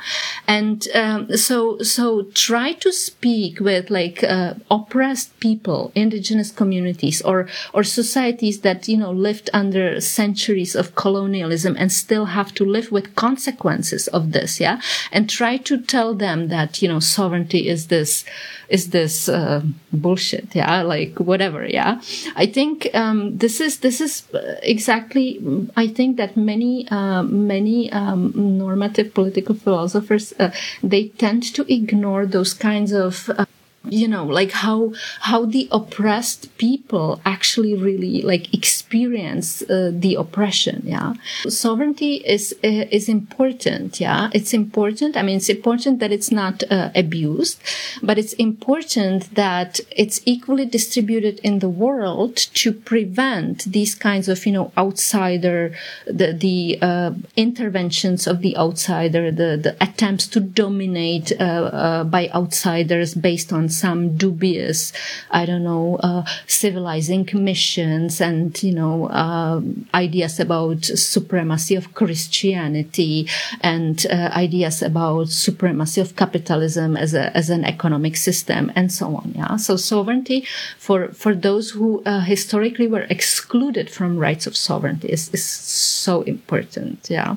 And 0.47 0.87
um, 0.95 1.37
so 1.37 1.79
so 1.83 2.23
try 2.35 2.73
to 2.85 2.93
speak 2.93 3.61
with 3.61 3.91
like 3.91 4.25
uh, 4.25 4.55
oppressed 4.71 5.39
people 5.41 5.93
indigenous 5.95 6.51
communities 6.51 7.23
or 7.23 7.49
or 7.73 7.83
societies 7.85 8.61
that 8.63 8.89
you 8.89 8.97
know 8.97 9.13
lived 9.13 9.51
under 9.53 10.01
centuries 10.01 10.75
of 10.75 10.95
colonialism 10.95 11.77
and 11.79 11.93
still 11.93 12.27
have 12.27 12.53
to 12.55 12.65
live 12.65 12.91
with 12.91 13.15
consequences 13.15 14.09
of 14.09 14.33
this 14.33 14.61
yeah? 14.61 14.81
And 15.13 15.31
try 15.31 15.57
to 15.59 15.81
tell 15.81 16.15
them 16.15 16.49
that 16.49 16.83
you 16.83 16.89
know 16.89 17.01
sovereignty 17.01 17.69
is 17.69 17.87
this 17.87 18.25
is 18.69 18.91
this 18.91 19.29
uh, 19.29 19.63
bullshit 19.93 20.55
yeah? 20.55 20.83
Like 20.83 21.19
whatever 21.19 21.67
yeah? 21.67 22.01
I 22.37 22.47
think 22.47 22.89
um, 22.95 23.39
this 23.39 23.61
is 23.61 23.79
this 23.81 24.01
is 24.01 24.23
exactly 24.63 25.41
i 25.77 25.87
think 25.87 26.17
that 26.17 26.37
many 26.37 26.87
uh, 26.89 27.23
many 27.29 27.91
um, 27.93 28.33
normative 28.35 29.15
political 29.15 29.55
philosophers 29.55 30.33
uh, 30.39 30.51
they 30.83 31.09
tend 31.09 31.43
to 31.43 31.63
ignore 31.73 32.27
those 32.27 32.53
kinds 32.55 32.93
of 32.93 33.31
uh, 33.31 33.45
you 33.91 34.09
know 34.09 34.25
like 34.25 34.53
how 34.53 34.93
how 35.21 35.45
the 35.45 35.69
oppressed 35.71 36.57
people 36.59 37.21
actually 37.25 37.75
really 37.75 38.23
like 38.23 38.53
experience 38.55 39.63
uh, 39.63 39.91
the 39.93 40.15
oppression 40.15 40.83
yeah? 40.85 41.15
Sovereignty 41.49 42.17
is 42.17 42.55
uh, 42.65 42.87
is 42.91 43.09
important 43.09 44.01
yeah? 44.01 44.31
It's 44.33 44.53
important 44.53 45.17
i 45.17 45.23
mean 45.23 45.37
it's 45.37 45.49
important 45.49 46.01
that 46.01 46.13
it's 46.13 46.31
not 46.31 46.63
uh, 46.71 46.91
abused 46.95 47.61
but 48.03 48.19
it's 48.19 48.33
important 48.35 49.35
that 49.35 49.81
it's 49.97 50.21
equally 50.25 50.67
distributed 50.67 51.39
in 51.41 51.59
the 51.61 51.69
world 51.69 52.37
to 52.37 52.73
prevent 52.73 53.65
these 53.65 53.95
kinds 53.95 54.29
of 54.29 54.45
you 54.47 54.53
know 54.53 54.73
outsider 54.77 55.75
the 56.07 56.33
the 56.33 56.79
uh, 56.83 57.13
interventions 57.37 58.27
of 58.27 58.43
the 58.43 58.57
outsider 58.57 59.31
the 59.31 59.57
the 59.57 59.77
attempts 59.81 60.27
to 60.27 60.41
dominate 60.41 61.33
uh, 61.41 62.05
by 62.05 62.29
outsiders 62.35 63.15
based 63.15 63.53
on 63.53 63.69
some 63.79 64.17
dubious, 64.17 64.93
I 65.31 65.47
don't 65.47 65.65
know, 65.65 65.97
uh, 66.03 66.23
civilizing 66.47 67.29
missions 67.33 68.21
and, 68.21 68.61
you 68.63 68.75
know, 68.75 69.07
uh, 69.07 69.61
ideas 69.95 70.41
about 70.41 70.85
supremacy 70.85 71.75
of 71.77 71.95
Christianity 71.95 73.29
and 73.61 74.05
uh, 74.11 74.31
ideas 74.47 74.83
about 74.83 75.29
supremacy 75.29 76.01
of 76.01 76.17
capitalism 76.17 76.97
as 76.97 77.15
a, 77.15 77.37
as 77.37 77.51
an 77.51 77.65
economic 77.65 78.17
system 78.17 78.73
and 78.75 78.91
so 78.91 79.07
on. 79.17 79.33
Yeah. 79.37 79.57
So 79.57 79.77
sovereignty 79.77 80.47
for, 80.79 81.09
for 81.09 81.35
those 81.35 81.71
who 81.71 82.03
uh, 82.05 82.21
historically 82.21 82.89
were 82.89 83.07
excluded 83.11 83.91
from 83.91 84.19
rights 84.19 84.47
of 84.47 84.57
sovereignty 84.57 85.09
is, 85.09 85.31
is 85.33 85.45
so 85.45 86.23
important. 86.23 87.09
Yeah. 87.11 87.37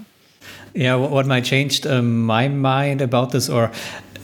Yeah, 0.73 0.95
what 0.95 1.25
might 1.25 1.43
changed 1.43 1.85
um, 1.85 2.25
my 2.25 2.47
mind 2.47 3.01
about 3.01 3.31
this, 3.31 3.49
or 3.49 3.71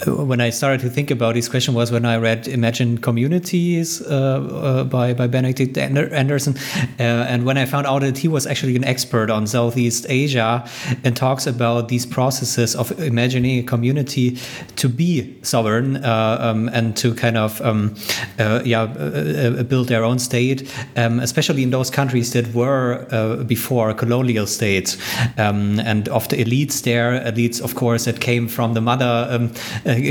when 0.06 0.42
I 0.42 0.50
started 0.50 0.82
to 0.82 0.90
think 0.90 1.12
about 1.12 1.34
this 1.34 1.50
question 1.50 1.74
was 1.74 1.92
when 1.92 2.06
I 2.06 2.18
read 2.18 2.48
Imagine 2.48 2.98
Communities 2.98 4.02
uh, 4.02 4.06
uh, 4.08 4.84
by, 4.84 5.14
by 5.14 5.28
Benedict 5.28 5.78
Anderson. 5.78 6.56
Uh, 7.00 7.04
and 7.04 7.46
when 7.46 7.58
I 7.58 7.66
found 7.66 7.88
out 7.88 8.02
that 8.02 8.18
he 8.18 8.28
was 8.28 8.46
actually 8.46 8.76
an 8.76 8.84
expert 8.84 9.30
on 9.30 9.48
Southeast 9.48 10.06
Asia 10.10 10.68
and 11.04 11.16
talks 11.16 11.48
about 11.48 11.88
these 11.88 12.06
processes 12.06 12.76
of 12.76 12.92
imagining 13.00 13.60
a 13.60 13.64
community 13.64 14.38
to 14.76 14.88
be 14.88 15.36
sovereign 15.42 15.98
uh, 16.04 16.38
um, 16.40 16.70
and 16.70 16.96
to 16.98 17.14
kind 17.16 17.38
of 17.38 17.60
um, 17.62 17.96
uh, 18.40 18.62
yeah, 18.64 18.84
uh, 18.84 19.64
build 19.64 19.88
their 19.88 20.04
own 20.04 20.20
state, 20.20 20.72
um, 20.96 21.20
especially 21.20 21.64
in 21.64 21.72
those 21.72 21.90
countries 21.90 22.34
that 22.34 22.54
were 22.54 23.06
before 23.46 23.94
colonial 23.94 24.46
states 24.46 24.98
um, 25.38 25.80
and 25.80 26.08
of 26.10 26.28
the 26.30 26.38
elites 26.38 26.84
there, 26.84 27.20
elites, 27.22 27.62
of 27.62 27.76
course, 27.76 28.06
that 28.06 28.20
came 28.20 28.48
from 28.48 28.74
the 28.74 28.82
mother 28.82 29.28
um, 29.30 29.52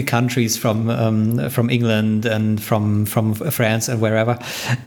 countries 0.06 0.56
from 0.56 0.90
um, 0.90 1.48
from 1.50 1.70
England 1.70 2.26
and 2.26 2.62
from 2.62 3.06
from 3.06 3.34
France 3.34 3.88
and 3.88 4.00
wherever, 4.00 4.38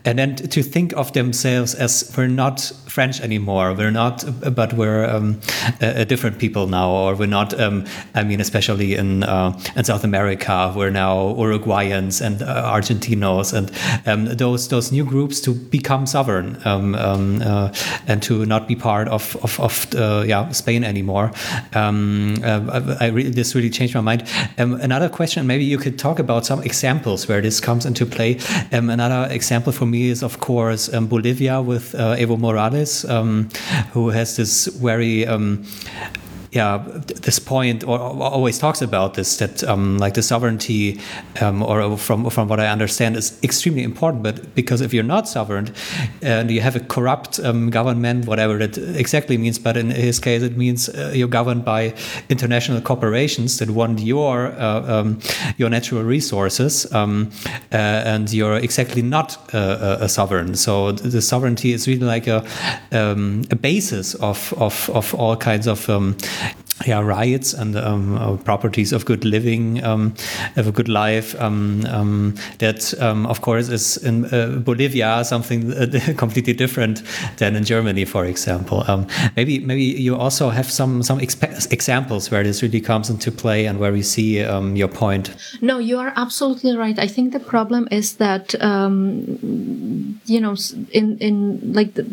and 0.04 0.18
then 0.18 0.36
to 0.36 0.62
think 0.62 0.92
of 0.94 1.12
themselves 1.12 1.74
as 1.74 2.12
we're 2.16 2.28
not 2.28 2.72
French 2.90 3.20
anymore, 3.20 3.72
we're 3.74 3.90
not, 3.90 4.24
but 4.54 4.72
we're 4.72 5.04
um, 5.08 5.40
a, 5.80 6.04
different 6.04 6.38
people 6.38 6.66
now, 6.66 6.90
or 6.90 7.14
we're 7.14 7.26
not. 7.26 7.58
Um, 7.58 7.84
I 8.14 8.24
mean, 8.24 8.40
especially 8.40 8.94
in 8.94 9.22
uh, 9.22 9.58
in 9.76 9.84
South 9.84 10.04
America, 10.04 10.72
we're 10.76 10.90
now 10.90 11.34
Uruguayans 11.34 12.20
and 12.20 12.42
uh, 12.42 12.72
Argentinos 12.74 13.52
and 13.52 13.70
um, 14.06 14.36
those 14.36 14.68
those 14.68 14.92
new 14.92 15.04
groups 15.04 15.40
to 15.42 15.54
become 15.54 16.06
sovereign 16.06 16.60
um, 16.64 16.94
um, 16.96 17.42
uh, 17.42 17.72
and 18.06 18.22
to 18.24 18.44
not 18.44 18.66
be 18.66 18.74
part 18.74 19.08
of 19.08 19.36
of, 19.42 19.60
of 19.60 19.94
uh, 19.94 20.24
yeah 20.26 20.50
Spain 20.50 20.84
anymore. 20.84 21.30
Um, 21.74 22.36
uh, 22.42 22.96
I, 23.00 23.06
I 23.06 23.08
really, 23.08 23.30
this 23.30 23.54
really 23.54 23.70
changed 23.70 23.94
my 23.94 24.00
mind. 24.00 24.28
Um, 24.80 24.84
another 24.84 25.08
question, 25.08 25.46
maybe 25.46 25.64
you 25.64 25.78
could 25.78 25.98
talk 25.98 26.18
about 26.18 26.46
some 26.46 26.62
examples 26.62 27.28
where 27.28 27.40
this 27.40 27.60
comes 27.60 27.86
into 27.86 28.06
play. 28.06 28.38
Um, 28.72 28.90
another 28.90 29.32
example 29.32 29.72
for 29.72 29.86
me 29.86 30.08
is 30.08 30.22
of 30.22 30.40
course 30.40 30.88
Bolivia 30.88 31.60
with 31.62 31.94
uh, 31.94 32.16
Evo 32.16 32.38
Morales, 32.38 33.04
who 33.92 34.10
has 34.10 34.36
this 34.36 34.66
very 34.66 35.26
yeah, 36.52 36.78
this 37.22 37.38
point 37.38 37.84
or, 37.84 37.98
or, 37.98 38.22
always 38.22 38.58
talks 38.58 38.82
about 38.82 39.14
this 39.14 39.36
that 39.36 39.62
um, 39.64 39.98
like 39.98 40.14
the 40.14 40.22
sovereignty, 40.22 41.00
um, 41.40 41.62
or 41.62 41.96
from 41.96 42.28
from 42.28 42.48
what 42.48 42.58
I 42.58 42.66
understand, 42.66 43.16
is 43.16 43.38
extremely 43.44 43.84
important. 43.84 44.24
But 44.24 44.54
because 44.56 44.80
if 44.80 44.92
you're 44.92 45.04
not 45.04 45.28
sovereign 45.28 45.72
and 46.22 46.50
you 46.50 46.60
have 46.60 46.74
a 46.74 46.80
corrupt 46.80 47.38
um, 47.38 47.70
government, 47.70 48.26
whatever 48.26 48.58
that 48.58 48.76
exactly 48.78 49.38
means, 49.38 49.60
but 49.60 49.76
in 49.76 49.90
his 49.90 50.18
case, 50.18 50.42
it 50.42 50.56
means 50.56 50.88
uh, 50.88 51.12
you're 51.14 51.28
governed 51.28 51.64
by 51.64 51.94
international 52.28 52.80
corporations 52.80 53.58
that 53.58 53.70
want 53.70 54.00
your 54.00 54.48
uh, 54.58 55.00
um, 55.00 55.20
your 55.56 55.70
natural 55.70 56.02
resources, 56.02 56.92
um, 56.92 57.30
uh, 57.72 57.76
and 57.76 58.32
you're 58.32 58.56
exactly 58.56 59.02
not 59.02 59.38
uh, 59.54 59.98
a 60.00 60.08
sovereign. 60.08 60.56
So 60.56 60.90
the 60.90 61.22
sovereignty 61.22 61.72
is 61.72 61.86
really 61.86 62.06
like 62.06 62.26
a 62.26 62.44
um, 62.90 63.44
a 63.52 63.56
basis 63.56 64.14
of 64.16 64.52
of 64.54 64.90
of 64.90 65.14
all 65.14 65.36
kinds 65.36 65.68
of 65.68 65.88
yeah, 66.86 67.00
rights 67.00 67.52
and 67.52 67.76
um, 67.76 68.16
uh, 68.16 68.36
properties 68.36 68.92
of 68.92 69.04
good 69.04 69.24
living, 69.24 69.84
um, 69.84 70.14
of 70.56 70.66
a 70.66 70.72
good 70.72 70.88
life. 70.88 71.38
Um, 71.40 71.84
um 71.86 72.34
that, 72.58 72.94
um, 73.00 73.26
of 73.26 73.40
course, 73.42 73.68
is 73.68 73.96
in 73.98 74.24
uh, 74.26 74.60
Bolivia 74.64 75.24
something 75.24 75.72
uh, 75.72 76.14
completely 76.16 76.54
different 76.54 77.02
than 77.36 77.56
in 77.56 77.64
Germany, 77.64 78.04
for 78.04 78.24
example. 78.24 78.84
Um, 78.88 79.06
maybe, 79.36 79.58
maybe 79.58 79.82
you 79.82 80.16
also 80.16 80.50
have 80.50 80.70
some 80.70 81.02
some 81.02 81.20
examples 81.20 82.30
where 82.30 82.42
this 82.42 82.62
really 82.62 82.80
comes 82.80 83.10
into 83.10 83.30
play 83.30 83.66
and 83.66 83.78
where 83.78 83.92
we 83.92 84.02
see 84.02 84.38
your 84.74 84.88
point. 84.88 85.34
No, 85.60 85.78
you 85.78 85.98
are 85.98 86.12
absolutely 86.16 86.76
right. 86.76 86.98
I 86.98 87.06
think 87.06 87.32
the 87.32 87.40
problem 87.40 87.88
is 87.90 88.16
that 88.16 88.54
you 90.26 90.40
know, 90.40 90.56
in 90.92 91.18
in 91.18 91.72
like 91.72 91.94
the 91.94 92.06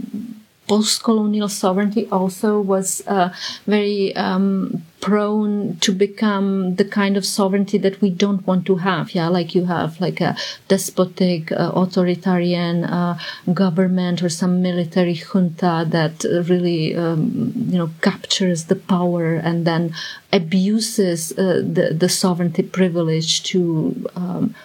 post-colonial 0.68 1.50
sovereignty 1.50 2.08
also 2.12 2.60
was 2.60 3.02
uh, 3.08 3.30
very 3.66 4.16
um, 4.16 4.84
prone 5.00 5.78
to 5.78 5.92
become 5.92 6.76
the 6.76 6.84
kind 6.84 7.16
of 7.16 7.26
sovereignty 7.26 7.78
that 7.78 8.02
we 8.02 8.10
don't 8.10 8.46
want 8.46 8.66
to 8.66 8.76
have. 8.78 9.16
Yeah 9.16 9.28
like 9.30 9.56
you 9.56 9.66
have 9.66 10.00
like 10.02 10.20
a 10.22 10.36
despotic 10.68 11.52
uh, 11.52 11.72
authoritarian 11.74 12.84
uh, 12.84 13.18
government 13.54 14.22
or 14.24 14.30
some 14.30 14.62
military 14.62 15.14
junta 15.14 15.86
that 15.88 16.24
really 16.50 16.96
um, 16.96 17.54
you 17.72 17.78
know 17.78 17.90
captures 18.02 18.66
the 18.66 18.76
power 18.76 19.36
and 19.36 19.66
then 19.66 19.94
abuses 20.34 21.32
uh, 21.38 21.62
the 21.64 21.96
the 22.04 22.10
sovereignty 22.10 22.64
privilege 22.64 23.44
to 23.44 24.06
um, 24.16 24.56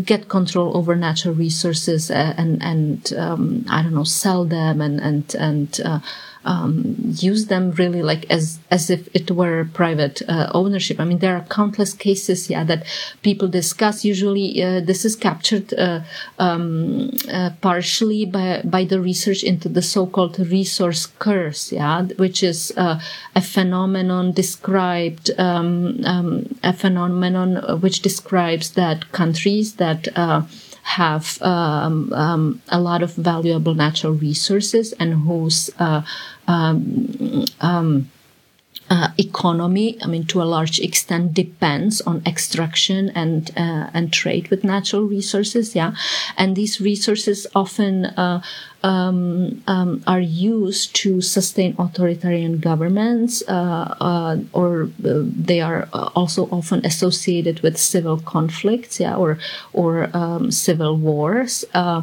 get 0.00 0.28
control 0.28 0.76
over 0.76 0.96
natural 0.96 1.34
resources 1.34 2.10
uh, 2.10 2.34
and 2.36 2.62
and 2.62 3.12
um, 3.14 3.64
I 3.68 3.82
don't 3.82 3.94
know 3.94 4.04
sell 4.04 4.44
them 4.44 4.80
and 4.80 5.00
and 5.00 5.34
and 5.34 5.80
uh, 5.84 6.00
um, 6.44 6.96
use 7.18 7.46
them 7.46 7.70
really 7.72 8.02
like 8.02 8.26
as 8.30 8.58
as 8.70 8.90
if 8.90 9.08
it 9.14 9.30
were 9.30 9.68
private 9.72 10.22
uh, 10.28 10.50
ownership. 10.52 10.98
I 10.98 11.04
mean, 11.04 11.18
there 11.18 11.36
are 11.36 11.44
countless 11.48 11.92
cases, 11.92 12.50
yeah, 12.50 12.64
that 12.64 12.84
people 13.22 13.48
discuss. 13.48 14.04
Usually, 14.04 14.62
uh, 14.62 14.80
this 14.80 15.04
is 15.04 15.14
captured 15.16 15.72
uh, 15.74 16.00
um, 16.38 17.10
uh, 17.30 17.50
partially 17.60 18.24
by 18.26 18.62
by 18.64 18.84
the 18.84 19.00
research 19.00 19.42
into 19.42 19.68
the 19.68 19.82
so-called 19.82 20.38
resource 20.38 21.06
curse, 21.18 21.72
yeah, 21.72 22.02
which 22.16 22.42
is 22.42 22.72
uh, 22.76 23.00
a 23.34 23.40
phenomenon 23.40 24.32
described 24.32 25.30
um, 25.38 26.00
um 26.04 26.46
a 26.62 26.72
phenomenon 26.72 27.80
which 27.80 28.00
describes 28.02 28.72
that 28.72 29.12
countries 29.12 29.74
that 29.74 30.08
uh, 30.16 30.42
have 30.82 31.40
um, 31.42 32.12
um, 32.12 32.62
a 32.68 32.80
lot 32.80 33.02
of 33.02 33.14
valuable 33.14 33.74
natural 33.74 34.12
resources 34.12 34.92
and 34.94 35.14
whose 35.14 35.70
uh, 35.78 36.02
um, 36.48 37.44
um 37.60 38.10
uh, 38.92 39.08
economy, 39.16 39.96
I 40.02 40.06
mean, 40.06 40.26
to 40.26 40.42
a 40.42 40.44
large 40.44 40.78
extent, 40.78 41.32
depends 41.32 42.02
on 42.02 42.22
extraction 42.26 43.08
and 43.14 43.50
uh, 43.56 43.88
and 43.94 44.12
trade 44.12 44.48
with 44.50 44.64
natural 44.64 45.04
resources. 45.04 45.74
Yeah, 45.74 45.94
and 46.36 46.54
these 46.54 46.78
resources 46.78 47.46
often 47.54 48.04
uh, 48.04 48.42
um, 48.82 49.62
um, 49.66 50.02
are 50.06 50.20
used 50.20 50.94
to 50.96 51.22
sustain 51.22 51.74
authoritarian 51.78 52.58
governments, 52.58 53.42
uh, 53.48 53.96
uh, 53.98 54.36
or 54.52 54.90
uh, 55.06 55.22
they 55.24 55.62
are 55.62 55.88
also 56.14 56.48
often 56.50 56.84
associated 56.84 57.60
with 57.60 57.78
civil 57.78 58.18
conflicts, 58.18 59.00
yeah, 59.00 59.16
or 59.16 59.38
or 59.72 60.14
um, 60.14 60.50
civil 60.50 60.98
wars, 60.98 61.64
uh, 61.72 62.02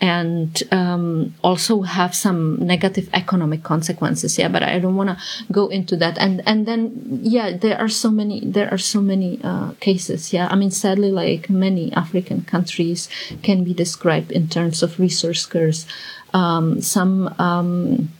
and 0.00 0.62
um, 0.72 1.34
also 1.44 1.82
have 1.82 2.14
some 2.14 2.56
negative 2.64 3.08
economic 3.12 3.62
consequences. 3.62 4.38
Yeah, 4.38 4.48
but 4.48 4.62
I 4.62 4.78
don't 4.78 4.96
want 4.96 5.10
to 5.10 5.18
go 5.52 5.68
into 5.68 5.96
that. 5.96 6.18
And 6.18 6.42
and 6.46 6.66
then 6.66 7.20
yeah, 7.22 7.56
there 7.56 7.78
are 7.78 7.88
so 7.88 8.10
many 8.10 8.40
there 8.44 8.70
are 8.72 8.78
so 8.78 9.00
many 9.00 9.40
uh, 9.42 9.72
cases. 9.80 10.32
Yeah, 10.32 10.48
I 10.50 10.56
mean, 10.56 10.70
sadly, 10.70 11.10
like 11.10 11.50
many 11.50 11.92
African 11.92 12.42
countries 12.42 13.08
can 13.42 13.64
be 13.64 13.74
described 13.74 14.32
in 14.32 14.48
terms 14.48 14.82
of 14.82 14.98
resource 14.98 15.46
curse 15.46 15.86
um, 16.34 16.80
some 16.80 17.34
um, 17.38 18.10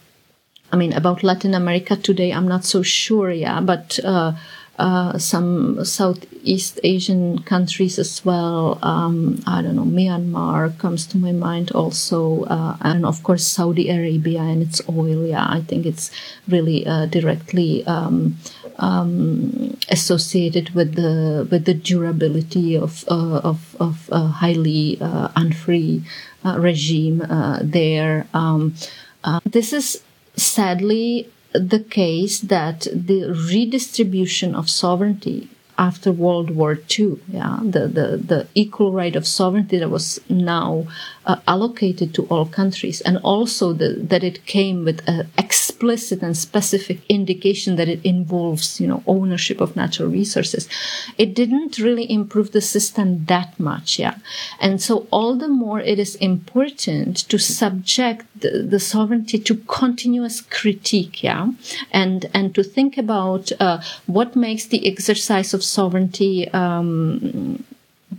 I 0.72 0.76
mean 0.76 0.92
about 0.92 1.22
Latin 1.22 1.54
America 1.54 1.96
today 1.96 2.32
I'm 2.32 2.48
not 2.48 2.64
so 2.64 2.82
sure 2.82 3.30
yeah 3.30 3.60
but 3.60 3.98
uh, 4.04 4.32
uh, 4.80 5.18
some 5.18 5.84
Southeast 5.84 6.80
Asian 6.82 7.42
countries 7.42 7.98
as 7.98 8.24
well. 8.24 8.78
Um, 8.82 9.42
I 9.46 9.60
don't 9.60 9.76
know, 9.76 9.84
Myanmar 9.84 10.76
comes 10.78 11.06
to 11.08 11.18
my 11.18 11.32
mind 11.32 11.70
also, 11.72 12.44
uh, 12.44 12.76
and 12.80 13.04
of 13.04 13.22
course 13.22 13.46
Saudi 13.46 13.90
Arabia 13.90 14.40
and 14.40 14.62
its 14.62 14.80
oil. 14.88 15.26
Yeah, 15.26 15.46
I 15.46 15.60
think 15.60 15.84
it's 15.84 16.10
really 16.48 16.86
uh, 16.86 17.06
directly 17.06 17.84
um, 17.86 18.38
um, 18.78 19.76
associated 19.90 20.70
with 20.70 20.94
the 20.94 21.46
with 21.50 21.66
the 21.66 21.74
durability 21.74 22.74
of 22.74 23.04
uh, 23.08 23.40
of, 23.44 23.76
of 23.78 24.08
a 24.10 24.26
highly 24.40 24.96
uh, 25.00 25.28
unfree 25.36 26.02
regime 26.42 27.18
there. 27.62 28.26
Um, 28.32 28.74
this 29.44 29.74
is 29.74 30.02
sadly 30.36 31.28
the 31.52 31.80
case 31.80 32.40
that 32.40 32.86
the 32.92 33.24
redistribution 33.50 34.54
of 34.54 34.70
sovereignty 34.70 35.48
after 35.80 36.12
World 36.12 36.50
War 36.50 36.78
II, 36.98 37.18
yeah, 37.28 37.58
the, 37.62 37.88
the, 37.88 38.06
the 38.18 38.46
equal 38.54 38.92
right 38.92 39.16
of 39.16 39.26
sovereignty 39.26 39.78
that 39.78 39.88
was 39.88 40.20
now 40.28 40.86
uh, 41.24 41.36
allocated 41.48 42.12
to 42.14 42.26
all 42.26 42.44
countries, 42.44 43.00
and 43.00 43.16
also 43.18 43.72
the, 43.72 43.94
that 43.94 44.22
it 44.22 44.44
came 44.44 44.84
with 44.84 45.00
an 45.08 45.26
explicit 45.38 46.20
and 46.22 46.36
specific 46.36 47.00
indication 47.08 47.76
that 47.76 47.88
it 47.88 48.04
involves, 48.04 48.78
you 48.78 48.86
know, 48.86 49.02
ownership 49.06 49.58
of 49.58 49.74
natural 49.74 50.10
resources. 50.10 50.68
It 51.16 51.34
didn't 51.34 51.78
really 51.78 52.10
improve 52.10 52.52
the 52.52 52.60
system 52.60 53.24
that 53.26 53.58
much, 53.58 53.98
yeah. 53.98 54.16
And 54.60 54.82
so 54.82 55.06
all 55.10 55.34
the 55.34 55.48
more 55.48 55.80
it 55.80 55.98
is 55.98 56.14
important 56.16 57.16
to 57.30 57.38
subject 57.38 58.26
the, 58.38 58.62
the 58.62 58.80
sovereignty 58.80 59.38
to 59.38 59.54
continuous 59.80 60.42
critique, 60.42 61.22
yeah, 61.22 61.52
and 61.90 62.28
and 62.34 62.54
to 62.54 62.62
think 62.62 62.98
about 62.98 63.50
uh, 63.60 63.80
what 64.06 64.36
makes 64.36 64.66
the 64.66 64.86
exercise 64.86 65.54
of 65.54 65.69
sovereignty 65.76 66.48
um, 66.52 67.64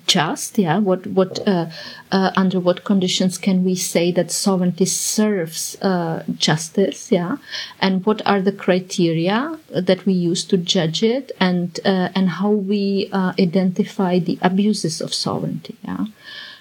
just 0.07 0.57
yeah 0.57 0.78
what 0.78 1.06
what 1.07 1.45
uh, 1.48 1.65
uh, 2.11 2.32
under 2.36 2.60
what 2.60 2.84
conditions 2.84 3.38
can 3.38 3.64
we 3.64 3.76
say 3.76 4.11
that 4.11 4.32
sovereignty 4.32 4.86
serves 4.86 5.80
uh, 5.82 6.23
justice 6.38 7.11
yeah? 7.11 7.38
And 7.80 8.06
what 8.06 8.22
are 8.26 8.41
the 8.41 8.52
criteria 8.52 9.60
that 9.69 10.06
we 10.06 10.14
use 10.14 10.44
to 10.45 10.57
judge 10.57 11.03
it 11.03 11.32
and 11.40 11.80
uh, 11.86 12.10
and 12.15 12.30
how 12.30 12.52
we 12.52 13.10
uh, 13.11 13.34
identify 13.40 14.19
the 14.19 14.40
abuses 14.41 15.02
of 15.02 15.14
sovereignty 15.14 15.76
yeah? 15.84 16.06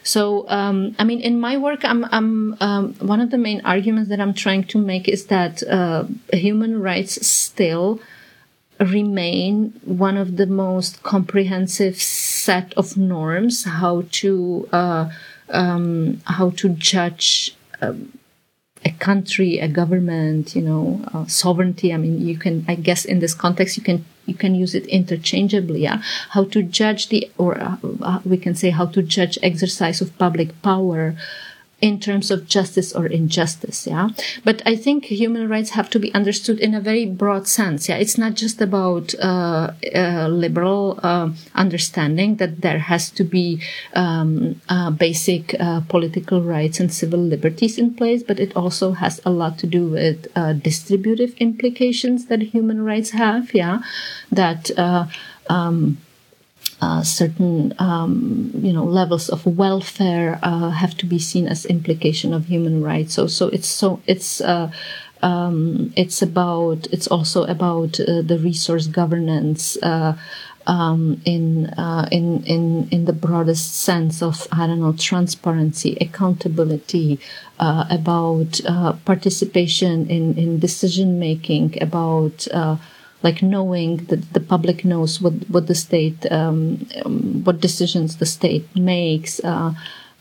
So, 0.02 0.48
um, 0.48 0.96
I 0.98 1.04
mean, 1.04 1.20
in 1.20 1.38
my 1.40 1.58
work, 1.58 1.84
I'm, 1.84 2.06
I'm 2.06 2.56
um, 2.62 2.94
one 2.94 3.20
of 3.20 3.30
the 3.30 3.36
main 3.36 3.60
arguments 3.66 4.08
that 4.08 4.18
I'm 4.18 4.32
trying 4.32 4.64
to 4.68 4.78
make 4.78 5.06
is 5.08 5.26
that 5.26 5.62
uh, 5.62 6.04
human 6.32 6.80
rights 6.80 7.26
still 7.26 8.00
remain 8.80 9.78
one 9.84 10.16
of 10.16 10.36
the 10.36 10.46
most 10.46 11.02
comprehensive 11.02 12.00
set 12.00 12.72
of 12.74 12.96
norms 12.96 13.64
how 13.64 14.04
to 14.10 14.68
uh, 14.72 15.10
um, 15.50 16.20
how 16.24 16.50
to 16.50 16.70
judge 16.70 17.54
um, 17.82 18.18
a 18.84 18.90
country, 18.92 19.58
a 19.58 19.68
government, 19.68 20.56
you 20.56 20.62
know, 20.62 21.04
uh, 21.12 21.26
sovereignty. 21.26 21.92
I 21.92 21.98
mean, 21.98 22.26
you 22.26 22.38
can, 22.38 22.64
I 22.66 22.76
guess, 22.76 23.04
in 23.04 23.18
this 23.18 23.34
context, 23.34 23.76
you 23.76 23.82
can 23.82 24.04
you 24.26 24.34
can 24.34 24.54
use 24.54 24.74
it 24.74 24.86
interchangeably. 24.86 25.82
Yeah, 25.82 26.02
how 26.30 26.44
to 26.44 26.62
judge 26.62 27.08
the, 27.08 27.30
or 27.36 27.60
uh, 27.60 28.20
we 28.24 28.38
can 28.38 28.54
say 28.54 28.70
how 28.70 28.86
to 28.86 29.02
judge 29.02 29.38
exercise 29.42 30.00
of 30.00 30.16
public 30.18 30.62
power 30.62 31.14
in 31.80 31.98
terms 31.98 32.30
of 32.30 32.46
justice 32.46 32.92
or 32.92 33.06
injustice. 33.06 33.86
Yeah. 33.86 34.10
But 34.44 34.62
I 34.66 34.76
think 34.76 35.06
human 35.06 35.48
rights 35.48 35.70
have 35.70 35.88
to 35.90 35.98
be 35.98 36.12
understood 36.14 36.58
in 36.60 36.74
a 36.74 36.80
very 36.80 37.06
broad 37.06 37.48
sense. 37.48 37.88
Yeah. 37.88 37.96
It's 37.96 38.18
not 38.18 38.34
just 38.34 38.60
about, 38.60 39.14
uh, 39.20 39.72
uh, 39.94 40.28
liberal, 40.28 41.00
uh, 41.02 41.30
understanding 41.54 42.36
that 42.36 42.60
there 42.60 42.78
has 42.78 43.10
to 43.10 43.24
be, 43.24 43.60
um, 43.94 44.60
uh, 44.68 44.90
basic, 44.90 45.54
uh, 45.58 45.80
political 45.88 46.42
rights 46.42 46.80
and 46.80 46.92
civil 46.92 47.20
liberties 47.20 47.78
in 47.78 47.94
place, 47.94 48.22
but 48.22 48.38
it 48.38 48.54
also 48.54 48.92
has 48.92 49.20
a 49.24 49.30
lot 49.30 49.58
to 49.58 49.66
do 49.66 49.86
with, 49.86 50.28
uh, 50.36 50.52
distributive 50.52 51.34
implications 51.38 52.26
that 52.26 52.40
human 52.42 52.82
rights 52.84 53.10
have. 53.10 53.54
Yeah. 53.54 53.80
That, 54.30 54.70
um, 55.48 55.98
uh, 56.80 57.02
certain 57.02 57.74
um, 57.78 58.50
you 58.54 58.72
know 58.72 58.84
levels 58.84 59.28
of 59.28 59.44
welfare 59.46 60.38
uh, 60.42 60.70
have 60.70 60.96
to 60.96 61.06
be 61.06 61.18
seen 61.18 61.46
as 61.46 61.66
implication 61.66 62.32
of 62.32 62.46
human 62.46 62.82
rights. 62.82 63.14
So 63.14 63.26
so 63.26 63.48
it's 63.48 63.68
so 63.68 64.00
it's. 64.06 64.40
Uh, 64.40 64.70
um, 65.22 65.92
it's 65.96 66.22
about. 66.22 66.86
It's 66.92 67.06
also 67.06 67.44
about 67.44 68.00
uh, 68.00 68.22
the 68.22 68.38
resource 68.42 68.86
governance 68.86 69.76
uh, 69.82 70.16
um, 70.66 71.20
in 71.26 71.74
in 72.10 72.42
in 72.44 72.88
in 72.90 73.04
the 73.04 73.12
broadest 73.12 73.74
sense 73.74 74.22
of 74.22 74.48
I 74.50 74.66
don't 74.66 74.80
know 74.80 74.94
transparency, 74.94 75.98
accountability, 76.00 77.20
about 77.58 78.60
participation 79.04 80.08
in 80.08 80.38
in 80.38 80.58
decision 80.58 81.18
making, 81.18 81.82
about 81.82 82.48
like 83.22 83.42
knowing 83.42 83.98
that 84.06 84.32
the 84.32 84.40
public 84.40 84.84
knows 84.84 85.20
what 85.20 85.34
what 85.50 85.66
the 85.66 85.74
state 85.74 86.30
um, 86.30 86.86
um, 87.04 87.44
what 87.44 87.60
decisions 87.60 88.16
the 88.16 88.26
state 88.26 88.64
makes 88.74 89.40
uh, 89.44 89.74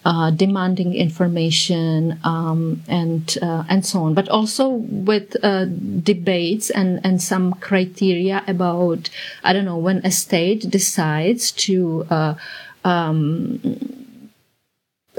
uh, 0.05 0.31
demanding 0.31 0.93
information 0.95 2.19
um, 2.23 2.81
and 2.87 3.37
uh, 3.41 3.63
and 3.67 3.85
so 3.85 4.03
on, 4.03 4.13
but 4.13 4.29
also 4.29 4.69
with 4.69 5.35
uh, 5.43 5.65
debates 5.65 6.69
and 6.69 6.99
and 7.03 7.21
some 7.21 7.53
criteria 7.55 8.43
about 8.47 9.09
I 9.43 9.53
don't 9.53 9.65
know 9.65 9.77
when 9.77 9.97
a 10.05 10.11
state 10.11 10.69
decides 10.69 11.51
to. 11.67 12.05
Uh, 12.09 12.33
um, 12.85 13.59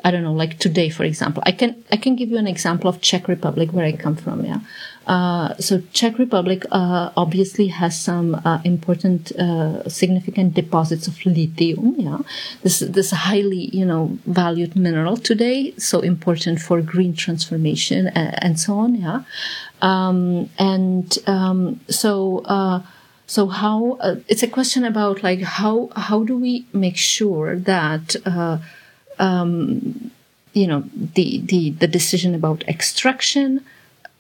I 0.03 0.11
don't 0.11 0.23
know, 0.23 0.33
like 0.33 0.59
today, 0.59 0.89
for 0.89 1.05
example, 1.05 1.43
I 1.45 1.53
can 1.53 1.85
I 1.93 1.97
can 1.99 2.17
give 2.17 2.31
you 2.31 2.39
an 2.39 2.47
example 2.47 2.89
of 2.89 3.03
Czech 3.03 3.29
Republic 3.29 3.73
where 3.73 3.85
I 3.85 3.93
come 3.93 4.17
from. 4.17 4.47
Yeah, 4.47 4.61
so 5.07 5.83
Czech 5.93 6.19
Republic 6.19 6.65
uh, 6.71 7.11
obviously 7.17 7.69
has 7.69 8.01
some 8.01 8.35
uh, 8.45 8.61
important, 8.65 9.33
uh, 9.33 9.89
significant 9.89 10.55
deposits 10.55 11.09
of 11.09 11.25
lithium. 11.27 11.95
Yeah, 11.99 12.19
this 12.63 12.81
this 12.81 13.11
highly 13.11 13.71
you 13.77 13.85
know 13.85 14.19
valued 14.27 14.77
mineral 14.77 15.17
today, 15.17 15.75
so 15.79 16.01
important 16.01 16.61
for 16.61 16.81
green 16.81 17.15
transformation 17.15 18.09
and, 18.09 18.45
and 18.45 18.61
so 18.61 18.75
on. 18.75 18.95
Yeah, 18.95 19.23
um, 19.83 20.49
and 20.59 21.19
um, 21.27 21.81
so 21.89 22.39
uh, 22.45 22.83
so 23.27 23.47
how 23.47 23.99
it's 24.29 24.43
a 24.43 24.49
question 24.49 24.85
about 24.85 25.23
like 25.23 25.43
how 25.43 25.89
how 25.97 26.25
do 26.25 26.37
we 26.37 26.67
make 26.73 26.97
sure 26.97 27.57
that 27.57 28.17
um, 29.19 30.11
you 30.53 30.67
know 30.67 30.85
the 31.15 31.41
the 31.41 31.71
the 31.71 31.87
decision 31.87 32.35
about 32.35 32.65
extraction 32.69 33.65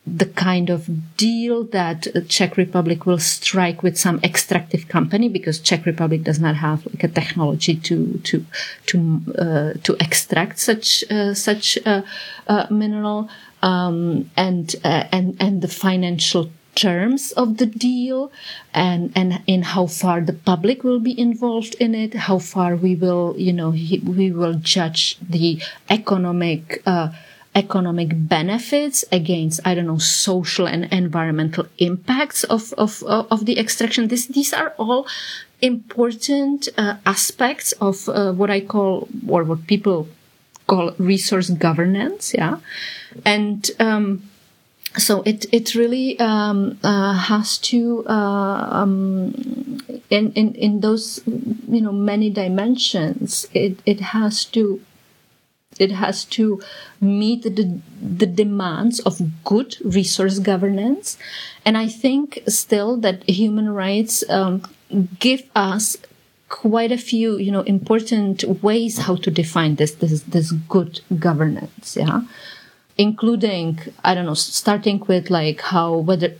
the 0.06 0.26
kind 0.26 0.70
of 0.70 0.88
deal 1.16 1.64
that 1.64 2.06
Czech 2.28 2.56
Republic 2.56 3.06
will 3.06 3.18
strike 3.18 3.82
with 3.82 3.98
some 3.98 4.18
extractive 4.24 4.88
company 4.88 5.28
because 5.28 5.58
Czech 5.60 5.84
Republic 5.84 6.22
does 6.22 6.40
not 6.40 6.56
have 6.56 6.86
like 6.86 7.04
a 7.04 7.08
technology 7.08 7.76
to 7.76 8.18
to 8.24 8.44
to 8.86 9.20
uh, 9.38 9.72
to 9.82 9.96
extract 10.00 10.58
such 10.58 11.04
uh, 11.10 11.34
such 11.34 11.78
uh, 11.86 12.02
uh 12.48 12.66
mineral. 12.70 13.28
Um, 13.62 14.30
and 14.38 14.74
uh, 14.84 15.04
and 15.12 15.36
and 15.38 15.60
the 15.60 15.68
financial 15.68 16.50
terms 16.74 17.32
of 17.32 17.58
the 17.58 17.66
deal 17.66 18.32
and 18.72 19.12
and 19.14 19.42
in 19.46 19.62
how 19.62 19.86
far 19.86 20.20
the 20.20 20.32
public 20.32 20.82
will 20.84 21.00
be 21.00 21.18
involved 21.18 21.74
in 21.74 21.94
it 21.94 22.14
how 22.14 22.38
far 22.38 22.76
we 22.76 22.94
will 22.94 23.34
you 23.36 23.52
know 23.52 23.70
we 23.70 24.30
will 24.30 24.54
judge 24.54 25.18
the 25.20 25.60
economic 25.90 26.82
uh, 26.86 27.08
economic 27.64 28.10
benefits 28.36 28.98
against 29.20 29.56
i 29.68 29.74
don't 29.74 29.90
know 29.92 30.02
social 30.26 30.66
and 30.74 30.82
environmental 31.04 31.64
impacts 31.78 32.40
of 32.44 32.62
of 32.84 32.92
of 33.34 33.40
the 33.48 33.56
extraction. 33.64 34.08
This 34.08 34.26
these 34.26 34.52
are 34.60 34.70
all 34.84 35.02
important 35.60 36.68
uh, 36.76 36.94
aspects 37.04 37.68
of 37.88 37.96
uh, 38.08 38.32
what 38.32 38.50
i 38.50 38.60
call 38.72 39.08
or 39.28 39.40
what 39.44 39.60
people 39.66 40.08
call 40.70 40.86
resource 40.98 41.48
governance 41.66 42.24
yeah? 42.40 42.56
And 43.24 43.60
um, 43.86 44.04
so 44.96 45.22
it 45.22 45.46
it 45.52 45.74
really 45.74 46.18
um, 46.18 46.78
uh, 46.82 47.14
has 47.14 47.58
to 47.58 48.04
uh, 48.08 48.68
um, 48.82 49.34
in, 50.10 50.32
in 50.32 50.54
in 50.54 50.80
those 50.80 51.20
you 51.26 51.80
know 51.80 51.92
many 51.92 52.30
dimensions 52.30 53.46
it 53.54 53.78
it 53.86 54.00
has 54.00 54.44
to 54.46 54.80
it 55.80 55.92
has 55.92 56.24
to 56.26 56.62
meet 57.00 57.42
the, 57.42 57.80
the 58.00 58.26
demands 58.26 59.00
of 59.00 59.20
good 59.44 59.76
resource 59.84 60.38
governance. 60.38 61.18
And 61.64 61.76
I 61.76 61.88
think 61.88 62.40
still 62.46 62.96
that 62.98 63.28
human 63.28 63.70
rights 63.70 64.22
um, 64.28 64.62
give 65.18 65.42
us 65.54 65.96
quite 66.48 66.92
a 66.92 66.98
few, 66.98 67.38
you 67.38 67.50
know, 67.50 67.62
important 67.62 68.44
ways 68.62 68.98
how 68.98 69.16
to 69.16 69.30
define 69.30 69.76
this, 69.76 69.92
this, 69.94 70.22
this 70.22 70.52
good 70.52 71.00
governance. 71.18 71.96
Yeah 71.96 72.22
including 73.06 73.78
i 74.04 74.14
don't 74.14 74.26
know 74.26 74.34
starting 74.34 74.98
with 75.08 75.30
like 75.30 75.60
how 75.72 75.88
whether 76.08 76.30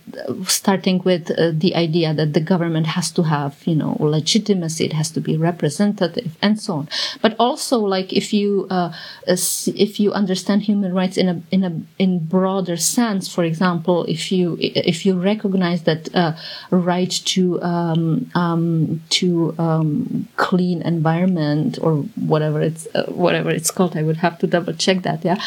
starting 0.45 1.01
with 1.09 1.31
uh, 1.31 1.51
the 1.63 1.75
idea 1.75 2.13
that 2.13 2.33
the 2.33 2.39
government 2.39 2.85
has 2.85 3.09
to 3.09 3.23
have 3.23 3.53
you 3.65 3.75
know 3.75 3.97
legitimacy 3.99 4.85
it 4.85 4.93
has 4.93 5.09
to 5.09 5.19
be 5.19 5.37
representative 5.37 6.37
and 6.41 6.59
so 6.59 6.73
on. 6.73 6.89
But 7.21 7.35
also 7.39 7.79
like 7.79 8.13
if 8.13 8.33
you 8.33 8.67
uh, 8.69 8.93
if 9.27 9.99
you 9.99 10.11
understand 10.13 10.63
human 10.63 10.93
rights 10.93 11.17
in 11.17 11.27
a 11.29 11.41
in 11.51 11.63
a 11.63 11.71
in 11.97 12.19
broader 12.19 12.77
sense 12.77 13.33
for 13.33 13.43
example 13.43 14.05
if 14.05 14.31
you 14.31 14.57
if 14.59 15.05
you 15.05 15.19
recognize 15.19 15.83
that 15.83 16.13
uh, 16.15 16.33
right 16.69 17.11
to 17.33 17.61
um, 17.61 18.29
um, 18.35 19.01
to 19.09 19.55
um, 19.57 20.27
clean 20.37 20.81
environment 20.81 21.79
or 21.81 21.97
whatever 22.31 22.61
it's 22.61 22.87
uh, 22.95 23.05
whatever 23.05 23.49
it's 23.49 23.71
called 23.71 23.95
i 23.95 24.03
would 24.03 24.17
have 24.17 24.37
to 24.39 24.47
double 24.47 24.73
check 24.73 25.01
that 25.03 25.23
yeah 25.23 25.39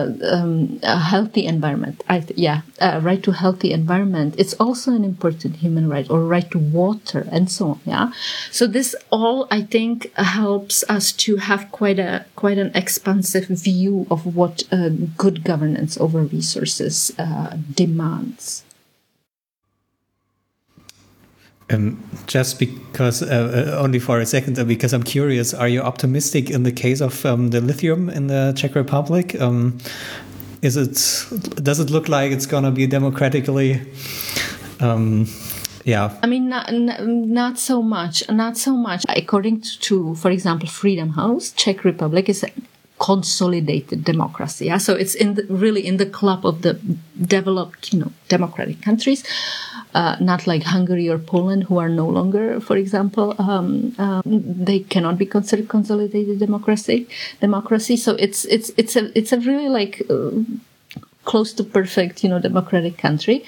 uh, 0.00 0.36
um, 0.36 0.80
a 0.82 0.98
healthy 0.98 1.46
environment. 1.46 2.02
I 2.08 2.20
th- 2.20 2.38
yeah, 2.38 2.62
uh, 2.80 3.00
right 3.02 3.22
to 3.22 3.32
healthy 3.32 3.72
environment. 3.72 4.34
It's 4.38 4.54
also 4.54 4.92
an 4.92 5.04
important 5.04 5.56
human 5.56 5.88
right, 5.88 6.08
or 6.10 6.20
right 6.24 6.50
to 6.50 6.58
water, 6.58 7.26
and 7.30 7.50
so 7.50 7.70
on. 7.70 7.80
Yeah. 7.84 8.12
So 8.50 8.66
this 8.66 8.94
all, 9.10 9.46
I 9.50 9.62
think, 9.62 10.12
helps 10.14 10.84
us 10.88 11.12
to 11.24 11.36
have 11.36 11.70
quite 11.72 11.98
a 11.98 12.24
quite 12.36 12.58
an 12.58 12.70
expansive 12.74 13.46
view 13.48 14.06
of 14.10 14.34
what 14.36 14.64
uh, 14.72 14.90
good 15.16 15.44
governance 15.44 15.98
over 15.98 16.22
resources 16.22 17.12
uh, 17.18 17.56
demands. 17.74 18.64
Um, 21.70 22.02
just 22.26 22.58
because, 22.58 23.22
uh, 23.22 23.70
uh, 23.76 23.82
only 23.82 24.00
for 24.00 24.18
a 24.18 24.26
second, 24.26 24.58
uh, 24.58 24.64
because 24.64 24.92
I'm 24.92 25.04
curious, 25.04 25.54
are 25.54 25.68
you 25.68 25.82
optimistic 25.82 26.50
in 26.50 26.64
the 26.64 26.72
case 26.72 27.00
of 27.00 27.24
um, 27.24 27.50
the 27.50 27.60
lithium 27.60 28.10
in 28.10 28.26
the 28.26 28.52
Czech 28.56 28.74
Republic? 28.74 29.40
Um, 29.40 29.78
is 30.62 30.76
it? 30.76 30.94
Does 31.62 31.78
it 31.78 31.90
look 31.90 32.08
like 32.08 32.32
it's 32.32 32.46
going 32.46 32.64
to 32.64 32.70
be 32.70 32.86
democratically? 32.86 33.80
Um, 34.80 35.26
yeah. 35.84 36.18
I 36.22 36.26
mean, 36.26 36.48
not, 36.48 36.72
not 36.72 37.58
so 37.58 37.82
much. 37.82 38.28
Not 38.28 38.56
so 38.56 38.76
much. 38.76 39.04
According 39.08 39.62
to, 39.80 40.14
for 40.16 40.30
example, 40.30 40.68
Freedom 40.68 41.10
House, 41.10 41.52
Czech 41.52 41.84
Republic 41.84 42.28
is 42.28 42.42
a 42.42 42.50
consolidated 42.98 44.04
democracy. 44.04 44.66
Yeah? 44.66 44.78
So 44.78 44.94
it's 44.94 45.14
in 45.14 45.34
the, 45.34 45.44
really 45.48 45.86
in 45.86 45.96
the 45.96 46.06
club 46.06 46.44
of 46.44 46.62
the 46.62 46.74
developed, 47.20 47.92
you 47.92 48.00
know, 48.00 48.12
democratic 48.28 48.82
countries, 48.82 49.24
uh, 49.94 50.16
not 50.20 50.46
like 50.46 50.62
Hungary 50.62 51.08
or 51.08 51.18
Poland, 51.18 51.64
who 51.64 51.78
are 51.78 51.88
no 51.88 52.06
longer, 52.06 52.60
for 52.60 52.76
example, 52.76 53.34
um, 53.38 53.94
um, 53.98 54.22
they 54.24 54.80
cannot 54.80 55.18
be 55.18 55.26
considered 55.26 55.68
consolidated 55.68 56.38
democracy. 56.38 57.08
Democracy. 57.40 57.96
So 57.96 58.12
it's 58.12 58.44
it's 58.44 58.70
it's 58.76 58.96
a 58.96 59.16
it's 59.18 59.32
a 59.32 59.40
really 59.40 59.68
like. 59.68 60.02
Uh, 60.08 60.30
close 61.24 61.52
to 61.52 61.62
perfect, 61.62 62.24
you 62.24 62.30
know, 62.30 62.40
democratic 62.40 62.96
country, 62.96 63.44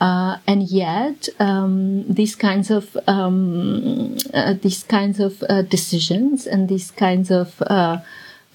uh, 0.00 0.36
and 0.46 0.62
yet 0.62 1.28
um, 1.40 2.04
these 2.08 2.36
kinds 2.36 2.70
of 2.70 2.96
um, 3.08 4.16
uh, 4.32 4.54
these 4.54 4.84
kinds 4.84 5.18
of 5.18 5.42
uh, 5.48 5.62
decisions 5.62 6.46
and 6.46 6.68
these 6.68 6.92
kinds 6.92 7.30
of 7.30 7.60
uh, 7.62 7.98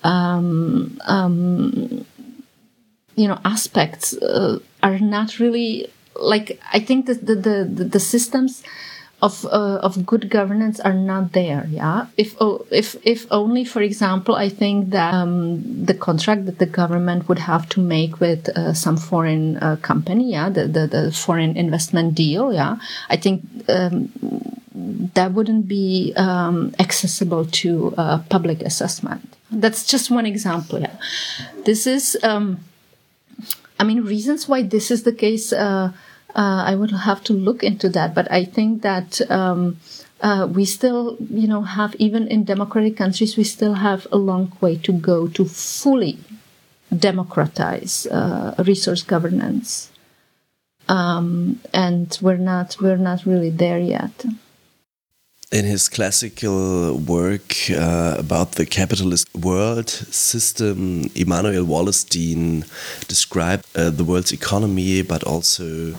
um, 0.03 0.99
um, 1.05 2.05
you 3.15 3.27
know 3.27 3.39
aspects 3.43 4.18
are 4.81 4.99
not 4.99 5.38
really 5.38 5.91
like 6.15 6.59
I 6.73 6.79
think 6.79 7.05
the 7.05 7.15
the, 7.15 7.35
the, 7.35 7.83
the 7.83 7.99
systems 7.99 8.63
of 9.21 9.45
uh, 9.45 9.79
of 9.83 10.05
good 10.05 10.29
governance 10.29 10.79
are 10.79 10.93
not 10.93 11.33
there. 11.33 11.65
Yeah, 11.69 12.07
if 12.17 12.35
oh, 12.41 12.65
if 12.71 12.95
if 13.03 13.27
only, 13.29 13.63
for 13.63 13.81
example, 13.81 14.35
I 14.35 14.49
think 14.49 14.89
that 14.89 15.13
um, 15.13 15.85
the 15.85 15.93
contract 15.93 16.45
that 16.47 16.57
the 16.57 16.65
government 16.65 17.29
would 17.29 17.39
have 17.39 17.69
to 17.69 17.79
make 17.79 18.19
with 18.19 18.49
uh, 18.49 18.73
some 18.73 18.97
foreign 18.97 19.57
uh, 19.57 19.75
company, 19.81 20.31
yeah, 20.31 20.49
the, 20.49 20.67
the, 20.67 20.88
the 20.88 21.11
foreign 21.11 21.55
investment 21.55 22.15
deal, 22.15 22.51
yeah, 22.51 22.77
I 23.09 23.17
think 23.17 23.43
um, 23.69 24.11
that 25.13 25.33
wouldn't 25.33 25.67
be 25.67 26.13
um, 26.17 26.73
accessible 26.79 27.45
to 27.45 27.93
uh, 27.97 28.19
public 28.29 28.61
assessment. 28.61 29.38
That's 29.51 29.85
just 29.85 30.09
one 30.09 30.25
example. 30.25 30.79
Yeah, 30.79 30.95
this 31.65 31.85
is. 31.85 32.17
Um, 32.23 32.59
I 33.81 33.83
mean, 33.83 34.03
reasons 34.03 34.47
why 34.47 34.61
this 34.61 34.91
is 34.91 35.01
the 35.03 35.11
case. 35.11 35.51
Uh, 35.51 35.91
uh, 36.35 36.63
I 36.71 36.75
would 36.75 36.91
have 36.91 37.23
to 37.25 37.33
look 37.33 37.63
into 37.63 37.89
that. 37.89 38.13
But 38.13 38.31
I 38.31 38.45
think 38.45 38.83
that 38.83 39.19
um, 39.31 39.77
uh, 40.21 40.47
we 40.49 40.65
still, 40.65 41.17
you 41.19 41.47
know, 41.47 41.63
have 41.63 41.95
even 41.95 42.27
in 42.27 42.43
democratic 42.43 42.95
countries, 42.95 43.35
we 43.37 43.43
still 43.43 43.73
have 43.73 44.05
a 44.11 44.17
long 44.17 44.53
way 44.61 44.77
to 44.77 44.91
go 44.93 45.27
to 45.29 45.45
fully 45.45 46.19
democratize 46.95 48.05
uh, 48.05 48.53
resource 48.59 49.01
governance, 49.01 49.91
um, 50.87 51.59
and 51.73 52.19
we're 52.21 52.37
not 52.37 52.77
we're 52.81 52.97
not 52.97 53.25
really 53.25 53.49
there 53.49 53.79
yet 53.79 54.25
in 55.51 55.65
his 55.65 55.89
classical 55.89 56.97
work 56.97 57.69
uh, 57.71 58.15
about 58.17 58.53
the 58.53 58.65
capitalist 58.65 59.27
world 59.35 59.89
system, 59.89 61.11
Immanuel 61.13 61.65
Wallerstein 61.65 62.65
described 63.07 63.65
uh, 63.75 63.89
the 63.89 64.05
world's 64.05 64.31
economy, 64.31 65.01
but 65.01 65.23
also 65.23 65.93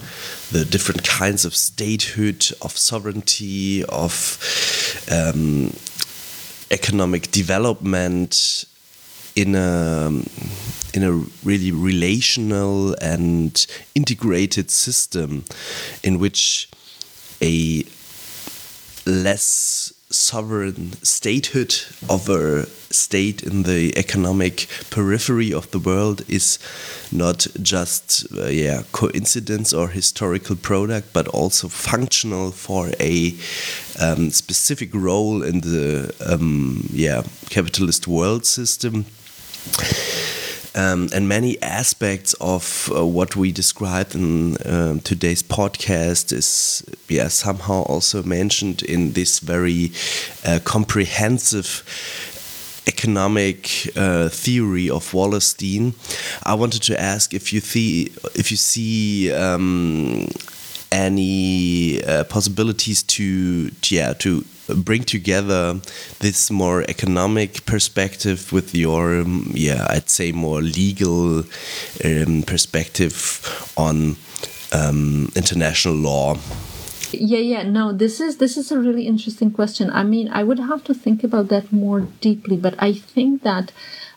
the 0.50 0.64
different 0.64 1.04
kinds 1.04 1.44
of 1.44 1.54
statehood, 1.54 2.50
of 2.62 2.78
sovereignty, 2.78 3.84
of 3.84 4.38
um, 5.10 5.74
economic 6.70 7.30
development 7.30 8.64
in 9.36 9.54
a 9.54 10.10
in 10.94 11.02
a 11.02 11.12
really 11.42 11.72
relational 11.72 12.94
and 13.00 13.66
integrated 13.94 14.70
system 14.70 15.44
in 16.02 16.18
which 16.18 16.68
a 17.40 17.84
less 19.06 19.92
sovereign 20.10 20.92
statehood 21.02 21.74
of 22.08 22.28
a 22.28 22.66
state 22.92 23.42
in 23.42 23.62
the 23.62 23.96
economic 23.96 24.66
periphery 24.90 25.52
of 25.52 25.70
the 25.70 25.78
world 25.78 26.22
is 26.28 26.58
not 27.10 27.46
just 27.62 28.26
uh, 28.36 28.46
yeah 28.46 28.82
coincidence 28.92 29.72
or 29.72 29.88
historical 29.88 30.54
product 30.54 31.12
but 31.12 31.26
also 31.28 31.68
functional 31.68 32.50
for 32.50 32.90
a 33.00 33.34
um, 34.00 34.30
specific 34.30 34.94
role 34.94 35.42
in 35.42 35.60
the 35.60 36.14
um, 36.26 36.86
yeah 36.92 37.22
capitalist 37.48 38.06
world 38.06 38.44
system 38.44 39.06
um, 40.74 41.08
and 41.12 41.28
many 41.28 41.60
aspects 41.62 42.34
of 42.40 42.90
uh, 42.94 43.04
what 43.04 43.36
we 43.36 43.52
described 43.52 44.14
in 44.14 44.56
um, 44.66 45.00
today's 45.00 45.42
podcast 45.42 46.32
is 46.32 46.84
yeah 47.08 47.28
somehow 47.28 47.82
also 47.82 48.22
mentioned 48.22 48.82
in 48.82 49.12
this 49.12 49.38
very 49.38 49.92
uh, 50.44 50.58
comprehensive 50.64 51.82
economic 52.86 53.88
uh, 53.96 54.28
theory 54.28 54.90
of 54.90 55.12
Wallerstein. 55.12 55.94
I 56.42 56.54
wanted 56.54 56.82
to 56.84 57.00
ask 57.00 57.32
if 57.34 57.52
you 57.52 57.60
see 57.60 58.12
if 58.34 58.50
you 58.50 58.56
see 58.56 59.32
um, 59.32 60.28
any 60.90 62.02
uh, 62.04 62.24
possibilities 62.24 63.02
to, 63.02 63.70
yeah 63.88 64.12
to 64.14 64.44
bring 64.68 65.02
together 65.02 65.80
this 66.20 66.50
more 66.50 66.82
economic 66.88 67.64
perspective 67.66 68.52
with 68.52 68.74
your 68.74 69.20
um, 69.20 69.50
yeah 69.54 69.86
I'd 69.90 70.08
say 70.08 70.32
more 70.32 70.60
legal 70.62 71.44
um, 72.04 72.42
perspective 72.42 73.72
on 73.76 74.16
um, 74.72 75.30
international 75.34 75.94
law. 75.94 76.36
Yeah 77.12 77.38
yeah. 77.38 77.62
No 77.62 77.92
this 77.92 78.20
is 78.20 78.38
this 78.38 78.56
is 78.56 78.72
a 78.72 78.78
really 78.78 79.06
interesting 79.06 79.50
question. 79.50 79.90
I 79.90 80.02
mean 80.02 80.28
i 80.28 80.42
would 80.42 80.58
have 80.58 80.82
to 80.84 80.94
think 80.94 81.24
about 81.24 81.48
that 81.48 81.72
more 81.72 82.00
deeply 82.20 82.56
but 82.56 82.74
i 82.78 82.92
think 82.92 83.42
that 83.42 83.72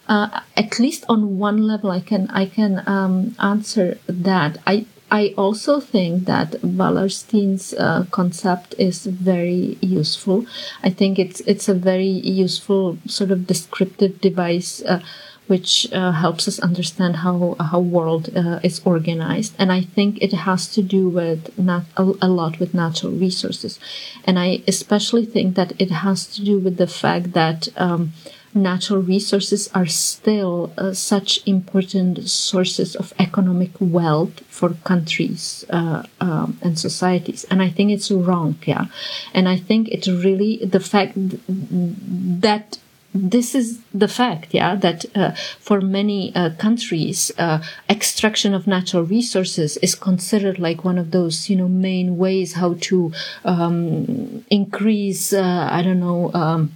uh, 0.08 0.42
at 0.56 0.80
least 0.80 1.04
on 1.10 1.40
one 1.40 1.64
level 1.64 1.90
i 1.90 2.00
can 2.00 2.30
i 2.30 2.46
can 2.46 2.84
um, 2.88 3.36
answer 3.40 3.98
that. 4.08 4.58
I 4.68 4.86
I 5.16 5.34
also 5.38 5.80
think 5.80 6.26
that 6.26 6.50
Wallerstein's 6.62 7.74
uh, 7.74 8.06
concept 8.12 8.76
is 8.78 9.06
very 9.06 9.78
useful. 9.82 10.46
I 10.84 10.90
think 10.90 11.18
it's 11.24 11.40
it's 11.52 11.70
a 11.70 11.74
very 11.92 12.16
useful 12.44 12.98
sort 13.08 13.32
of 13.32 13.48
descriptive 13.48 14.20
device. 14.20 14.82
Uh, 14.82 15.00
which 15.48 15.88
uh, 15.94 16.12
helps 16.12 16.48
us 16.48 16.58
understand 16.70 17.18
how 17.18 17.56
how 17.72 17.80
world 17.80 18.26
uh, 18.36 18.60
is 18.70 18.82
organized 18.94 19.54
and 19.60 19.70
i 19.72 19.82
think 19.96 20.12
it 20.28 20.34
has 20.48 20.62
to 20.76 20.82
do 20.82 21.04
with 21.08 21.42
not 21.56 21.84
a, 21.98 22.04
a, 22.28 22.30
lot 22.40 22.60
with 22.60 22.74
natural 22.74 23.14
resources 23.26 23.80
and 24.26 24.40
i 24.40 24.50
especially 24.74 25.26
think 25.36 25.56
that 25.56 25.72
it 25.78 25.92
has 26.06 26.26
to 26.34 26.40
do 26.44 26.56
with 26.66 26.78
the 26.78 26.92
fact 27.02 27.34
that 27.34 27.60
um, 27.86 28.12
natural 28.56 29.02
resources 29.02 29.70
are 29.74 29.86
still 29.86 30.72
uh, 30.78 30.94
such 30.94 31.46
important 31.46 32.28
sources 32.30 32.96
of 32.96 33.14
economic 33.20 33.72
wealth 33.80 34.40
for 34.48 34.70
countries 34.86 35.66
uh, 35.70 36.04
um, 36.22 36.58
and 36.62 36.80
societies. 36.80 37.44
And 37.52 37.62
I 37.62 37.70
think 37.70 37.92
it's 37.92 38.10
wrong, 38.10 38.56
yeah. 38.66 38.86
And 39.34 39.50
I 39.50 39.58
think 39.58 39.90
it's 39.90 40.08
really 40.08 40.66
the 40.66 40.80
fact 40.80 41.14
that 41.16 42.78
this 43.14 43.56
is 43.56 43.80
the 43.94 44.10
fact, 44.10 44.54
yeah, 44.54 44.76
that 44.76 45.06
uh, 45.16 45.32
for 45.60 45.80
many 45.80 46.36
uh, 46.36 46.50
countries, 46.58 47.32
uh, 47.38 47.64
extraction 47.90 48.54
of 48.54 48.68
natural 48.68 49.04
resources 49.04 49.78
is 49.78 49.96
considered 49.96 50.60
like 50.60 50.84
one 50.84 50.98
of 50.98 51.12
those, 51.12 51.50
you 51.50 51.56
know, 51.56 51.70
main 51.70 52.18
ways 52.18 52.54
how 52.54 52.76
to 52.82 53.14
um, 53.46 54.44
increase, 54.50 55.32
uh, 55.32 55.70
I 55.72 55.82
don't 55.82 56.02
know, 56.02 56.32
um, 56.34 56.74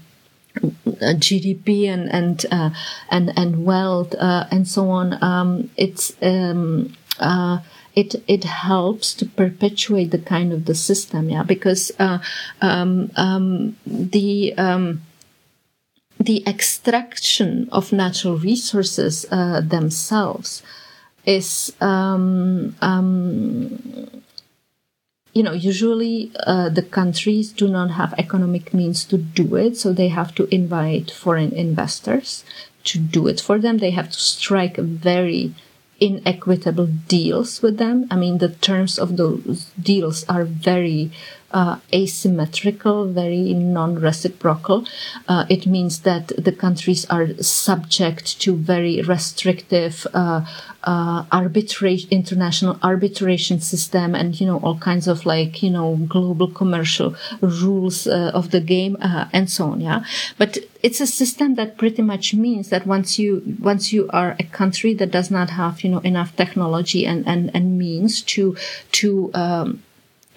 GDP 0.55 1.87
and 1.87 2.11
and 2.11 2.45
uh, 2.51 2.69
and 3.09 3.31
and 3.37 3.65
wealth 3.65 4.13
uh, 4.15 4.45
and 4.51 4.67
so 4.67 4.89
on. 4.89 5.21
Um, 5.23 5.69
it's 5.77 6.15
um, 6.21 6.93
uh, 7.19 7.59
it 7.95 8.15
it 8.27 8.43
helps 8.43 9.13
to 9.15 9.25
perpetuate 9.25 10.11
the 10.11 10.19
kind 10.19 10.53
of 10.53 10.65
the 10.65 10.75
system, 10.75 11.29
yeah, 11.29 11.43
because 11.43 11.91
uh, 11.99 12.19
um, 12.61 13.11
um, 13.15 13.75
the 13.85 14.53
um, 14.57 15.01
the 16.19 16.43
extraction 16.47 17.69
of 17.71 17.93
natural 17.93 18.37
resources 18.37 19.25
uh, 19.31 19.61
themselves 19.61 20.61
is 21.25 21.73
um, 21.81 22.75
you 25.33 25.43
know, 25.43 25.53
usually 25.53 26.31
uh, 26.47 26.69
the 26.69 26.81
countries 26.81 27.51
do 27.51 27.67
not 27.67 27.91
have 27.91 28.13
economic 28.17 28.73
means 28.73 29.05
to 29.05 29.17
do 29.17 29.55
it, 29.55 29.77
so 29.77 29.93
they 29.93 30.07
have 30.07 30.33
to 30.35 30.53
invite 30.53 31.11
foreign 31.11 31.51
investors 31.51 32.43
to 32.85 32.99
do 32.99 33.27
it 33.27 33.39
for 33.39 33.59
them. 33.59 33.77
They 33.77 33.91
have 33.91 34.09
to 34.09 34.19
strike 34.19 34.77
very 34.77 35.53
inequitable 35.99 36.87
deals 37.07 37.61
with 37.61 37.77
them. 37.77 38.07
I 38.09 38.15
mean, 38.15 38.37
the 38.37 38.49
terms 38.49 38.97
of 38.97 39.17
those 39.17 39.65
deals 39.79 40.23
are 40.29 40.45
very 40.45 41.11
uh, 41.51 41.77
asymmetrical, 41.93 43.05
very 43.07 43.53
non-reciprocal. 43.53 44.85
Uh, 45.27 45.45
it 45.49 45.65
means 45.65 46.01
that 46.01 46.27
the 46.37 46.51
countries 46.51 47.05
are 47.09 47.33
subject 47.41 48.39
to 48.41 48.55
very 48.55 49.01
restrictive 49.01 50.05
uh, 50.13 50.45
uh 50.83 51.25
arbitration, 51.31 52.07
international 52.09 52.79
arbitration 52.81 53.59
system, 53.59 54.15
and 54.15 54.39
you 54.39 54.47
know 54.47 54.59
all 54.59 54.77
kinds 54.77 55.07
of 55.07 55.25
like 55.25 55.61
you 55.61 55.69
know 55.69 55.95
global 56.07 56.47
commercial 56.47 57.15
rules 57.41 58.07
uh, 58.07 58.31
of 58.33 58.51
the 58.51 58.61
game 58.61 58.95
uh, 59.01 59.25
and 59.33 59.49
so 59.49 59.65
on. 59.65 59.81
Yeah, 59.81 60.03
but 60.37 60.57
it's 60.81 61.01
a 61.01 61.07
system 61.07 61.55
that 61.55 61.77
pretty 61.77 62.01
much 62.01 62.33
means 62.33 62.69
that 62.69 62.87
once 62.87 63.19
you 63.19 63.57
once 63.59 63.91
you 63.91 64.09
are 64.11 64.35
a 64.39 64.43
country 64.43 64.93
that 64.93 65.11
does 65.11 65.29
not 65.29 65.49
have 65.49 65.81
you 65.83 65.89
know 65.89 65.99
enough 65.99 66.35
technology 66.35 67.05
and 67.05 67.27
and, 67.27 67.51
and 67.53 67.77
means 67.77 68.21
to 68.21 68.55
to 68.91 69.31
um, 69.33 69.83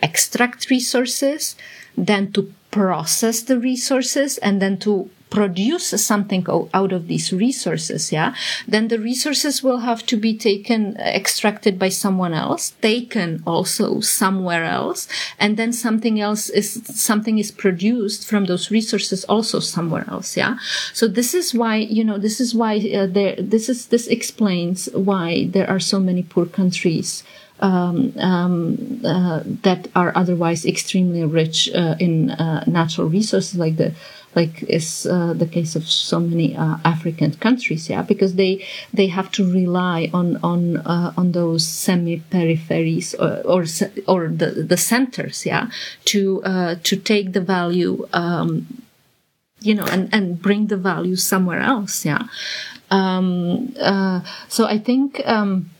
extract 0.03 0.71
resources, 0.71 1.57
then 1.97 2.33
to 2.33 2.53
process 2.71 3.43
the 3.43 3.59
resources, 3.59 4.39
and 4.39 4.61
then 4.61 4.79
to 4.79 5.11
produce 5.33 5.89
something 6.05 6.47
out 6.75 6.93
of 6.93 7.09
these 7.09 7.33
resources, 7.33 8.13
yeah, 8.13 8.35
then 8.69 8.89
the 8.89 8.99
resources 8.99 9.63
will 9.63 9.79
have 9.79 10.05
to 10.05 10.17
be 10.17 10.37
taken, 10.37 10.95
extracted 10.99 11.79
by 11.79 11.89
someone 11.89 12.35
else, 12.35 12.75
taken 12.83 13.43
also 13.47 14.01
somewhere 14.01 14.65
else, 14.65 15.09
and 15.39 15.57
then 15.57 15.73
something 15.73 16.21
else 16.21 16.51
is, 16.51 16.83
something 16.85 17.39
is 17.39 17.51
produced 17.51 18.29
from 18.29 18.45
those 18.45 18.71
resources 18.71 19.25
also 19.25 19.59
somewhere 19.59 20.05
else, 20.09 20.37
yeah. 20.37 20.59
So 20.93 21.09
this 21.09 21.33
is 21.33 21.55
why, 21.55 21.77
you 21.77 22.05
know, 22.05 22.19
this 22.19 22.39
is 22.39 22.55
why 22.55 22.77
uh, 22.95 23.07
there, 23.07 23.35
this 23.39 23.71
is, 23.71 23.87
this 23.87 24.07
explains 24.09 24.91
why 24.93 25.47
there 25.47 25.69
are 25.69 25.81
so 25.81 25.99
many 25.99 26.23
poor 26.23 26.45
countries 26.45 27.25
um, 27.63 28.13
um, 28.19 29.01
uh, 29.05 29.41
that 29.63 29.89
are 29.95 30.13
otherwise 30.17 30.67
extremely 30.67 31.25
rich 31.25 31.71
uh, 31.75 31.95
in 31.99 32.31
uh, 32.33 32.65
natural 32.67 33.09
resources, 33.09 33.57
like 33.59 33.77
the 33.77 33.95
like 34.35 34.63
is 34.65 35.07
uh, 35.07 35.35
the 35.35 35.47
case 35.47 35.77
of 35.77 35.87
so 35.87 36.19
many 36.19 36.57
uh, 36.57 36.79
African 36.85 37.33
countries, 37.35 37.89
yeah, 37.89 38.03
because 38.03 38.35
they 38.35 38.65
they 38.93 39.07
have 39.07 39.31
to 39.33 39.45
rely 39.51 40.11
on 40.13 40.39
on 40.43 40.79
uh, 40.79 41.13
on 41.17 41.33
those 41.33 41.67
semi 41.67 42.21
peripheries 42.31 43.15
or 43.15 43.43
or, 43.47 43.65
or 44.09 44.29
the 44.29 44.65
the 44.65 44.77
centers, 44.77 45.47
yeah, 45.47 45.71
to 46.07 46.43
to 46.83 46.97
take 46.97 47.33
the 47.33 47.41
value. 47.41 48.07
Um, 48.13 48.67
you 49.61 49.77
know, 49.77 49.85
and, 49.85 50.13
and 50.13 50.43
bring 50.43 50.67
the 50.67 50.77
value 50.77 51.15
somewhere 51.15 51.61
else. 51.61 52.05
Yeah. 52.05 52.27
Um, 52.91 53.73
so 54.49 54.67
I 54.67 54.77
think, 54.77 55.23
um, 55.25 55.71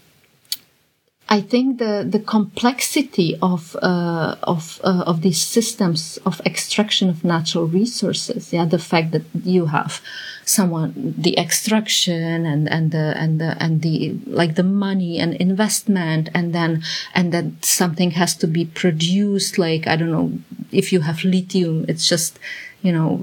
I 1.33 1.41
think 1.41 1.79
the 1.79 2.07
the 2.07 2.19
complexity 2.19 3.39
of 3.41 3.75
uh, 3.81 4.37
of 4.43 4.79
uh, 4.85 5.05
of 5.07 5.23
these 5.23 5.41
systems 5.41 6.19
of 6.27 6.43
extraction 6.45 7.09
of 7.09 7.25
natural 7.25 7.67
resources, 7.67 8.53
yeah, 8.53 8.67
the 8.67 8.79
fact 8.79 9.13
that 9.13 9.23
you 9.43 9.65
have 9.67 10.03
someone 10.45 10.93
the 11.17 11.39
extraction 11.39 12.45
and 12.45 12.69
and 12.69 12.91
the 12.91 13.15
and 13.17 13.41
the 13.41 13.57
and 13.65 13.81
the 13.81 14.13
like 14.27 14.57
the 14.57 14.63
money 14.63 15.19
and 15.19 15.33
investment 15.37 16.29
and 16.35 16.55
then 16.55 16.83
and 17.15 17.33
then 17.33 17.57
something 17.63 18.11
has 18.11 18.37
to 18.37 18.47
be 18.47 18.67
produced 18.67 19.57
like 19.57 19.87
I 19.87 19.97
don't 19.97 20.13
know 20.13 20.33
if 20.71 20.93
you 20.93 21.01
have 21.01 21.25
lithium, 21.25 21.87
it's 21.89 22.07
just 22.07 22.39
you 22.83 22.93
know 22.93 23.23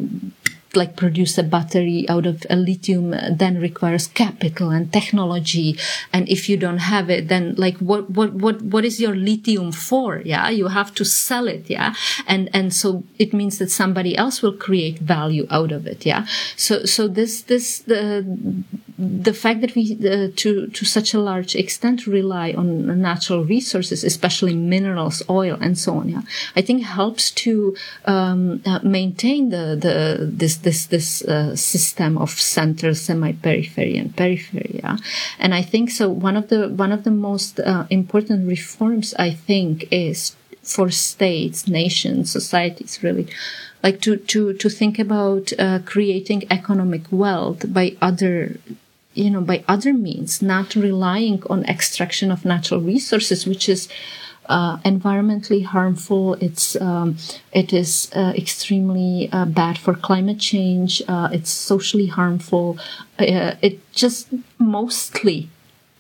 like 0.76 0.96
produce 0.96 1.38
a 1.38 1.44
battery 1.44 2.08
out 2.10 2.26
of 2.26 2.46
a 2.50 2.56
lithium 2.56 3.16
then 3.32 3.60
requires 3.60 4.08
capital 4.08 4.70
and 4.70 4.92
technology. 4.94 5.78
And 6.14 6.28
if 6.30 6.50
you 6.50 6.58
don't 6.58 6.78
have 6.78 7.10
it 7.10 7.28
then 7.28 7.56
like 7.58 7.78
what 7.78 8.10
what 8.10 8.34
what 8.34 8.62
what 8.62 8.86
is 8.86 9.00
your 9.00 9.16
lithium 9.16 9.72
for? 9.72 10.22
Yeah 10.24 10.50
you 10.50 10.68
have 10.68 10.94
to 10.96 11.06
sell 11.06 11.48
it 11.48 11.70
yeah? 11.70 11.96
And 12.28 12.50
and 12.54 12.74
so 12.74 13.04
it 13.18 13.34
means 13.34 13.58
that 13.58 13.72
somebody 13.72 14.18
else 14.18 14.42
will 14.42 14.58
create 14.58 15.00
value 15.00 15.48
out 15.50 15.72
of 15.72 15.88
it 15.88 16.06
yeah? 16.06 16.26
So 16.56 16.86
so 16.86 17.08
this 17.08 17.42
this 17.42 17.80
the 17.80 18.26
the 19.00 19.34
fact 19.34 19.62
that 19.62 19.76
we 19.76 19.84
uh, 19.94 20.28
to 20.36 20.68
to 20.68 20.86
such 20.86 21.14
a 21.14 21.20
large 21.20 21.56
extent 21.56 22.06
rely 22.06 22.52
on 22.52 23.02
natural 23.02 23.44
resources 23.46 24.04
especially 24.04 24.56
minerals 24.56 25.24
oil 25.30 25.58
and 25.62 25.78
so 25.78 25.94
on 25.96 26.10
yeah 26.10 26.22
i 26.56 26.62
think 26.62 26.84
helps 26.84 27.32
to 27.32 27.76
um, 28.06 28.62
uh, 28.66 28.80
maintain 28.84 29.50
the 29.50 29.66
the 29.86 29.96
this 30.42 30.58
this 30.58 30.88
this 30.88 31.22
uh, 31.24 31.56
system 31.56 32.18
of 32.18 32.32
center, 32.32 32.94
semi-periphery, 32.94 33.98
and 33.98 34.16
periphery. 34.16 34.82
Yeah? 34.84 34.98
And 35.40 35.54
I 35.54 35.62
think 35.62 35.92
so. 35.92 36.10
One 36.10 36.36
of 36.36 36.50
the 36.50 36.70
one 36.70 36.92
of 36.92 37.04
the 37.04 37.12
most 37.12 37.60
uh, 37.60 37.86
important 37.90 38.48
reforms 38.48 39.14
I 39.16 39.32
think 39.32 39.88
is 39.92 40.36
for 40.64 40.90
states, 40.92 41.68
nations, 41.68 42.32
societies, 42.32 43.02
really, 43.04 43.28
like 43.84 44.02
to 44.02 44.18
to 44.18 44.54
to 44.54 44.70
think 44.70 45.00
about 45.00 45.54
uh, 45.58 45.80
creating 45.86 46.44
economic 46.50 47.04
wealth 47.12 47.72
by 47.74 47.96
other 48.02 48.60
you 49.20 49.30
know 49.30 49.42
by 49.42 49.64
other 49.68 49.94
means 49.94 50.42
not 50.42 50.76
relying 50.76 51.44
on 51.50 51.66
extraction 51.66 52.32
of 52.32 52.46
natural 52.46 52.82
resources 52.82 53.46
which 53.46 53.68
is 53.70 53.90
uh, 54.50 54.78
environmentally 54.80 55.64
harmful. 55.64 56.34
It's 56.36 56.76
um, 56.82 57.18
it 57.54 57.72
is 57.72 58.10
uh, 58.16 58.34
extremely 58.36 59.30
uh, 59.32 59.46
bad 59.46 59.78
for 59.78 59.94
climate 59.94 60.40
change. 60.40 61.02
Uh, 61.08 61.30
it's 61.32 61.52
socially 61.52 62.08
harmful. 62.08 62.78
Uh, 63.20 63.56
it 63.62 63.80
just 63.94 64.28
mostly. 64.58 65.50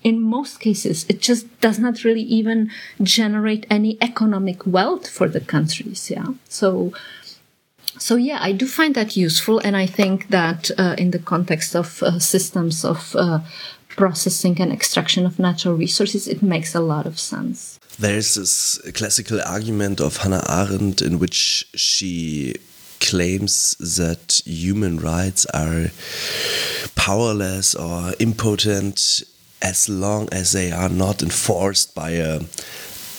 In 0.01 0.21
most 0.21 0.61
cases, 0.61 1.05
it 1.09 1.19
just 1.19 1.45
does 1.59 1.77
not 1.77 2.05
really 2.05 2.21
even 2.21 2.71
generate 3.03 3.65
any 3.69 3.97
economic 4.01 4.65
wealth 4.65 5.09
for 5.09 5.27
the 5.27 5.41
countries. 5.41 6.09
Yeah. 6.09 6.27
So, 6.47 6.93
so 7.99 8.15
yeah, 8.15 8.39
I 8.41 8.51
do 8.53 8.65
find 8.65 8.95
that 8.95 9.15
useful, 9.15 9.59
and 9.59 9.75
I 9.77 9.85
think 9.85 10.29
that 10.29 10.71
uh, 10.77 10.95
in 10.97 11.11
the 11.11 11.19
context 11.19 11.75
of 11.75 12.01
uh, 12.01 12.19
systems 12.19 12.83
of 12.83 13.15
uh, 13.15 13.39
processing 13.89 14.59
and 14.61 14.71
extraction 14.71 15.25
of 15.25 15.37
natural 15.37 15.75
resources, 15.75 16.27
it 16.27 16.41
makes 16.41 16.73
a 16.73 16.79
lot 16.79 17.05
of 17.05 17.19
sense. 17.19 17.79
There's 17.99 18.35
this 18.35 18.79
classical 18.93 19.41
argument 19.41 19.99
of 19.99 20.17
Hannah 20.17 20.43
Arendt 20.49 21.01
in 21.01 21.19
which 21.19 21.67
she 21.75 22.55
claims 23.01 23.75
that 23.75 24.41
human 24.45 24.99
rights 24.99 25.45
are 25.47 25.87
powerless 26.95 27.75
or 27.75 28.13
impotent 28.19 29.23
as 29.61 29.89
long 29.89 30.29
as 30.31 30.53
they 30.53 30.71
are 30.71 30.89
not 30.89 31.21
enforced 31.21 31.93
by 31.93 32.11
a 32.11 32.41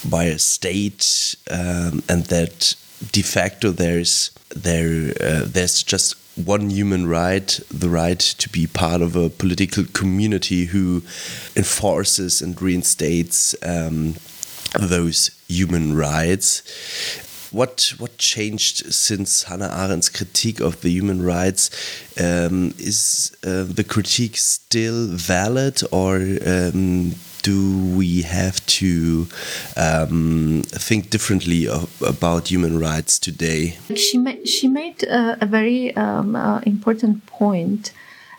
by 0.09 0.25
a 0.25 0.39
state 0.39 1.37
um, 1.51 2.03
and 2.09 2.25
that 2.27 2.75
de 3.13 3.23
facto 3.23 3.71
there's 3.71 4.31
there 4.51 5.15
uh, 5.21 5.45
there's 5.47 5.83
just 5.83 6.17
one 6.37 6.71
human 6.71 7.07
right 7.07 7.61
the 7.71 7.89
right 7.89 8.19
to 8.19 8.49
be 8.49 8.67
part 8.67 9.03
of 9.03 9.17
a 9.17 9.29
political 9.29 9.85
community 9.93 10.67
who 10.67 11.03
enforces 11.57 12.41
and 12.41 12.61
reinstates 12.61 13.55
um, 13.63 14.15
those 14.79 15.31
human 15.49 15.97
rights. 15.97 16.63
What 17.51 17.95
what 17.99 18.17
changed 18.17 18.95
since 18.95 19.43
Hannah 19.45 19.69
Arendt's 19.69 20.09
critique 20.09 20.61
of 20.61 20.83
the 20.83 20.91
human 20.91 21.21
rights? 21.21 21.71
Um, 22.17 22.75
is 22.79 23.37
uh, 23.45 23.65
the 23.65 23.83
critique 23.83 24.37
still 24.37 25.09
valid, 25.09 25.83
or 25.91 26.17
um, 26.47 27.17
do 27.43 27.97
we 27.97 28.23
have 28.23 28.65
to 28.67 29.27
um, 29.77 30.63
think 30.67 31.11
differently 31.11 31.69
of, 31.69 32.03
about 32.03 32.49
human 32.49 32.79
rights 32.79 33.19
today? 33.19 33.77
She 33.95 34.19
made 34.19 34.49
she 34.49 34.69
made 34.69 35.03
a 35.05 35.47
very 35.47 35.95
um, 35.97 36.37
uh, 36.37 36.61
important 36.61 37.27
point 37.27 37.93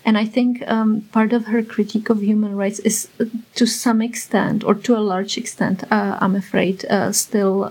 and 0.04 0.18
I 0.18 0.26
think 0.26 0.68
um, 0.68 1.02
part 1.12 1.32
of 1.34 1.46
her 1.46 1.62
critique 1.62 2.10
of 2.10 2.24
human 2.24 2.56
rights 2.56 2.80
is, 2.80 3.08
uh, 3.20 3.26
to 3.56 3.68
some 3.68 4.02
extent, 4.02 4.64
or 4.64 4.74
to 4.74 4.98
a 4.98 5.00
large 5.00 5.38
extent, 5.38 5.84
uh, 5.92 6.18
I'm 6.20 6.36
afraid, 6.36 6.86
uh, 6.86 7.12
still 7.12 7.70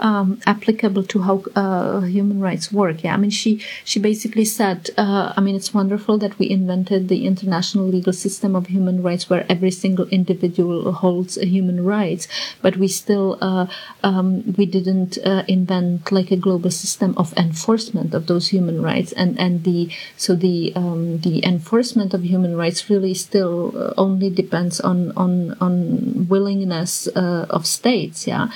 um, 0.00 0.40
applicable 0.46 1.04
to 1.04 1.22
how 1.22 1.44
uh, 1.54 2.00
human 2.00 2.40
rights 2.40 2.72
work. 2.72 3.04
Yeah, 3.04 3.14
I 3.14 3.16
mean, 3.18 3.30
she 3.30 3.60
she 3.84 4.00
basically 4.00 4.44
said, 4.44 4.90
uh, 4.96 5.32
I 5.36 5.40
mean, 5.40 5.54
it's 5.54 5.72
wonderful 5.72 6.18
that 6.18 6.38
we 6.38 6.50
invented 6.50 7.08
the 7.08 7.26
international 7.26 7.86
legal 7.86 8.12
system 8.12 8.56
of 8.56 8.66
human 8.66 9.02
rights, 9.02 9.28
where 9.30 9.44
every 9.48 9.70
single 9.70 10.06
individual 10.08 10.92
holds 10.92 11.36
a 11.36 11.46
human 11.46 11.84
rights, 11.84 12.26
but 12.62 12.76
we 12.76 12.88
still 12.88 13.38
uh, 13.40 13.66
um, 14.02 14.54
we 14.56 14.66
didn't 14.66 15.18
uh, 15.24 15.44
invent 15.46 16.10
like 16.10 16.30
a 16.30 16.36
global 16.36 16.70
system 16.70 17.14
of 17.16 17.32
enforcement 17.36 18.14
of 18.14 18.26
those 18.26 18.48
human 18.48 18.82
rights, 18.82 19.12
and 19.12 19.38
and 19.38 19.64
the 19.64 19.90
so 20.16 20.34
the 20.34 20.72
um, 20.74 21.18
the 21.18 21.44
enforcement 21.44 22.14
of 22.14 22.22
human 22.22 22.56
rights 22.56 22.88
really 22.88 23.14
still 23.14 23.72
uh, 23.76 23.94
only 23.98 24.30
depends 24.30 24.80
on 24.80 25.12
on 25.16 25.56
on 25.60 26.26
willingness 26.28 27.06
uh, 27.08 27.46
of 27.50 27.66
states. 27.66 28.26
Yeah, 28.26 28.48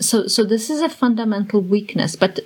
so 0.00 0.26
so 0.26 0.44
this 0.50 0.68
is 0.68 0.82
a 0.82 0.88
fundamental 0.88 1.60
weakness. 1.60 2.16
But 2.16 2.40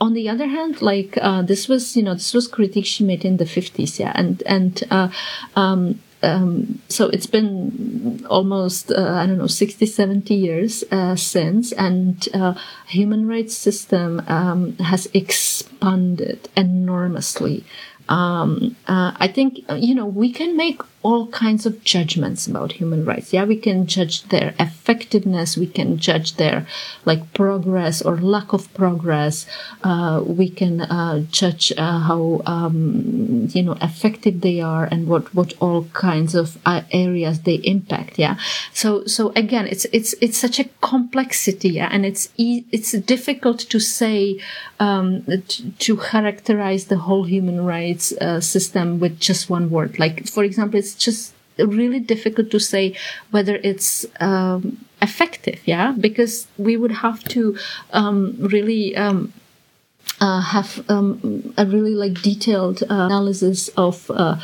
on 0.00 0.14
the 0.14 0.28
other 0.28 0.46
hand, 0.46 0.82
like 0.82 1.16
uh, 1.20 1.42
this 1.42 1.68
was, 1.68 1.96
you 1.96 2.02
know, 2.02 2.14
this 2.14 2.34
was 2.34 2.48
critique 2.48 2.86
she 2.86 3.04
made 3.04 3.24
in 3.24 3.36
the 3.36 3.46
fifties, 3.46 4.00
yeah, 4.00 4.12
and 4.14 4.42
and 4.46 4.82
uh, 4.90 5.08
um, 5.54 6.00
um, 6.24 6.80
so 6.88 7.08
it's 7.08 7.26
been 7.26 8.24
almost 8.30 8.90
uh, 8.90 9.20
i 9.20 9.26
don't 9.26 9.36
know 9.36 9.46
60 9.46 9.84
70 9.84 10.34
years 10.34 10.82
uh, 10.90 11.14
since 11.16 11.70
and 11.72 12.28
uh, 12.32 12.54
human 12.86 13.28
rights 13.28 13.54
system 13.54 14.22
um, 14.26 14.74
has 14.78 15.06
expanded 15.12 16.48
enormously 16.56 17.62
um, 18.08 18.74
uh, 18.88 19.12
i 19.16 19.28
think 19.28 19.60
you 19.76 19.94
know 19.94 20.06
we 20.06 20.32
can 20.32 20.56
make 20.56 20.80
all 21.04 21.26
kinds 21.26 21.66
of 21.66 21.84
judgments 21.84 22.46
about 22.46 22.72
human 22.72 23.04
rights. 23.04 23.32
Yeah, 23.32 23.44
we 23.44 23.56
can 23.56 23.86
judge 23.86 24.24
their 24.30 24.54
effectiveness, 24.84 25.56
we 25.56 25.66
can 25.66 25.96
judge 25.96 26.36
their 26.36 26.66
like 27.06 27.32
progress 27.32 28.02
or 28.02 28.18
lack 28.18 28.52
of 28.52 28.72
progress. 28.74 29.46
Uh, 29.82 30.22
we 30.24 30.48
can 30.50 30.82
uh, 30.82 31.20
judge 31.30 31.72
uh, 31.78 32.00
how 32.00 32.42
um, 32.44 33.48
you 33.50 33.62
know 33.62 33.76
effective 33.80 34.42
they 34.42 34.60
are 34.60 34.84
and 34.84 35.08
what 35.08 35.34
what 35.34 35.54
all 35.58 35.84
kinds 35.94 36.34
of 36.34 36.58
uh, 36.66 36.82
areas 36.92 37.40
they 37.40 37.54
impact. 37.64 38.18
Yeah, 38.18 38.36
so 38.72 39.06
so 39.06 39.32
again, 39.34 39.66
it's 39.66 39.86
it's 39.86 40.14
it's 40.20 40.36
such 40.36 40.60
a 40.60 40.68
complexity, 40.82 41.70
yeah, 41.70 41.88
and 41.90 42.04
it's 42.04 42.28
e- 42.36 42.64
it's 42.70 42.92
difficult 42.92 43.60
to 43.60 43.80
say 43.80 44.38
um, 44.80 45.24
to, 45.24 45.70
to 45.70 45.96
characterize 45.96 46.86
the 46.86 46.98
whole 46.98 47.24
human 47.24 47.64
rights 47.64 48.12
uh, 48.20 48.40
system 48.40 49.00
with 49.00 49.18
just 49.18 49.48
one 49.48 49.70
word. 49.70 49.98
Like 49.98 50.28
for 50.28 50.44
example, 50.44 50.78
it's 50.78 50.94
just 50.94 51.32
really 51.58 52.00
difficult 52.00 52.50
to 52.50 52.58
say 52.58 52.96
whether 53.30 53.56
it's 53.56 54.06
um, 54.20 54.84
effective, 55.02 55.60
yeah, 55.64 55.92
because 55.92 56.46
we 56.58 56.76
would 56.76 56.92
have 56.92 57.22
to 57.24 57.56
um, 57.92 58.36
really 58.38 58.96
um, 58.96 59.32
uh, 60.20 60.40
have 60.40 60.84
um, 60.88 61.54
a 61.56 61.66
really 61.66 61.94
like 61.94 62.22
detailed 62.22 62.82
uh, 62.82 62.86
analysis 62.88 63.68
of 63.76 64.10
uh, 64.10 64.36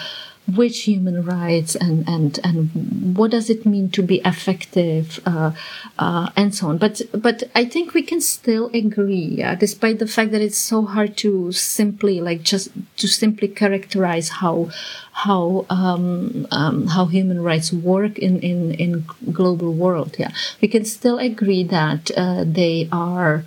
which 0.56 0.82
human 0.82 1.24
rights 1.24 1.74
and 1.74 2.08
and 2.08 2.38
and 2.44 3.16
what 3.16 3.30
does 3.30 3.50
it 3.50 3.66
mean 3.66 3.90
to 3.90 4.02
be 4.02 4.20
effective 4.24 5.20
uh, 5.26 5.52
uh, 5.98 6.30
and 6.36 6.54
so 6.54 6.68
on. 6.68 6.78
But 6.78 7.02
but 7.12 7.44
i 7.54 7.64
think 7.64 7.94
we 7.94 8.02
can 8.02 8.20
still 8.20 8.70
agree 8.74 9.36
yeah, 9.40 9.54
despite 9.54 9.98
the 9.98 10.06
fact 10.06 10.30
that 10.32 10.40
it's 10.40 10.58
so 10.58 10.82
hard 10.84 11.16
to 11.18 11.52
simply 11.52 12.20
like 12.20 12.42
just 12.42 12.70
to 12.96 13.06
simply 13.06 13.48
characterize 13.48 14.28
how 14.28 14.70
how 15.12 15.66
um, 15.70 16.46
um, 16.50 16.86
how 16.86 17.06
human 17.06 17.42
rights 17.42 17.72
work 17.72 18.18
in 18.18 18.40
in 18.40 18.74
in 18.74 19.04
global 19.32 19.72
world 19.72 20.16
yeah. 20.18 20.32
We 20.60 20.68
can 20.68 20.84
still 20.84 21.18
agree 21.18 21.64
that 21.64 22.10
uh, 22.16 22.44
they 22.46 22.88
are 22.92 23.44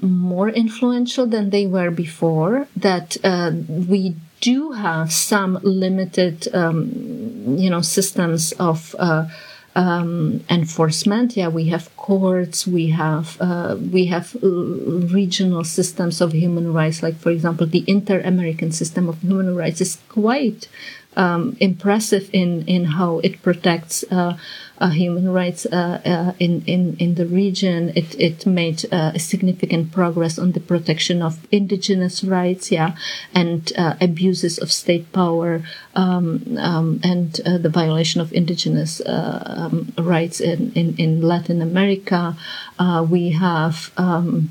more 0.00 0.48
influential 0.48 1.26
than 1.26 1.50
they 1.50 1.66
were 1.66 1.90
before 1.90 2.68
that 2.76 3.16
uh, 3.24 3.52
we 3.66 4.16
do 4.52 4.72
have 4.72 5.10
some 5.10 5.58
limited, 5.62 6.36
um, 6.54 6.76
you 7.62 7.70
know, 7.70 7.80
systems 7.80 8.52
of 8.70 8.94
uh, 8.98 9.24
um, 9.74 10.44
enforcement. 10.50 11.36
Yeah, 11.36 11.48
we 11.48 11.64
have 11.74 11.84
courts, 11.96 12.66
we 12.66 12.90
have 12.90 13.26
uh, 13.40 13.76
we 13.96 14.06
have 14.14 14.36
regional 14.42 15.64
systems 15.64 16.20
of 16.20 16.32
human 16.32 16.72
rights. 16.72 17.02
Like, 17.02 17.16
for 17.16 17.30
example, 17.30 17.66
the 17.66 17.84
Inter-American 17.86 18.70
system 18.72 19.08
of 19.08 19.16
human 19.22 19.56
rights 19.56 19.80
is 19.80 19.98
quite 20.08 20.68
um, 21.16 21.56
impressive 21.60 22.28
in 22.32 22.50
in 22.66 22.84
how 22.98 23.20
it 23.20 23.42
protects 23.42 24.04
uh, 24.10 24.36
human 24.80 25.30
rights 25.32 25.66
uh, 25.66 26.00
uh, 26.04 26.32
in 26.38 26.62
in 26.66 26.96
in 26.98 27.14
the 27.14 27.26
region. 27.26 27.92
It 27.94 28.18
it 28.18 28.46
made 28.46 28.84
uh, 28.92 29.16
significant 29.18 29.92
progress 29.92 30.38
on 30.38 30.52
the 30.52 30.60
protection 30.60 31.22
of 31.22 31.38
indigenous 31.50 32.24
rights, 32.24 32.70
yeah, 32.70 32.96
and 33.34 33.72
uh, 33.78 33.94
abuses 34.00 34.58
of 34.58 34.72
state 34.72 35.12
power 35.12 35.62
um, 35.94 36.56
um, 36.58 37.00
and 37.02 37.32
the 37.34 37.70
violation 37.70 38.20
of 38.20 38.32
indigenous 38.32 39.00
um, 39.06 39.92
rights 39.98 40.40
in, 40.40 40.72
in 40.72 40.96
in 40.96 41.22
Latin 41.22 41.62
America. 41.62 42.36
we 43.08 43.30
have 43.30 43.92
um, 43.96 44.50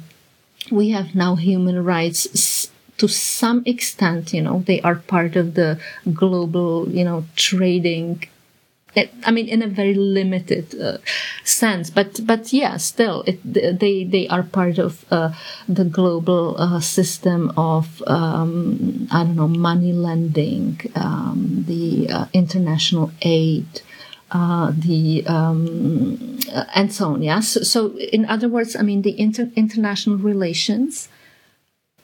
we 0.72 0.92
have 0.92 1.16
now 1.16 1.36
human 1.36 1.84
rights 1.84 2.70
to 2.98 3.08
some 3.08 3.64
extent, 3.66 4.34
you 4.34 4.42
know, 4.42 4.64
they 4.66 4.80
are 4.82 4.96
part 4.96 5.36
of 5.36 5.56
the 5.56 5.80
global, 6.14 6.88
you 6.90 7.04
know, 7.04 7.26
trading. 7.36 8.24
I 9.26 9.32
mean, 9.32 9.48
in 9.48 9.62
a 9.62 9.68
very 9.68 9.94
limited 9.94 10.80
uh, 10.80 10.98
sense, 11.44 11.90
but 11.90 12.26
but 12.26 12.54
yeah, 12.54 12.78
still, 12.78 13.24
it, 13.26 13.40
they 13.44 14.04
they 14.04 14.28
are 14.28 14.44
part 14.44 14.78
of 14.78 15.06
uh, 15.12 15.34
the 15.68 15.86
global 15.86 16.56
uh, 16.60 16.80
system 16.80 17.52
of 17.58 18.04
um, 18.08 19.08
I 19.12 19.24
don't 19.24 19.36
know 19.36 19.48
money 19.48 19.94
lending, 19.94 20.80
um, 20.96 21.66
the 21.68 22.10
uh, 22.10 22.26
international 22.34 23.12
aid, 23.22 23.82
uh, 24.32 24.72
the 24.78 25.26
um, 25.26 26.38
and 26.76 26.94
so 26.94 27.14
on. 27.14 27.24
Yeah. 27.24 27.40
So, 27.40 27.62
so, 27.64 27.98
in 27.98 28.26
other 28.26 28.48
words, 28.48 28.76
I 28.76 28.84
mean, 28.84 29.02
the 29.02 29.20
inter- 29.20 29.52
international 29.56 30.18
relations 30.18 31.10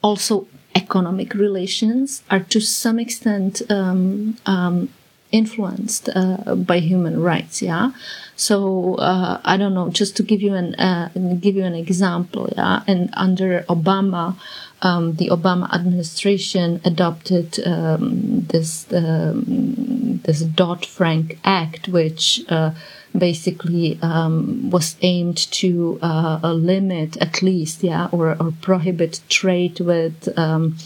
also 0.02 0.48
economic 0.76 1.34
relations 1.34 2.24
are 2.30 2.40
to 2.40 2.60
some 2.60 3.00
extent 3.00 3.62
um, 3.70 4.38
um, 4.46 4.90
influenced 5.32 6.10
uh, 6.16 6.56
by 6.56 6.80
human 6.80 7.22
rights. 7.22 7.62
Yeah. 7.62 7.92
So 8.36 8.96
uh, 8.96 9.40
I 9.44 9.58
don't 9.58 9.74
know. 9.74 9.90
Just 9.90 10.16
to 10.18 10.24
give 10.24 10.42
you 10.42 10.54
an 10.54 10.76
uh, 10.76 11.10
give 11.40 11.56
you 11.56 11.64
an 11.64 11.76
example. 11.76 12.50
Yeah. 12.56 12.84
And 12.88 13.10
under 13.14 13.64
Obama. 13.70 14.36
Um, 14.82 15.16
the 15.16 15.28
Obama 15.28 15.70
administration 15.74 16.80
adopted 16.86 17.60
um, 17.68 18.46
this 18.48 18.88
um, 18.94 20.22
this 20.24 20.40
Dodd 20.40 20.86
Frank 20.86 21.38
Act, 21.44 21.90
which 21.90 22.42
uh, 22.48 22.72
basically 23.18 24.00
um, 24.02 24.70
was 24.70 24.96
aimed 25.02 25.38
to 25.52 26.00
uh, 26.02 26.40
limit 26.54 27.18
at 27.18 27.42
least, 27.42 27.84
yeah, 27.84 28.08
or, 28.12 28.38
or 28.42 28.54
prohibit 28.62 29.20
trade 29.30 29.80
with 29.80 30.30
um, 30.38 30.78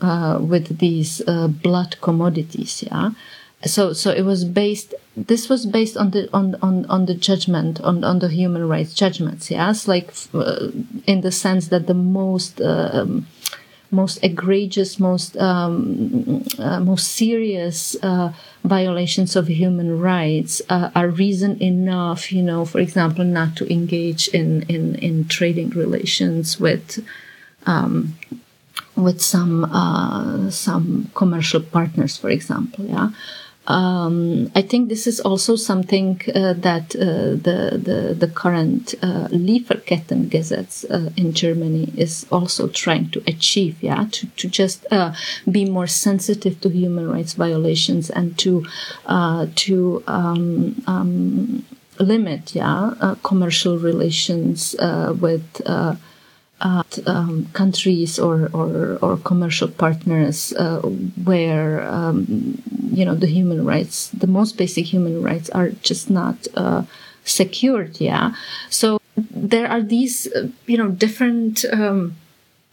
uh, 0.00 0.38
with 0.40 0.78
these 0.78 1.20
uh, 1.26 1.48
blood 1.48 1.96
commodities, 2.00 2.82
yeah. 2.86 3.10
So, 3.66 3.92
so 3.92 4.10
it 4.10 4.22
was 4.22 4.44
based. 4.44 4.94
This 5.16 5.48
was 5.48 5.64
based 5.64 5.96
on 5.96 6.10
the 6.10 6.28
on 6.32 6.56
on 6.60 6.84
on 6.86 7.06
the 7.06 7.14
judgment 7.14 7.80
on 7.80 8.04
on 8.04 8.18
the 8.18 8.28
human 8.28 8.68
rights 8.68 8.94
judgments. 8.94 9.50
Yes, 9.50 9.88
like 9.88 10.12
uh, 10.34 10.68
in 11.06 11.20
the 11.22 11.32
sense 11.32 11.68
that 11.68 11.86
the 11.86 11.94
most 11.94 12.60
um, 12.60 13.26
most 13.94 14.18
egregious, 14.22 14.98
most 14.98 15.36
um, 15.36 16.44
uh, 16.58 16.80
most 16.80 17.08
serious 17.12 17.96
uh, 18.02 18.32
violations 18.64 19.36
of 19.36 19.46
human 19.46 19.98
rights 20.00 20.60
uh, 20.68 20.90
are 20.94 21.08
reason 21.08 21.60
enough, 21.62 22.32
you 22.32 22.42
know, 22.42 22.64
for 22.64 22.80
example, 22.80 23.24
not 23.24 23.56
to 23.56 23.72
engage 23.72 24.28
in 24.28 24.62
in, 24.62 24.96
in 24.96 25.26
trading 25.28 25.70
relations 25.70 26.60
with. 26.60 27.04
Um, 27.66 28.16
with 28.96 29.20
some 29.20 29.64
uh, 29.64 30.50
some 30.50 31.10
commercial 31.14 31.60
partners, 31.60 32.16
for 32.16 32.30
example, 32.30 32.84
yeah, 32.84 33.10
um, 33.66 34.50
I 34.54 34.62
think 34.62 34.88
this 34.88 35.06
is 35.06 35.20
also 35.20 35.56
something 35.56 36.20
uh, 36.34 36.52
that 36.54 36.94
uh, 36.94 37.32
the, 37.46 37.80
the, 37.82 38.14
the 38.18 38.28
current 38.28 38.94
uh, 39.02 39.28
Lieferkettengesetz 39.28 40.84
uh, 40.90 41.10
in 41.16 41.32
Germany 41.32 41.92
is 41.96 42.26
also 42.30 42.68
trying 42.68 43.10
to 43.10 43.22
achieve. 43.26 43.82
Yeah, 43.82 44.06
to 44.12 44.26
to 44.26 44.48
just 44.48 44.86
uh, 44.90 45.14
be 45.50 45.64
more 45.64 45.86
sensitive 45.86 46.60
to 46.60 46.68
human 46.68 47.08
rights 47.08 47.32
violations 47.32 48.10
and 48.10 48.38
to 48.38 48.66
uh, 49.06 49.46
to 49.56 50.02
um, 50.06 50.82
um, 50.86 51.64
limit 51.98 52.54
yeah 52.54 52.92
uh, 53.00 53.14
commercial 53.22 53.78
relations 53.78 54.74
with 55.20 55.62
um, 56.64 57.46
countries 57.52 58.18
or, 58.18 58.48
or, 58.54 58.98
or, 59.02 59.18
commercial 59.18 59.68
partners 59.68 60.52
uh, 60.54 60.80
where 61.24 61.82
um, 61.82 62.62
you 62.90 63.04
know 63.04 63.14
the 63.14 63.26
human 63.26 63.64
rights, 63.66 64.08
the 64.08 64.26
most 64.26 64.56
basic 64.56 64.86
human 64.86 65.22
rights, 65.22 65.50
are 65.50 65.70
just 65.82 66.08
not 66.08 66.36
uh, 66.56 66.82
secured. 67.24 68.00
Yeah, 68.00 68.34
so 68.70 68.98
there 69.16 69.68
are 69.68 69.82
these 69.82 70.26
uh, 70.32 70.48
you 70.66 70.78
know 70.78 70.88
different. 70.88 71.64
Um, 71.70 72.16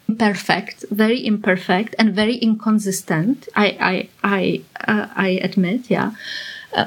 imperfect, 0.08 0.84
very 0.90 1.24
imperfect, 1.24 1.94
and 1.98 2.14
very 2.14 2.36
inconsistent. 2.36 3.48
I 3.56 3.66
I 3.80 4.08
I 4.22 4.62
uh, 4.86 5.06
I 5.16 5.28
admit, 5.42 5.88
yeah, 5.88 6.10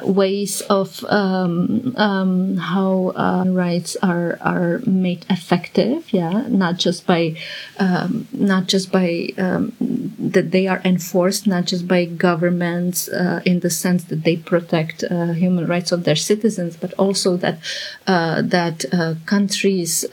ways 0.03 0.61
of 0.61 1.03
um, 1.05 1.93
um, 1.97 2.57
how 2.57 3.13
uh, 3.15 3.43
rights 3.47 3.95
are 4.01 4.37
are 4.41 4.79
made 4.85 5.25
effective. 5.29 6.11
Yeah, 6.11 6.45
not 6.47 6.77
just 6.77 7.05
by 7.05 7.35
um, 7.79 8.27
not 8.31 8.67
just 8.67 8.91
by 8.91 9.29
um, 9.37 9.73
that 10.19 10.51
they 10.51 10.67
are 10.67 10.81
enforced, 10.83 11.47
not 11.47 11.65
just 11.65 11.87
by 11.87 12.05
governments 12.05 13.07
uh, 13.09 13.41
in 13.45 13.59
the 13.59 13.69
sense 13.69 14.05
that 14.05 14.23
they 14.23 14.37
protect 14.37 15.03
uh, 15.03 15.33
human 15.33 15.67
rights 15.67 15.91
of 15.91 16.03
their 16.03 16.15
citizens, 16.15 16.75
but 16.77 16.93
also 16.93 17.37
that 17.37 17.59
uh, 18.07 18.41
that 18.41 18.85
countries 19.25 20.05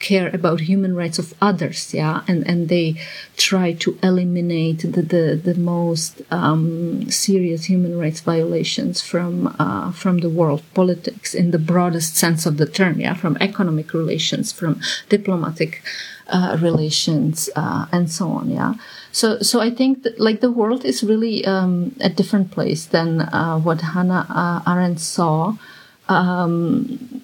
care 0.00 0.30
about 0.34 0.60
human 0.60 0.94
rights 0.94 1.18
of 1.18 1.34
others. 1.40 1.94
Yeah, 1.94 2.22
and 2.28 2.46
and 2.46 2.68
they 2.68 2.96
try 3.36 3.72
to 3.72 3.98
eliminate 4.02 4.80
the 4.80 5.02
the, 5.02 5.40
the 5.42 5.54
most 5.54 6.22
um, 6.30 7.10
serious 7.10 7.64
human 7.64 7.98
rights 7.98 8.20
violations 8.20 9.00
from 9.00 9.54
uh, 9.58 9.92
from 9.92 10.18
the 10.18 10.30
world 10.30 10.62
politics 10.74 11.34
in 11.34 11.50
the 11.50 11.58
broadest 11.58 12.16
sense 12.16 12.46
of 12.46 12.56
the 12.56 12.66
term, 12.66 13.00
yeah, 13.00 13.14
from 13.14 13.36
economic 13.40 13.92
relations, 13.92 14.52
from 14.52 14.80
diplomatic 15.08 15.82
uh, 16.28 16.56
relations 16.60 17.50
uh, 17.56 17.86
and 17.92 18.10
so 18.10 18.28
on. 18.28 18.50
Yeah. 18.50 18.74
So, 19.12 19.38
so 19.40 19.60
I 19.60 19.70
think 19.70 20.02
that, 20.02 20.18
like 20.18 20.40
the 20.40 20.50
world 20.50 20.84
is 20.84 21.04
really 21.04 21.44
um, 21.44 21.94
a 22.00 22.08
different 22.08 22.50
place 22.50 22.86
than 22.86 23.20
uh, 23.20 23.58
what 23.58 23.80
Hannah 23.80 24.26
uh, 24.28 24.70
Arendt 24.70 25.00
saw. 25.00 25.56
Um, 26.08 27.22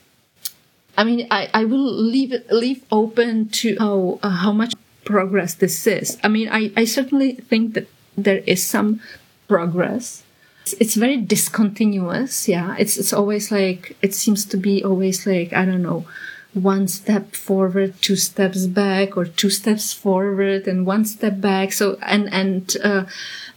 I 0.97 1.05
mean, 1.05 1.27
I, 1.31 1.49
I 1.55 1.65
will 1.65 1.91
leave 1.91 2.33
it 2.33 2.51
leave 2.53 2.85
open 2.93 3.49
to 3.49 3.77
how 3.79 4.19
uh, 4.23 4.29
how 4.29 4.53
much 4.53 4.75
progress 5.05 5.55
this 5.55 5.87
is. 5.87 6.19
I 6.23 6.29
mean, 6.29 6.49
I, 6.49 6.73
I 6.77 6.85
certainly 6.85 7.35
think 7.35 7.75
that 7.75 7.89
there 8.17 8.43
is 8.47 8.65
some 8.65 9.01
progress. 9.49 10.23
It's, 10.63 10.75
it's 10.75 10.95
very 10.95 11.17
discontinuous. 11.17 12.49
Yeah, 12.49 12.77
it's 12.79 12.97
it's 12.97 13.13
always 13.13 13.51
like 13.51 13.97
it 14.03 14.15
seems 14.15 14.45
to 14.47 14.57
be 14.57 14.85
always 14.85 15.27
like 15.27 15.53
I 15.53 15.65
don't 15.65 15.83
know 15.83 16.05
one 16.53 16.89
step 16.89 17.37
forward, 17.37 17.95
two 18.01 18.17
steps 18.17 18.67
back, 18.67 19.17
or 19.17 19.25
two 19.25 19.51
steps 19.51 19.93
forward 19.93 20.67
and 20.67 20.85
one 20.85 21.05
step 21.05 21.41
back. 21.41 21.73
So 21.73 21.97
and 22.03 22.33
and 22.33 22.77
uh, 22.83 23.05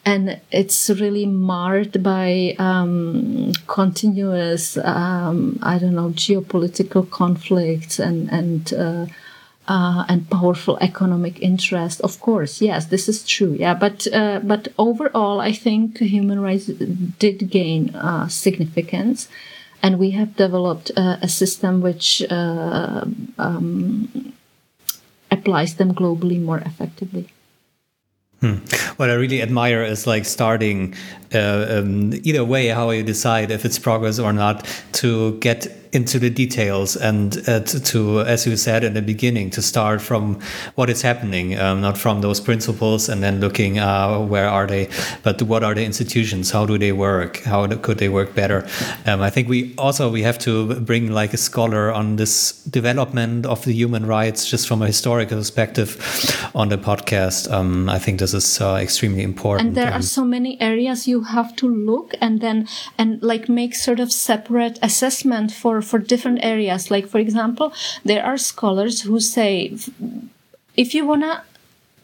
and 0.06 0.40
it's 0.52 0.90
really 0.90 1.26
marred 1.26 2.04
by 2.04 2.56
um, 2.60 3.54
continuous 3.68 4.78
um, 4.78 5.60
I 5.62 5.80
don't 5.80 5.96
know 5.96 6.10
geopolitical 6.10 7.10
conflicts 7.10 8.00
and 8.00 8.30
and. 8.32 8.74
Uh, 8.74 9.06
uh, 9.68 10.06
and 10.08 10.30
powerful 10.30 10.78
economic 10.82 11.42
interest. 11.42 12.02
Of 12.02 12.20
course, 12.20 12.62
yes, 12.62 12.88
this 12.88 13.08
is 13.08 13.26
true. 13.26 13.56
Yeah, 13.60 13.74
but 13.74 14.08
uh, 14.14 14.40
but 14.44 14.68
overall, 14.78 15.40
I 15.40 15.52
think 15.52 16.00
human 16.00 16.40
rights 16.40 16.66
did 16.66 17.50
gain 17.50 17.96
uh, 17.96 18.28
significance, 18.28 19.30
and 19.82 20.00
we 20.00 20.12
have 20.12 20.36
developed 20.36 20.92
uh, 20.98 21.18
a 21.22 21.28
system 21.28 21.82
which 21.82 22.24
uh, 22.30 23.06
um, 23.38 24.34
applies 25.32 25.76
them 25.76 25.94
globally 25.94 26.42
more 26.42 26.60
effectively. 26.60 27.30
Hmm. 28.42 28.56
What 28.98 29.10
I 29.10 29.14
really 29.14 29.42
admire 29.42 29.84
is 29.84 30.06
like 30.06 30.26
starting 30.26 30.96
uh, 31.34 31.66
um, 31.70 32.12
either 32.24 32.44
way, 32.44 32.68
how 32.68 32.90
you 32.90 33.02
decide 33.02 33.52
if 33.52 33.64
it's 33.64 33.80
progress 33.80 34.20
or 34.20 34.34
not, 34.34 34.68
to 35.00 35.40
get 35.40 35.68
into 35.94 36.20
the 36.20 36.30
details 36.30 36.96
and 36.96 37.38
uh, 37.48 37.60
to, 37.62 37.80
to, 37.80 38.22
as 38.22 38.46
you 38.46 38.58
said 38.58 38.84
in 38.84 38.94
the 38.94 39.02
beginning, 39.02 39.50
to 39.52 39.62
start 39.62 40.02
from 40.02 40.40
what 40.76 40.90
is 40.90 41.02
happening, 41.02 41.58
um, 41.60 41.82
not 41.82 41.98
from 41.98 42.22
those 42.22 42.42
principles 42.42 43.08
and 43.10 43.22
then 43.22 43.40
looking 43.40 43.80
uh, 43.80 44.20
where 44.20 44.50
are 44.50 44.68
they, 44.68 44.90
but 45.22 45.42
what 45.44 45.64
are 45.64 45.76
the 45.76 45.86
institutions? 45.86 46.52
How 46.52 46.66
do 46.66 46.78
they 46.78 46.92
work? 46.92 47.38
How 47.44 47.68
could 47.68 48.00
they 48.00 48.10
work 48.10 48.34
better? 48.34 48.68
Um, 49.06 49.22
I 49.22 49.30
think 49.30 49.48
we 49.48 49.76
also 49.78 50.12
we 50.12 50.24
have 50.24 50.40
to 50.40 50.80
bring 50.82 51.12
like 51.12 51.34
a 51.34 51.38
scholar 51.38 51.92
on 51.92 52.16
this 52.16 52.64
development 52.64 53.46
of 53.46 53.64
the 53.66 53.74
human 53.74 54.08
rights 54.08 54.50
just 54.50 54.68
from 54.68 54.82
a 54.82 54.88
historical 54.88 55.38
perspective 55.38 55.98
on 56.56 56.70
the 56.70 56.78
podcast. 56.78 57.52
Um, 57.52 57.88
I 57.88 58.00
think 58.00 58.20
this 58.20 58.34
is 58.34 58.60
uh, 58.60 58.80
extremely 58.82 59.22
important. 59.22 59.68
And 59.68 59.78
there 59.78 59.94
are 59.94 60.02
so 60.02 60.26
many 60.26 60.60
areas 60.60 61.08
you 61.08 61.22
have 61.22 61.56
to 61.58 61.68
look 61.68 62.16
and 62.20 62.42
then 62.42 62.68
and 62.98 63.22
like 63.22 63.48
make 63.48 63.76
sort 63.76 64.00
of 64.00 64.12
separate 64.12 64.80
assessment 64.82 65.52
for 65.52 65.83
for 65.84 66.00
different 66.00 66.40
areas. 66.44 66.90
Like, 66.90 67.08
for 67.08 67.20
example, 67.20 67.74
there 68.04 68.24
are 68.26 68.38
scholars 68.38 69.02
who 69.02 69.20
say, 69.20 69.78
if 70.76 70.94
you 70.94 71.06
want 71.06 71.24
to 71.24 71.42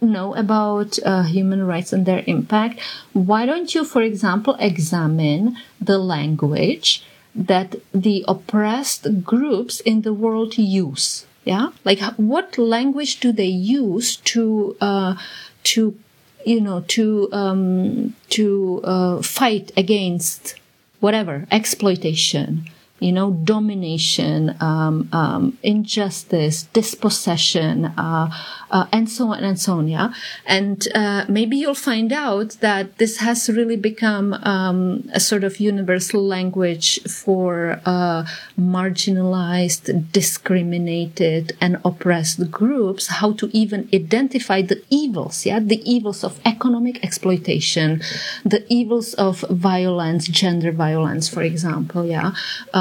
know 0.01 0.35
about 0.35 0.99
uh, 1.05 1.23
human 1.23 1.65
rights 1.65 1.91
and 1.93 2.05
their 2.05 2.23
impact, 2.27 2.79
why 3.13 3.45
don't 3.45 3.73
you, 3.75 3.83
for 3.83 4.01
example, 4.01 4.55
examine 4.59 5.57
the 5.81 5.97
language 5.97 7.03
that 7.35 7.75
the 7.93 8.25
oppressed 8.27 9.23
groups 9.23 9.79
in 9.81 10.01
the 10.01 10.13
world 10.13 10.57
use? 10.57 11.25
Yeah, 11.45 11.69
like 11.83 11.99
what 12.17 12.57
language 12.57 13.19
do 13.19 13.31
they 13.31 13.45
use 13.45 14.17
to 14.17 14.75
uh, 14.81 15.15
to 15.63 15.97
you 16.45 16.61
know 16.61 16.81
to 16.89 17.29
um, 17.31 18.15
to 18.29 18.81
uh, 18.83 19.21
fight 19.21 19.71
against 19.77 20.55
whatever 20.99 21.47
exploitation? 21.49 22.69
You 22.99 23.11
know, 23.11 23.31
domination, 23.31 24.55
um, 24.59 25.07
um, 25.11 25.57
injustice, 25.63 26.63
dispossession, 26.73 27.85
uh, 27.85 28.29
uh, 28.71 28.85
and 28.91 29.09
so 29.09 29.29
on 29.33 29.43
and 29.43 29.59
so 29.59 29.73
on. 29.79 29.87
Yeah. 29.87 30.13
And, 30.45 30.87
uh, 30.93 31.25
maybe 31.27 31.57
you'll 31.57 31.73
find 31.75 32.11
out 32.11 32.57
that 32.59 32.97
this 32.97 33.17
has 33.17 33.49
really 33.49 33.77
become, 33.77 34.33
um, 34.43 35.09
a 35.13 35.19
sort 35.19 35.43
of 35.43 35.59
universal 35.59 36.21
language 36.21 37.01
for, 37.03 37.81
uh, 37.85 38.25
marginalized, 38.59 40.11
discriminated 40.11 41.53
and 41.61 41.77
oppressed 41.85 42.51
groups, 42.51 43.07
how 43.07 43.31
to 43.33 43.49
even 43.53 43.87
identify 43.93 44.61
the 44.61 44.81
evils. 44.89 45.45
Yeah. 45.45 45.59
The 45.59 45.81
evils 45.89 46.23
of 46.23 46.39
economic 46.45 47.03
exploitation, 47.03 48.01
the 48.43 48.65
evils 48.69 49.13
of 49.15 49.41
violence, 49.49 50.27
gender 50.27 50.71
violence, 50.71 51.29
for 51.29 51.41
example. 51.41 52.05
Yeah. 52.05 52.31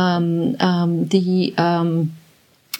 Um, 0.09 0.57
um, 0.61 1.09
the, 1.09 1.55
um, 1.59 2.13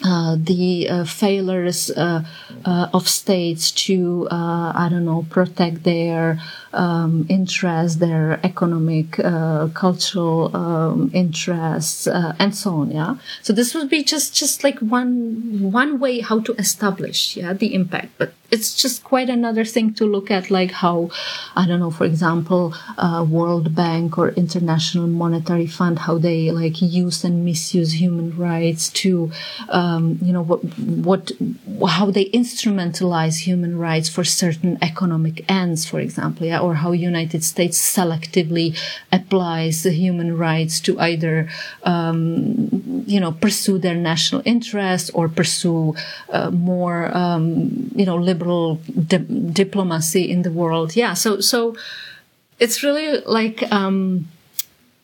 uh, 0.03 0.37
the 0.39 0.89
uh, 0.89 1.03
failures 1.03 1.91
uh, 1.91 2.23
uh 2.65 2.87
of 2.93 3.07
states 3.09 3.71
to, 3.71 4.27
uh, 4.31 4.71
I 4.73 4.87
don't 4.89 5.05
know, 5.05 5.25
protect 5.29 5.83
their 5.83 6.41
um, 6.73 7.25
interests, 7.29 7.97
their 7.97 8.39
economic, 8.43 9.19
uh, 9.19 9.67
cultural 9.73 10.55
um, 10.55 11.11
interests, 11.13 12.07
and 12.07 12.55
so 12.55 12.75
on. 12.75 12.91
Yeah. 12.91 13.15
So 13.41 13.53
this 13.53 13.73
would 13.75 13.89
be 13.89 14.03
just 14.03 14.35
just 14.35 14.63
like 14.63 14.79
one 14.79 15.71
one 15.71 15.99
way 15.99 16.21
how 16.21 16.39
to 16.41 16.53
establish 16.53 17.37
yeah 17.37 17.53
the 17.53 17.73
impact, 17.73 18.09
but 18.17 18.33
it's 18.51 18.73
just 18.73 19.03
quite 19.03 19.29
another 19.29 19.63
thing 19.63 19.93
to 19.93 20.05
look 20.05 20.31
at, 20.31 20.49
like 20.49 20.71
how, 20.71 21.11
I 21.55 21.67
don't 21.67 21.79
know, 21.79 21.91
for 21.91 22.05
example, 22.05 22.73
uh, 22.97 23.23
World 23.29 23.75
Bank 23.75 24.17
or 24.17 24.29
International 24.29 25.07
Monetary 25.07 25.67
Fund, 25.67 25.99
how 25.99 26.17
they 26.17 26.49
like 26.51 26.81
use 26.81 27.23
and 27.23 27.45
misuse 27.45 28.01
human 28.01 28.35
rights 28.35 28.89
to, 28.89 29.31
um, 29.69 30.17
you 30.21 30.33
know, 30.33 30.41
what, 30.41 30.59
what, 30.61 31.31
how 31.87 32.09
they 32.09 32.25
instrumentalize 32.31 33.39
human 33.39 33.77
rights 33.77 34.09
for 34.09 34.23
certain 34.23 34.77
economic 34.81 35.45
ends, 35.49 35.85
for 35.85 35.99
example, 35.99 36.47
yeah, 36.47 36.58
or 36.59 36.75
how 36.75 36.91
United 36.91 37.43
States 37.43 37.77
selectively 37.79 38.77
applies 39.11 39.83
the 39.83 39.91
human 39.91 40.37
rights 40.37 40.79
to 40.81 40.99
either, 40.99 41.49
um, 41.83 43.03
you 43.07 43.19
know, 43.19 43.31
pursue 43.31 43.77
their 43.77 43.95
national 43.95 44.41
interests 44.45 45.09
or 45.11 45.27
pursue 45.29 45.95
uh, 46.31 46.51
more, 46.51 47.15
um, 47.15 47.91
you 47.95 48.05
know, 48.05 48.17
liberal 48.17 48.75
di- 49.07 49.51
diplomacy 49.51 50.29
in 50.29 50.43
the 50.43 50.51
world. 50.51 50.95
Yeah. 50.95 51.13
So, 51.13 51.39
so 51.39 51.75
it's 52.59 52.83
really 52.83 53.21
like, 53.25 53.63
um, 53.71 54.27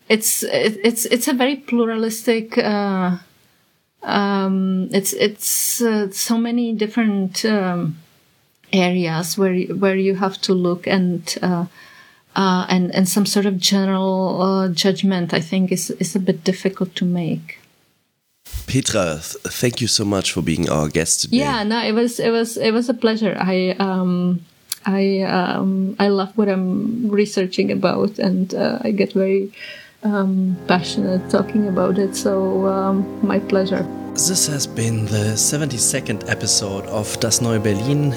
it's, 0.10 0.44
it, 0.44 0.80
it's, 0.84 1.06
it's 1.06 1.28
a 1.28 1.34
very 1.34 1.56
pluralistic, 1.56 2.58
uh, 2.58 3.18
um, 4.04 4.90
it's, 4.92 5.14
it's, 5.14 5.82
uh, 5.82 6.12
so 6.12 6.38
many 6.38 6.74
different, 6.74 7.44
um, 7.46 7.98
areas 8.72 9.38
where, 9.38 9.56
where 9.76 9.96
you 9.96 10.16
have 10.16 10.40
to 10.42 10.54
look 10.54 10.88
and, 10.88 11.38
uh, 11.42 11.66
uh, 12.36 12.66
and 12.70 12.94
and 12.94 13.08
some 13.08 13.26
sort 13.26 13.46
of 13.46 13.58
general 13.58 14.42
uh, 14.42 14.68
judgment, 14.68 15.34
I 15.34 15.40
think, 15.40 15.72
is 15.72 15.90
is 15.92 16.16
a 16.16 16.20
bit 16.20 16.44
difficult 16.44 16.94
to 16.96 17.06
make. 17.06 17.60
Petra, 18.68 19.20
thank 19.22 19.80
you 19.82 19.88
so 19.88 20.06
much 20.06 20.34
for 20.34 20.42
being 20.42 20.70
our 20.70 20.90
guest 20.90 21.22
today. 21.22 21.38
Yeah, 21.38 21.64
no, 21.64 21.82
it 21.82 21.94
was 21.94 22.20
it 22.20 22.32
was 22.32 22.58
it 22.58 22.72
was 22.72 22.90
a 22.90 22.94
pleasure. 22.94 23.38
I 23.40 23.76
um 23.80 24.42
I 24.86 25.22
um 25.22 25.96
I 25.98 26.10
love 26.10 26.38
what 26.38 26.50
I'm 26.50 27.10
researching 27.10 27.72
about, 27.72 28.20
and 28.20 28.54
uh, 28.54 28.80
I 28.82 28.92
get 28.92 29.14
very 29.14 29.52
um, 30.04 30.58
passionate 30.68 31.30
talking 31.30 31.68
about 31.68 31.98
it. 31.98 32.16
So 32.16 32.68
um, 32.68 33.26
my 33.26 33.40
pleasure. 33.40 33.86
This 34.14 34.48
has 34.48 34.66
been 34.68 35.06
the 35.06 35.36
72nd 35.36 36.30
episode 36.30 36.86
of 36.86 37.20
Das 37.20 37.42
Neue 37.42 37.60
Berlin. 37.60 38.16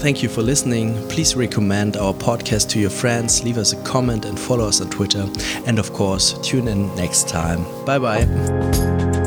Thank 0.00 0.22
you 0.22 0.28
for 0.28 0.42
listening. 0.42 0.94
Please 1.08 1.34
recommend 1.34 1.96
our 1.96 2.14
podcast 2.14 2.68
to 2.70 2.78
your 2.78 2.88
friends, 2.88 3.42
leave 3.42 3.58
us 3.58 3.72
a 3.72 3.82
comment, 3.82 4.24
and 4.24 4.38
follow 4.38 4.68
us 4.68 4.80
on 4.80 4.90
Twitter. 4.90 5.28
And 5.66 5.78
of 5.78 5.92
course, 5.92 6.38
tune 6.40 6.68
in 6.68 6.94
next 6.94 7.28
time. 7.28 7.64
Bye 7.84 7.98
bye. 7.98 9.17